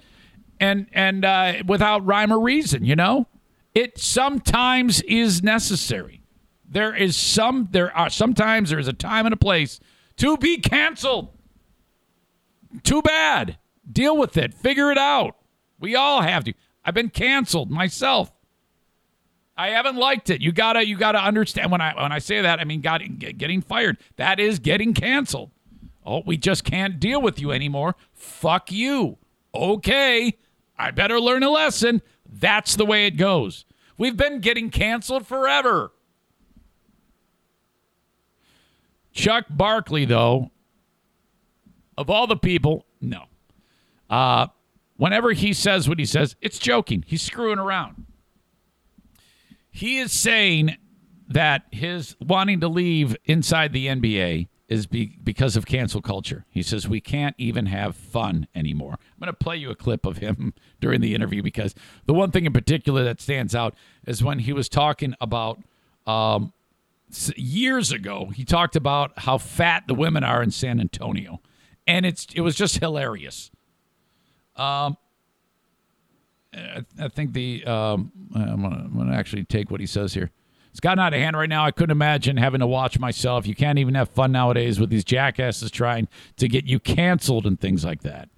and 0.60 0.88
and 0.92 1.24
uh, 1.24 1.54
without 1.68 2.04
rhyme 2.04 2.34
or 2.34 2.40
reason. 2.40 2.84
You 2.84 2.96
know, 2.96 3.28
it 3.76 4.00
sometimes 4.00 5.02
is 5.04 5.44
necessary. 5.44 6.19
There 6.70 6.96
is 6.96 7.18
some. 7.18 7.70
There 7.72 7.96
are 7.96 8.10
sometimes 8.10 8.70
there 8.70 8.80
is 8.80 8.88
a 8.88 8.94
time 8.94 9.26
and 9.26 9.34
a 9.34 9.38
place 9.38 9.80
to 10.18 10.38
be 10.38 10.58
canceled. 10.58 11.30
Too 12.84 13.02
bad. 13.02 13.58
Deal 13.92 14.16
with 14.16 14.38
it. 14.38 14.54
Figure 14.54 14.92
it 14.92 14.98
out. 14.98 15.36
We 15.80 15.96
all 15.96 16.22
have 16.22 16.44
to. 16.44 16.54
I've 16.86 16.94
been 16.94 17.10
canceled 17.10 17.72
myself. 17.72 18.32
I 19.58 19.70
haven't 19.70 19.98
liked 19.98 20.30
it. 20.30 20.42
You 20.42 20.52
gotta 20.52 20.86
you 20.88 20.96
gotta 20.96 21.20
understand 21.20 21.72
when 21.72 21.82
I 21.82 21.94
when 22.02 22.12
I 22.12 22.20
say 22.20 22.42
that 22.42 22.60
I 22.60 22.64
mean 22.64 22.82
got, 22.82 23.02
getting 23.20 23.62
fired. 23.62 23.98
That 24.16 24.40
is 24.40 24.60
getting 24.60 24.94
canceled. 24.94 25.52
Oh, 26.06 26.22
we 26.26 26.38
just 26.38 26.64
can't 26.64 27.00
deal 27.00 27.22
with 27.22 27.42
you 27.42 27.52
anymore. 27.52 27.96
Fuck 28.14 28.72
you. 28.72 29.18
Okay, 29.54 30.38
I 30.78 30.92
better 30.92 31.20
learn 31.20 31.44
a 31.44 31.50
lesson. 31.50 32.02
That's 32.32 32.76
the 32.76 32.86
way 32.86 33.08
it 33.08 33.18
goes. 33.18 33.66
We've 33.98 34.16
been 34.16 34.40
getting 34.40 34.70
canceled 34.70 35.28
forever. 35.28 35.92
Chuck 39.20 39.46
Barkley, 39.50 40.06
though, 40.06 40.50
of 41.98 42.10
all 42.10 42.26
the 42.26 42.38
people, 42.38 42.86
no. 43.02 43.26
Uh, 44.10 44.48
whenever 44.96 45.34
he 45.34 45.52
says 45.52 45.90
what 45.90 46.00
he 46.00 46.06
says, 46.06 46.38
it's 46.42 46.58
joking. 46.58 47.04
He's 47.06 47.22
screwing 47.22 47.60
around. 47.60 48.06
He 49.70 49.98
is 49.98 50.14
saying 50.14 50.78
that 51.28 51.64
his 51.72 52.16
wanting 52.22 52.62
to 52.62 52.70
leave 52.70 53.18
inside 53.26 53.74
the 53.74 53.88
NBA 53.88 54.48
is 54.70 54.88
be, 54.88 55.18
because 55.22 55.58
of 55.58 55.66
cancel 55.66 56.02
culture. 56.02 56.46
He 56.50 56.64
says 56.64 56.88
we 56.88 57.02
can't 57.02 57.36
even 57.38 57.66
have 57.66 57.98
fun 57.98 58.48
anymore. 58.56 58.94
I'm 58.94 59.20
going 59.20 59.28
to 59.28 59.34
play 59.34 59.58
you 59.58 59.70
a 59.70 59.76
clip 59.76 60.06
of 60.06 60.20
him 60.20 60.54
during 60.80 61.02
the 61.02 61.14
interview 61.14 61.44
because 61.44 61.76
the 62.06 62.14
one 62.14 62.32
thing 62.32 62.46
in 62.46 62.54
particular 62.54 63.04
that 63.04 63.20
stands 63.20 63.54
out 63.54 63.76
is 64.08 64.24
when 64.24 64.40
he 64.40 64.54
was 64.54 64.70
talking 64.70 65.14
about 65.20 65.60
um, 66.08 66.54
years 67.36 67.92
ago. 67.92 68.32
He 68.34 68.46
talked 68.46 68.76
about 68.76 69.20
how 69.20 69.38
fat 69.38 69.84
the 69.88 69.94
women 69.94 70.24
are 70.24 70.44
in 70.44 70.52
San 70.52 70.80
Antonio, 70.80 71.42
and 71.88 72.06
it's 72.06 72.28
it 72.36 72.42
was 72.42 72.56
just 72.56 72.80
hilarious. 72.80 73.52
Um, 74.56 74.98
I, 76.54 76.86
I 77.00 77.08
think 77.08 77.34
the 77.34 77.64
um, 77.66 78.12
I'm 78.36 78.62
gonna, 78.62 78.84
I'm 78.86 78.98
gonna 78.98 79.16
actually 79.16 79.46
take 79.46 79.72
what 79.72 79.80
he 79.80 79.86
says 79.86 80.14
here. 80.14 80.32
It's 80.72 80.80
gotten 80.80 81.00
out 81.00 81.14
of 81.14 81.20
hand 81.20 81.36
right 81.36 81.50
now. 81.50 81.66
I 81.66 81.72
couldn't 81.72 81.92
imagine 81.92 82.38
having 82.38 82.60
to 82.60 82.68
watch 82.68 83.00
myself. 83.00 83.48
You 83.48 83.56
can't 83.56 83.80
even 83.80 83.96
have 83.96 84.10
fun 84.10 84.32
nowadays 84.32 84.80
with 84.80 84.90
these 84.90 85.04
jackasses 85.04 85.72
trying 85.72 86.08
to 86.38 86.48
get 86.48 86.66
you 86.66 86.80
canceled 86.80 87.48
and 87.48 87.60
things 87.60 87.84
like 87.84 88.02
that. 88.02 88.30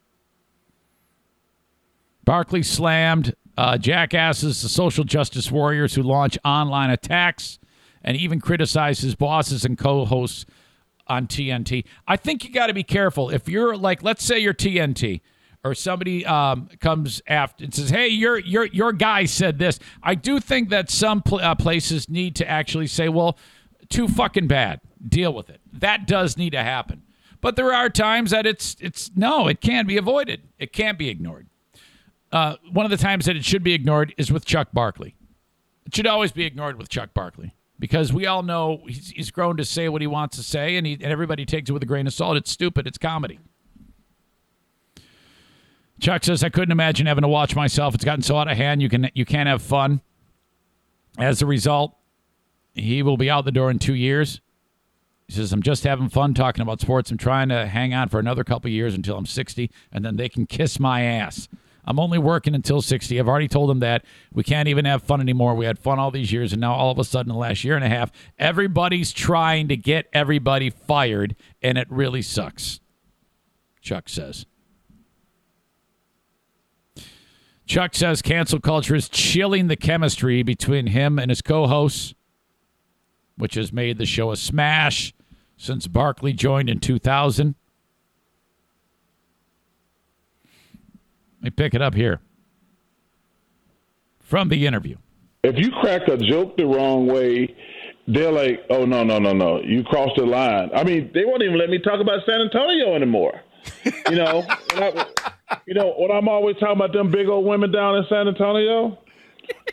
Barkley 2.23 2.63
slammed 2.63 3.35
uh, 3.57 3.77
jackasses, 3.77 4.61
the 4.61 4.69
social 4.69 5.03
justice 5.03 5.51
warriors 5.51 5.95
who 5.95 6.03
launch 6.03 6.37
online 6.45 6.89
attacks, 6.89 7.59
and 8.03 8.17
even 8.17 8.39
criticized 8.39 9.01
his 9.01 9.15
bosses 9.15 9.65
and 9.65 9.77
co-hosts 9.77 10.45
on 11.07 11.27
TNT. 11.27 11.83
I 12.07 12.15
think 12.15 12.43
you 12.43 12.51
got 12.51 12.67
to 12.67 12.73
be 12.73 12.83
careful. 12.83 13.29
If 13.29 13.49
you're 13.49 13.75
like, 13.75 14.03
let's 14.03 14.23
say 14.23 14.39
you're 14.39 14.53
TNT, 14.53 15.21
or 15.63 15.75
somebody 15.75 16.25
um, 16.25 16.69
comes 16.79 17.21
after 17.27 17.63
and 17.63 17.73
says, 17.73 17.89
"Hey, 17.89 18.07
your 18.07 18.39
your 18.39 18.65
your 18.65 18.91
guy 18.93 19.25
said 19.25 19.59
this." 19.59 19.79
I 20.01 20.15
do 20.15 20.39
think 20.39 20.69
that 20.69 20.89
some 20.89 21.21
pl- 21.21 21.39
uh, 21.39 21.55
places 21.55 22.09
need 22.09 22.35
to 22.37 22.49
actually 22.49 22.87
say, 22.87 23.09
"Well, 23.09 23.37
too 23.89 24.07
fucking 24.07 24.47
bad. 24.47 24.81
Deal 25.07 25.33
with 25.33 25.49
it." 25.49 25.61
That 25.71 26.07
does 26.07 26.37
need 26.37 26.51
to 26.51 26.63
happen. 26.63 27.03
But 27.41 27.55
there 27.55 27.73
are 27.73 27.89
times 27.89 28.31
that 28.31 28.45
it's 28.45 28.75
it's 28.79 29.11
no, 29.15 29.47
it 29.47 29.61
can 29.61 29.85
be 29.85 29.97
avoided. 29.97 30.41
It 30.57 30.73
can't 30.73 30.97
be 30.97 31.09
ignored. 31.09 31.47
Uh, 32.31 32.55
one 32.71 32.85
of 32.85 32.91
the 32.91 32.97
times 32.97 33.25
that 33.25 33.35
it 33.35 33.43
should 33.43 33.63
be 33.63 33.73
ignored 33.73 34.15
is 34.17 34.31
with 34.31 34.45
Chuck 34.45 34.69
Barkley. 34.73 35.15
It 35.85 35.93
should 35.95 36.07
always 36.07 36.31
be 36.31 36.45
ignored 36.45 36.77
with 36.77 36.87
Chuck 36.89 37.13
Barkley 37.13 37.53
because 37.81 38.13
we 38.13 38.27
all 38.27 38.43
know 38.43 38.83
he's, 38.87 39.09
he's 39.09 39.31
grown 39.31 39.57
to 39.57 39.65
say 39.65 39.89
what 39.89 40.01
he 40.01 40.07
wants 40.07 40.37
to 40.37 40.43
say, 40.43 40.77
and, 40.77 40.85
he, 40.85 40.93
and 40.93 41.05
everybody 41.05 41.47
takes 41.47 41.67
it 41.67 41.73
with 41.73 41.81
a 41.81 41.87
grain 41.87 42.05
of 42.05 42.13
salt. 42.13 42.37
It's 42.37 42.51
stupid. 42.51 42.85
It's 42.85 42.99
comedy. 42.99 43.39
Chuck 45.99 46.23
says, 46.23 46.43
I 46.43 46.49
couldn't 46.49 46.71
imagine 46.71 47.07
having 47.07 47.23
to 47.23 47.27
watch 47.27 47.55
myself. 47.55 47.95
It's 47.95 48.05
gotten 48.05 48.21
so 48.21 48.37
out 48.37 48.47
of 48.47 48.55
hand. 48.55 48.83
You 48.83 48.89
can 48.89 49.09
you 49.15 49.25
can't 49.25 49.49
have 49.49 49.63
fun. 49.63 50.01
As 51.17 51.41
a 51.41 51.47
result, 51.47 51.97
he 52.75 53.01
will 53.01 53.17
be 53.17 53.31
out 53.31 53.45
the 53.45 53.51
door 53.51 53.71
in 53.71 53.79
two 53.79 53.95
years. 53.95 54.41
He 55.27 55.33
says, 55.33 55.51
I'm 55.51 55.63
just 55.63 55.83
having 55.83 56.07
fun 56.07 56.35
talking 56.35 56.61
about 56.61 56.81
sports. 56.81 57.09
I'm 57.09 57.17
trying 57.17 57.49
to 57.49 57.65
hang 57.65 57.95
on 57.95 58.09
for 58.09 58.19
another 58.19 58.43
couple 58.43 58.69
years 58.69 58.93
until 58.93 59.17
I'm 59.17 59.25
60, 59.25 59.71
and 59.91 60.05
then 60.05 60.17
they 60.17 60.29
can 60.29 60.45
kiss 60.45 60.79
my 60.79 61.01
ass. 61.01 61.47
I'm 61.85 61.99
only 61.99 62.19
working 62.19 62.53
until 62.53 62.81
60. 62.81 63.19
I've 63.19 63.27
already 63.27 63.47
told 63.47 63.69
them 63.69 63.79
that. 63.79 64.05
We 64.33 64.43
can't 64.43 64.67
even 64.67 64.85
have 64.85 65.03
fun 65.03 65.21
anymore. 65.21 65.55
We 65.55 65.65
had 65.65 65.79
fun 65.79 65.99
all 65.99 66.11
these 66.11 66.31
years, 66.31 66.53
and 66.53 66.61
now 66.61 66.73
all 66.73 66.91
of 66.91 66.99
a 66.99 67.03
sudden, 67.03 67.31
the 67.31 67.37
last 67.37 67.63
year 67.63 67.75
and 67.75 67.83
a 67.83 67.89
half, 67.89 68.11
everybody's 68.37 69.11
trying 69.11 69.67
to 69.69 69.77
get 69.77 70.07
everybody 70.13 70.69
fired, 70.69 71.35
and 71.61 71.77
it 71.77 71.87
really 71.89 72.21
sucks. 72.21 72.79
Chuck 73.81 74.09
says. 74.09 74.45
Chuck 77.65 77.95
says 77.95 78.21
cancel 78.21 78.59
culture 78.59 78.95
is 78.95 79.07
chilling 79.07 79.67
the 79.67 79.77
chemistry 79.77 80.43
between 80.43 80.87
him 80.87 81.17
and 81.17 81.31
his 81.31 81.41
co 81.41 81.67
hosts, 81.67 82.13
which 83.37 83.55
has 83.55 83.71
made 83.71 83.97
the 83.97 84.05
show 84.05 84.31
a 84.31 84.35
smash 84.35 85.13
since 85.57 85.87
Barkley 85.87 86.33
joined 86.33 86.69
in 86.69 86.79
2000. 86.79 87.55
Let 91.41 91.45
me 91.45 91.49
pick 91.49 91.73
it 91.73 91.81
up 91.81 91.95
here 91.95 92.19
from 94.19 94.49
the 94.49 94.67
interview. 94.67 94.97
If 95.43 95.57
you 95.57 95.71
crack 95.81 96.07
a 96.07 96.15
joke 96.15 96.55
the 96.55 96.67
wrong 96.67 97.07
way, 97.07 97.55
they're 98.07 98.31
like, 98.31 98.63
"Oh 98.69 98.85
no, 98.85 99.03
no, 99.03 99.17
no, 99.17 99.33
no! 99.33 99.59
You 99.59 99.83
crossed 99.83 100.17
the 100.17 100.25
line." 100.25 100.69
I 100.75 100.83
mean, 100.83 101.09
they 101.15 101.25
won't 101.25 101.41
even 101.41 101.57
let 101.57 101.71
me 101.71 101.79
talk 101.79 101.99
about 101.99 102.19
San 102.27 102.41
Antonio 102.41 102.93
anymore. 102.93 103.41
You 104.07 104.17
know, 104.17 104.43
I, 104.49 105.05
you 105.65 105.73
know 105.73 105.95
what 105.97 106.11
I'm 106.11 106.27
always 106.27 106.57
talking 106.57 106.75
about 106.75 106.93
them 106.93 107.09
big 107.09 107.27
old 107.27 107.43
women 107.43 107.71
down 107.71 107.95
in 107.95 108.05
San 108.07 108.27
Antonio. 108.27 108.99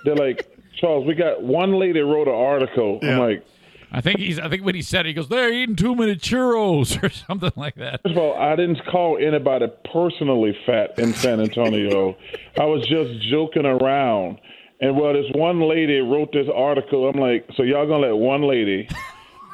They're 0.04 0.16
like, 0.16 0.48
Charles, 0.80 1.06
we 1.06 1.14
got 1.14 1.42
one 1.42 1.78
lady 1.78 2.00
wrote 2.00 2.28
an 2.28 2.34
article. 2.34 2.98
I'm 3.02 3.18
like, 3.18 3.44
I 3.90 4.00
think 4.00 4.18
he's. 4.18 4.38
I 4.38 4.48
think 4.48 4.64
when 4.64 4.74
he 4.74 4.82
said 4.82 5.06
it, 5.06 5.10
he 5.10 5.14
goes, 5.14 5.28
"They're 5.28 5.52
eating 5.52 5.76
too 5.76 5.94
many 5.94 6.16
churros" 6.16 7.02
or 7.02 7.08
something 7.08 7.52
like 7.56 7.76
that. 7.76 8.02
First 8.02 8.16
of 8.16 8.18
all, 8.18 8.38
I 8.38 8.56
didn't 8.56 8.84
call 8.90 9.18
anybody 9.18 9.66
personally 9.92 10.56
fat 10.66 10.98
in 10.98 11.14
San 11.14 11.40
Antonio. 11.40 12.16
I 12.58 12.64
was 12.64 12.86
just 12.86 13.22
joking 13.28 13.66
around. 13.66 14.38
And 14.80 14.96
well, 14.96 15.12
this 15.12 15.26
one 15.34 15.60
lady 15.60 15.98
wrote 15.98 16.32
this 16.32 16.46
article. 16.54 17.08
I'm 17.08 17.18
like, 17.18 17.48
so 17.56 17.62
y'all 17.62 17.86
gonna 17.86 18.08
let 18.08 18.16
one 18.16 18.42
lady? 18.42 18.88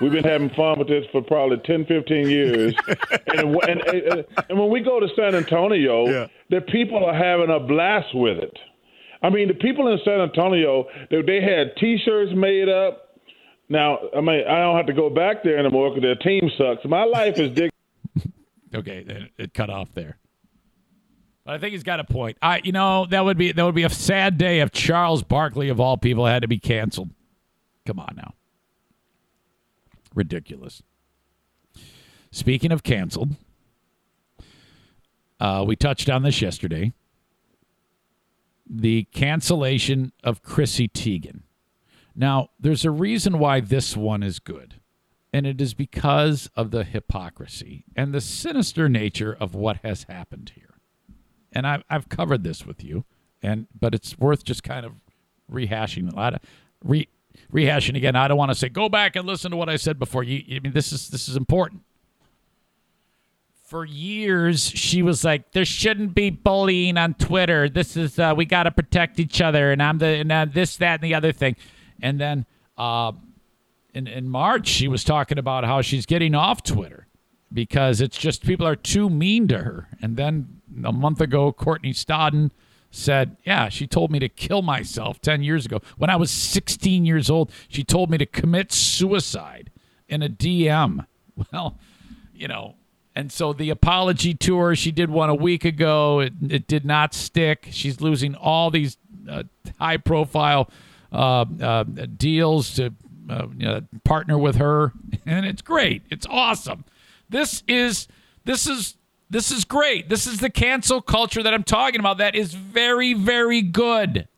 We've 0.00 0.10
been 0.10 0.24
having 0.24 0.50
fun 0.50 0.78
with 0.80 0.88
this 0.88 1.04
for 1.12 1.22
probably 1.22 1.58
10, 1.58 1.86
15 1.86 2.28
years. 2.28 2.74
and, 3.28 3.56
and, 3.62 3.80
and, 3.80 4.24
and 4.50 4.58
when 4.58 4.68
we 4.68 4.80
go 4.80 4.98
to 4.98 5.06
San 5.14 5.36
Antonio, 5.36 6.28
the 6.50 6.60
people 6.62 7.04
are 7.04 7.14
having 7.14 7.48
a 7.48 7.60
blast 7.60 8.08
with 8.12 8.38
it. 8.38 8.58
I 9.22 9.30
mean, 9.30 9.48
the 9.48 9.54
people 9.54 9.90
in 9.90 9.98
San 10.04 10.20
Antonio, 10.20 10.86
they, 11.10 11.22
they 11.22 11.40
had 11.40 11.76
T-shirts 11.78 12.32
made 12.34 12.68
up. 12.68 13.03
Now, 13.68 13.98
I 14.16 14.20
mean, 14.20 14.44
I 14.46 14.60
don't 14.60 14.76
have 14.76 14.86
to 14.86 14.92
go 14.92 15.08
back 15.10 15.42
there 15.42 15.58
anymore 15.58 15.90
because 15.90 16.02
their 16.02 16.14
team 16.16 16.50
sucks. 16.58 16.84
My 16.84 17.04
life 17.04 17.38
is 17.38 17.50
dig. 17.54 17.70
Okay, 18.74 19.04
it, 19.06 19.30
it 19.38 19.54
cut 19.54 19.70
off 19.70 19.88
there. 19.94 20.18
But 21.44 21.54
I 21.54 21.58
think 21.58 21.72
he's 21.74 21.84
got 21.84 22.00
a 22.00 22.04
point. 22.04 22.36
I, 22.42 22.60
you 22.64 22.72
know, 22.72 23.06
that 23.06 23.24
would 23.24 23.38
be 23.38 23.52
that 23.52 23.64
would 23.64 23.74
be 23.76 23.84
a 23.84 23.90
sad 23.90 24.36
day 24.36 24.60
if 24.60 24.72
Charles 24.72 25.22
Barkley 25.22 25.68
of 25.68 25.78
all 25.78 25.96
people 25.96 26.26
had 26.26 26.42
to 26.42 26.48
be 26.48 26.58
canceled. 26.58 27.10
Come 27.86 28.00
on 28.00 28.14
now, 28.16 28.34
ridiculous. 30.14 30.82
Speaking 32.32 32.72
of 32.72 32.82
canceled, 32.82 33.36
uh, 35.38 35.64
we 35.64 35.76
touched 35.76 36.10
on 36.10 36.24
this 36.24 36.42
yesterday. 36.42 36.92
the 38.68 39.04
cancellation 39.12 40.12
of 40.24 40.42
Chrissy 40.42 40.88
Teigen. 40.88 41.42
Now, 42.14 42.50
there's 42.58 42.84
a 42.84 42.90
reason 42.90 43.38
why 43.38 43.60
this 43.60 43.96
one 43.96 44.22
is 44.22 44.38
good, 44.38 44.74
and 45.32 45.46
it 45.46 45.60
is 45.60 45.74
because 45.74 46.48
of 46.54 46.70
the 46.70 46.84
hypocrisy 46.84 47.84
and 47.96 48.14
the 48.14 48.20
sinister 48.20 48.88
nature 48.88 49.36
of 49.38 49.54
what 49.54 49.78
has 49.78 50.04
happened 50.04 50.52
here. 50.54 50.74
And 51.52 51.66
I've, 51.66 51.82
I've 51.90 52.08
covered 52.08 52.44
this 52.44 52.64
with 52.64 52.84
you, 52.84 53.04
and 53.42 53.66
but 53.78 53.94
it's 53.94 54.18
worth 54.18 54.44
just 54.44 54.62
kind 54.62 54.86
of 54.86 54.92
rehashing 55.50 56.12
a 56.12 56.16
lot 56.16 56.34
of 56.34 56.40
re, 56.84 57.08
rehashing 57.52 57.96
again. 57.96 58.16
I 58.16 58.28
don't 58.28 58.38
want 58.38 58.52
to 58.52 58.54
say 58.56 58.68
go 58.68 58.88
back 58.88 59.16
and 59.16 59.26
listen 59.26 59.50
to 59.50 59.56
what 59.56 59.68
I 59.68 59.76
said 59.76 59.98
before. 59.98 60.22
You, 60.22 60.42
I 60.56 60.60
mean, 60.60 60.72
this 60.72 60.92
is 60.92 61.08
this 61.08 61.28
is 61.28 61.36
important 61.36 61.82
for 63.64 63.84
years 63.84 64.68
she 64.68 65.02
was 65.02 65.24
like 65.24 65.50
there 65.52 65.64
shouldn't 65.64 66.14
be 66.14 66.28
bullying 66.28 66.98
on 66.98 67.14
twitter 67.14 67.66
this 67.68 67.96
is 67.96 68.18
uh, 68.18 68.34
we 68.36 68.44
got 68.44 68.64
to 68.64 68.70
protect 68.70 69.18
each 69.18 69.40
other 69.40 69.72
and 69.72 69.82
i'm 69.82 69.96
the 69.98 70.06
and 70.06 70.30
uh, 70.30 70.44
this 70.44 70.76
that 70.76 71.00
and 71.00 71.02
the 71.02 71.14
other 71.14 71.32
thing 71.32 71.56
and 72.02 72.20
then 72.20 72.46
uh, 72.76 73.12
in, 73.92 74.06
in 74.06 74.28
march 74.28 74.66
she 74.66 74.88
was 74.88 75.04
talking 75.04 75.38
about 75.38 75.64
how 75.64 75.80
she's 75.80 76.06
getting 76.06 76.34
off 76.34 76.62
twitter 76.62 77.06
because 77.52 78.00
it's 78.00 78.18
just 78.18 78.44
people 78.44 78.66
are 78.66 78.76
too 78.76 79.08
mean 79.08 79.46
to 79.48 79.58
her 79.58 79.88
and 80.02 80.16
then 80.16 80.60
a 80.84 80.92
month 80.92 81.20
ago 81.20 81.52
courtney 81.52 81.92
stodden 81.92 82.50
said 82.90 83.36
yeah 83.44 83.68
she 83.68 83.86
told 83.86 84.10
me 84.10 84.18
to 84.18 84.28
kill 84.28 84.62
myself 84.62 85.20
10 85.20 85.42
years 85.42 85.66
ago 85.66 85.80
when 85.96 86.10
i 86.10 86.16
was 86.16 86.30
16 86.30 87.04
years 87.04 87.30
old 87.30 87.50
she 87.68 87.82
told 87.82 88.10
me 88.10 88.18
to 88.18 88.26
commit 88.26 88.72
suicide 88.72 89.70
in 90.08 90.22
a 90.22 90.28
dm 90.28 91.06
well 91.52 91.78
you 92.34 92.48
know 92.48 92.74
and 93.16 93.30
so 93.30 93.52
the 93.52 93.70
apology 93.70 94.34
tour, 94.34 94.74
she 94.74 94.90
did 94.90 95.08
one 95.08 95.30
a 95.30 95.34
week 95.34 95.64
ago. 95.64 96.20
It, 96.20 96.32
it 96.48 96.66
did 96.66 96.84
not 96.84 97.14
stick. 97.14 97.68
She's 97.70 98.00
losing 98.00 98.34
all 98.34 98.70
these 98.70 98.96
uh, 99.30 99.44
high 99.78 99.98
profile 99.98 100.68
deals 102.16 102.74
to 102.74 102.92
uh, 103.28 103.46
you 103.56 103.66
know, 103.66 103.80
partner 104.04 104.38
with 104.38 104.56
her. 104.56 104.92
And 105.26 105.46
it's 105.46 105.62
great. 105.62 106.02
It's 106.10 106.26
awesome. 106.28 106.84
This 107.30 107.62
is, 107.66 108.08
this 108.44 108.66
is, 108.66 108.96
this 109.30 109.50
is 109.50 109.64
great. 109.64 110.10
This 110.10 110.26
is 110.26 110.38
the 110.40 110.50
cancel 110.50 111.00
culture 111.00 111.42
that 111.42 111.54
I'm 111.54 111.62
talking 111.62 111.98
about. 111.98 112.18
That 112.18 112.34
is 112.34 112.52
very, 112.52 113.14
very 113.14 113.62
good. 113.62 114.28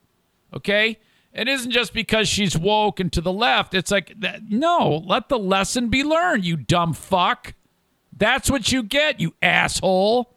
Okay? 0.54 1.00
It 1.32 1.48
isn't 1.48 1.72
just 1.72 1.92
because 1.92 2.28
she's 2.28 2.56
woke 2.56 3.00
and 3.00 3.12
to 3.14 3.20
the 3.20 3.32
left. 3.32 3.74
It's 3.74 3.90
like, 3.90 4.20
that, 4.20 4.48
no, 4.48 5.02
let 5.04 5.28
the 5.28 5.40
lesson 5.40 5.88
be 5.88 6.04
learned, 6.04 6.44
you 6.44 6.56
dumb 6.56 6.92
fuck. 6.92 7.54
That's 8.16 8.48
what 8.48 8.70
you 8.70 8.84
get, 8.84 9.18
you 9.18 9.34
asshole. 9.42 10.35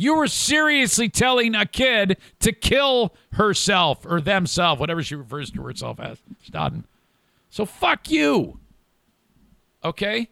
You 0.00 0.14
were 0.14 0.28
seriously 0.28 1.08
telling 1.08 1.56
a 1.56 1.66
kid 1.66 2.18
to 2.38 2.52
kill 2.52 3.16
herself 3.32 4.06
or 4.06 4.20
themselves, 4.20 4.78
whatever 4.78 5.02
she 5.02 5.16
refers 5.16 5.50
to 5.50 5.62
herself 5.62 5.98
as. 5.98 6.18
Stodden. 6.48 6.84
So 7.50 7.66
fuck 7.66 8.08
you. 8.08 8.60
Okay? 9.82 10.28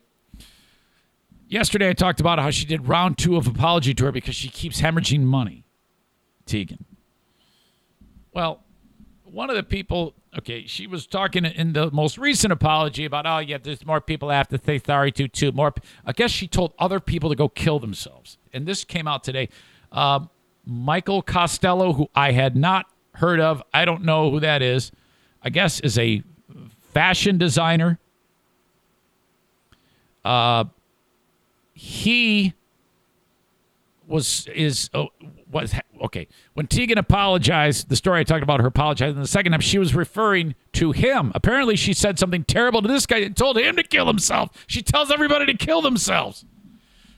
Yesterday 1.48 1.88
I 1.88 1.94
talked 1.94 2.20
about 2.20 2.38
how 2.38 2.50
she 2.50 2.64
did 2.64 2.86
round 2.86 3.18
two 3.18 3.34
of 3.34 3.48
apology 3.48 3.92
tour 3.92 4.12
because 4.12 4.36
she 4.36 4.48
keeps 4.50 4.80
hemorrhaging 4.80 5.22
money. 5.22 5.64
Teigen. 6.46 6.84
Well, 8.32 8.62
one 9.36 9.50
of 9.50 9.56
the 9.56 9.62
people 9.62 10.14
okay 10.38 10.66
she 10.66 10.86
was 10.86 11.06
talking 11.06 11.44
in 11.44 11.74
the 11.74 11.90
most 11.90 12.16
recent 12.16 12.52
apology 12.52 13.04
about 13.04 13.26
oh 13.26 13.38
yeah 13.38 13.58
there's 13.62 13.84
more 13.84 14.00
people 14.00 14.30
i 14.30 14.34
have 14.34 14.48
to 14.48 14.58
say 14.64 14.78
sorry 14.78 15.12
to 15.12 15.28
too 15.28 15.52
more 15.52 15.74
i 16.06 16.12
guess 16.12 16.30
she 16.30 16.48
told 16.48 16.72
other 16.78 16.98
people 16.98 17.28
to 17.28 17.36
go 17.36 17.48
kill 17.48 17.78
themselves. 17.78 18.38
And 18.54 18.66
this 18.66 18.84
came 18.84 19.06
out 19.06 19.22
today. 19.22 19.50
Um, 19.92 20.30
michael 20.64 21.20
costello 21.20 21.92
who 21.92 22.08
i 22.14 22.32
had 22.32 22.56
not 22.56 22.86
heard 23.12 23.38
of 23.38 23.62
i 23.74 23.84
don't 23.84 24.02
know 24.02 24.30
who 24.30 24.40
that 24.40 24.62
is 24.62 24.90
i 25.42 25.50
guess 25.50 25.80
is 25.80 25.98
a 25.98 26.22
fashion 26.96 27.36
designer. 27.36 27.98
Uh, 30.24 30.64
he 31.74 32.54
was 34.08 34.48
is 34.54 34.88
uh, 34.94 35.04
was 35.50 35.74
okay 36.02 36.28
when 36.54 36.66
Teigen 36.66 36.96
apologized. 36.96 37.88
The 37.88 37.96
story 37.96 38.20
I 38.20 38.24
talked 38.24 38.42
about 38.42 38.60
her 38.60 38.66
apologizing 38.66 39.20
the 39.20 39.26
second 39.26 39.52
time, 39.52 39.60
she 39.60 39.78
was 39.78 39.94
referring 39.94 40.54
to 40.72 40.92
him. 40.92 41.32
Apparently, 41.34 41.76
she 41.76 41.92
said 41.92 42.18
something 42.18 42.44
terrible 42.44 42.82
to 42.82 42.88
this 42.88 43.06
guy 43.06 43.18
and 43.18 43.36
told 43.36 43.58
him 43.58 43.76
to 43.76 43.82
kill 43.82 44.06
himself. 44.06 44.50
She 44.66 44.82
tells 44.82 45.10
everybody 45.10 45.46
to 45.46 45.54
kill 45.56 45.82
themselves. 45.82 46.44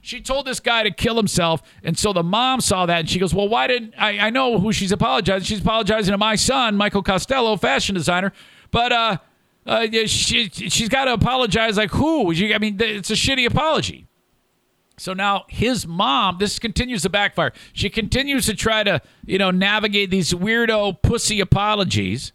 She 0.00 0.20
told 0.20 0.46
this 0.46 0.60
guy 0.60 0.84
to 0.84 0.90
kill 0.90 1.16
himself, 1.16 1.60
and 1.82 1.98
so 1.98 2.12
the 2.12 2.22
mom 2.22 2.60
saw 2.60 2.86
that 2.86 3.00
and 3.00 3.10
she 3.10 3.18
goes, 3.18 3.34
"Well, 3.34 3.48
why 3.48 3.66
didn't 3.66 3.94
I? 3.98 4.18
I 4.18 4.30
know 4.30 4.58
who 4.58 4.72
she's 4.72 4.92
apologizing. 4.92 5.44
She's 5.44 5.60
apologizing 5.60 6.12
to 6.12 6.18
my 6.18 6.36
son, 6.36 6.76
Michael 6.76 7.02
Costello, 7.02 7.56
fashion 7.56 7.94
designer, 7.94 8.32
but 8.70 8.92
uh." 8.92 9.18
Uh, 9.66 9.86
she 10.06 10.48
she's 10.48 10.88
got 10.88 11.04
to 11.04 11.12
apologize 11.12 11.76
like 11.76 11.90
who? 11.90 12.32
I 12.32 12.58
mean, 12.58 12.78
it's 12.80 13.10
a 13.10 13.14
shitty 13.14 13.46
apology. 13.46 14.06
So 14.98 15.14
now 15.14 15.44
his 15.48 15.86
mom, 15.86 16.38
this 16.38 16.58
continues 16.58 17.02
to 17.02 17.08
backfire. 17.08 17.52
She 17.72 17.88
continues 17.88 18.46
to 18.46 18.54
try 18.54 18.82
to, 18.82 19.00
you 19.24 19.38
know, 19.38 19.50
navigate 19.50 20.10
these 20.10 20.32
weirdo 20.32 21.02
pussy 21.02 21.40
apologies 21.40 22.32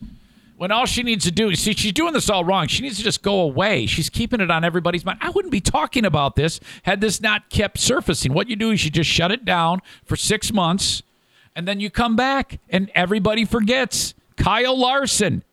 when 0.57 0.71
all 0.71 0.85
she 0.85 1.03
needs 1.03 1.25
to 1.25 1.31
do 1.31 1.49
is 1.49 1.59
see 1.59 1.73
she's 1.73 1.91
doing 1.91 2.13
this 2.13 2.29
all 2.29 2.45
wrong. 2.45 2.67
She 2.67 2.83
needs 2.83 2.97
to 2.97 3.03
just 3.03 3.21
go 3.21 3.41
away. 3.41 3.85
She's 3.85 4.09
keeping 4.09 4.39
it 4.39 4.49
on 4.49 4.63
everybody's 4.63 5.03
mind. 5.03 5.19
I 5.21 5.29
wouldn't 5.29 5.51
be 5.51 5.61
talking 5.61 6.05
about 6.05 6.35
this 6.35 6.59
had 6.83 7.01
this 7.01 7.19
not 7.19 7.49
kept 7.49 7.77
surfacing. 7.79 8.33
What 8.33 8.47
you 8.47 8.55
do 8.55 8.71
is 8.71 8.85
you 8.85 8.91
just 8.91 9.09
shut 9.09 9.31
it 9.31 9.43
down 9.43 9.81
for 10.05 10.15
six 10.15 10.53
months 10.53 11.03
and 11.55 11.67
then 11.67 11.79
you 11.79 11.89
come 11.89 12.15
back 12.15 12.59
and 12.69 12.89
everybody 12.95 13.45
forgets. 13.45 14.13
Kyle 14.37 14.77
Larson. 14.77 15.43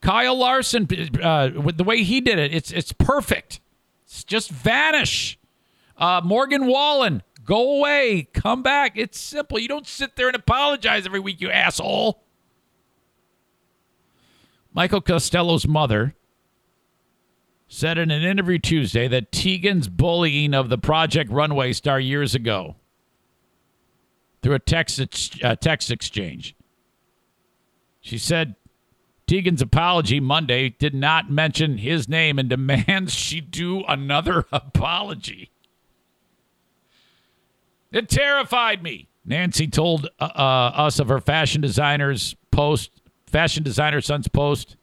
Kyle 0.00 0.38
Larson, 0.38 0.86
uh, 1.20 1.50
with 1.60 1.76
the 1.78 1.84
way 1.84 2.04
he 2.04 2.20
did 2.20 2.38
it, 2.38 2.54
it's 2.54 2.70
it's 2.70 2.92
perfect. 2.92 3.60
It's 4.04 4.22
just 4.22 4.50
vanish. 4.50 5.38
Uh, 5.98 6.20
Morgan 6.22 6.66
Wallen, 6.66 7.22
go 7.44 7.78
away, 7.78 8.28
come 8.32 8.62
back. 8.62 8.92
It's 8.96 9.18
simple. 9.18 9.58
You 9.58 9.68
don't 9.68 9.86
sit 9.86 10.16
there 10.16 10.26
and 10.26 10.36
apologize 10.36 11.06
every 11.06 11.20
week, 11.20 11.40
you 11.40 11.50
asshole. 11.50 12.22
Michael 14.72 15.00
Costello's 15.00 15.66
mother 15.66 16.14
said 17.66 17.96
in 17.98 18.10
an 18.10 18.22
interview 18.22 18.58
Tuesday 18.58 19.08
that 19.08 19.32
Teigen's 19.32 19.88
bullying 19.88 20.54
of 20.54 20.68
the 20.68 20.78
Project 20.78 21.30
Runway 21.30 21.72
star 21.72 21.98
years 21.98 22.34
ago 22.34 22.76
through 24.42 24.54
a 24.54 24.58
text, 24.58 25.00
uh, 25.42 25.56
text 25.56 25.90
exchange. 25.90 26.54
She 28.00 28.18
said 28.18 28.54
Teigen's 29.26 29.62
apology 29.62 30.20
Monday 30.20 30.68
did 30.68 30.94
not 30.94 31.30
mention 31.30 31.78
his 31.78 32.08
name 32.08 32.38
and 32.38 32.48
demands 32.48 33.14
she 33.14 33.40
do 33.40 33.82
another 33.88 34.46
apology. 34.52 35.50
It 37.96 38.10
terrified 38.10 38.82
me. 38.82 39.08
Nancy 39.24 39.66
told 39.66 40.08
uh, 40.20 40.24
uh, 40.24 40.72
us 40.74 40.98
of 40.98 41.08
her 41.08 41.18
fashion 41.18 41.62
designer's 41.62 42.36
post, 42.50 42.90
fashion 43.26 43.62
designer 43.62 44.02
son's 44.02 44.28
post 44.28 44.76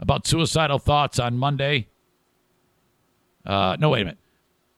about 0.00 0.26
suicidal 0.26 0.80
thoughts 0.80 1.20
on 1.20 1.38
Monday. 1.38 1.86
Uh, 3.44 3.76
no, 3.78 3.90
wait 3.90 4.02
a 4.02 4.04
minute. 4.06 4.18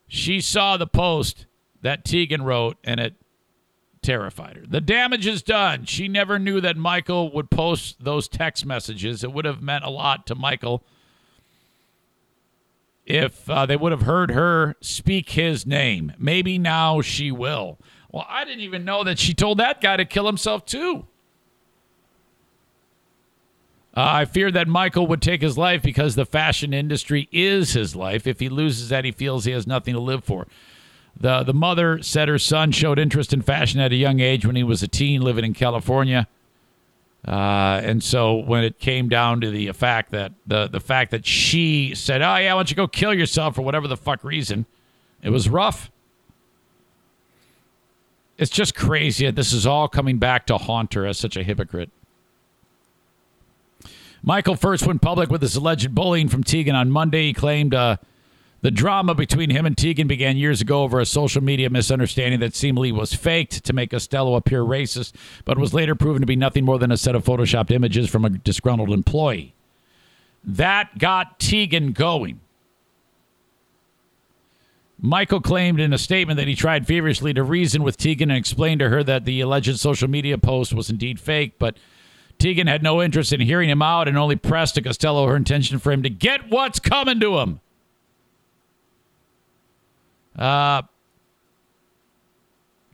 She 0.06 0.42
saw 0.42 0.76
the 0.76 0.86
post 0.86 1.46
that 1.80 2.04
Teigen 2.04 2.44
wrote, 2.44 2.76
and 2.84 3.00
it 3.00 3.14
terrified 4.02 4.56
her. 4.56 4.64
The 4.66 4.82
damage 4.82 5.26
is 5.26 5.42
done. 5.42 5.86
She 5.86 6.08
never 6.08 6.38
knew 6.38 6.60
that 6.60 6.76
Michael 6.76 7.32
would 7.32 7.50
post 7.50 8.04
those 8.04 8.28
text 8.28 8.66
messages. 8.66 9.24
It 9.24 9.32
would 9.32 9.46
have 9.46 9.62
meant 9.62 9.84
a 9.84 9.90
lot 9.90 10.26
to 10.26 10.34
Michael 10.34 10.84
if 13.08 13.48
uh, 13.48 13.64
they 13.64 13.76
would 13.76 13.90
have 13.90 14.02
heard 14.02 14.30
her 14.30 14.76
speak 14.82 15.30
his 15.30 15.66
name. 15.66 16.12
Maybe 16.18 16.58
now 16.58 17.00
she 17.00 17.32
will. 17.32 17.78
Well, 18.12 18.26
I 18.28 18.44
didn't 18.44 18.60
even 18.60 18.84
know 18.84 19.02
that 19.02 19.18
she 19.18 19.32
told 19.32 19.58
that 19.58 19.80
guy 19.80 19.96
to 19.96 20.04
kill 20.04 20.26
himself, 20.26 20.66
too. 20.66 21.06
Uh, 23.96 24.06
I 24.12 24.24
fear 24.26 24.50
that 24.50 24.68
Michael 24.68 25.06
would 25.06 25.22
take 25.22 25.40
his 25.40 25.56
life 25.56 25.82
because 25.82 26.14
the 26.14 26.26
fashion 26.26 26.74
industry 26.74 27.28
is 27.32 27.72
his 27.72 27.96
life. 27.96 28.26
If 28.26 28.40
he 28.40 28.50
loses 28.50 28.90
that, 28.90 29.06
he 29.06 29.10
feels 29.10 29.46
he 29.46 29.52
has 29.52 29.66
nothing 29.66 29.94
to 29.94 30.00
live 30.00 30.22
for. 30.22 30.46
The, 31.18 31.42
the 31.42 31.54
mother 31.54 32.02
said 32.02 32.28
her 32.28 32.38
son 32.38 32.72
showed 32.72 32.98
interest 32.98 33.32
in 33.32 33.40
fashion 33.42 33.80
at 33.80 33.90
a 33.90 33.96
young 33.96 34.20
age 34.20 34.44
when 34.44 34.54
he 34.54 34.62
was 34.62 34.82
a 34.82 34.88
teen 34.88 35.22
living 35.22 35.44
in 35.44 35.54
California. 35.54 36.28
Uh, 37.26 37.80
and 37.82 38.02
so 38.02 38.36
when 38.36 38.64
it 38.64 38.78
came 38.78 39.08
down 39.08 39.40
to 39.40 39.50
the 39.50 39.72
fact 39.72 40.12
that 40.12 40.32
the 40.46 40.68
the 40.68 40.80
fact 40.80 41.10
that 41.10 41.26
she 41.26 41.94
said, 41.94 42.22
"Oh 42.22 42.36
yeah, 42.36 42.54
why 42.54 42.60
don't 42.60 42.70
you 42.70 42.76
go 42.76 42.86
kill 42.86 43.12
yourself 43.12 43.56
for 43.56 43.62
whatever 43.62 43.88
the 43.88 43.96
fuck 43.96 44.22
reason," 44.22 44.66
it 45.22 45.30
was 45.30 45.48
rough. 45.48 45.90
It's 48.38 48.52
just 48.52 48.76
crazy 48.76 49.26
that 49.26 49.34
this 49.34 49.52
is 49.52 49.66
all 49.66 49.88
coming 49.88 50.18
back 50.18 50.46
to 50.46 50.58
haunt 50.58 50.94
her 50.94 51.04
as 51.06 51.18
such 51.18 51.36
a 51.36 51.42
hypocrite. 51.42 51.90
Michael 54.22 54.54
first 54.54 54.86
went 54.86 55.02
public 55.02 55.28
with 55.28 55.42
his 55.42 55.56
alleged 55.56 55.94
bullying 55.94 56.28
from 56.28 56.44
Teigen 56.44 56.74
on 56.74 56.90
Monday. 56.90 57.26
He 57.26 57.32
claimed 57.32 57.74
uh, 57.74 57.96
The 58.60 58.70
drama 58.72 59.14
between 59.14 59.50
him 59.50 59.66
and 59.66 59.76
Teigen 59.76 60.08
began 60.08 60.36
years 60.36 60.60
ago 60.60 60.82
over 60.82 60.98
a 60.98 61.06
social 61.06 61.42
media 61.42 61.70
misunderstanding 61.70 62.40
that 62.40 62.56
seemingly 62.56 62.90
was 62.90 63.14
faked 63.14 63.64
to 63.64 63.72
make 63.72 63.90
Costello 63.90 64.34
appear 64.34 64.62
racist, 64.62 65.12
but 65.44 65.58
was 65.58 65.72
later 65.72 65.94
proven 65.94 66.20
to 66.22 66.26
be 66.26 66.34
nothing 66.34 66.64
more 66.64 66.78
than 66.78 66.90
a 66.90 66.96
set 66.96 67.14
of 67.14 67.24
photoshopped 67.24 67.70
images 67.70 68.10
from 68.10 68.24
a 68.24 68.30
disgruntled 68.30 68.90
employee. 68.90 69.54
That 70.42 70.98
got 70.98 71.38
Teigen 71.38 71.94
going. 71.94 72.40
Michael 75.00 75.40
claimed 75.40 75.78
in 75.78 75.92
a 75.92 75.98
statement 75.98 76.38
that 76.38 76.48
he 76.48 76.56
tried 76.56 76.84
feverishly 76.84 77.32
to 77.34 77.44
reason 77.44 77.84
with 77.84 77.96
Teigen 77.96 78.22
and 78.22 78.32
explain 78.32 78.80
to 78.80 78.88
her 78.88 79.04
that 79.04 79.24
the 79.24 79.40
alleged 79.40 79.78
social 79.78 80.10
media 80.10 80.36
post 80.36 80.74
was 80.74 80.90
indeed 80.90 81.20
fake, 81.20 81.52
but 81.60 81.76
Teigen 82.40 82.66
had 82.66 82.82
no 82.82 83.00
interest 83.00 83.32
in 83.32 83.40
hearing 83.40 83.70
him 83.70 83.82
out 83.82 84.08
and 84.08 84.18
only 84.18 84.34
pressed 84.34 84.74
to 84.74 84.82
Costello 84.82 85.28
her 85.28 85.36
intention 85.36 85.78
for 85.78 85.92
him 85.92 86.02
to 86.02 86.10
get 86.10 86.50
what's 86.50 86.80
coming 86.80 87.20
to 87.20 87.38
him. 87.38 87.60
Uh, 90.38 90.82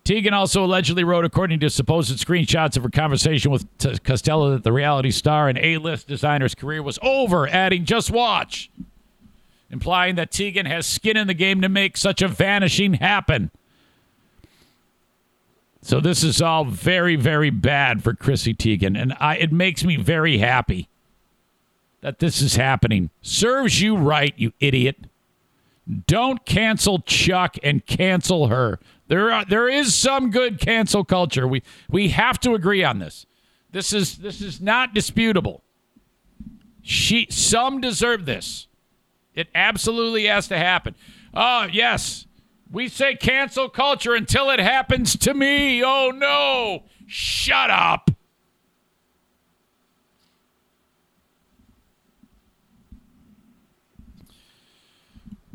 Teigen 0.05 0.33
also 0.33 0.65
allegedly 0.65 1.05
wrote, 1.05 1.25
according 1.25 1.61
to 1.61 1.71
supposed 1.71 2.17
screenshots 2.19 2.77
of 2.77 2.83
her 2.83 2.91
conversation 2.91 3.51
with 3.51 3.67
T- 3.79 3.99
Costello, 3.99 4.51
that 4.51 4.63
the 4.63 4.73
reality 4.73 5.11
star 5.11 5.49
and 5.49 5.59
A-list 5.59 6.07
designer's 6.09 6.55
career 6.55 6.83
was 6.83 6.99
over, 7.03 7.47
adding, 7.49 7.85
just 7.85 8.11
watch 8.11 8.71
implying 9.71 10.15
that 10.15 10.31
Teigen 10.31 10.67
has 10.67 10.87
skin 10.87 11.17
in 11.17 11.27
the 11.27 11.35
game 11.35 11.61
to 11.61 11.69
make 11.69 11.97
such 11.97 12.23
a 12.23 12.29
vanishing 12.29 12.95
happen. 12.95 13.51
So 15.83 16.01
this 16.01 16.23
is 16.23 16.41
all 16.41 16.65
very, 16.65 17.17
very 17.17 17.51
bad 17.51 18.03
for 18.03 18.15
Chrissy 18.15 18.55
Teigen, 18.55 19.01
and 19.01 19.15
I, 19.19 19.37
it 19.37 19.53
makes 19.53 19.85
me 19.85 19.97
very 19.97 20.39
happy 20.39 20.89
that 22.03 22.21
this 22.21 22.41
is 22.41 22.57
happening. 22.57 23.11
Serves 23.21 23.81
you 23.81 23.97
right, 23.97 24.33
you 24.37 24.53
idiot. 24.61 24.97
Don't 26.07 26.45
cancel 26.47 27.01
Chuck 27.01 27.57
and 27.63 27.85
cancel 27.85 28.49
her. 28.49 28.81
There, 29.09 29.31
are, 29.31 29.45
there 29.45 29.69
is 29.69 29.95
some 29.95 30.31
good 30.31 30.59
cancel 30.59 31.05
culture. 31.05 31.47
We 31.47 31.63
we 31.91 32.09
have 32.09 32.41
to 32.41 32.55
agree 32.55 32.83
on 32.83 33.01
this. 33.01 33.27
This 33.71 33.93
is 33.93 34.19
this 34.19 34.41
is 34.41 34.61
not 34.61 34.95
disputable. 34.95 35.63
She 36.81 37.27
some 37.31 37.81
deserve 37.81 38.25
this. 38.25 38.67
It 39.35 39.49
absolutely 39.55 40.27
has 40.27 40.49
to 40.49 40.57
happen. 40.57 40.95
Oh, 41.35 41.67
yes. 41.71 42.27
We 42.71 42.89
say 42.89 43.15
cancel 43.15 43.69
culture 43.69 44.15
until 44.15 44.49
it 44.51 44.61
happens 44.61 45.17
to 45.19 45.35
me. 45.35 45.83
Oh, 45.85 46.13
no. 46.15 46.85
Shut 47.07 47.71
up. 47.71 48.11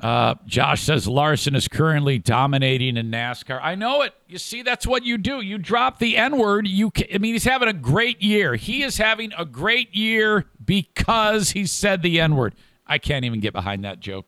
Uh, 0.02 0.36
Josh 0.46 0.84
says 0.84 1.08
Larson 1.08 1.56
is 1.56 1.68
currently 1.68 2.20
dominating 2.20 2.96
in 2.96 3.12
NASCAR. 3.12 3.60
I 3.62 3.76
know 3.76 4.02
it. 4.02 4.14
You 4.28 4.38
see, 4.38 4.62
that's 4.62 4.88
what 4.88 5.04
you 5.04 5.18
do. 5.18 5.42
You 5.42 5.58
drop 5.58 6.00
the 6.00 6.16
N 6.16 6.38
word. 6.38 6.68
You, 6.68 6.92
I 7.14 7.18
mean, 7.18 7.34
he's 7.34 7.44
having 7.44 7.68
a 7.68 7.74
great 7.74 8.22
year. 8.22 8.56
He 8.56 8.84
is 8.84 8.98
having 8.98 9.32
a 9.38 9.44
great 9.44 9.94
year 9.94 10.46
because 10.64 11.52
he 11.52 11.66
said 11.66 12.02
the 12.02 12.20
N 12.20 12.36
word. 12.36 12.56
I 12.88 12.98
can't 12.98 13.26
even 13.26 13.42
get 13.42 13.54
behind 13.54 13.84
that 13.84 14.00
joke. 14.00 14.26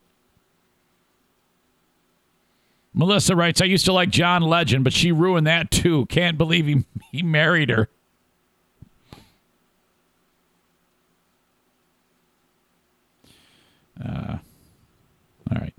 Melissa 2.94 3.34
writes, 3.34 3.62
I 3.62 3.64
used 3.64 3.86
to 3.86 3.92
like 3.92 4.10
John 4.10 4.42
Legend, 4.42 4.84
but 4.84 4.92
she 4.92 5.12
ruined 5.12 5.46
that 5.46 5.70
too. 5.70 6.04
Can't 6.06 6.36
believe 6.36 6.66
he, 6.66 6.84
he 7.10 7.22
married 7.22 7.70
her. 7.70 7.88
Uh, 14.04 14.36
all 15.50 15.58
right. 15.58 15.74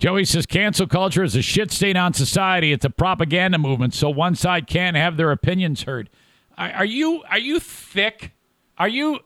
Joey 0.00 0.24
says 0.24 0.46
cancel 0.46 0.86
culture 0.86 1.22
is 1.22 1.36
a 1.36 1.42
shit 1.42 1.70
stain 1.70 1.98
on 1.98 2.14
society. 2.14 2.72
It's 2.72 2.86
a 2.86 2.90
propaganda 2.90 3.58
movement, 3.58 3.92
so 3.92 4.08
one 4.08 4.34
side 4.34 4.66
can't 4.66 4.96
have 4.96 5.18
their 5.18 5.30
opinions 5.30 5.82
heard. 5.82 6.08
Are, 6.56 6.86
you 6.86 7.22
are 7.30 7.38
you 7.38 7.60
thick? 7.60 8.32
Are 8.78 8.88
you 8.88 9.20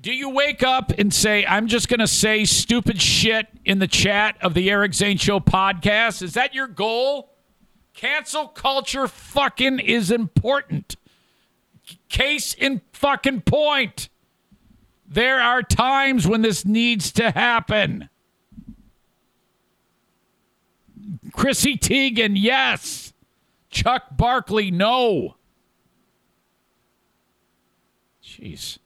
do 0.00 0.12
you 0.12 0.28
wake 0.28 0.62
up 0.62 0.92
and 0.96 1.12
say, 1.12 1.44
I'm 1.44 1.66
just 1.66 1.88
going 1.88 1.98
to 1.98 2.06
say 2.06 2.44
stupid 2.44 3.02
shit 3.02 3.48
in 3.64 3.80
the 3.80 3.88
chat 3.88 4.36
of 4.40 4.54
the 4.54 4.70
Eric 4.70 4.94
Zane 4.94 5.18
Show 5.18 5.40
podcast? 5.40 6.22
Is 6.22 6.34
that 6.34 6.54
your 6.54 6.68
goal? 6.68 7.32
Cancel 7.92 8.46
culture 8.46 9.08
fucking 9.08 9.80
is 9.80 10.12
important. 10.12 10.94
Case 12.08 12.54
in 12.54 12.82
fucking 12.92 13.40
point. 13.40 14.08
There 15.04 15.40
are 15.40 15.64
times 15.64 16.28
when 16.28 16.42
this 16.42 16.64
needs 16.64 17.10
to 17.12 17.32
happen. 17.32 18.08
Chrissy 21.38 21.76
Teigen, 21.78 22.32
yes. 22.34 23.12
Chuck 23.70 24.16
Barkley, 24.16 24.72
no. 24.72 25.36
Jeez. 28.20 28.78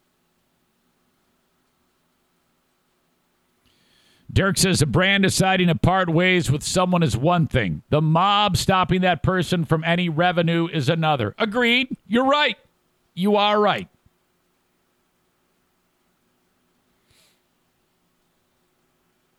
Dirk 4.30 4.58
says 4.58 4.82
a 4.82 4.86
brand 4.86 5.22
deciding 5.22 5.68
to 5.68 5.74
part 5.74 6.10
ways 6.10 6.50
with 6.50 6.62
someone 6.62 7.02
is 7.02 7.16
one 7.16 7.46
thing. 7.46 7.82
The 7.88 8.02
mob 8.02 8.58
stopping 8.58 9.00
that 9.00 9.22
person 9.22 9.64
from 9.64 9.82
any 9.84 10.10
revenue 10.10 10.68
is 10.70 10.90
another. 10.90 11.34
Agreed. 11.38 11.96
You're 12.06 12.28
right. 12.28 12.58
You 13.14 13.36
are 13.36 13.58
right. 13.58 13.88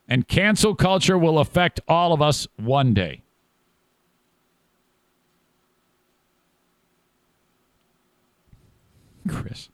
And 0.06 0.28
cancel 0.28 0.74
culture 0.74 1.16
will 1.16 1.38
affect 1.38 1.80
all 1.88 2.12
of 2.12 2.20
us 2.20 2.46
one 2.56 2.92
day. 2.92 3.22
Chris, 9.28 9.70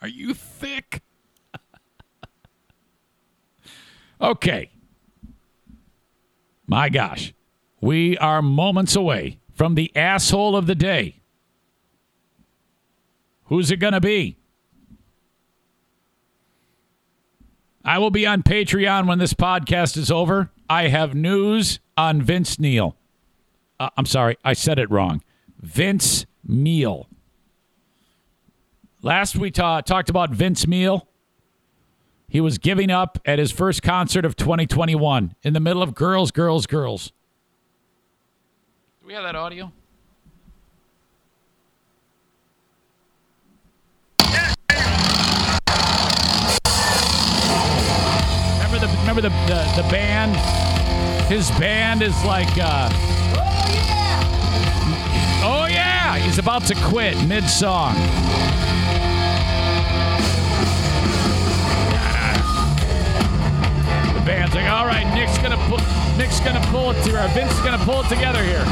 are 0.00 0.08
you 0.08 0.34
thick? 0.34 1.02
Okay. 4.20 4.70
My 6.64 6.88
gosh. 6.88 7.34
We 7.80 8.16
are 8.18 8.40
moments 8.40 8.94
away 8.94 9.40
from 9.52 9.74
the 9.74 9.90
asshole 9.96 10.54
of 10.54 10.68
the 10.68 10.76
day. 10.76 11.22
Who's 13.46 13.72
it 13.72 13.78
going 13.78 13.94
to 13.94 14.00
be? 14.00 14.38
I 17.84 17.98
will 17.98 18.10
be 18.10 18.26
on 18.26 18.42
Patreon 18.42 19.06
when 19.06 19.18
this 19.18 19.34
podcast 19.34 19.96
is 19.96 20.10
over. 20.10 20.50
I 20.68 20.88
have 20.88 21.14
news 21.14 21.80
on 21.96 22.22
Vince 22.22 22.58
Neil. 22.58 22.96
Uh, 23.80 23.90
I'm 23.96 24.06
sorry, 24.06 24.36
I 24.44 24.52
said 24.52 24.78
it 24.78 24.90
wrong. 24.90 25.22
Vince 25.60 26.26
Meal. 26.46 27.08
Last 29.02 29.36
we 29.36 29.50
ta- 29.50 29.80
talked 29.80 30.10
about 30.10 30.30
Vince 30.30 30.66
Meal. 30.66 31.08
He 32.28 32.40
was 32.40 32.58
giving 32.58 32.90
up 32.90 33.18
at 33.24 33.38
his 33.38 33.50
first 33.50 33.82
concert 33.82 34.24
of 34.24 34.36
2021 34.36 35.34
in 35.42 35.52
the 35.52 35.60
middle 35.60 35.82
of 35.82 35.94
Girls, 35.94 36.30
Girls, 36.30 36.66
Girls. 36.66 37.12
Do 39.00 39.08
we 39.08 39.12
have 39.14 39.24
that 39.24 39.34
audio? 39.36 39.72
Remember 49.14 49.28
the 49.28 49.52
the 49.52 49.82
the, 49.82 49.88
band? 49.90 50.34
His 51.26 51.50
band 51.60 52.00
is 52.00 52.16
like 52.24 52.48
uh 52.56 52.88
Oh 55.44 55.66
yeah, 55.70 56.16
he's 56.16 56.38
about 56.38 56.64
to 56.68 56.74
quit 56.76 57.22
mid 57.28 57.44
song. 57.44 57.94
The 64.14 64.22
band's 64.24 64.54
like, 64.54 64.70
all 64.70 64.86
right, 64.86 65.04
Nick's 65.14 65.36
gonna 65.36 65.58
pull, 65.68 65.80
Nick's 66.16 66.40
gonna 66.40 66.64
pull 66.70 66.92
it 66.92 67.02
to, 67.04 67.22
or 67.22 67.28
Vince 67.34 67.52
is 67.52 67.60
gonna 67.60 67.84
pull 67.84 68.00
it 68.00 68.08
together 68.08 68.42
here. 68.42 68.64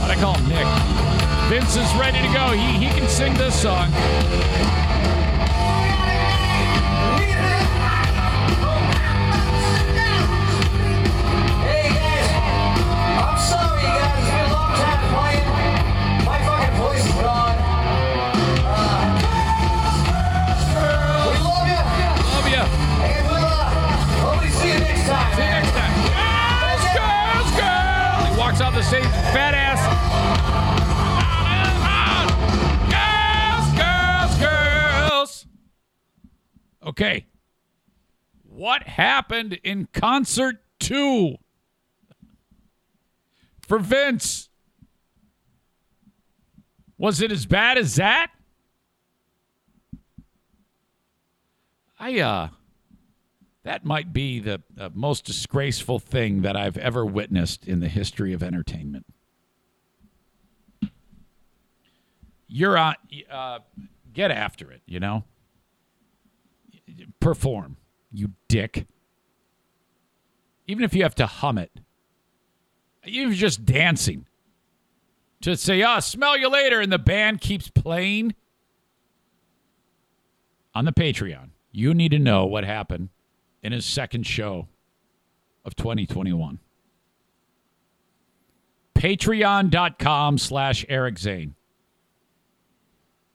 What 0.00 0.10
I 0.10 0.16
call 0.18 0.38
him 0.38 0.48
Nick. 0.48 0.66
Vince 1.50 1.76
is 1.76 1.94
ready 2.00 2.26
to 2.26 2.32
go. 2.32 2.52
He 2.52 2.86
he 2.86 2.98
can 2.98 3.06
sing 3.10 3.34
this 3.34 3.60
song. 3.60 3.92
Walks 28.56 28.68
off 28.68 28.74
the 28.74 28.82
stage, 28.82 29.04
fat 29.34 29.54
ass. 29.54 29.82
Girls, 33.68 34.38
girls, 34.40 35.10
girls. 35.10 35.46
Okay. 36.82 37.26
What 38.44 38.84
happened 38.84 39.58
in 39.62 39.88
concert 39.92 40.56
two? 40.78 41.36
For 43.60 43.78
Vince. 43.78 44.48
Was 46.96 47.20
it 47.20 47.30
as 47.30 47.44
bad 47.44 47.76
as 47.76 47.96
that? 47.96 48.30
I 51.98 52.20
uh 52.20 52.48
that 53.66 53.84
might 53.84 54.12
be 54.12 54.38
the 54.38 54.62
uh, 54.78 54.90
most 54.94 55.24
disgraceful 55.24 55.98
thing 55.98 56.42
that 56.42 56.56
I've 56.56 56.76
ever 56.76 57.04
witnessed 57.04 57.66
in 57.66 57.80
the 57.80 57.88
history 57.88 58.32
of 58.32 58.40
entertainment. 58.40 59.06
You're 62.46 62.78
on 62.78 62.94
uh 63.28 63.58
get 64.12 64.30
after 64.30 64.70
it, 64.70 64.82
you 64.86 65.00
know? 65.00 65.24
Perform, 67.18 67.76
you 68.12 68.30
dick. 68.46 68.86
Even 70.68 70.84
if 70.84 70.94
you 70.94 71.02
have 71.02 71.16
to 71.16 71.26
hum 71.26 71.58
it. 71.58 71.72
Even 73.04 73.34
just 73.34 73.64
dancing. 73.64 74.28
To 75.40 75.56
say, 75.56 75.82
"Ah, 75.82 75.98
smell 75.98 76.38
you 76.38 76.48
later," 76.48 76.80
and 76.80 76.92
the 76.92 77.00
band 77.00 77.40
keeps 77.40 77.68
playing 77.68 78.36
on 80.72 80.84
the 80.84 80.92
Patreon. 80.92 81.50
You 81.72 81.94
need 81.94 82.12
to 82.12 82.20
know 82.20 82.46
what 82.46 82.64
happened 82.64 83.08
in 83.66 83.72
his 83.72 83.84
second 83.84 84.24
show 84.24 84.68
of 85.64 85.74
2021. 85.74 86.60
Patreon.com 88.94 90.38
slash 90.38 90.86
Eric 90.88 91.18
Zane. 91.18 91.56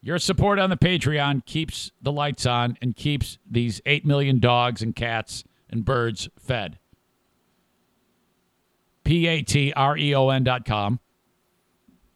Your 0.02 0.18
support 0.18 0.58
on 0.58 0.70
the 0.70 0.78
Patreon 0.78 1.46
keeps 1.46 1.92
the 2.02 2.14
lights 2.14 2.46
on 2.46 2.78
and 2.82 2.96
keeps 2.96 3.40
these 3.46 3.82
8 3.86 4.06
million 4.06 4.40
dogs 4.40 4.82
and 4.82 4.96
cats 4.96 5.44
and 5.70 5.84
birds 5.84 6.30
fed. 6.40 6.80
P 9.04 9.28
A 9.28 9.42
T 9.42 9.74
R 9.76 9.98
E 9.98 10.16
O 10.16 10.30
N 10.30 10.46
dot 10.46 10.64
com. 10.64 11.02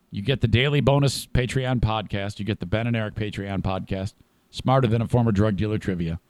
You 0.10 0.22
get 0.22 0.40
the 0.40 0.48
daily 0.48 0.80
bonus 0.80 1.26
Patreon 1.26 1.82
podcast. 1.82 2.40
You 2.40 2.46
get 2.46 2.62
the 2.62 2.66
Ben 2.66 2.88
and 2.88 2.96
Eric 2.96 3.16
Patreon 3.16 3.62
podcast. 3.62 4.14
Smarter 4.52 4.88
than 4.88 5.02
a 5.02 5.08
former 5.08 5.34
drug 5.34 5.58
dealer 5.58 5.78
trivia. 5.78 6.22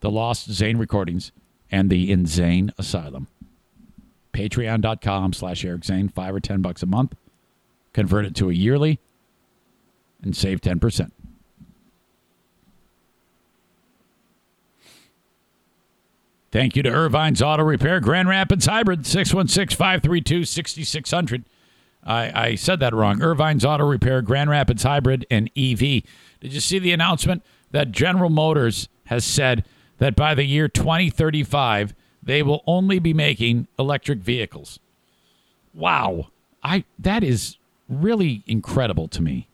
The 0.00 0.10
Lost 0.10 0.50
Zane 0.52 0.76
recordings 0.78 1.32
and 1.70 1.90
the 1.90 2.10
Insane 2.10 2.72
Asylum. 2.78 3.28
Patreon.com 4.32 5.32
slash 5.32 5.64
Eric 5.64 5.84
Zane. 5.84 6.08
Five 6.08 6.34
or 6.34 6.40
ten 6.40 6.62
bucks 6.62 6.82
a 6.82 6.86
month. 6.86 7.14
Convert 7.92 8.26
it 8.26 8.34
to 8.36 8.50
a 8.50 8.52
yearly 8.52 9.00
and 10.22 10.36
save 10.36 10.60
10%. 10.60 11.10
Thank 16.52 16.76
you 16.76 16.82
to 16.82 16.90
Ervine's 16.90 17.42
Auto 17.42 17.64
Repair, 17.64 18.00
Grand 18.00 18.28
Rapids 18.28 18.66
Hybrid, 18.66 19.04
616 19.06 19.76
532 19.76 20.44
6600. 20.44 21.44
I 22.08 22.54
said 22.54 22.78
that 22.80 22.94
wrong. 22.94 23.20
Ervine's 23.20 23.64
Auto 23.64 23.84
Repair, 23.84 24.22
Grand 24.22 24.48
Rapids 24.48 24.84
Hybrid, 24.84 25.26
and 25.30 25.50
EV. 25.56 25.78
Did 25.78 26.52
you 26.52 26.60
see 26.60 26.78
the 26.78 26.92
announcement 26.92 27.42
that 27.72 27.90
General 27.90 28.30
Motors 28.30 28.88
has 29.06 29.24
said 29.24 29.64
that 29.98 30.16
by 30.16 30.34
the 30.34 30.44
year 30.44 30.68
2035, 30.68 31.94
they 32.22 32.42
will 32.42 32.62
only 32.66 32.98
be 32.98 33.14
making 33.14 33.68
electric 33.78 34.18
vehicles? 34.18 34.78
Wow. 35.72 36.28
I 36.62 36.84
that 36.98 37.22
is 37.22 37.56
really 37.88 38.42
incredible 38.46 39.08
to 39.08 39.22
me. 39.22 39.48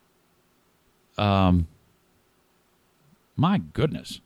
Um 1.19 1.69
my 3.36 3.59
goodness. 3.59 4.20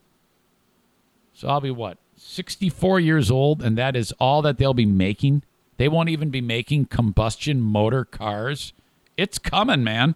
So 1.33 1.47
I'll 1.47 1.61
be 1.61 1.71
what? 1.71 1.97
64 2.15 2.99
years 2.99 3.29
old 3.29 3.61
and 3.61 3.77
that 3.77 3.95
is 3.95 4.13
all 4.19 4.41
that 4.43 4.57
they'll 4.57 4.73
be 4.73 4.85
making? 4.85 5.43
They 5.77 5.87
won't 5.87 6.09
even 6.09 6.29
be 6.29 6.41
making 6.41 6.85
combustion 6.85 7.61
motor 7.61 8.05
cars. 8.05 8.73
It's 9.17 9.37
coming, 9.37 9.83
man. 9.83 10.15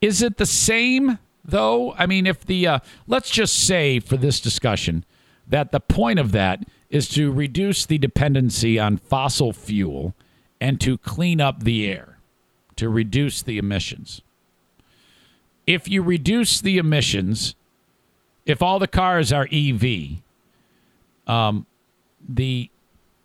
Is 0.00 0.22
it 0.22 0.36
the 0.36 0.46
same 0.46 1.18
though? 1.48 1.94
I 1.94 2.06
mean, 2.06 2.26
if 2.26 2.44
the 2.44 2.66
uh, 2.66 2.78
let's 3.06 3.30
just 3.30 3.54
say 3.66 4.00
for 4.00 4.16
this 4.16 4.40
discussion 4.40 5.04
that 5.46 5.72
the 5.72 5.80
point 5.80 6.18
of 6.18 6.32
that 6.32 6.64
is 6.90 7.08
to 7.10 7.32
reduce 7.32 7.86
the 7.86 7.98
dependency 7.98 8.78
on 8.78 8.96
fossil 8.96 9.52
fuel 9.52 10.14
and 10.60 10.80
to 10.80 10.98
clean 10.98 11.40
up 11.40 11.62
the 11.62 11.90
air, 11.90 12.18
to 12.76 12.88
reduce 12.88 13.42
the 13.42 13.58
emissions. 13.58 14.22
If 15.66 15.88
you 15.88 16.02
reduce 16.02 16.60
the 16.60 16.78
emissions, 16.78 17.54
if 18.44 18.62
all 18.62 18.78
the 18.78 18.86
cars 18.86 19.32
are 19.32 19.48
EV, 19.52 20.18
um, 21.26 21.66
the 22.26 22.70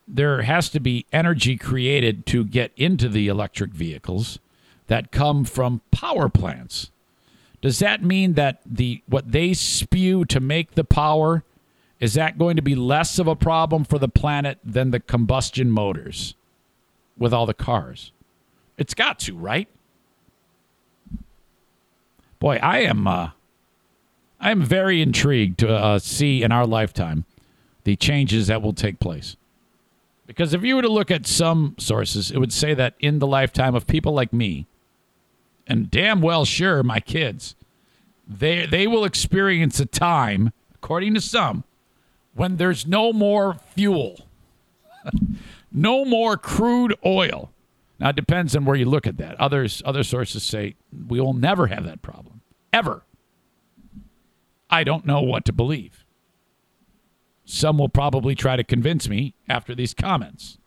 there 0.08 0.42
has 0.42 0.68
to 0.70 0.80
be 0.80 1.06
energy 1.14 1.56
created 1.56 2.26
to 2.26 2.44
get 2.44 2.72
into 2.76 3.08
the 3.08 3.28
electric 3.28 3.72
vehicles 3.72 4.40
that 4.88 5.12
come 5.12 5.46
from 5.46 5.80
power 5.92 6.28
plants. 6.28 6.91
Does 7.62 7.80
that 7.80 8.04
mean 8.04 8.34
that 8.34 8.62
the 8.66 9.04
what 9.08 9.32
they 9.32 9.54
spew 9.54 10.26
to 10.26 10.40
make 10.40 10.72
the 10.72 10.84
power 10.84 11.44
is 12.00 12.16
that 12.16 12.40
going 12.40 12.56
to 12.56 12.62
be 12.64 12.74
less 12.74 13.20
of 13.20 13.28
a 13.28 13.36
problem 13.36 13.84
for 13.84 14.00
the 14.00 14.10
planet 14.10 14.58
than 14.64 14.90
the 14.90 15.00
combustion 15.00 15.70
motors 15.70 16.34
with 17.18 17.34
all 17.34 17.46
the 17.46 17.54
cars? 17.54 18.12
It's 18.78 18.96
got 18.96 19.20
to, 19.20 19.36
right? 19.36 19.68
Boy, 22.40 22.58
I 22.62 22.80
am 22.80 23.08
uh, 23.08 23.30
I 24.40 24.50
am 24.50 24.64
very 24.64 25.04
intrigued 25.04 25.60
to 25.60 25.72
uh, 25.72 26.00
see 26.00 26.42
in 26.42 26.52
our 26.52 26.66
lifetime 26.66 27.26
the 27.84 27.96
changes 27.96 28.48
that 28.48 28.64
will 28.64 28.74
take 28.74 29.00
place. 29.00 29.38
Because 30.26 30.54
if 30.54 30.64
you 30.64 30.76
were 30.76 30.82
to 30.82 30.90
look 30.90 31.12
at 31.12 31.28
some 31.28 31.76
sources, 31.78 32.32
it 32.32 32.40
would 32.40 32.54
say 32.54 32.74
that 32.74 32.96
in 33.00 33.20
the 33.20 33.28
lifetime 33.28 33.76
of 33.76 33.86
people 33.86 34.14
like 34.14 34.34
me, 34.34 34.66
and 35.72 35.90
damn 35.90 36.20
well 36.20 36.44
sure 36.44 36.84
my 36.84 37.00
kids, 37.00 37.56
they 38.28 38.66
they 38.66 38.88
will 38.88 39.06
experience 39.06 39.80
a 39.80 39.86
time, 39.86 40.52
according 40.76 41.14
to 41.14 41.22
some, 41.22 41.64
when 42.34 42.58
there's 42.58 42.86
no 42.86 43.14
more 43.14 43.58
fuel, 43.74 44.28
no 45.72 46.04
more 46.04 46.36
crude 46.36 46.94
oil. 47.06 47.52
Now 48.00 48.10
it 48.10 48.18
depends 48.18 48.54
on 48.54 48.66
where 48.66 48.76
you 48.76 48.84
look 48.84 49.08
at 49.08 49.16
that. 49.18 49.40
Others 49.40 49.82
other 49.86 50.04
sources 50.04 50.44
say 50.44 50.76
we 51.08 51.22
will 51.22 51.34
never 51.34 51.68
have 51.68 51.86
that 51.86 52.02
problem 52.02 52.42
ever. 52.74 53.04
I 54.70 54.84
don't 54.84 55.06
know 55.06 55.22
what 55.22 55.46
to 55.46 55.54
believe. 55.54 56.06
Some 57.46 57.78
will 57.78 57.90
probably 57.90 58.36
try 58.36 58.58
to 58.58 58.64
convince 58.64 59.08
me 59.08 59.36
after 59.48 59.74
these 59.74 59.94
comments. 59.94 60.58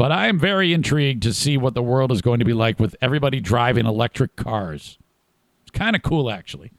But 0.00 0.12
I 0.12 0.28
am 0.28 0.38
very 0.38 0.72
intrigued 0.72 1.22
to 1.24 1.34
see 1.34 1.58
what 1.58 1.74
the 1.74 1.82
world 1.82 2.10
is 2.10 2.22
going 2.22 2.38
to 2.38 2.44
be 2.46 2.54
like 2.54 2.80
with 2.80 2.96
everybody 3.02 3.38
driving 3.38 3.84
electric 3.84 4.34
cars. 4.34 4.96
It's 5.60 5.70
kind 5.72 5.94
of 5.94 6.00
cool, 6.00 6.30
actually. 6.30 6.72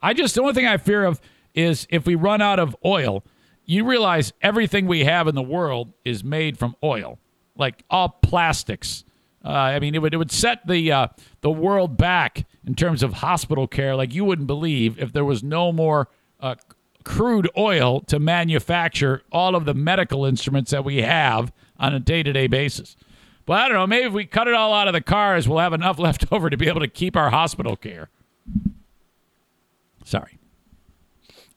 I 0.00 0.14
just, 0.14 0.36
the 0.36 0.40
only 0.42 0.52
thing 0.54 0.64
I 0.64 0.76
fear 0.76 1.04
of 1.04 1.20
is 1.52 1.88
if 1.90 2.06
we 2.06 2.14
run 2.14 2.40
out 2.40 2.60
of 2.60 2.76
oil, 2.84 3.24
you 3.64 3.84
realize 3.84 4.32
everything 4.40 4.86
we 4.86 5.02
have 5.02 5.26
in 5.26 5.34
the 5.34 5.42
world 5.42 5.94
is 6.04 6.22
made 6.22 6.56
from 6.56 6.76
oil, 6.80 7.18
like 7.56 7.82
all 7.90 8.20
plastics. 8.22 9.02
Uh, 9.44 9.48
I 9.48 9.80
mean, 9.80 9.96
it 9.96 9.98
would, 9.98 10.14
it 10.14 10.18
would 10.18 10.30
set 10.30 10.64
the, 10.64 10.92
uh, 10.92 11.08
the 11.40 11.50
world 11.50 11.96
back 11.96 12.46
in 12.64 12.76
terms 12.76 13.02
of 13.02 13.14
hospital 13.14 13.66
care 13.66 13.96
like 13.96 14.14
you 14.14 14.24
wouldn't 14.24 14.46
believe 14.46 14.96
if 15.00 15.12
there 15.12 15.24
was 15.24 15.42
no 15.42 15.72
more 15.72 16.08
uh, 16.38 16.54
crude 17.02 17.50
oil 17.58 18.00
to 18.02 18.20
manufacture 18.20 19.22
all 19.32 19.56
of 19.56 19.64
the 19.64 19.74
medical 19.74 20.24
instruments 20.24 20.70
that 20.70 20.84
we 20.84 21.02
have 21.02 21.52
on 21.84 21.94
a 21.94 22.00
day 22.00 22.22
to 22.22 22.32
day 22.32 22.46
basis. 22.46 22.96
But 23.46 23.60
I 23.60 23.68
don't 23.68 23.76
know, 23.76 23.86
maybe 23.86 24.06
if 24.06 24.12
we 24.12 24.24
cut 24.24 24.48
it 24.48 24.54
all 24.54 24.72
out 24.72 24.88
of 24.88 24.94
the 24.94 25.02
cars, 25.02 25.46
we'll 25.48 25.58
have 25.58 25.74
enough 25.74 25.98
left 26.06 26.26
over 26.32 26.48
to 26.50 26.56
be 26.56 26.68
able 26.68 26.80
to 26.80 26.88
keep 26.88 27.16
our 27.16 27.30
hospital 27.30 27.76
care. 27.76 28.08
Sorry. 30.04 30.38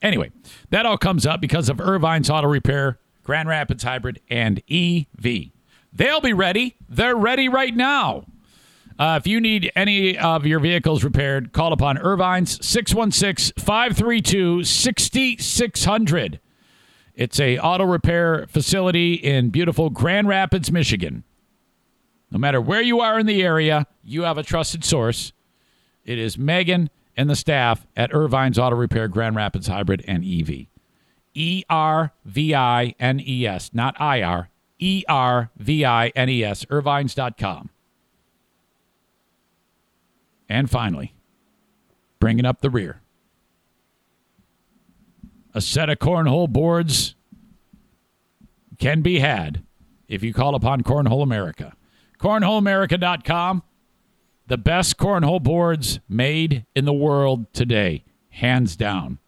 Anyway, 0.00 0.30
that 0.70 0.86
all 0.86 0.98
comes 0.98 1.26
up 1.26 1.40
because 1.40 1.68
of 1.68 1.78
Ervine's 1.78 2.30
Auto 2.30 2.46
Repair, 2.46 2.98
Grand 3.24 3.48
Rapids 3.48 3.82
Hybrid, 3.82 4.20
and 4.30 4.62
EV. 4.70 5.50
They'll 5.92 6.20
be 6.20 6.32
ready. 6.32 6.76
They're 6.88 7.16
ready 7.16 7.48
right 7.48 7.74
now. 7.74 8.26
Uh, 8.98 9.18
if 9.20 9.26
you 9.26 9.40
need 9.40 9.70
any 9.74 10.18
of 10.18 10.44
your 10.44 10.60
vehicles 10.60 11.04
repaired, 11.04 11.52
call 11.52 11.72
upon 11.72 11.96
Ervine's 11.96 12.64
616 12.64 13.52
532 13.62 14.64
6600. 14.64 16.40
It's 17.18 17.40
a 17.40 17.58
auto 17.58 17.84
repair 17.84 18.46
facility 18.46 19.14
in 19.14 19.48
beautiful 19.48 19.90
Grand 19.90 20.28
Rapids, 20.28 20.70
Michigan. 20.70 21.24
No 22.30 22.38
matter 22.38 22.60
where 22.60 22.80
you 22.80 23.00
are 23.00 23.18
in 23.18 23.26
the 23.26 23.42
area, 23.42 23.88
you 24.04 24.22
have 24.22 24.38
a 24.38 24.44
trusted 24.44 24.84
source. 24.84 25.32
It 26.04 26.16
is 26.16 26.38
Megan 26.38 26.90
and 27.16 27.28
the 27.28 27.34
staff 27.34 27.88
at 27.96 28.12
Ervine's 28.12 28.56
Auto 28.56 28.76
Repair, 28.76 29.08
Grand 29.08 29.34
Rapids 29.34 29.66
Hybrid 29.66 30.04
and 30.06 30.24
EV. 30.24 30.66
E 31.34 31.64
R 31.68 32.12
V 32.24 32.54
I 32.54 32.94
N 33.00 33.20
E 33.26 33.44
S, 33.48 33.70
not 33.74 34.00
I 34.00 34.22
R. 34.22 34.48
E 34.78 35.02
R 35.08 35.50
V 35.56 35.84
I 35.84 36.12
N 36.14 36.28
E 36.28 36.44
S, 36.44 36.64
ervines.com. 36.66 37.70
And 40.48 40.70
finally, 40.70 41.14
bringing 42.20 42.46
up 42.46 42.60
the 42.60 42.70
rear. 42.70 43.02
A 45.58 45.60
set 45.60 45.90
of 45.90 45.98
cornhole 45.98 46.48
boards 46.48 47.16
can 48.78 49.02
be 49.02 49.18
had 49.18 49.64
if 50.06 50.22
you 50.22 50.32
call 50.32 50.54
upon 50.54 50.84
Cornhole 50.84 51.20
America. 51.20 51.74
CornholeAmerica.com. 52.20 53.64
The 54.46 54.56
best 54.56 54.98
cornhole 54.98 55.42
boards 55.42 55.98
made 56.08 56.64
in 56.76 56.84
the 56.84 56.92
world 56.92 57.52
today, 57.52 58.04
hands 58.28 58.76
down. 58.76 59.18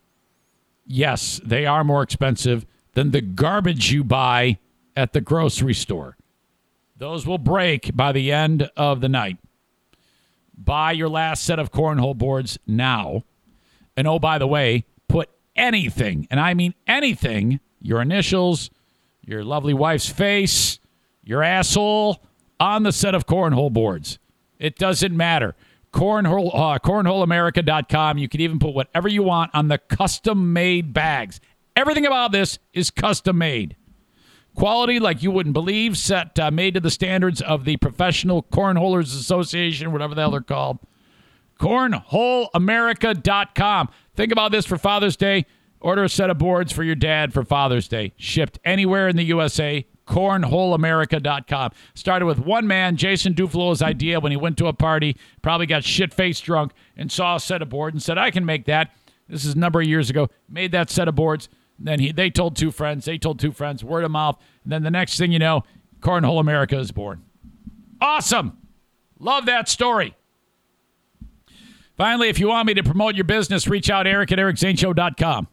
Yes, 0.86 1.40
they 1.44 1.66
are 1.66 1.82
more 1.82 2.04
expensive 2.04 2.64
than 2.92 3.10
the 3.10 3.22
garbage 3.22 3.90
you 3.90 4.04
buy 4.04 4.60
at 4.94 5.12
the 5.12 5.20
grocery 5.20 5.74
store. 5.74 6.16
Those 6.96 7.26
will 7.26 7.38
break 7.38 7.96
by 7.96 8.12
the 8.12 8.30
end 8.30 8.70
of 8.76 9.00
the 9.00 9.08
night. 9.08 9.38
Buy 10.56 10.92
your 10.92 11.08
last 11.08 11.42
set 11.42 11.58
of 11.58 11.72
cornhole 11.72 12.16
boards 12.16 12.56
now. 12.68 13.24
And 13.96 14.06
oh, 14.06 14.20
by 14.20 14.38
the 14.38 14.46
way, 14.46 14.84
put 15.08 15.28
anything, 15.60 16.26
and 16.30 16.40
I 16.40 16.54
mean 16.54 16.74
anything, 16.86 17.60
your 17.80 18.00
initials, 18.02 18.70
your 19.24 19.44
lovely 19.44 19.74
wife's 19.74 20.08
face, 20.08 20.80
your 21.22 21.42
asshole 21.42 22.22
on 22.58 22.82
the 22.82 22.92
set 22.92 23.14
of 23.14 23.26
cornhole 23.26 23.72
boards. 23.72 24.18
It 24.58 24.76
doesn't 24.76 25.16
matter. 25.16 25.54
Cornhole, 25.92 26.50
uh, 26.54 26.78
cornholeamerica.com. 26.78 28.18
You 28.18 28.28
can 28.28 28.40
even 28.40 28.58
put 28.58 28.74
whatever 28.74 29.08
you 29.08 29.22
want 29.22 29.50
on 29.54 29.68
the 29.68 29.78
custom 29.78 30.52
made 30.52 30.92
bags. 30.92 31.40
Everything 31.76 32.06
about 32.06 32.32
this 32.32 32.58
is 32.72 32.90
custom 32.90 33.38
made. 33.38 33.76
Quality 34.54 34.98
like 34.98 35.22
you 35.22 35.30
wouldn't 35.30 35.52
believe, 35.52 35.96
set 35.96 36.38
uh, 36.38 36.50
made 36.50 36.74
to 36.74 36.80
the 36.80 36.90
standards 36.90 37.40
of 37.40 37.64
the 37.64 37.76
Professional 37.76 38.42
Cornholers 38.42 39.18
Association, 39.18 39.92
whatever 39.92 40.14
the 40.14 40.22
hell 40.22 40.32
they're 40.32 40.40
called. 40.40 40.78
Cornholeamerica.com. 41.60 43.88
Think 44.16 44.32
about 44.32 44.50
this 44.50 44.66
for 44.66 44.76
Father's 44.78 45.16
Day. 45.16 45.46
Order 45.80 46.02
a 46.04 46.08
set 46.08 46.30
of 46.30 46.38
boards 46.38 46.72
for 46.72 46.82
your 46.82 46.94
dad 46.94 47.34
for 47.34 47.44
Father's 47.44 47.86
Day. 47.86 48.14
Shipped 48.16 48.58
anywhere 48.64 49.08
in 49.08 49.16
the 49.16 49.24
USA. 49.24 49.86
Cornholeamerica.com. 50.06 51.72
Started 51.94 52.24
with 52.26 52.38
one 52.40 52.66
man, 52.66 52.96
Jason 52.96 53.34
Duflo's 53.34 53.82
idea 53.82 54.20
when 54.20 54.32
he 54.32 54.36
went 54.36 54.58
to 54.58 54.66
a 54.66 54.72
party, 54.72 55.16
probably 55.42 55.66
got 55.66 55.84
shit 55.84 56.12
faced 56.12 56.42
drunk, 56.44 56.72
and 56.96 57.12
saw 57.12 57.36
a 57.36 57.40
set 57.40 57.62
of 57.62 57.68
boards 57.68 57.94
and 57.94 58.02
said, 58.02 58.18
I 58.18 58.30
can 58.30 58.44
make 58.44 58.64
that. 58.64 58.92
This 59.28 59.44
is 59.44 59.54
a 59.54 59.58
number 59.58 59.80
of 59.80 59.86
years 59.86 60.10
ago. 60.10 60.28
Made 60.48 60.72
that 60.72 60.90
set 60.90 61.06
of 61.08 61.14
boards. 61.14 61.48
Then 61.78 62.00
he, 62.00 62.10
they 62.10 62.30
told 62.30 62.56
two 62.56 62.72
friends. 62.72 63.04
They 63.04 63.18
told 63.18 63.38
two 63.38 63.52
friends. 63.52 63.84
Word 63.84 64.02
of 64.04 64.10
mouth. 64.10 64.38
And 64.64 64.72
then 64.72 64.82
the 64.82 64.90
next 64.90 65.18
thing 65.18 65.30
you 65.30 65.38
know, 65.38 65.62
Cornhole 66.00 66.40
America 66.40 66.78
is 66.78 66.90
born. 66.90 67.22
Awesome. 68.00 68.56
Love 69.18 69.46
that 69.46 69.68
story. 69.68 70.16
Finally, 72.00 72.28
if 72.30 72.38
you 72.38 72.48
want 72.48 72.66
me 72.66 72.72
to 72.72 72.82
promote 72.82 73.14
your 73.14 73.24
business, 73.24 73.68
reach 73.68 73.90
out 73.90 74.06
Eric 74.06 74.32
at 74.32 74.38
ericzaneshow.com. 74.38 75.48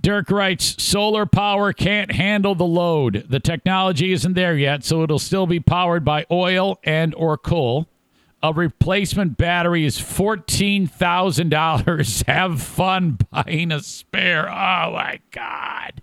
Dirk 0.00 0.28
writes, 0.32 0.82
solar 0.82 1.24
power 1.24 1.72
can't 1.72 2.10
handle 2.10 2.56
the 2.56 2.64
load. 2.64 3.26
The 3.28 3.38
technology 3.38 4.10
isn't 4.10 4.34
there 4.34 4.56
yet, 4.56 4.82
so 4.82 5.04
it'll 5.04 5.20
still 5.20 5.46
be 5.46 5.60
powered 5.60 6.04
by 6.04 6.26
oil 6.32 6.80
and 6.82 7.14
or 7.14 7.38
coal. 7.38 7.86
A 8.42 8.52
replacement 8.52 9.36
battery 9.36 9.84
is 9.84 9.98
$14,000. 9.98 12.26
Have 12.26 12.60
fun 12.60 13.18
buying 13.30 13.70
a 13.70 13.78
spare. 13.78 14.48
Oh 14.48 14.94
my 14.94 15.20
God. 15.30 16.02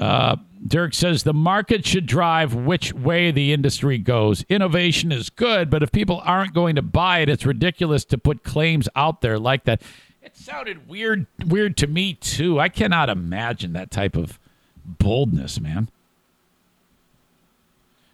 Uh, 0.00 0.36
Dirk 0.66 0.94
says 0.94 1.22
the 1.22 1.34
market 1.34 1.86
should 1.86 2.06
drive 2.06 2.54
which 2.54 2.92
way 2.92 3.30
the 3.30 3.52
industry 3.52 3.98
goes. 3.98 4.44
Innovation 4.48 5.12
is 5.12 5.30
good, 5.30 5.70
but 5.70 5.82
if 5.82 5.92
people 5.92 6.20
aren't 6.24 6.54
going 6.54 6.76
to 6.76 6.82
buy 6.82 7.18
it, 7.18 7.28
it's 7.28 7.46
ridiculous 7.46 8.04
to 8.06 8.18
put 8.18 8.42
claims 8.42 8.88
out 8.96 9.20
there 9.20 9.38
like 9.38 9.64
that. 9.64 9.82
It 10.22 10.36
sounded 10.36 10.88
weird 10.88 11.26
weird 11.46 11.76
to 11.78 11.86
me 11.86 12.14
too. 12.14 12.60
I 12.60 12.68
cannot 12.68 13.08
imagine 13.08 13.72
that 13.72 13.90
type 13.90 14.16
of 14.16 14.38
boldness, 14.84 15.60
man. 15.60 15.90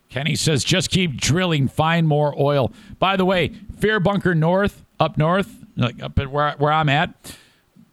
Kenny 0.08 0.36
says 0.36 0.62
just 0.62 0.90
keep 0.90 1.16
drilling, 1.16 1.66
find 1.68 2.06
more 2.06 2.34
oil. 2.40 2.72
By 2.98 3.16
the 3.16 3.24
way, 3.24 3.48
Fear 3.78 4.00
Bunker 4.00 4.34
North, 4.34 4.84
up 5.00 5.18
north, 5.18 5.64
like 5.76 6.00
up 6.00 6.18
at 6.18 6.30
where 6.30 6.52
where 6.58 6.72
I'm 6.72 6.88
at, 6.88 7.36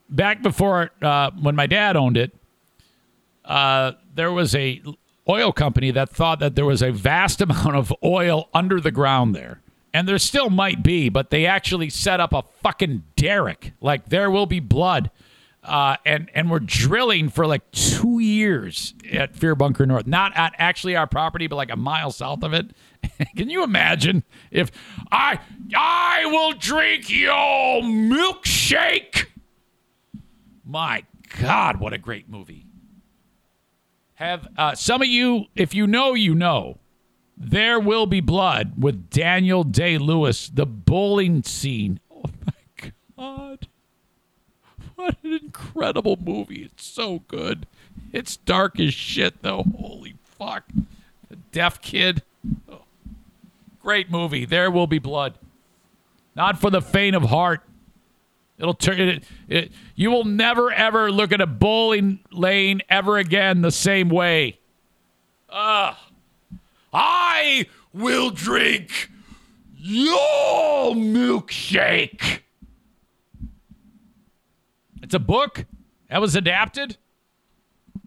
back 0.08 0.42
before 0.42 0.90
uh, 1.02 1.32
when 1.32 1.56
my 1.56 1.66
dad 1.66 1.96
owned 1.96 2.16
it, 2.16 2.32
uh, 3.44 3.92
there 4.14 4.32
was 4.32 4.54
a 4.54 4.82
oil 5.28 5.52
company 5.52 5.90
that 5.90 6.10
thought 6.10 6.38
that 6.40 6.54
there 6.54 6.64
was 6.64 6.82
a 6.82 6.90
vast 6.90 7.40
amount 7.40 7.76
of 7.76 7.92
oil 8.02 8.48
under 8.54 8.80
the 8.80 8.90
ground 8.90 9.34
there. 9.34 9.60
And 9.92 10.08
there 10.08 10.18
still 10.18 10.50
might 10.50 10.82
be, 10.82 11.08
but 11.08 11.30
they 11.30 11.46
actually 11.46 11.88
set 11.88 12.18
up 12.18 12.32
a 12.32 12.42
fucking 12.62 13.04
derrick. 13.14 13.72
Like 13.80 14.08
there 14.08 14.28
will 14.30 14.46
be 14.46 14.58
blood. 14.58 15.10
Uh, 15.62 15.96
and 16.04 16.30
and 16.34 16.50
we're 16.50 16.58
drilling 16.58 17.30
for 17.30 17.46
like 17.46 17.70
two 17.70 18.18
years 18.18 18.92
at 19.10 19.34
Fear 19.34 19.54
Bunker 19.54 19.86
North, 19.86 20.06
not 20.06 20.36
at 20.36 20.54
actually 20.58 20.94
our 20.94 21.06
property, 21.06 21.46
but 21.46 21.56
like 21.56 21.70
a 21.70 21.76
mile 21.76 22.10
south 22.10 22.42
of 22.42 22.52
it. 22.52 22.72
Can 23.36 23.48
you 23.48 23.64
imagine 23.64 24.24
if 24.50 24.70
I 25.10 25.38
I 25.74 26.26
will 26.26 26.52
drink 26.52 27.08
your 27.08 27.80
milkshake? 27.80 29.26
My 30.66 31.04
God, 31.40 31.80
what 31.80 31.94
a 31.94 31.98
great 31.98 32.28
movie! 32.28 32.63
Have 34.24 34.48
uh, 34.56 34.74
some 34.74 35.02
of 35.02 35.08
you, 35.08 35.46
if 35.54 35.74
you 35.74 35.86
know, 35.86 36.14
you 36.14 36.34
know. 36.34 36.78
There 37.36 37.78
will 37.78 38.06
be 38.06 38.22
blood 38.22 38.72
with 38.78 39.10
Daniel 39.10 39.64
Day 39.64 39.98
Lewis, 39.98 40.48
the 40.48 40.64
bowling 40.64 41.42
scene. 41.42 42.00
Oh 42.10 42.22
my 42.46 42.92
God. 43.18 43.68
What 44.94 45.16
an 45.22 45.34
incredible 45.34 46.16
movie. 46.16 46.62
It's 46.62 46.86
so 46.86 47.18
good. 47.28 47.66
It's 48.14 48.38
dark 48.38 48.80
as 48.80 48.94
shit, 48.94 49.42
though. 49.42 49.64
Holy 49.78 50.14
fuck. 50.24 50.64
The 51.28 51.36
deaf 51.52 51.82
kid. 51.82 52.22
Oh. 52.66 52.80
Great 53.82 54.10
movie. 54.10 54.46
There 54.46 54.70
will 54.70 54.86
be 54.86 54.98
blood. 54.98 55.34
Not 56.34 56.58
for 56.58 56.70
the 56.70 56.80
faint 56.80 57.14
of 57.14 57.24
heart. 57.24 57.60
It'll 58.58 58.74
turn 58.74 59.00
it, 59.00 59.24
it. 59.48 59.72
You 59.94 60.10
will 60.10 60.24
never 60.24 60.70
ever 60.72 61.10
look 61.10 61.32
at 61.32 61.40
a 61.40 61.46
bowling 61.46 62.20
lane 62.30 62.82
ever 62.88 63.18
again 63.18 63.62
the 63.62 63.72
same 63.72 64.08
way. 64.08 64.60
Ah. 65.50 66.00
I 66.92 67.66
will 67.92 68.30
drink 68.30 69.10
your 69.76 70.94
milkshake. 70.94 72.40
It's 75.02 75.14
a 75.14 75.18
book 75.18 75.66
that 76.08 76.20
was 76.20 76.36
adapted. 76.36 76.96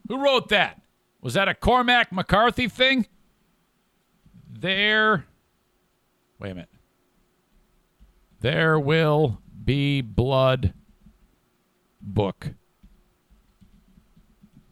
Who 0.08 0.24
wrote 0.24 0.50
that? 0.50 0.82
Was 1.22 1.34
that 1.34 1.50
a 1.50 1.54
Cormac 1.54 2.12
McCarthy 2.12 2.70
thing? 2.70 3.06
There. 4.50 5.26
Wait 6.40 6.52
a 6.52 6.56
minute. 6.56 6.70
There 8.40 8.80
will 8.80 9.40
be 9.68 10.00
blood 10.02 10.74
book. 12.02 12.54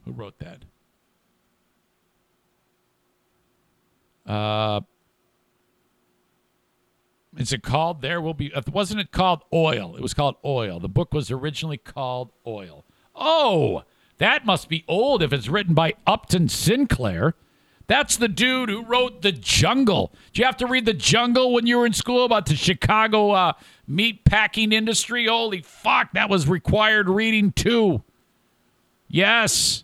Who 0.06 0.14
wrote 0.14 0.40
that? 0.40 0.64
Uh, 4.26 4.82
is 7.38 7.52
it 7.52 7.62
called 7.62 8.02
There 8.02 8.22
Will 8.22 8.34
Be? 8.34 8.52
Wasn't 8.72 9.00
it 9.00 9.12
called 9.12 9.44
Oil? 9.54 9.98
It 9.98 10.02
was 10.02 10.14
called 10.14 10.38
Oil. 10.46 10.80
The 10.80 10.88
book 10.88 11.14
was 11.14 11.30
originally 11.30 11.78
called 11.78 12.32
Oil. 12.48 12.86
Oh, 13.14 13.84
that 14.18 14.46
must 14.46 14.70
be 14.70 14.86
old 14.88 15.22
if 15.22 15.34
it's 15.34 15.50
written 15.50 15.74
by 15.74 15.94
Upton 16.08 16.48
Sinclair. 16.48 17.36
That's 17.88 18.18
the 18.18 18.28
dude 18.28 18.70
who 18.70 18.84
wrote 18.84 19.22
The 19.22 19.32
Jungle. 19.32 20.12
Did 20.34 20.40
you 20.40 20.46
have 20.46 20.58
to 20.58 20.68
read 20.68 20.86
The 20.86 20.94
Jungle 20.94 21.54
when 21.54 21.68
you 21.68 21.78
were 21.78 21.86
in 21.86 21.94
school 21.94 22.26
about 22.26 22.48
the 22.48 22.56
Chicago 22.56 23.32
uh, 23.32 23.54
meat 23.88 24.26
packing 24.26 24.72
industry? 24.72 25.28
Holy 25.28 25.62
fuck, 25.62 26.12
that 26.14 26.30
was 26.30 26.48
required 26.48 27.08
reading 27.08 27.52
too. 27.52 28.02
Yes. 29.08 29.84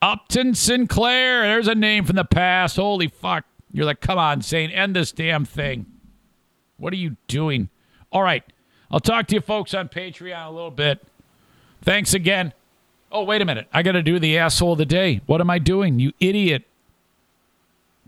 Upton 0.00 0.54
Sinclair. 0.54 1.42
There's 1.42 1.68
a 1.68 1.74
name 1.74 2.04
from 2.04 2.16
the 2.16 2.24
past. 2.24 2.76
Holy 2.76 3.08
fuck. 3.08 3.44
You're 3.72 3.86
like, 3.86 4.00
come 4.00 4.18
on, 4.18 4.42
Zane, 4.42 4.70
end 4.70 4.96
this 4.96 5.12
damn 5.12 5.44
thing. 5.44 5.86
What 6.76 6.92
are 6.92 6.96
you 6.96 7.16
doing? 7.26 7.68
All 8.10 8.22
right. 8.22 8.42
I'll 8.90 9.00
talk 9.00 9.26
to 9.28 9.34
you 9.34 9.40
folks 9.40 9.74
on 9.74 9.88
Patreon 9.88 10.46
a 10.46 10.50
little 10.50 10.70
bit. 10.70 11.02
Thanks 11.82 12.14
again. 12.14 12.52
Oh, 13.12 13.24
wait 13.24 13.42
a 13.42 13.44
minute. 13.44 13.66
I 13.72 13.82
got 13.82 13.92
to 13.92 14.02
do 14.02 14.18
the 14.18 14.38
asshole 14.38 14.72
of 14.72 14.78
the 14.78 14.86
day. 14.86 15.20
What 15.26 15.40
am 15.40 15.50
I 15.50 15.58
doing? 15.58 15.98
You 15.98 16.12
idiot. 16.20 16.64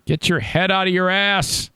Get 0.04 0.28
your 0.28 0.40
head 0.40 0.70
out 0.70 0.86
of 0.86 0.92
your 0.92 1.10
ass. 1.10 1.70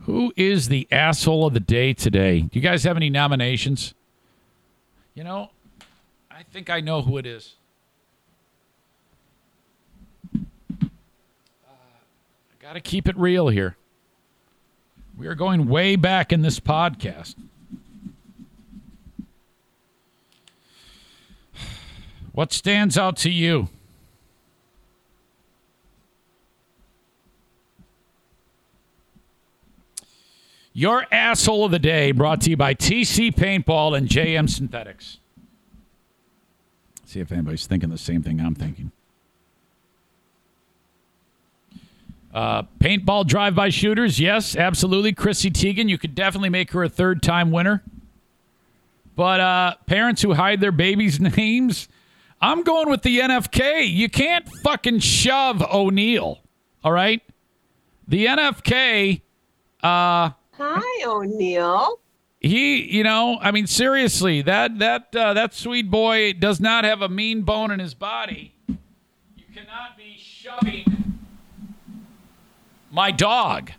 Who 0.00 0.32
is 0.36 0.68
the 0.68 0.86
asshole 0.92 1.46
of 1.46 1.54
the 1.54 1.60
day 1.60 1.92
today? 1.92 2.40
Do 2.42 2.50
you 2.52 2.60
guys 2.60 2.84
have 2.84 2.96
any 2.96 3.10
nominations? 3.10 3.94
You 5.14 5.24
know, 5.24 5.50
I 6.30 6.42
think 6.44 6.70
I 6.70 6.80
know 6.80 7.02
who 7.02 7.18
it 7.18 7.26
is. 7.26 7.54
Uh, 10.34 10.38
I 10.82 10.86
got 12.60 12.74
to 12.74 12.80
keep 12.80 13.08
it 13.08 13.16
real 13.16 13.48
here. 13.48 13.76
We 15.16 15.26
are 15.26 15.34
going 15.34 15.66
way 15.66 15.96
back 15.96 16.32
in 16.32 16.42
this 16.42 16.60
podcast. 16.60 17.34
What 22.36 22.52
stands 22.52 22.98
out 22.98 23.16
to 23.18 23.30
you? 23.30 23.70
Your 30.74 31.06
asshole 31.10 31.64
of 31.64 31.70
the 31.70 31.78
day 31.78 32.12
brought 32.12 32.42
to 32.42 32.50
you 32.50 32.56
by 32.58 32.74
TC 32.74 33.34
Paintball 33.34 33.96
and 33.96 34.06
JM 34.06 34.50
Synthetics. 34.50 35.16
See 37.06 37.20
if 37.20 37.32
anybody's 37.32 37.66
thinking 37.66 37.88
the 37.88 37.96
same 37.96 38.22
thing 38.22 38.38
I'm 38.38 38.54
thinking. 38.54 38.92
Uh, 42.34 42.64
paintball 42.78 43.26
drive-by 43.26 43.70
shooters, 43.70 44.20
yes, 44.20 44.54
absolutely. 44.54 45.14
Chrissy 45.14 45.50
Teigen, 45.50 45.88
you 45.88 45.96
could 45.96 46.14
definitely 46.14 46.50
make 46.50 46.72
her 46.72 46.84
a 46.84 46.90
third-time 46.90 47.50
winner. 47.50 47.82
But 49.14 49.40
uh, 49.40 49.74
parents 49.86 50.20
who 50.20 50.34
hide 50.34 50.60
their 50.60 50.70
babies' 50.70 51.18
names, 51.38 51.88
I'm 52.40 52.62
going 52.62 52.88
with 52.90 53.02
the 53.02 53.18
NFK. 53.20 53.90
You 53.90 54.08
can't 54.08 54.46
fucking 54.62 54.98
shove 55.00 55.62
O'Neill. 55.62 56.40
All 56.84 56.92
right, 56.92 57.22
the 58.06 58.26
NFK. 58.26 59.22
Uh, 59.82 60.30
Hi, 60.58 61.04
O'Neill. 61.06 61.98
he, 62.40 62.82
you 62.96 63.02
know, 63.04 63.38
I 63.40 63.50
mean, 63.50 63.66
seriously, 63.66 64.42
that 64.42 64.78
that 64.78 65.14
uh, 65.16 65.34
that 65.34 65.54
sweet 65.54 65.90
boy 65.90 66.32
does 66.34 66.60
not 66.60 66.84
have 66.84 67.02
a 67.02 67.08
mean 67.08 67.42
bone 67.42 67.70
in 67.70 67.78
his 67.80 67.94
body. 67.94 68.54
You 68.68 69.44
cannot 69.54 69.96
be 69.96 70.16
shoving 70.18 71.18
my 72.90 73.10
dog. 73.10 73.72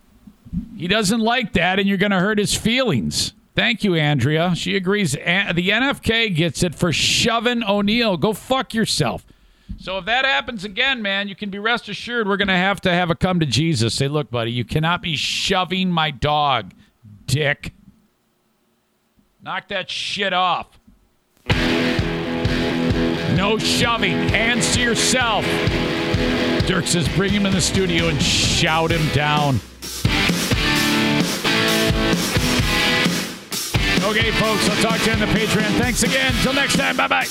He 0.76 0.86
doesn't 0.88 1.20
like 1.20 1.54
that, 1.54 1.78
and 1.78 1.88
you're 1.88 1.98
going 1.98 2.12
to 2.12 2.20
hurt 2.20 2.38
his 2.38 2.54
feelings. 2.54 3.32
Thank 3.58 3.82
you, 3.82 3.96
Andrea. 3.96 4.54
She 4.54 4.76
agrees. 4.76 5.14
The 5.14 5.18
NFK 5.20 6.32
gets 6.32 6.62
it 6.62 6.76
for 6.76 6.92
shoving 6.92 7.64
O'Neill. 7.64 8.16
Go 8.16 8.32
fuck 8.32 8.72
yourself. 8.72 9.26
So 9.78 9.98
if 9.98 10.04
that 10.04 10.24
happens 10.24 10.64
again, 10.64 11.02
man, 11.02 11.26
you 11.26 11.34
can 11.34 11.50
be 11.50 11.58
rest 11.58 11.88
assured 11.88 12.28
we're 12.28 12.36
going 12.36 12.46
to 12.46 12.54
have 12.54 12.80
to 12.82 12.92
have 12.92 13.10
a 13.10 13.16
come 13.16 13.40
to 13.40 13.46
Jesus. 13.46 13.94
Say, 13.94 14.06
look, 14.06 14.30
buddy, 14.30 14.52
you 14.52 14.64
cannot 14.64 15.02
be 15.02 15.16
shoving 15.16 15.90
my 15.90 16.12
dog, 16.12 16.72
dick. 17.26 17.72
Knock 19.42 19.66
that 19.68 19.90
shit 19.90 20.32
off. 20.32 20.78
No 23.34 23.58
shoving. 23.58 24.12
Hands 24.28 24.72
to 24.74 24.80
yourself. 24.80 25.44
Dirk 26.68 26.86
says, 26.86 27.08
bring 27.16 27.32
him 27.32 27.44
in 27.44 27.52
the 27.52 27.60
studio 27.60 28.06
and 28.06 28.22
shout 28.22 28.92
him 28.92 29.12
down. 29.12 29.58
Okay, 34.04 34.30
folks. 34.32 34.68
I'll 34.68 34.82
talk 34.82 35.00
to 35.00 35.06
you 35.06 35.12
on 35.12 35.18
the 35.20 35.26
Patreon. 35.26 35.78
Thanks 35.78 36.02
again. 36.02 36.32
Till 36.42 36.52
next 36.54 36.76
time. 36.76 36.96
Bye 36.96 37.08
bye. 37.08 37.26